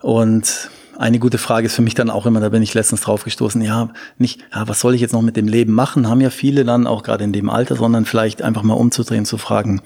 Und 0.01 0.71
eine 0.99 1.19
gute 1.19 1.39
Frage 1.39 1.67
ist 1.67 1.75
für 1.75 1.83
mich 1.83 1.95
dann 1.95 2.11
auch 2.11 2.27
immer, 2.27 2.41
da 2.41 2.49
bin 2.49 2.63
ich 2.63 2.75
letztens 2.75 3.03
drauf 3.03 3.25
gestoßen, 3.25 3.61
ja, 3.63 3.91
nicht, 4.19 4.41
ja, 4.55 4.69
was 4.69 4.81
soll 4.81 4.95
ich 4.95 5.01
jetzt 5.01 5.13
noch 5.13 5.23
mit 5.23 5.37
dem 5.37 5.49
Leben 5.49 5.73
machen, 5.73 6.09
haben 6.09 6.21
ja 6.21 6.31
viele 6.31 6.65
dann 6.65 6.87
auch 6.87 7.03
gerade 7.03 7.25
in 7.25 7.33
dem 7.33 7.51
Alter, 7.51 7.77
sondern 7.77 8.05
vielleicht 8.05 8.43
einfach 8.43 8.63
mal 8.63 8.75
umzudrehen, 8.75 9.25
zu 9.25 9.39
fragen, 9.39 9.81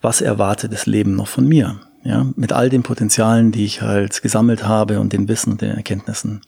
was 0.00 0.20
erwartet 0.20 0.72
das 0.72 0.86
Leben 0.86 1.14
noch 1.14 1.28
von 1.28 1.46
mir? 1.46 1.80
Ja, 2.04 2.26
mit 2.34 2.52
all 2.52 2.68
den 2.68 2.82
Potenzialen, 2.82 3.52
die 3.52 3.64
ich 3.64 3.80
halt 3.80 4.22
gesammelt 4.22 4.66
habe 4.66 4.98
und 4.98 5.12
den 5.12 5.28
Wissen 5.28 5.52
und 5.52 5.60
den 5.60 5.70
Erkenntnissen. 5.70 6.40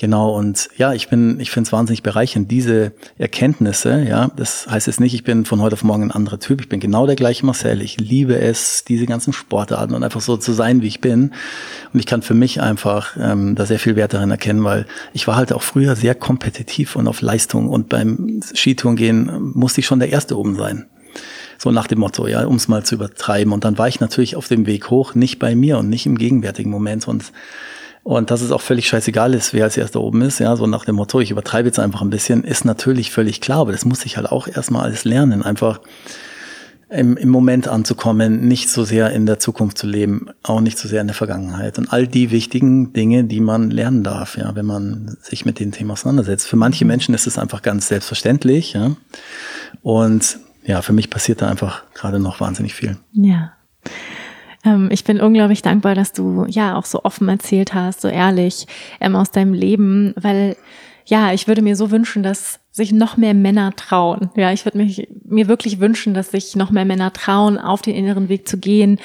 Genau, 0.00 0.34
und 0.34 0.70
ja, 0.78 0.94
ich 0.94 1.10
bin, 1.10 1.38
ich 1.40 1.50
finde 1.50 1.68
es 1.68 1.72
wahnsinnig 1.74 2.02
bereichernd, 2.02 2.50
diese 2.50 2.92
Erkenntnisse, 3.18 4.02
ja, 4.08 4.30
das 4.34 4.66
heißt 4.66 4.86
jetzt 4.86 4.98
nicht, 4.98 5.12
ich 5.12 5.24
bin 5.24 5.44
von 5.44 5.60
heute 5.60 5.74
auf 5.74 5.84
morgen 5.84 6.04
ein 6.04 6.10
anderer 6.10 6.40
Typ, 6.40 6.62
ich 6.62 6.70
bin 6.70 6.80
genau 6.80 7.06
der 7.06 7.16
gleiche 7.16 7.44
Marcel, 7.44 7.82
ich 7.82 8.00
liebe 8.00 8.34
es, 8.40 8.82
diese 8.82 9.04
ganzen 9.04 9.34
Sportarten 9.34 9.92
und 9.92 10.02
einfach 10.02 10.22
so 10.22 10.38
zu 10.38 10.54
sein, 10.54 10.80
wie 10.80 10.86
ich 10.86 11.02
bin. 11.02 11.32
Und 11.92 12.00
ich 12.00 12.06
kann 12.06 12.22
für 12.22 12.32
mich 12.32 12.62
einfach 12.62 13.14
ähm, 13.20 13.56
da 13.56 13.66
sehr 13.66 13.78
viel 13.78 13.94
Wert 13.94 14.14
darin 14.14 14.30
erkennen, 14.30 14.64
weil 14.64 14.86
ich 15.12 15.26
war 15.26 15.36
halt 15.36 15.52
auch 15.52 15.60
früher 15.60 15.94
sehr 15.96 16.14
kompetitiv 16.14 16.96
und 16.96 17.06
auf 17.06 17.20
Leistung 17.20 17.68
und 17.68 17.90
beim 17.90 18.40
Skitouren 18.54 18.96
gehen 18.96 19.52
musste 19.52 19.82
ich 19.82 19.86
schon 19.86 19.98
der 19.98 20.08
Erste 20.08 20.38
oben 20.38 20.56
sein. 20.56 20.86
So 21.58 21.72
nach 21.72 21.88
dem 21.88 21.98
Motto, 21.98 22.26
ja, 22.26 22.46
um 22.46 22.56
es 22.56 22.68
mal 22.68 22.86
zu 22.86 22.94
übertreiben. 22.94 23.52
Und 23.52 23.66
dann 23.66 23.76
war 23.76 23.86
ich 23.86 24.00
natürlich 24.00 24.34
auf 24.34 24.48
dem 24.48 24.64
Weg 24.64 24.88
hoch, 24.88 25.14
nicht 25.14 25.38
bei 25.38 25.54
mir 25.54 25.76
und 25.76 25.90
nicht 25.90 26.06
im 26.06 26.16
gegenwärtigen 26.16 26.70
Moment. 26.70 27.06
Und 27.06 27.32
und 28.02 28.30
dass 28.30 28.40
es 28.40 28.50
auch 28.50 28.62
völlig 28.62 28.88
scheißegal 28.88 29.34
ist, 29.34 29.52
wer 29.52 29.64
als 29.64 29.76
erster 29.76 30.00
oben 30.00 30.22
ist, 30.22 30.38
ja, 30.40 30.56
so 30.56 30.66
nach 30.66 30.84
dem 30.84 30.96
Motto, 30.96 31.20
ich 31.20 31.30
übertreibe 31.30 31.68
jetzt 31.68 31.78
einfach 31.78 32.02
ein 32.02 32.10
bisschen, 32.10 32.44
ist 32.44 32.64
natürlich 32.64 33.10
völlig 33.10 33.40
klar, 33.40 33.58
aber 33.58 33.72
das 33.72 33.84
muss 33.84 34.04
ich 34.04 34.16
halt 34.16 34.30
auch 34.30 34.48
erstmal 34.48 34.84
alles 34.84 35.04
lernen, 35.04 35.42
einfach 35.42 35.80
im, 36.88 37.16
im 37.16 37.28
Moment 37.28 37.68
anzukommen, 37.68 38.48
nicht 38.48 38.68
so 38.68 38.84
sehr 38.84 39.10
in 39.10 39.24
der 39.24 39.38
Zukunft 39.38 39.78
zu 39.78 39.86
leben, 39.86 40.28
auch 40.42 40.60
nicht 40.60 40.76
so 40.76 40.88
sehr 40.88 41.00
in 41.00 41.06
der 41.06 41.14
Vergangenheit 41.14 41.78
und 41.78 41.92
all 41.92 42.08
die 42.08 42.30
wichtigen 42.30 42.92
Dinge, 42.92 43.24
die 43.24 43.40
man 43.40 43.70
lernen 43.70 44.02
darf, 44.02 44.36
ja, 44.36 44.54
wenn 44.56 44.66
man 44.66 45.16
sich 45.22 45.44
mit 45.44 45.60
den 45.60 45.70
Themen 45.70 45.92
auseinandersetzt. 45.92 46.48
Für 46.48 46.56
manche 46.56 46.84
mhm. 46.84 46.88
Menschen 46.88 47.14
ist 47.14 47.26
es 47.26 47.38
einfach 47.38 47.62
ganz 47.62 47.88
selbstverständlich, 47.88 48.72
ja. 48.72 48.96
Und 49.82 50.38
ja, 50.64 50.82
für 50.82 50.92
mich 50.92 51.10
passiert 51.10 51.42
da 51.42 51.48
einfach 51.48 51.84
gerade 51.94 52.18
noch 52.18 52.40
wahnsinnig 52.40 52.74
viel. 52.74 52.96
Ja. 53.12 53.52
Ähm, 54.64 54.88
ich 54.90 55.04
bin 55.04 55.20
unglaublich 55.20 55.62
dankbar, 55.62 55.94
dass 55.94 56.12
du 56.12 56.46
ja 56.48 56.76
auch 56.76 56.84
so 56.84 57.02
offen 57.04 57.28
erzählt 57.28 57.74
hast, 57.74 58.00
so 58.00 58.08
ehrlich 58.08 58.66
ähm, 59.00 59.16
aus 59.16 59.30
deinem 59.30 59.54
Leben, 59.54 60.14
weil 60.16 60.56
ja, 61.06 61.32
ich 61.32 61.48
würde 61.48 61.62
mir 61.62 61.76
so 61.76 61.90
wünschen, 61.90 62.22
dass 62.22 62.60
sich 62.70 62.92
noch 62.92 63.16
mehr 63.16 63.34
Männer 63.34 63.74
trauen. 63.74 64.30
Ja, 64.36 64.52
ich 64.52 64.64
würde 64.64 64.78
mich 64.78 65.08
mir 65.24 65.48
wirklich 65.48 65.80
wünschen, 65.80 66.14
dass 66.14 66.30
sich 66.30 66.54
noch 66.54 66.70
mehr 66.70 66.84
Männer 66.84 67.12
trauen, 67.12 67.58
auf 67.58 67.82
den 67.82 67.96
inneren 67.96 68.28
Weg 68.28 68.46
zu 68.46 68.58
gehen, 68.58 69.00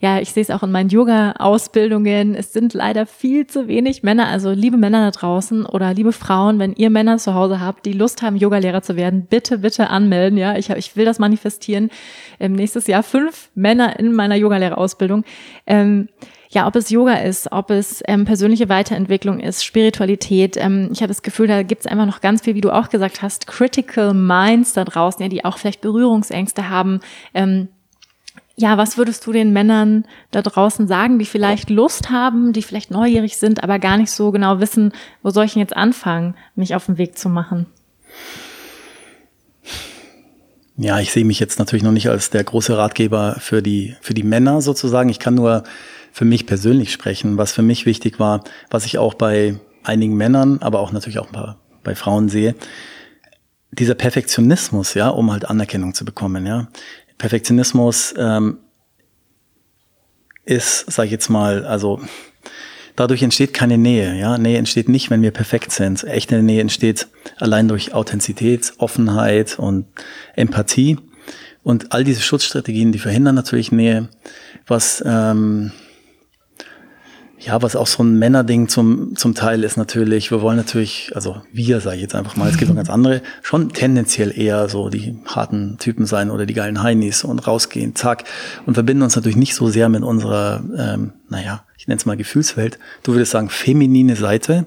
ja, 0.00 0.20
ich 0.20 0.32
sehe 0.32 0.42
es 0.42 0.50
auch 0.50 0.62
in 0.62 0.70
meinen 0.70 0.90
Yoga-Ausbildungen. 0.90 2.34
Es 2.34 2.52
sind 2.52 2.74
leider 2.74 3.06
viel 3.06 3.46
zu 3.46 3.66
wenig 3.66 4.02
Männer. 4.02 4.28
Also 4.28 4.50
liebe 4.52 4.76
Männer 4.76 5.10
da 5.10 5.18
draußen 5.18 5.66
oder 5.66 5.92
liebe 5.94 6.12
Frauen, 6.12 6.58
wenn 6.58 6.72
ihr 6.74 6.90
Männer 6.90 7.18
zu 7.18 7.34
Hause 7.34 7.60
habt, 7.60 7.84
die 7.84 7.92
Lust 7.92 8.22
haben, 8.22 8.36
Yogalehrer 8.36 8.82
zu 8.82 8.96
werden, 8.96 9.26
bitte, 9.28 9.58
bitte 9.58 9.90
anmelden. 9.90 10.38
Ja, 10.38 10.56
ich, 10.56 10.70
hab, 10.70 10.78
ich 10.78 10.96
will 10.96 11.04
das 11.04 11.18
manifestieren. 11.18 11.90
Ähm, 12.38 12.52
nächstes 12.52 12.86
Jahr 12.86 13.02
fünf 13.02 13.50
Männer 13.54 13.98
in 13.98 14.12
meiner 14.12 14.36
Yogalehrerausbildung. 14.36 15.24
Ähm, 15.66 16.08
ja, 16.50 16.66
ob 16.66 16.76
es 16.76 16.88
Yoga 16.88 17.14
ist, 17.14 17.52
ob 17.52 17.70
es 17.70 18.02
ähm, 18.06 18.24
persönliche 18.24 18.68
Weiterentwicklung 18.68 19.38
ist, 19.38 19.64
Spiritualität. 19.64 20.56
Ähm, 20.56 20.88
ich 20.92 21.00
habe 21.00 21.08
das 21.08 21.22
Gefühl, 21.22 21.46
da 21.46 21.62
gibt 21.62 21.82
es 21.82 21.86
einfach 21.86 22.06
noch 22.06 22.20
ganz 22.20 22.42
viel, 22.42 22.54
wie 22.54 22.62
du 22.62 22.70
auch 22.70 22.88
gesagt 22.88 23.20
hast, 23.20 23.46
Critical 23.46 24.14
Minds 24.14 24.72
da 24.72 24.84
draußen, 24.84 25.22
ja, 25.22 25.28
die 25.28 25.44
auch 25.44 25.58
vielleicht 25.58 25.82
Berührungsängste 25.82 26.70
haben. 26.70 27.00
Ähm, 27.34 27.68
ja, 28.58 28.76
was 28.76 28.98
würdest 28.98 29.24
du 29.24 29.32
den 29.32 29.52
Männern 29.52 30.04
da 30.32 30.42
draußen 30.42 30.88
sagen, 30.88 31.20
die 31.20 31.26
vielleicht 31.26 31.70
Lust 31.70 32.10
haben, 32.10 32.52
die 32.52 32.62
vielleicht 32.62 32.90
neugierig 32.90 33.36
sind, 33.36 33.62
aber 33.62 33.78
gar 33.78 33.96
nicht 33.96 34.10
so 34.10 34.32
genau 34.32 34.58
wissen, 34.58 34.92
wo 35.22 35.30
soll 35.30 35.44
ich 35.44 35.52
denn 35.52 35.60
jetzt 35.60 35.76
anfangen, 35.76 36.34
mich 36.56 36.74
auf 36.74 36.86
den 36.86 36.98
Weg 36.98 37.16
zu 37.16 37.28
machen? 37.28 37.66
Ja, 40.76 40.98
ich 40.98 41.12
sehe 41.12 41.24
mich 41.24 41.38
jetzt 41.38 41.60
natürlich 41.60 41.84
noch 41.84 41.92
nicht 41.92 42.08
als 42.08 42.30
der 42.30 42.42
große 42.42 42.76
Ratgeber 42.76 43.36
für 43.38 43.62
die, 43.62 43.94
für 44.00 44.14
die 44.14 44.24
Männer 44.24 44.60
sozusagen. 44.60 45.08
Ich 45.08 45.20
kann 45.20 45.34
nur 45.34 45.62
für 46.10 46.24
mich 46.24 46.44
persönlich 46.44 46.92
sprechen, 46.92 47.38
was 47.38 47.52
für 47.52 47.62
mich 47.62 47.86
wichtig 47.86 48.18
war, 48.18 48.42
was 48.70 48.86
ich 48.86 48.98
auch 48.98 49.14
bei 49.14 49.60
einigen 49.84 50.16
Männern, 50.16 50.58
aber 50.62 50.80
auch 50.80 50.90
natürlich 50.90 51.20
auch 51.20 51.28
bei 51.84 51.94
Frauen 51.94 52.28
sehe. 52.28 52.56
Dieser 53.70 53.94
Perfektionismus, 53.94 54.94
ja, 54.94 55.10
um 55.10 55.30
halt 55.30 55.44
Anerkennung 55.44 55.94
zu 55.94 56.04
bekommen, 56.04 56.44
ja. 56.44 56.66
Perfektionismus 57.18 58.14
ähm, 58.16 58.58
ist, 60.44 60.90
sage 60.90 61.06
ich 61.06 61.12
jetzt 61.12 61.28
mal, 61.28 61.66
also 61.66 62.00
dadurch 62.96 63.22
entsteht 63.22 63.52
keine 63.52 63.78
Nähe. 63.78 64.18
Ja, 64.18 64.38
Nähe 64.38 64.58
entsteht 64.58 64.88
nicht, 64.88 65.10
wenn 65.10 65.22
wir 65.22 65.30
perfekt 65.30 65.72
sind. 65.72 66.04
Echte 66.04 66.42
Nähe 66.42 66.60
entsteht 66.60 67.08
allein 67.38 67.68
durch 67.68 67.92
Authentizität, 67.92 68.72
Offenheit 68.78 69.58
und 69.58 69.86
Empathie. 70.34 70.98
Und 71.62 71.92
all 71.92 72.02
diese 72.02 72.22
Schutzstrategien, 72.22 72.92
die 72.92 72.98
verhindern 72.98 73.34
natürlich 73.34 73.72
Nähe. 73.72 74.08
Was 74.66 75.02
ähm, 75.06 75.72
ja, 77.40 77.62
was 77.62 77.76
auch 77.76 77.86
so 77.86 78.02
ein 78.02 78.18
Männerding 78.18 78.68
zum, 78.68 79.14
zum 79.14 79.34
Teil 79.34 79.62
ist 79.62 79.76
natürlich, 79.76 80.30
wir 80.30 80.42
wollen 80.42 80.56
natürlich, 80.56 81.12
also 81.14 81.40
wir, 81.52 81.80
sage 81.80 81.96
ich 81.96 82.02
jetzt 82.02 82.14
einfach 82.14 82.36
mal, 82.36 82.48
es 82.50 82.58
gibt 82.58 82.68
noch 82.68 82.76
ganz 82.76 82.90
andere, 82.90 83.22
schon 83.42 83.70
tendenziell 83.70 84.36
eher 84.36 84.68
so 84.68 84.88
die 84.88 85.16
harten 85.24 85.78
Typen 85.78 86.06
sein 86.06 86.30
oder 86.30 86.46
die 86.46 86.54
geilen 86.54 86.82
Heinis 86.82 87.22
und 87.22 87.46
rausgehen, 87.46 87.94
zack, 87.94 88.24
und 88.66 88.74
verbinden 88.74 89.02
uns 89.02 89.14
natürlich 89.14 89.36
nicht 89.36 89.54
so 89.54 89.68
sehr 89.68 89.88
mit 89.88 90.02
unserer, 90.02 90.62
ähm, 90.76 91.12
naja, 91.28 91.64
ich 91.78 91.86
nenne 91.86 91.98
es 91.98 92.06
mal 92.06 92.16
Gefühlswelt. 92.16 92.78
Du 93.04 93.12
würdest 93.12 93.30
sagen, 93.30 93.50
feminine 93.50 94.16
Seite 94.16 94.66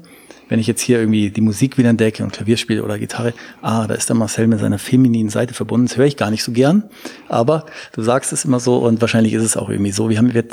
wenn 0.52 0.60
ich 0.60 0.68
jetzt 0.68 0.82
hier 0.82 1.00
irgendwie 1.00 1.30
die 1.30 1.40
Musik 1.40 1.78
wieder 1.78 1.88
entdecke 1.88 2.26
und 2.26 2.34
Klavier 2.34 2.58
spiele 2.58 2.84
oder 2.84 3.00
Gitarre, 3.00 3.34
ah, 3.62 3.88
da 3.88 3.94
ist 3.94 4.10
der 4.10 4.18
Marcel 4.18 4.48
mit 4.48 4.60
seiner 4.60 4.80
femininen 4.80 5.30
Seite 5.30 5.54
verbunden. 5.54 5.88
Das 5.88 5.96
höre 5.96 6.08
ich 6.08 6.18
gar 6.18 6.30
nicht 6.30 6.44
so 6.44 6.52
gern, 6.52 6.84
aber 7.30 7.66
du 7.94 8.02
sagst 8.02 8.34
es 8.34 8.44
immer 8.44 8.60
so 8.60 8.80
und 8.80 9.00
wahrscheinlich 9.00 9.32
ist 9.32 9.44
es 9.44 9.56
auch 9.56 9.70
irgendwie 9.70 9.94
so. 9.94 10.10
Wir 10.10 10.18
haben, 10.18 10.34
wir, 10.34 10.44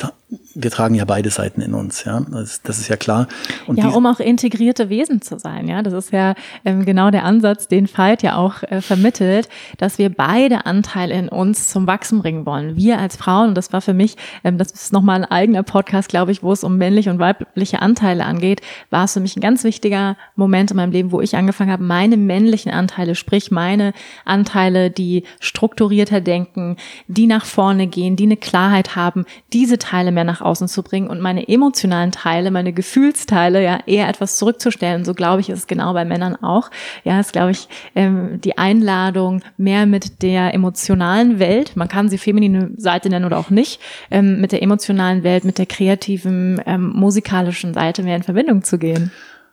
wir 0.54 0.70
tragen 0.70 0.94
ja 0.94 1.04
beide 1.04 1.30
Seiten 1.30 1.60
in 1.60 1.74
uns, 1.74 2.04
ja. 2.04 2.20
Das, 2.20 2.62
das 2.62 2.78
ist 2.78 2.88
ja 2.88 2.96
klar. 2.96 3.28
Und 3.66 3.78
ja, 3.78 3.88
um 3.88 4.06
auch 4.06 4.20
integrierte 4.20 4.88
Wesen 4.88 5.22
zu 5.22 5.38
sein, 5.38 5.68
ja. 5.68 5.82
Das 5.82 5.94
ist 5.94 6.12
ja 6.12 6.34
ähm, 6.64 6.84
genau 6.84 7.10
der 7.10 7.24
Ansatz, 7.24 7.66
den 7.68 7.88
Veit 7.88 8.22
ja 8.22 8.36
auch 8.36 8.62
äh, 8.62 8.80
vermittelt, 8.80 9.48
dass 9.78 9.98
wir 9.98 10.10
beide 10.10 10.66
Anteile 10.66 11.14
in 11.14 11.28
uns 11.28 11.70
zum 11.70 11.86
Wachsen 11.86 12.20
bringen 12.20 12.44
wollen. 12.46 12.76
Wir 12.76 12.98
als 12.98 13.16
Frauen, 13.16 13.48
und 13.50 13.54
das 13.54 13.72
war 13.72 13.80
für 13.80 13.94
mich, 13.94 14.16
ähm, 14.44 14.58
das 14.58 14.72
ist 14.72 14.92
nochmal 14.92 15.24
ein 15.24 15.30
eigener 15.30 15.62
Podcast, 15.62 16.08
glaube 16.08 16.32
ich, 16.32 16.42
wo 16.42 16.52
es 16.52 16.62
um 16.62 16.76
männliche 16.76 17.10
und 17.10 17.18
weibliche 17.18 17.80
Anteile 17.80 18.24
angeht, 18.24 18.60
war 18.90 19.04
es 19.04 19.14
für 19.14 19.20
mich 19.20 19.36
ein 19.36 19.40
ganz 19.40 19.64
wichtiger 19.64 19.78
wichtiger 19.78 20.16
Moment 20.34 20.70
in 20.70 20.76
meinem 20.76 20.92
Leben, 20.92 21.12
wo 21.12 21.20
ich 21.20 21.36
angefangen 21.36 21.70
habe, 21.70 21.82
meine 21.84 22.16
männlichen 22.16 22.72
Anteile, 22.72 23.14
sprich 23.14 23.50
meine 23.50 23.92
Anteile, 24.24 24.90
die 24.90 25.22
strukturierter 25.40 26.20
denken, 26.20 26.76
die 27.06 27.26
nach 27.26 27.44
vorne 27.44 27.86
gehen, 27.86 28.16
die 28.16 28.24
eine 28.24 28.36
Klarheit 28.36 28.96
haben, 28.96 29.24
diese 29.52 29.78
Teile 29.78 30.10
mehr 30.18 30.24
nach 30.24 30.40
außen 30.40 30.66
zu 30.66 30.82
bringen 30.82 31.06
und 31.06 31.20
meine 31.20 31.48
emotionalen 31.48 32.10
Teile, 32.10 32.50
meine 32.50 32.72
Gefühlsteile, 32.72 33.62
ja, 33.62 33.78
eher 33.86 34.08
etwas 34.08 34.36
zurückzustellen. 34.36 35.04
so 35.04 35.14
glaube 35.14 35.40
ich, 35.40 35.48
ist 35.48 35.58
es 35.60 35.66
genau 35.68 35.92
bei 35.92 36.04
Männern 36.04 36.34
auch. 36.34 36.70
Ja, 37.04 37.20
ist 37.20 37.32
glaube 37.32 37.52
ich 37.52 37.68
ähm, 37.94 38.40
die 38.42 38.58
Einladung, 38.58 39.42
mehr 39.56 39.86
mit 39.86 40.22
der 40.22 40.54
emotionalen 40.54 41.38
Welt, 41.38 41.76
man 41.76 41.86
kann 41.86 42.08
sie 42.08 42.18
feminine 42.18 42.70
Seite 42.76 43.08
nennen 43.10 43.26
oder 43.26 43.38
auch 43.38 43.50
nicht, 43.50 43.80
ähm, 44.10 44.40
mit 44.40 44.50
der 44.50 44.60
emotionalen 44.60 45.22
Welt, 45.22 45.44
mit 45.44 45.58
der 45.58 45.66
kreativen, 45.66 46.60
ähm, 46.66 46.90
musikalischen 46.96 47.74
Seite 47.74 48.02
mehr 48.02 48.16
in 48.16 48.24
Verbindung 48.24 48.64
zu 48.64 48.76
gehen. 48.76 49.12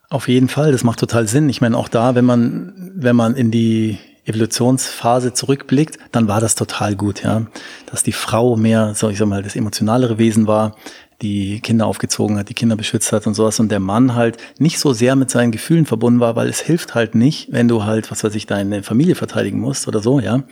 Auf 0.09 0.27
jeden 0.27 0.47
Fall, 0.47 0.71
das 0.71 0.83
macht 0.83 0.99
total 0.99 1.27
Sinn. 1.27 1.47
Ich 1.49 1.61
meine, 1.61 1.77
auch 1.77 1.89
da, 1.89 2.15
wenn 2.15 2.25
man, 2.25 2.73
wenn 2.95 3.15
man 3.15 3.35
in 3.35 3.51
die 3.51 3.99
Evolutionsphase 4.25 5.33
zurückblickt, 5.33 5.97
dann 6.11 6.27
war 6.27 6.41
das 6.41 6.55
total 6.55 6.95
gut, 6.95 7.23
ja. 7.23 7.45
Dass 7.85 8.03
die 8.03 8.11
Frau 8.11 8.55
mehr, 8.55 8.93
so 8.95 9.09
ich 9.09 9.17
sag 9.17 9.27
mal, 9.27 9.43
das 9.43 9.55
emotionalere 9.55 10.17
Wesen 10.17 10.47
war, 10.47 10.75
die 11.21 11.61
Kinder 11.61 11.85
aufgezogen 11.85 12.37
hat, 12.37 12.49
die 12.49 12.53
Kinder 12.53 12.75
beschützt 12.75 13.11
hat 13.11 13.25
und 13.25 13.35
sowas 13.35 13.59
und 13.59 13.71
der 13.71 13.79
Mann 13.79 14.15
halt 14.15 14.37
nicht 14.59 14.79
so 14.79 14.93
sehr 14.93 15.15
mit 15.15 15.29
seinen 15.29 15.51
Gefühlen 15.51 15.85
verbunden 15.85 16.19
war, 16.19 16.35
weil 16.35 16.49
es 16.49 16.59
hilft 16.59 16.93
halt 16.93 17.15
nicht, 17.15 17.51
wenn 17.51 17.67
du 17.67 17.83
halt, 17.85 18.11
was 18.11 18.23
weiß 18.23 18.35
ich, 18.35 18.47
deine 18.47 18.83
Familie 18.83 19.15
verteidigen 19.15 19.59
musst 19.59 19.87
oder 19.87 20.01
so, 20.01 20.19
ja. 20.19 20.43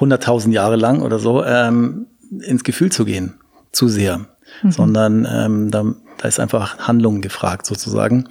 Hunderttausend 0.00 0.54
Jahre 0.54 0.76
lang 0.76 1.02
oder 1.02 1.18
so, 1.18 1.44
ähm, 1.44 2.06
ins 2.42 2.64
Gefühl 2.64 2.90
zu 2.90 3.04
gehen, 3.04 3.34
zu 3.72 3.88
sehr. 3.88 4.26
Mhm. 4.62 4.70
Sondern 4.70 5.28
ähm, 5.30 5.70
da 5.70 5.84
da 6.18 6.28
ist 6.28 6.40
einfach 6.40 6.78
Handlung 6.78 7.20
gefragt 7.20 7.66
sozusagen. 7.66 8.28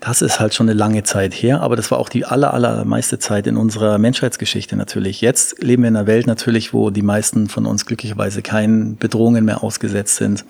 Das 0.00 0.22
ist 0.22 0.40
halt 0.40 0.54
schon 0.54 0.68
eine 0.68 0.78
lange 0.78 1.02
Zeit 1.02 1.34
her, 1.34 1.60
aber 1.60 1.76
das 1.76 1.90
war 1.90 1.98
auch 1.98 2.08
die 2.08 2.24
aller, 2.24 2.54
allermeiste 2.54 3.18
Zeit 3.18 3.46
in 3.46 3.58
unserer 3.58 3.98
Menschheitsgeschichte 3.98 4.74
natürlich. 4.74 5.20
Jetzt 5.20 5.62
leben 5.62 5.82
wir 5.82 5.88
in 5.88 5.96
einer 5.96 6.06
Welt 6.06 6.26
natürlich, 6.26 6.72
wo 6.72 6.88
die 6.88 7.02
meisten 7.02 7.50
von 7.50 7.66
uns 7.66 7.84
glücklicherweise 7.84 8.40
keinen 8.40 8.96
Bedrohungen 8.96 9.44
mehr 9.44 9.62
ausgesetzt 9.62 10.16
sind. 10.16 10.46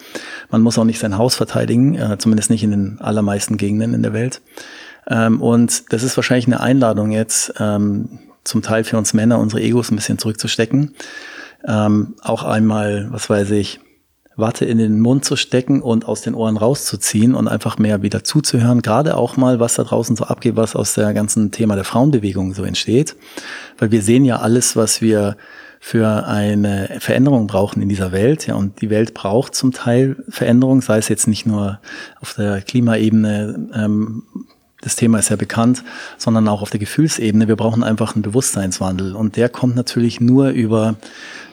Man 0.50 0.62
muss 0.62 0.78
auch 0.78 0.84
nicht 0.84 1.00
sein 1.00 1.18
Haus 1.18 1.34
verteidigen, 1.34 1.96
äh, 1.96 2.16
zumindest 2.18 2.50
nicht 2.50 2.62
in 2.62 2.70
den 2.70 3.00
allermeisten 3.00 3.56
Gegenden 3.56 3.92
in 3.92 4.04
der 4.04 4.12
Welt. 4.12 4.40
Ähm, 5.08 5.42
und 5.42 5.92
das 5.92 6.04
ist 6.04 6.16
wahrscheinlich 6.16 6.46
eine 6.46 6.60
Einladung 6.60 7.10
jetzt, 7.10 7.52
ähm, 7.58 8.20
zum 8.44 8.62
Teil 8.62 8.84
für 8.84 8.98
uns 8.98 9.14
Männer, 9.14 9.40
unsere 9.40 9.62
Egos 9.62 9.90
ein 9.90 9.96
bisschen 9.96 10.18
zurückzustecken. 10.18 10.94
Ähm, 11.66 12.14
auch 12.22 12.44
einmal, 12.44 13.08
was 13.10 13.28
weiß 13.28 13.50
ich, 13.50 13.80
Watte 14.40 14.64
in 14.64 14.78
den 14.78 15.00
Mund 15.00 15.24
zu 15.24 15.36
stecken 15.36 15.82
und 15.82 16.06
aus 16.06 16.22
den 16.22 16.34
Ohren 16.34 16.56
rauszuziehen 16.56 17.34
und 17.34 17.48
einfach 17.48 17.78
mehr 17.78 18.02
wieder 18.02 18.24
zuzuhören. 18.24 18.82
Gerade 18.82 19.16
auch 19.16 19.36
mal, 19.36 19.60
was 19.60 19.74
da 19.74 19.84
draußen 19.84 20.16
so 20.16 20.24
abgeht, 20.24 20.56
was 20.56 20.76
aus 20.76 20.94
der 20.94 21.12
ganzen 21.14 21.50
Thema 21.50 21.74
der 21.74 21.84
Frauenbewegung 21.84 22.54
so 22.54 22.64
entsteht. 22.64 23.16
Weil 23.78 23.90
wir 23.90 24.02
sehen 24.02 24.24
ja 24.24 24.40
alles, 24.40 24.76
was 24.76 25.00
wir 25.00 25.36
für 25.82 26.26
eine 26.26 26.98
Veränderung 27.00 27.46
brauchen 27.46 27.80
in 27.80 27.88
dieser 27.88 28.12
Welt. 28.12 28.46
Ja, 28.46 28.54
und 28.54 28.82
die 28.82 28.90
Welt 28.90 29.14
braucht 29.14 29.54
zum 29.54 29.72
Teil 29.72 30.16
Veränderung, 30.28 30.82
sei 30.82 30.98
es 30.98 31.08
jetzt 31.08 31.26
nicht 31.26 31.46
nur 31.46 31.80
auf 32.20 32.34
der 32.34 32.60
Klimaebene, 32.60 33.70
ähm, 33.74 34.22
das 34.80 34.96
Thema 34.96 35.18
ist 35.18 35.28
ja 35.28 35.36
bekannt, 35.36 35.84
sondern 36.16 36.48
auch 36.48 36.62
auf 36.62 36.70
der 36.70 36.80
Gefühlsebene. 36.80 37.48
Wir 37.48 37.56
brauchen 37.56 37.82
einfach 37.82 38.14
einen 38.14 38.22
Bewusstseinswandel. 38.22 39.14
Und 39.14 39.36
der 39.36 39.48
kommt 39.48 39.76
natürlich 39.76 40.20
nur 40.20 40.50
über 40.50 40.96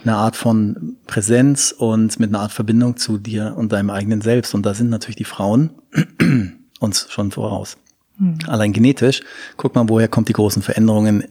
eine 0.04 0.16
Art 0.16 0.36
von 0.36 0.96
Präsenz 1.08 1.74
und 1.78 2.20
mit 2.20 2.30
einer 2.30 2.40
Art 2.40 2.54
Verbindung 2.54 2.98
zu 2.98 3.18
dir 3.18 3.56
und 3.58 3.72
deinem 3.72 3.90
eigenen 3.90 4.22
Selbst. 4.22 4.54
Und 4.54 4.66
da 4.66 4.74
sind 4.74 4.90
natürlich 4.90 5.18
die 5.18 5.26
Frauen 5.26 5.72
uns 6.80 7.08
schon 7.10 7.32
voraus. 7.32 7.78
Mhm. 8.18 8.40
Allein 8.48 8.74
genetisch, 8.74 9.22
guck 9.58 9.76
mal, 9.76 9.90
woher 9.90 10.08
kommt 10.08 10.30
die 10.30 10.34
großen 10.34 10.62
Veränderungen 10.62 11.26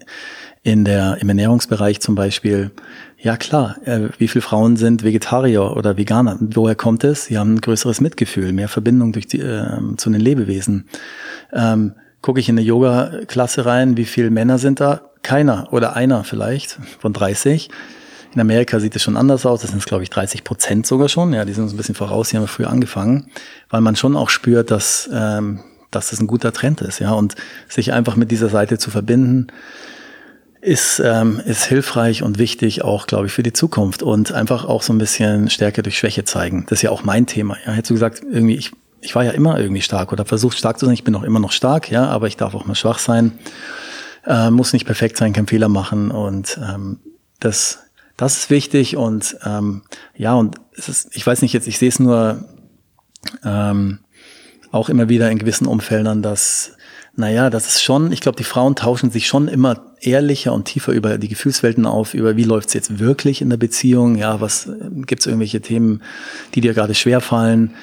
in 0.66 0.84
der, 0.84 1.18
im 1.20 1.28
Ernährungsbereich 1.28 2.00
zum 2.00 2.16
Beispiel. 2.16 2.72
Ja 3.20 3.36
klar, 3.36 3.76
äh, 3.84 4.08
wie 4.18 4.26
viele 4.26 4.42
Frauen 4.42 4.76
sind 4.76 5.04
Vegetarier 5.04 5.76
oder 5.76 5.96
Veganer? 5.96 6.38
Woher 6.40 6.74
kommt 6.74 7.04
es? 7.04 7.26
Sie 7.26 7.38
haben 7.38 7.54
ein 7.54 7.60
größeres 7.60 8.00
Mitgefühl, 8.00 8.52
mehr 8.52 8.66
Verbindung 8.66 9.12
durch 9.12 9.28
die, 9.28 9.38
äh, 9.38 9.78
zu 9.96 10.10
den 10.10 10.20
Lebewesen. 10.20 10.88
Ähm, 11.52 11.94
Gucke 12.20 12.40
ich 12.40 12.48
in 12.48 12.58
eine 12.58 12.66
Yoga-Klasse 12.66 13.64
rein, 13.64 13.96
wie 13.96 14.04
viele 14.04 14.30
Männer 14.30 14.58
sind 14.58 14.80
da? 14.80 15.02
Keiner 15.22 15.68
oder 15.72 15.94
einer 15.94 16.24
vielleicht 16.24 16.80
von 16.98 17.12
30. 17.12 17.68
In 18.34 18.40
Amerika 18.40 18.80
sieht 18.80 18.96
es 18.96 19.04
schon 19.04 19.16
anders 19.16 19.46
aus. 19.46 19.60
Das 19.60 19.70
sind, 19.70 19.86
glaube 19.86 20.02
ich, 20.02 20.10
30 20.10 20.42
Prozent 20.42 20.84
sogar 20.84 21.08
schon. 21.08 21.32
Ja, 21.32 21.44
die 21.44 21.52
sind 21.52 21.62
uns 21.62 21.74
ein 21.74 21.76
bisschen 21.76 21.94
voraus. 21.94 22.30
Die 22.30 22.36
haben 22.36 22.42
wir 22.42 22.48
früher 22.48 22.70
angefangen, 22.70 23.28
weil 23.70 23.82
man 23.82 23.94
schon 23.94 24.16
auch 24.16 24.30
spürt, 24.30 24.72
dass, 24.72 25.08
ähm, 25.12 25.60
dass 25.92 26.10
das 26.10 26.20
ein 26.20 26.26
guter 26.26 26.52
Trend 26.52 26.80
ist. 26.80 26.98
Ja, 26.98 27.12
und 27.12 27.36
sich 27.68 27.92
einfach 27.92 28.16
mit 28.16 28.32
dieser 28.32 28.48
Seite 28.48 28.78
zu 28.78 28.90
verbinden, 28.90 29.46
ist, 30.66 31.00
ähm, 31.04 31.40
ist 31.46 31.64
hilfreich 31.64 32.24
und 32.24 32.38
wichtig 32.38 32.82
auch, 32.82 33.06
glaube 33.06 33.26
ich, 33.26 33.32
für 33.32 33.44
die 33.44 33.52
Zukunft 33.52 34.02
und 34.02 34.32
einfach 34.32 34.64
auch 34.64 34.82
so 34.82 34.92
ein 34.92 34.98
bisschen 34.98 35.48
Stärke 35.48 35.84
durch 35.84 35.96
Schwäche 35.96 36.24
zeigen. 36.24 36.66
Das 36.68 36.78
ist 36.78 36.82
ja 36.82 36.90
auch 36.90 37.04
mein 37.04 37.26
Thema. 37.26 37.56
Ja, 37.64 37.72
hättest 37.72 37.90
du 37.90 37.94
gesagt, 37.94 38.22
irgendwie, 38.28 38.56
ich, 38.56 38.72
ich 39.00 39.14
war 39.14 39.22
ja 39.22 39.30
immer 39.30 39.60
irgendwie 39.60 39.80
stark 39.80 40.12
oder 40.12 40.24
versucht 40.24 40.58
stark 40.58 40.80
zu 40.80 40.86
sein. 40.86 40.94
Ich 40.94 41.04
bin 41.04 41.14
auch 41.14 41.22
immer 41.22 41.38
noch 41.38 41.52
stark, 41.52 41.88
ja, 41.88 42.06
aber 42.06 42.26
ich 42.26 42.36
darf 42.36 42.56
auch 42.56 42.64
mal 42.66 42.74
schwach 42.74 42.98
sein. 42.98 43.38
Äh, 44.26 44.50
muss 44.50 44.72
nicht 44.72 44.86
perfekt 44.86 45.16
sein, 45.18 45.32
keinen 45.32 45.46
Fehler 45.46 45.68
machen 45.68 46.10
und 46.10 46.58
ähm, 46.60 46.98
das, 47.38 47.84
das 48.16 48.36
ist 48.36 48.50
wichtig 48.50 48.96
und 48.96 49.36
ähm, 49.44 49.82
ja, 50.16 50.34
und 50.34 50.56
es 50.76 50.88
ist, 50.88 51.14
ich 51.14 51.24
weiß 51.24 51.42
nicht 51.42 51.52
jetzt, 51.52 51.68
ich 51.68 51.78
sehe 51.78 51.90
es 51.90 52.00
nur 52.00 52.44
ähm, 53.44 54.00
auch 54.72 54.88
immer 54.88 55.08
wieder 55.08 55.30
in 55.30 55.38
gewissen 55.38 55.68
Umfeldern, 55.68 56.22
dass 56.22 56.75
naja, 57.16 57.48
das 57.48 57.66
ist 57.66 57.82
schon, 57.82 58.12
ich 58.12 58.20
glaube, 58.20 58.36
die 58.36 58.44
Frauen 58.44 58.76
tauschen 58.76 59.10
sich 59.10 59.26
schon 59.26 59.48
immer 59.48 59.80
ehrlicher 60.00 60.52
und 60.52 60.66
tiefer 60.66 60.92
über 60.92 61.16
die 61.16 61.28
Gefühlswelten 61.28 61.86
auf, 61.86 62.12
über 62.12 62.36
wie 62.36 62.44
läuft's 62.44 62.74
jetzt 62.74 62.98
wirklich 62.98 63.40
in 63.40 63.48
der 63.48 63.56
Beziehung, 63.56 64.16
ja, 64.16 64.40
was 64.40 64.68
gibt's 65.06 65.24
irgendwelche 65.24 65.62
Themen, 65.62 66.02
die 66.54 66.60
dir 66.60 66.74
gerade 66.74 66.94
schwerfallen, 66.94 67.74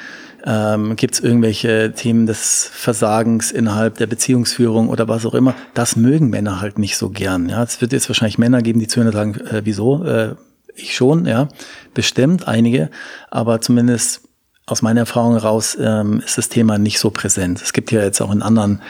ähm, 0.45 0.95
gibt's 0.95 1.19
irgendwelche 1.19 1.93
Themen 1.95 2.27
des 2.27 2.69
Versagens 2.72 3.51
innerhalb 3.51 3.97
der 3.97 4.07
Beziehungsführung 4.07 4.89
oder 4.89 5.07
was 5.07 5.26
auch 5.26 5.34
immer. 5.34 5.55
Das 5.73 5.95
mögen 5.95 6.30
Männer 6.30 6.61
halt 6.61 6.77
nicht 6.77 6.97
so 6.97 7.10
gern. 7.10 7.49
Ja, 7.49 7.64
es 7.64 7.81
wird 7.81 7.91
jetzt 7.91 8.10
wahrscheinlich 8.10 8.38
Männer 8.38 8.61
geben, 8.61 8.80
die 8.80 8.88
zuhören 8.88 9.07
und 9.07 9.14
sagen, 9.14 9.35
äh, 9.47 9.61
wieso? 9.64 10.03
Äh, 10.03 10.35
ich 10.76 10.95
schon, 10.95 11.26
ja, 11.26 11.47
bestimmt 11.93 12.47
einige, 12.47 12.89
aber 13.30 13.61
zumindest 13.61 14.22
aus 14.65 14.81
meiner 14.81 15.02
Erfahrung 15.02 15.34
heraus 15.34 15.77
ähm, 15.80 16.22
ist 16.26 16.38
das 16.38 16.49
Thema 16.49 16.77
nicht 16.77 16.99
so 16.99 17.10
präsent. 17.10 17.61
Es 17.61 17.73
gibt 17.73 17.91
ja 17.91 18.02
jetzt 18.02 18.22
auch 18.22 18.31
in 18.31 18.41
anderen, 18.41 18.81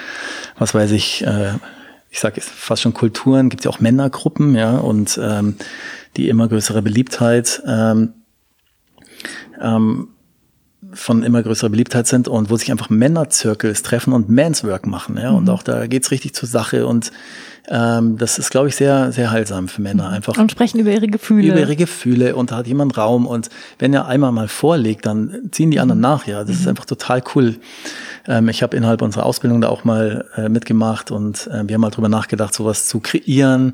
was 0.57 0.73
weiß 0.73 0.91
ich, 0.91 1.25
äh, 1.25 1.53
ich 2.11 2.19
sage 2.19 2.41
fast 2.41 2.83
schon 2.83 2.93
Kulturen, 2.93 3.49
gibt 3.49 3.65
ja 3.65 3.71
auch 3.71 3.79
Männergruppen, 3.79 4.53
ja, 4.53 4.77
und 4.77 5.19
ähm, 5.21 5.55
die 6.15 6.29
immer 6.29 6.47
größere 6.47 6.83
Beliebtheit 6.83 7.63
ähm, 7.65 8.13
ähm, 9.59 10.09
von 10.93 11.23
immer 11.23 11.41
größerer 11.41 11.71
Beliebtheit 11.71 12.05
sind 12.05 12.27
und 12.27 12.51
wo 12.51 12.57
sich 12.57 12.69
einfach 12.69 12.91
Männerzirkels 12.91 13.81
treffen 13.81 14.13
und 14.13 14.29
Manswork 14.29 14.85
machen, 14.85 15.17
ja, 15.17 15.31
mhm. 15.31 15.37
und 15.37 15.49
auch 15.49 15.63
da 15.63 15.87
geht's 15.87 16.11
richtig 16.11 16.35
zur 16.35 16.47
Sache 16.47 16.85
und 16.85 17.11
ähm, 17.69 18.17
das 18.17 18.39
ist, 18.39 18.49
glaube 18.49 18.67
ich, 18.67 18.75
sehr, 18.75 19.11
sehr 19.11 19.31
heilsam 19.31 19.67
für 19.67 19.81
Männer. 19.81 20.09
Mhm. 20.09 20.13
Einfach 20.15 20.37
und 20.37 20.51
sprechen 20.51 20.79
über 20.79 20.91
ihre 20.91 21.07
Gefühle. 21.07 21.47
Über 21.47 21.59
ihre 21.59 21.75
Gefühle 21.75 22.35
und 22.35 22.51
da 22.51 22.57
hat 22.57 22.67
jemand 22.67 22.97
Raum. 22.97 23.25
Und 23.25 23.49
wenn 23.79 23.93
er 23.93 24.07
einmal 24.07 24.31
mal 24.31 24.47
vorlegt, 24.47 25.05
dann 25.05 25.49
ziehen 25.51 25.71
die 25.71 25.79
anderen 25.79 25.99
mhm. 25.99 26.03
nach. 26.03 26.27
Ja, 26.27 26.39
das 26.41 26.49
mhm. 26.49 26.61
ist 26.61 26.67
einfach 26.67 26.85
total 26.85 27.23
cool. 27.35 27.55
Ähm, 28.27 28.49
ich 28.49 28.63
habe 28.63 28.75
innerhalb 28.75 29.01
unserer 29.01 29.25
Ausbildung 29.25 29.61
da 29.61 29.69
auch 29.69 29.83
mal 29.85 30.25
äh, 30.35 30.49
mitgemacht 30.49 31.11
und 31.11 31.47
äh, 31.47 31.67
wir 31.67 31.75
haben 31.75 31.81
mal 31.81 31.89
drüber 31.89 32.09
nachgedacht, 32.09 32.53
sowas 32.53 32.87
zu 32.87 32.99
kreieren. 32.99 33.73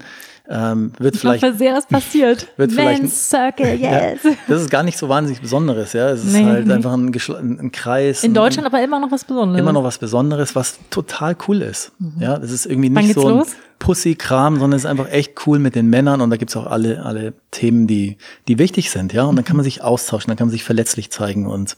Ähm, 0.52 0.94
wird 0.98 1.14
ich 1.14 1.22
vielleicht, 1.22 1.44
hoffe 1.44 1.58
sehr, 1.58 1.78
es 1.78 1.86
passiert. 1.86 2.48
Wird 2.58 2.72
Men's 2.74 3.30
Circle, 3.30 3.68
yes. 3.80 4.24
Ja, 4.24 4.32
das 4.48 4.64
ist 4.64 4.72
gar 4.72 4.82
nicht 4.82 4.98
so 4.98 5.08
wahnsinnig 5.08 5.42
Besonderes, 5.42 5.94
ja. 5.94 6.10
Es 6.10 6.26
ist 6.26 6.34
nee, 6.34 6.44
halt 6.44 6.66
nee. 6.66 6.74
einfach 6.74 6.94
ein, 6.94 7.14
ein, 7.14 7.72
Kreis. 7.72 8.24
In 8.24 8.34
Deutschland 8.34 8.68
ein, 8.68 8.74
aber 8.74 8.84
immer 8.84 9.00
noch 9.00 9.12
was 9.12 9.26
Besonderes. 9.26 9.60
Immer 9.62 9.74
noch 9.74 9.84
was 9.84 10.00
Besonderes, 10.00 10.56
was 10.56 10.80
total 10.90 11.36
cool 11.48 11.62
ist. 11.62 11.92
Mhm. 12.00 12.14
Ja, 12.20 12.40
das 12.40 12.50
ist 12.50 12.66
irgendwie 12.66 12.90
nicht 12.90 13.14
so 13.14 13.28
ein 13.28 13.38
los? 13.38 13.56
Pussy-Kram, 13.80 14.60
sondern 14.60 14.78
es 14.78 14.84
ist 14.84 14.90
einfach 14.90 15.10
echt 15.10 15.48
cool 15.48 15.58
mit 15.60 15.76
den 15.76 15.90
Männern 15.90 16.22
und 16.22 16.30
da 16.30 16.38
gibt's 16.38 16.56
auch 16.56 16.68
alle, 16.68 17.04
alle 17.04 17.34
Themen, 17.52 17.88
die, 17.88 18.18
die 18.48 18.60
wichtig 18.60 18.92
sind, 18.92 19.14
ja. 19.14 19.24
Und 19.24 19.36
dann 19.36 19.46
kann 19.46 19.56
man 19.56 19.64
sich 19.64 19.82
austauschen, 19.82 20.30
dann 20.30 20.38
kann 20.38 20.48
man 20.48 20.52
sich 20.52 20.64
verletzlich 20.64 21.12
zeigen 21.12 21.48
und 21.48 21.78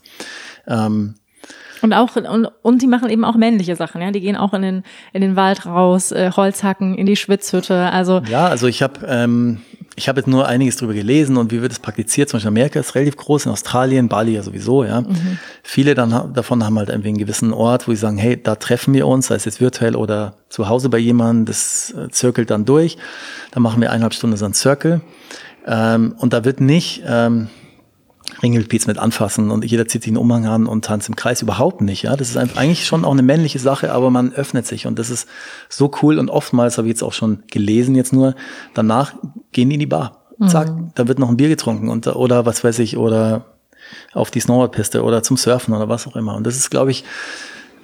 ähm, 0.68 1.16
und 1.82 1.94
auch 1.94 2.16
und, 2.16 2.48
und 2.62 2.82
die 2.82 2.88
machen 2.88 3.10
eben 3.10 3.26
auch 3.26 3.36
männliche 3.36 3.76
Sachen, 3.76 4.02
ja. 4.02 4.12
Die 4.12 4.22
gehen 4.22 4.36
auch 4.36 4.54
in 4.54 4.62
den 4.62 4.84
in 5.14 5.22
den 5.22 5.36
Wald 5.36 5.66
raus, 5.66 6.12
äh, 6.12 6.32
Holz 6.36 6.64
hacken, 6.64 6.96
in 6.96 7.06
die 7.06 7.16
Schwitzhütte. 7.16 7.92
Also 7.92 8.22
ja, 8.30 8.48
also 8.48 8.68
ich 8.68 8.84
habe 8.84 9.06
ähm, 9.08 9.62
ich 9.96 10.08
habe 10.08 10.20
jetzt 10.20 10.28
nur 10.28 10.48
einiges 10.48 10.78
drüber 10.78 10.94
gelesen 10.94 11.38
und 11.38 11.52
wie 11.52 11.62
wird 11.62 11.72
es 11.72 11.80
praktiziert. 11.80 12.30
Zum 12.30 12.38
Beispiel 12.38 12.48
Amerika 12.48 12.80
ist 12.80 12.96
relativ 12.96 13.18
groß, 13.18 13.46
in 13.46 13.52
Australien, 13.52 14.08
Bali 14.08 14.34
ja 14.34 14.44
sowieso, 14.44 14.84
ja. 14.84 15.02
Mhm. 15.02 15.38
Viele 15.64 15.96
dann 15.96 16.34
davon 16.34 16.64
haben 16.64 16.78
halt 16.78 16.90
irgendwie 16.90 17.10
einen 17.10 17.18
gewissen 17.18 17.54
Ort, 17.54 17.88
wo 17.88 17.92
sie 17.92 17.98
sagen, 17.98 18.18
hey, 18.18 18.42
da 18.42 18.56
treffen 18.56 18.94
wir 18.94 19.06
uns, 19.08 19.28
sei 19.28 19.36
es 19.36 19.46
jetzt 19.46 19.60
virtuell 19.60 19.96
oder 19.96 20.36
zu 20.50 20.70
Hause 20.70 20.90
bei 20.90 20.98
jemandem, 20.98 21.46
das 21.46 21.94
äh, 21.98 22.10
zirkelt 22.10 22.52
dann 22.52 22.66
durch. 22.66 22.98
Dann 23.52 23.64
machen 23.64 23.82
wir 23.82 23.90
eineinhalb 23.90 24.14
Stunden 24.14 24.38
so 24.38 24.46
einen 24.46 24.54
Circle. 24.54 25.02
Ähm, 25.68 26.16
und 26.18 26.34
da 26.34 26.46
wird 26.46 26.62
nicht 26.62 27.04
ähm, 27.06 27.50
Ringelpiez 28.42 28.88
mit 28.88 28.98
anfassen 28.98 29.52
und 29.52 29.64
jeder 29.66 29.88
zieht 29.88 30.04
sich 30.04 30.10
einen 30.10 30.18
Umhang 30.18 30.46
an 30.46 30.66
und 30.66 30.86
tanzt 30.86 31.10
im 31.10 31.16
Kreis. 31.16 31.42
Überhaupt 31.42 31.82
nicht, 31.82 32.04
ja. 32.04 32.16
Das 32.16 32.30
ist 32.30 32.38
eigentlich 32.38 32.86
schon 32.86 33.06
auch 33.06 33.12
eine 33.12 33.22
männliche 33.22 33.60
Sache, 33.60 33.92
aber 33.92 34.10
man 34.10 34.34
öffnet 34.34 34.66
sich 34.66 34.88
und 34.88 34.98
das 35.00 35.10
ist 35.10 35.28
so 35.70 35.92
cool 36.02 36.18
und 36.18 36.30
oftmals 36.30 36.78
habe 36.78 36.88
ich 36.88 36.94
jetzt 36.94 37.04
auch 37.04 37.14
schon 37.14 37.44
gelesen 37.48 37.96
jetzt 37.96 38.14
nur, 38.14 38.36
danach 38.74 39.14
gehen 39.52 39.70
die 39.70 39.76
in 39.76 39.80
die 39.80 39.86
Bar. 39.86 40.18
Zack, 40.48 40.70
mhm. 40.70 40.92
da 40.96 41.08
wird 41.08 41.20
noch 41.20 41.30
ein 41.30 41.38
Bier 41.38 41.50
getrunken 41.50 41.90
und, 41.90 42.08
oder 42.08 42.48
was 42.48 42.64
weiß 42.64 42.80
ich, 42.80 42.98
oder 42.98 43.46
auf 44.14 44.32
die 44.32 44.40
Snowboardpiste 44.40 45.04
oder 45.04 45.22
zum 45.22 45.38
Surfen 45.38 45.74
oder 45.74 45.90
was 45.90 46.08
auch 46.08 46.16
immer. 46.16 46.36
Und 46.36 46.46
das 46.48 46.56
ist, 46.56 46.72
glaube 46.72 46.92
ich, 46.92 47.04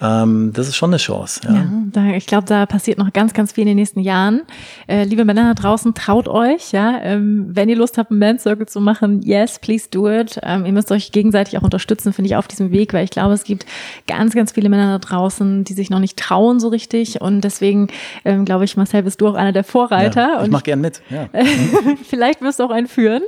ähm, 0.01 0.51
das 0.53 0.67
ist 0.67 0.75
schon 0.75 0.91
eine 0.91 0.97
Chance. 0.97 1.41
Ja, 1.43 1.53
ja 1.53 1.67
da, 1.91 2.05
ich 2.15 2.25
glaube, 2.25 2.45
da 2.45 2.65
passiert 2.65 2.97
noch 2.97 3.11
ganz, 3.13 3.33
ganz 3.33 3.53
viel 3.53 3.63
in 3.63 3.69
den 3.69 3.77
nächsten 3.77 3.99
Jahren. 3.99 4.41
Äh, 4.87 5.03
liebe 5.05 5.25
Männer 5.25 5.53
da 5.53 5.61
draußen, 5.61 5.93
traut 5.93 6.27
euch, 6.27 6.71
ja. 6.71 6.99
Ähm, 7.01 7.47
wenn 7.49 7.69
ihr 7.69 7.75
Lust 7.75 7.97
habt, 7.97 8.11
einen 8.11 8.19
Man 8.19 8.39
Circle 8.39 8.67
zu 8.67 8.81
machen, 8.81 9.21
yes, 9.21 9.59
please 9.59 9.87
do 9.89 10.09
it. 10.09 10.39
Ähm, 10.43 10.65
ihr 10.65 10.71
müsst 10.71 10.91
euch 10.91 11.11
gegenseitig 11.11 11.57
auch 11.57 11.63
unterstützen, 11.63 12.13
finde 12.13 12.27
ich, 12.27 12.35
auf 12.35 12.47
diesem 12.47 12.71
Weg, 12.71 12.93
weil 12.93 13.03
ich 13.03 13.11
glaube, 13.11 13.33
es 13.33 13.43
gibt 13.43 13.65
ganz, 14.07 14.33
ganz 14.33 14.51
viele 14.51 14.69
Männer 14.69 14.99
da 14.99 15.07
draußen, 15.07 15.63
die 15.63 15.73
sich 15.73 15.89
noch 15.89 15.99
nicht 15.99 16.17
trauen 16.17 16.59
so 16.59 16.67
richtig. 16.67 17.21
Und 17.21 17.41
deswegen 17.41 17.87
ähm, 18.25 18.45
glaube 18.45 18.65
ich, 18.65 18.77
Marcel, 18.77 19.03
bist 19.03 19.21
du 19.21 19.27
auch 19.27 19.35
einer 19.35 19.51
der 19.51 19.63
Vorreiter. 19.63 20.33
Ja, 20.35 20.43
ich 20.43 20.51
mach 20.51 20.63
gern 20.63 20.81
mit. 20.81 21.01
Ja. 21.09 21.29
vielleicht 22.03 22.41
wirst 22.41 22.59
du 22.59 22.63
auch 22.63 22.71
einen 22.71 22.87
führen. 22.87 23.23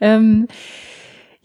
Ähm, 0.00 0.48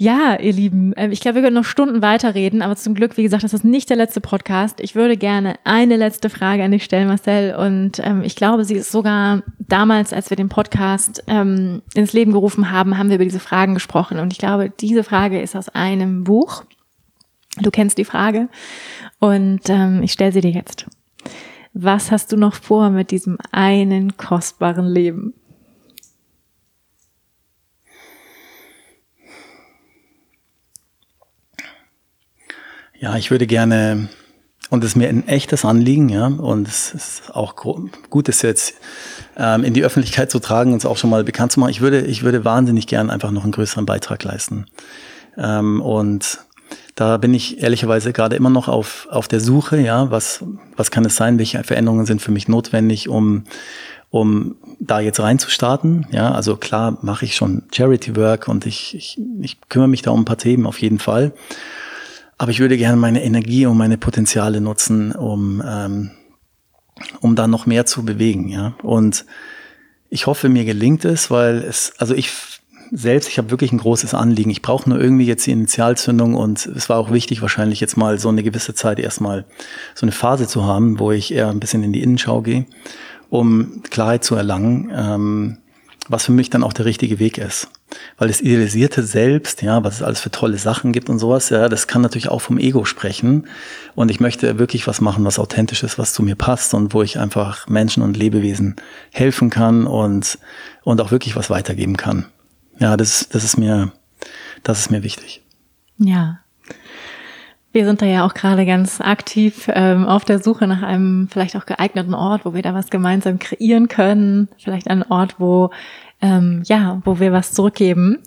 ja, 0.04 0.38
ihr 0.38 0.52
Lieben, 0.52 0.94
ähm, 0.98 1.12
ich 1.12 1.22
glaube, 1.22 1.36
wir 1.36 1.44
können 1.44 1.56
noch 1.56 1.64
Stunden 1.64 2.02
weiterreden, 2.02 2.62
aber 2.62 2.76
zum 2.76 2.94
Glück, 2.94 3.16
wie 3.16 3.24
gesagt, 3.24 3.44
das 3.44 3.54
ist 3.54 3.64
nicht 3.64 3.90
der 3.90 3.96
letzte 3.96 4.20
Podcast. 4.20 4.82
Ich 4.82 4.96
würde 4.96 5.16
gerne 5.16 5.56
eine 5.64 5.96
letzte 5.96 6.30
Frage 6.30 6.62
an 6.62 6.72
dich 6.72 6.84
stellen, 6.84 7.08
Marcel. 7.08 7.56
Und 7.56 8.00
ähm, 8.04 8.22
ich 8.22 8.36
glaube, 8.36 8.66
sie 8.66 8.76
ist 8.76 8.92
sogar 8.92 9.44
damals, 9.60 10.12
als 10.12 10.30
wir 10.30 10.36
den 10.36 10.50
Podcast 10.50 11.24
ähm, 11.28 11.84
ins 11.96 12.12
Leben 12.12 12.34
gerufen 12.34 12.70
haben, 12.70 12.98
haben 12.98 13.08
wir 13.08 13.16
über 13.16 13.24
diese 13.24 13.40
Fragen 13.40 13.76
gesprochen. 13.76 14.20
Und 14.20 14.34
ich 14.34 14.40
glaube, 14.40 14.70
diese 14.70 15.06
Frage 15.06 15.42
ist 15.42 15.56
aus 15.56 15.70
einem 15.70 16.26
Buch. 16.26 16.66
Du 17.62 17.72
kennst 17.72 17.98
die 17.98 18.06
Frage. 18.06 18.50
Und 19.20 19.70
ähm, 19.70 20.04
ich 20.04 20.12
stelle 20.12 20.34
sie 20.34 20.42
dir 20.42 20.52
jetzt. 20.52 20.86
Was 21.74 22.12
hast 22.12 22.34
du 22.34 22.36
noch 22.36 22.56
vor 22.56 22.90
mit 22.90 23.10
diesem 23.10 23.38
einen 23.54 24.18
kostbaren 24.18 24.86
Leben? 24.86 25.34
Ja, 33.04 33.18
ich 33.18 33.32
würde 33.32 33.48
gerne, 33.48 34.08
und 34.70 34.82
es 34.82 34.92
ist 34.92 34.96
mir 34.96 35.10
ein 35.10 35.28
echtes 35.28 35.66
Anliegen, 35.66 36.08
ja, 36.08 36.28
und 36.28 36.70
es 36.70 36.94
ist 36.94 37.36
auch 37.36 37.58
gut, 37.58 38.30
es 38.30 38.42
jetzt 38.44 38.76
ähm, 39.36 39.66
in 39.66 39.74
die 39.74 39.84
Öffentlichkeit 39.84 40.32
zu 40.32 40.40
tragen 40.40 40.72
und 40.72 40.78
es 40.78 40.86
auch 40.86 40.96
schon 40.96 41.10
mal 41.10 41.26
bekannt 41.26 41.52
zu 41.52 41.60
machen. 41.60 41.72
Ich 41.72 41.82
würde, 41.82 42.00
ich 42.00 42.24
würde 42.24 42.46
wahnsinnig 42.46 42.88
gern 42.88 43.10
einfach 43.10 43.32
noch 43.32 43.44
einen 43.44 43.52
größeren 43.52 43.86
Beitrag 43.86 44.24
leisten. 44.24 44.68
Ähm, 45.38 45.82
und 45.82 46.40
da 46.96 47.18
bin 47.18 47.34
ich 47.34 47.62
ehrlicherweise 47.62 48.14
gerade 48.14 48.38
immer 48.38 48.50
noch 48.50 48.70
auf, 48.70 49.06
auf 49.12 49.28
der 49.28 49.42
Suche, 49.42 49.82
ja, 49.82 50.10
was, 50.10 50.42
was 50.78 50.90
kann 50.90 51.04
es 51.04 51.18
sein, 51.18 51.40
welche 51.40 51.62
Veränderungen 51.66 52.06
sind 52.06 52.22
für 52.22 52.32
mich 52.32 52.48
notwendig, 52.48 53.10
um, 53.10 53.44
um 54.12 54.56
da 54.80 55.02
jetzt 55.02 55.20
reinzustarten. 55.20 56.08
Ja, 56.12 56.32
also 56.32 56.56
klar 56.56 57.00
mache 57.02 57.26
ich 57.26 57.36
schon 57.36 57.64
Charity 57.74 58.16
Work 58.16 58.48
und 58.48 58.66
ich, 58.66 58.96
ich, 58.96 59.20
ich 59.42 59.60
kümmere 59.68 59.90
mich 59.90 60.04
da 60.04 60.12
um 60.12 60.22
ein 60.22 60.26
paar 60.26 60.38
Themen 60.38 60.66
auf 60.66 60.80
jeden 60.80 61.00
Fall. 61.00 61.34
Aber 62.44 62.52
ich 62.52 62.60
würde 62.60 62.76
gerne 62.76 62.98
meine 62.98 63.24
Energie 63.24 63.66
und 63.66 63.78
meine 63.78 63.98
Potenziale 63.98 64.60
nutzen, 64.60 65.14
um, 65.14 65.64
ähm, 65.66 66.12
um 67.22 67.38
da 67.38 67.48
noch 67.48 67.66
mehr 67.68 67.86
zu 67.86 68.04
bewegen. 68.04 68.50
Ja? 68.50 68.74
Und 68.84 69.24
ich 70.10 70.28
hoffe, 70.28 70.50
mir 70.50 70.66
gelingt 70.66 71.06
es, 71.06 71.32
weil 71.32 71.60
es, 71.60 71.94
also 72.00 72.14
ich 72.14 72.34
selbst, 72.92 73.30
ich 73.30 73.38
habe 73.38 73.50
wirklich 73.50 73.72
ein 73.72 73.78
großes 73.78 74.14
Anliegen. 74.14 74.50
Ich 74.50 74.62
brauche 74.62 74.90
nur 74.90 75.00
irgendwie 75.00 75.26
jetzt 75.26 75.46
die 75.46 75.52
Initialzündung 75.52 76.36
und 76.36 76.66
es 76.66 76.90
war 76.90 76.98
auch 76.98 77.12
wichtig, 77.12 77.42
wahrscheinlich 77.42 77.80
jetzt 77.80 77.96
mal 77.96 78.20
so 78.20 78.28
eine 78.28 78.44
gewisse 78.44 78.74
Zeit 78.74 79.00
erstmal 79.00 79.46
so 79.96 80.04
eine 80.04 80.12
Phase 80.12 80.46
zu 80.46 80.66
haben, 80.66 81.00
wo 81.00 81.14
ich 81.14 81.34
eher 81.34 81.48
ein 81.48 81.62
bisschen 81.62 81.82
in 81.82 81.94
die 81.94 82.04
Innenschau 82.04 82.42
gehe, 82.42 82.66
um 83.30 83.84
Klarheit 83.90 84.26
zu 84.26 84.36
erlangen, 84.36 84.92
ähm, 84.94 85.58
was 86.10 86.26
für 86.26 86.34
mich 86.34 86.50
dann 86.50 86.64
auch 86.64 86.74
der 86.74 86.84
richtige 86.84 87.20
Weg 87.20 87.38
ist. 87.38 87.70
Weil 88.18 88.28
das 88.28 88.42
idealisierte 88.42 89.04
Selbst, 89.04 89.62
ja, 89.62 89.84
was 89.84 89.96
es 89.96 90.04
alles 90.04 90.20
für 90.20 90.32
tolle 90.32 90.58
Sachen 90.58 90.92
gibt 90.92 91.10
und 91.10 91.20
sowas, 91.20 91.50
ja, 91.50 91.70
das 91.70 91.88
kann 91.88 92.02
natürlich 92.02 92.30
auch 92.30 92.42
vom 92.42 92.58
Ego 92.58 92.86
sprechen. 92.86 93.48
Und 93.96 94.10
ich 94.10 94.20
möchte 94.20 94.60
wirklich 94.60 94.88
was 94.88 95.02
machen, 95.02 95.26
was 95.26 95.40
authentisch 95.40 95.84
ist, 95.84 95.98
was 95.98 96.14
zu 96.14 96.24
mir 96.24 96.36
passt 96.36 96.74
und 96.74 96.94
wo 96.94 97.02
ich 97.02 97.20
einfach 97.20 97.68
Menschen 97.68 98.04
und 98.04 98.18
Lebewesen 98.18 98.76
helfen 99.12 99.50
kann 99.50 99.88
und, 99.88 100.38
und 100.84 101.02
auch 101.02 101.12
wirklich 101.12 101.36
was 101.36 101.50
weitergeben 101.50 101.98
kann. 101.98 102.26
Ja, 102.80 102.98
das, 102.98 103.30
das 103.30 103.44
ist 103.44 103.58
mir, 103.58 103.92
das 104.64 104.80
ist 104.80 104.92
mir 104.92 105.04
wichtig. 105.04 105.42
Ja. 105.98 106.40
Wir 107.72 107.86
sind 107.86 108.04
da 108.04 108.06
ja 108.06 108.24
auch 108.24 108.36
gerade 108.36 108.68
ganz 108.68 109.02
aktiv 109.02 109.68
ähm, 109.74 110.06
auf 110.06 110.26
der 110.26 110.38
Suche 110.38 110.68
nach 110.68 110.84
einem 110.84 111.28
vielleicht 111.32 111.56
auch 111.56 111.66
geeigneten 111.66 112.14
Ort, 112.14 112.46
wo 112.46 112.54
wir 112.54 112.62
da 112.62 112.76
was 112.76 112.92
gemeinsam 112.92 113.40
kreieren 113.40 113.88
können. 113.88 114.48
Vielleicht 114.60 114.88
ein 114.88 115.02
Ort, 115.02 115.40
wo 115.40 115.72
ähm, 116.24 116.64
ja, 116.66 117.02
wo 117.04 117.20
wir 117.20 117.34
was 117.34 117.52
zurückgeben. 117.52 118.20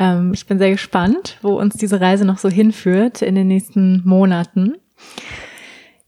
Ähm, 0.00 0.32
ich 0.34 0.46
bin 0.46 0.58
sehr 0.58 0.72
gespannt, 0.72 1.38
wo 1.42 1.58
uns 1.58 1.76
diese 1.76 2.00
Reise 2.00 2.24
noch 2.24 2.38
so 2.38 2.50
hinführt 2.50 3.22
in 3.22 3.36
den 3.36 3.46
nächsten 3.46 4.02
Monaten. 4.04 4.74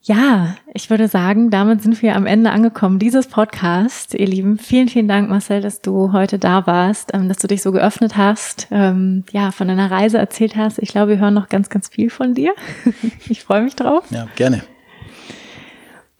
Ja, 0.02 0.56
ich 0.74 0.90
würde 0.90 1.06
sagen, 1.06 1.51
damit 1.51 1.82
sind 1.82 2.02
wir 2.02 2.16
am 2.16 2.27
Ende 2.27 2.51
angekommen 2.51 2.98
dieses 2.98 3.28
Podcast. 3.28 4.15
Ihr 4.15 4.27
Lieben, 4.27 4.59
vielen, 4.59 4.89
vielen 4.89 5.06
Dank, 5.06 5.31
Marcel, 5.31 5.60
dass 5.60 5.81
du 5.81 6.12
heute 6.12 6.40
da 6.40 6.66
warst, 6.66 7.10
ähm, 7.15 7.28
dass 7.28 7.36
du 7.36 7.47
dich 7.47 7.62
so 7.62 7.70
geöffnet 7.70 8.16
hast, 8.16 8.66
ähm, 8.73 9.24
ja, 9.31 9.52
von 9.52 9.69
deiner 9.69 9.90
Reise 9.93 10.19
erzählt 10.19 10.56
hast. 10.56 10.81
Ich 10.81 10.89
glaube, 10.89 11.12
wir 11.12 11.19
hören 11.19 11.35
noch 11.35 11.48
ganz, 11.48 11.69
ganz 11.69 11.89
viel 11.89 12.10
von 12.10 12.35
dir. 12.35 12.55
Ich 13.28 13.44
freue 13.44 13.62
mich 13.62 13.77
drauf. 13.77 14.05
Ja, 14.10 14.27
gerne. 14.35 14.62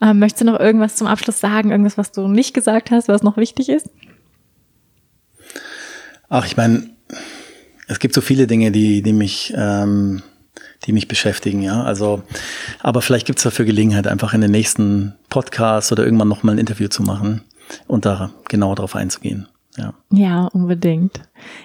Ähm, 0.01 0.21
möchtest 0.21 0.43
du 0.43 0.45
noch 0.45 0.61
irgendwas 0.61 0.95
zum 0.95 1.09
Abschluss 1.09 1.41
sagen? 1.41 1.73
Irgendwas, 1.73 1.99
was 1.99 2.13
du 2.13 2.29
nicht 2.29 2.55
gesagt 2.55 2.93
hast, 2.93 3.09
was 3.09 3.25
noch 3.25 3.37
wichtig 3.37 3.69
ist? 3.69 3.89
Ach, 6.29 6.47
ich 6.47 6.57
meine, 6.57 6.91
es 7.87 7.99
gibt 7.99 8.15
so 8.15 8.21
viele 8.21 8.47
Dinge, 8.47 8.71
die, 8.71 9.03
die 9.03 9.13
mich 9.13 9.53
ähm, 9.57 10.23
die 10.87 10.93
mich 10.93 11.09
beschäftigen, 11.09 11.63
ja. 11.63 11.83
Also, 11.83 12.23
aber 12.81 13.03
vielleicht 13.03 13.27
gibt 13.27 13.39
es 13.39 13.43
dafür 13.43 13.65
Gelegenheit, 13.65 14.07
einfach 14.07 14.35
in 14.35 14.41
den 14.41 14.51
nächsten 14.51 15.15
Podcast 15.29 15.93
oder 15.93 16.05
irgendwann 16.05 16.29
nochmal 16.29 16.55
ein 16.55 16.59
Interview 16.59 16.89
zu 16.89 17.03
machen 17.03 17.43
und 17.87 18.07
da 18.07 18.31
genauer 18.49 18.77
drauf 18.77 18.95
einzugehen. 18.95 19.49
Ja. 19.79 19.95
ja, 20.11 20.47
unbedingt. 20.47 21.21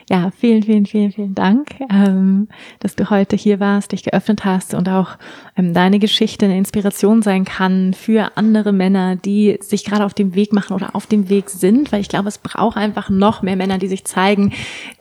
Ja, 0.10 0.32
vielen, 0.32 0.64
vielen, 0.64 0.86
vielen, 0.86 1.12
vielen 1.12 1.36
Dank, 1.36 1.72
ähm, 1.90 2.48
dass 2.80 2.96
du 2.96 3.10
heute 3.10 3.36
hier 3.36 3.60
warst, 3.60 3.92
dich 3.92 4.04
geöffnet 4.04 4.46
hast 4.46 4.74
und 4.74 4.88
auch 4.88 5.18
ähm, 5.58 5.74
deine 5.74 5.98
Geschichte 5.98 6.46
eine 6.46 6.58
Inspiration 6.58 7.22
sein 7.22 7.46
kann 7.46 7.94
für 7.94 8.32
andere 8.36 8.72
Männer, 8.72 9.16
die 9.16 9.58
sich 9.62 9.84
gerade 9.84 10.06
auf 10.06 10.14
dem 10.14 10.36
Weg 10.36 10.54
machen 10.54 10.74
oder 10.74 10.96
auf 10.96 11.08
dem 11.08 11.30
Weg 11.30 11.50
sind, 11.50 11.92
weil 11.92 12.02
ich 12.02 12.10
glaube, 12.10 12.28
es 12.28 12.38
braucht 12.38 12.78
einfach 12.78 13.10
noch 13.10 13.42
mehr 13.42 13.56
Männer, 13.56 13.78
die 13.78 13.88
sich 13.88 14.04
zeigen, 14.06 14.54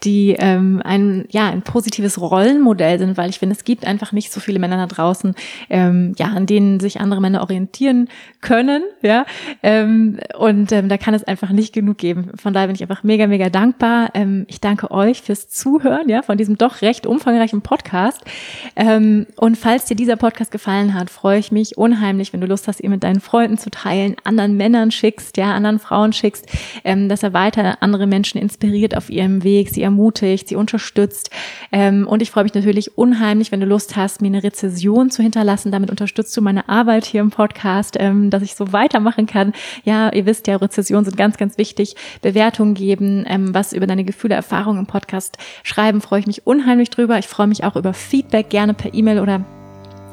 die 0.04 0.36
ähm, 0.38 0.80
ein, 0.84 1.26
ja, 1.30 1.50
ein 1.50 1.62
positives 1.62 2.20
Rollenmodell 2.20 2.98
sind, 2.98 3.16
weil 3.16 3.28
ich 3.28 3.38
finde, 3.38 3.54
es 3.54 3.64
gibt 3.64 3.86
einfach 3.86 4.12
nicht 4.12 4.32
so 4.32 4.40
viele 4.40 4.58
Männer 4.58 4.76
da 4.76 4.86
draußen, 4.86 5.34
ähm, 5.68 6.14
ja, 6.16 6.28
an 6.28 6.46
denen 6.46 6.80
sich 6.80 7.00
andere 7.00 7.20
Männer 7.20 7.42
orientieren 7.42 8.08
können, 8.40 8.82
ja, 9.02 9.26
ähm, 9.62 10.18
und 10.38 10.72
ähm, 10.72 10.88
da 10.88 10.96
kann 10.96 11.14
es 11.14 11.24
einfach 11.24 11.50
nicht 11.50 11.74
genug 11.74 11.98
geben. 11.98 12.30
Von 12.36 12.54
daher 12.54 12.68
bin 12.68 12.76
ich 12.76 12.82
einfach 12.82 13.01
mega, 13.02 13.26
mega 13.26 13.48
dankbar. 13.48 14.10
Ähm, 14.14 14.44
ich 14.48 14.60
danke 14.60 14.90
euch 14.90 15.22
fürs 15.22 15.48
Zuhören, 15.48 16.08
ja, 16.08 16.22
von 16.22 16.38
diesem 16.38 16.58
doch 16.58 16.82
recht 16.82 17.06
umfangreichen 17.06 17.62
Podcast. 17.62 18.20
Ähm, 18.76 19.26
und 19.36 19.56
falls 19.56 19.86
dir 19.86 19.94
dieser 19.94 20.16
Podcast 20.16 20.50
gefallen 20.50 20.94
hat, 20.94 21.10
freue 21.10 21.38
ich 21.38 21.52
mich 21.52 21.76
unheimlich, 21.76 22.32
wenn 22.32 22.40
du 22.40 22.46
Lust 22.46 22.68
hast, 22.68 22.80
ihn 22.80 22.90
mit 22.90 23.02
deinen 23.02 23.20
Freunden 23.20 23.58
zu 23.58 23.70
teilen, 23.70 24.16
anderen 24.24 24.56
Männern 24.56 24.90
schickst, 24.90 25.36
ja, 25.36 25.52
anderen 25.52 25.78
Frauen 25.78 26.12
schickst, 26.12 26.46
ähm, 26.84 27.08
dass 27.08 27.22
er 27.22 27.32
weiter 27.32 27.82
andere 27.82 28.06
Menschen 28.06 28.40
inspiriert 28.40 28.96
auf 28.96 29.10
ihrem 29.10 29.44
Weg, 29.44 29.70
sie 29.70 29.82
ermutigt, 29.82 30.48
sie 30.48 30.56
unterstützt. 30.56 31.30
Ähm, 31.72 32.06
und 32.06 32.22
ich 32.22 32.30
freue 32.30 32.44
mich 32.44 32.54
natürlich 32.54 32.96
unheimlich, 32.96 33.52
wenn 33.52 33.60
du 33.60 33.66
Lust 33.66 33.96
hast, 33.96 34.20
mir 34.20 34.28
eine 34.28 34.42
Rezession 34.42 35.10
zu 35.10 35.22
hinterlassen. 35.22 35.72
Damit 35.72 35.90
unterstützt 35.90 36.36
du 36.36 36.42
meine 36.42 36.68
Arbeit 36.68 37.04
hier 37.04 37.20
im 37.20 37.30
Podcast, 37.30 37.96
ähm, 37.98 38.30
dass 38.30 38.42
ich 38.42 38.54
so 38.54 38.72
weitermachen 38.72 39.26
kann. 39.26 39.52
Ja, 39.84 40.12
ihr 40.12 40.26
wisst 40.26 40.46
ja, 40.46 40.56
Rezessionen 40.56 41.04
sind 41.04 41.16
ganz, 41.16 41.36
ganz 41.36 41.58
wichtig. 41.58 41.96
Bewertungen 42.20 42.74
geben, 42.74 42.91
ähm, 43.00 43.54
was 43.54 43.72
über 43.72 43.86
deine 43.86 44.04
Gefühle, 44.04 44.34
Erfahrungen 44.34 44.80
im 44.80 44.86
Podcast 44.86 45.38
schreiben, 45.62 46.00
freue 46.00 46.20
ich 46.20 46.26
mich 46.26 46.46
unheimlich 46.46 46.90
drüber. 46.90 47.18
Ich 47.18 47.28
freue 47.28 47.46
mich 47.46 47.64
auch 47.64 47.76
über 47.76 47.94
Feedback, 47.94 48.50
gerne 48.50 48.74
per 48.74 48.94
E-Mail 48.94 49.20
oder 49.20 49.44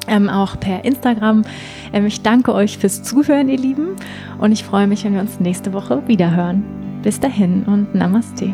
ähm, 0.08 0.28
auch 0.28 0.58
per 0.58 0.84
Instagram. 0.84 1.44
Ähm, 1.92 2.06
ich 2.06 2.22
danke 2.22 2.52
euch 2.54 2.78
fürs 2.78 3.02
Zuhören, 3.02 3.48
ihr 3.48 3.58
Lieben, 3.58 3.96
und 4.38 4.52
ich 4.52 4.64
freue 4.64 4.86
mich, 4.86 5.04
wenn 5.04 5.14
wir 5.14 5.20
uns 5.20 5.40
nächste 5.40 5.72
Woche 5.72 6.06
wieder 6.06 6.34
hören. 6.34 6.64
Bis 7.02 7.20
dahin 7.20 7.64
und 7.64 7.94
Namaste. 7.94 8.52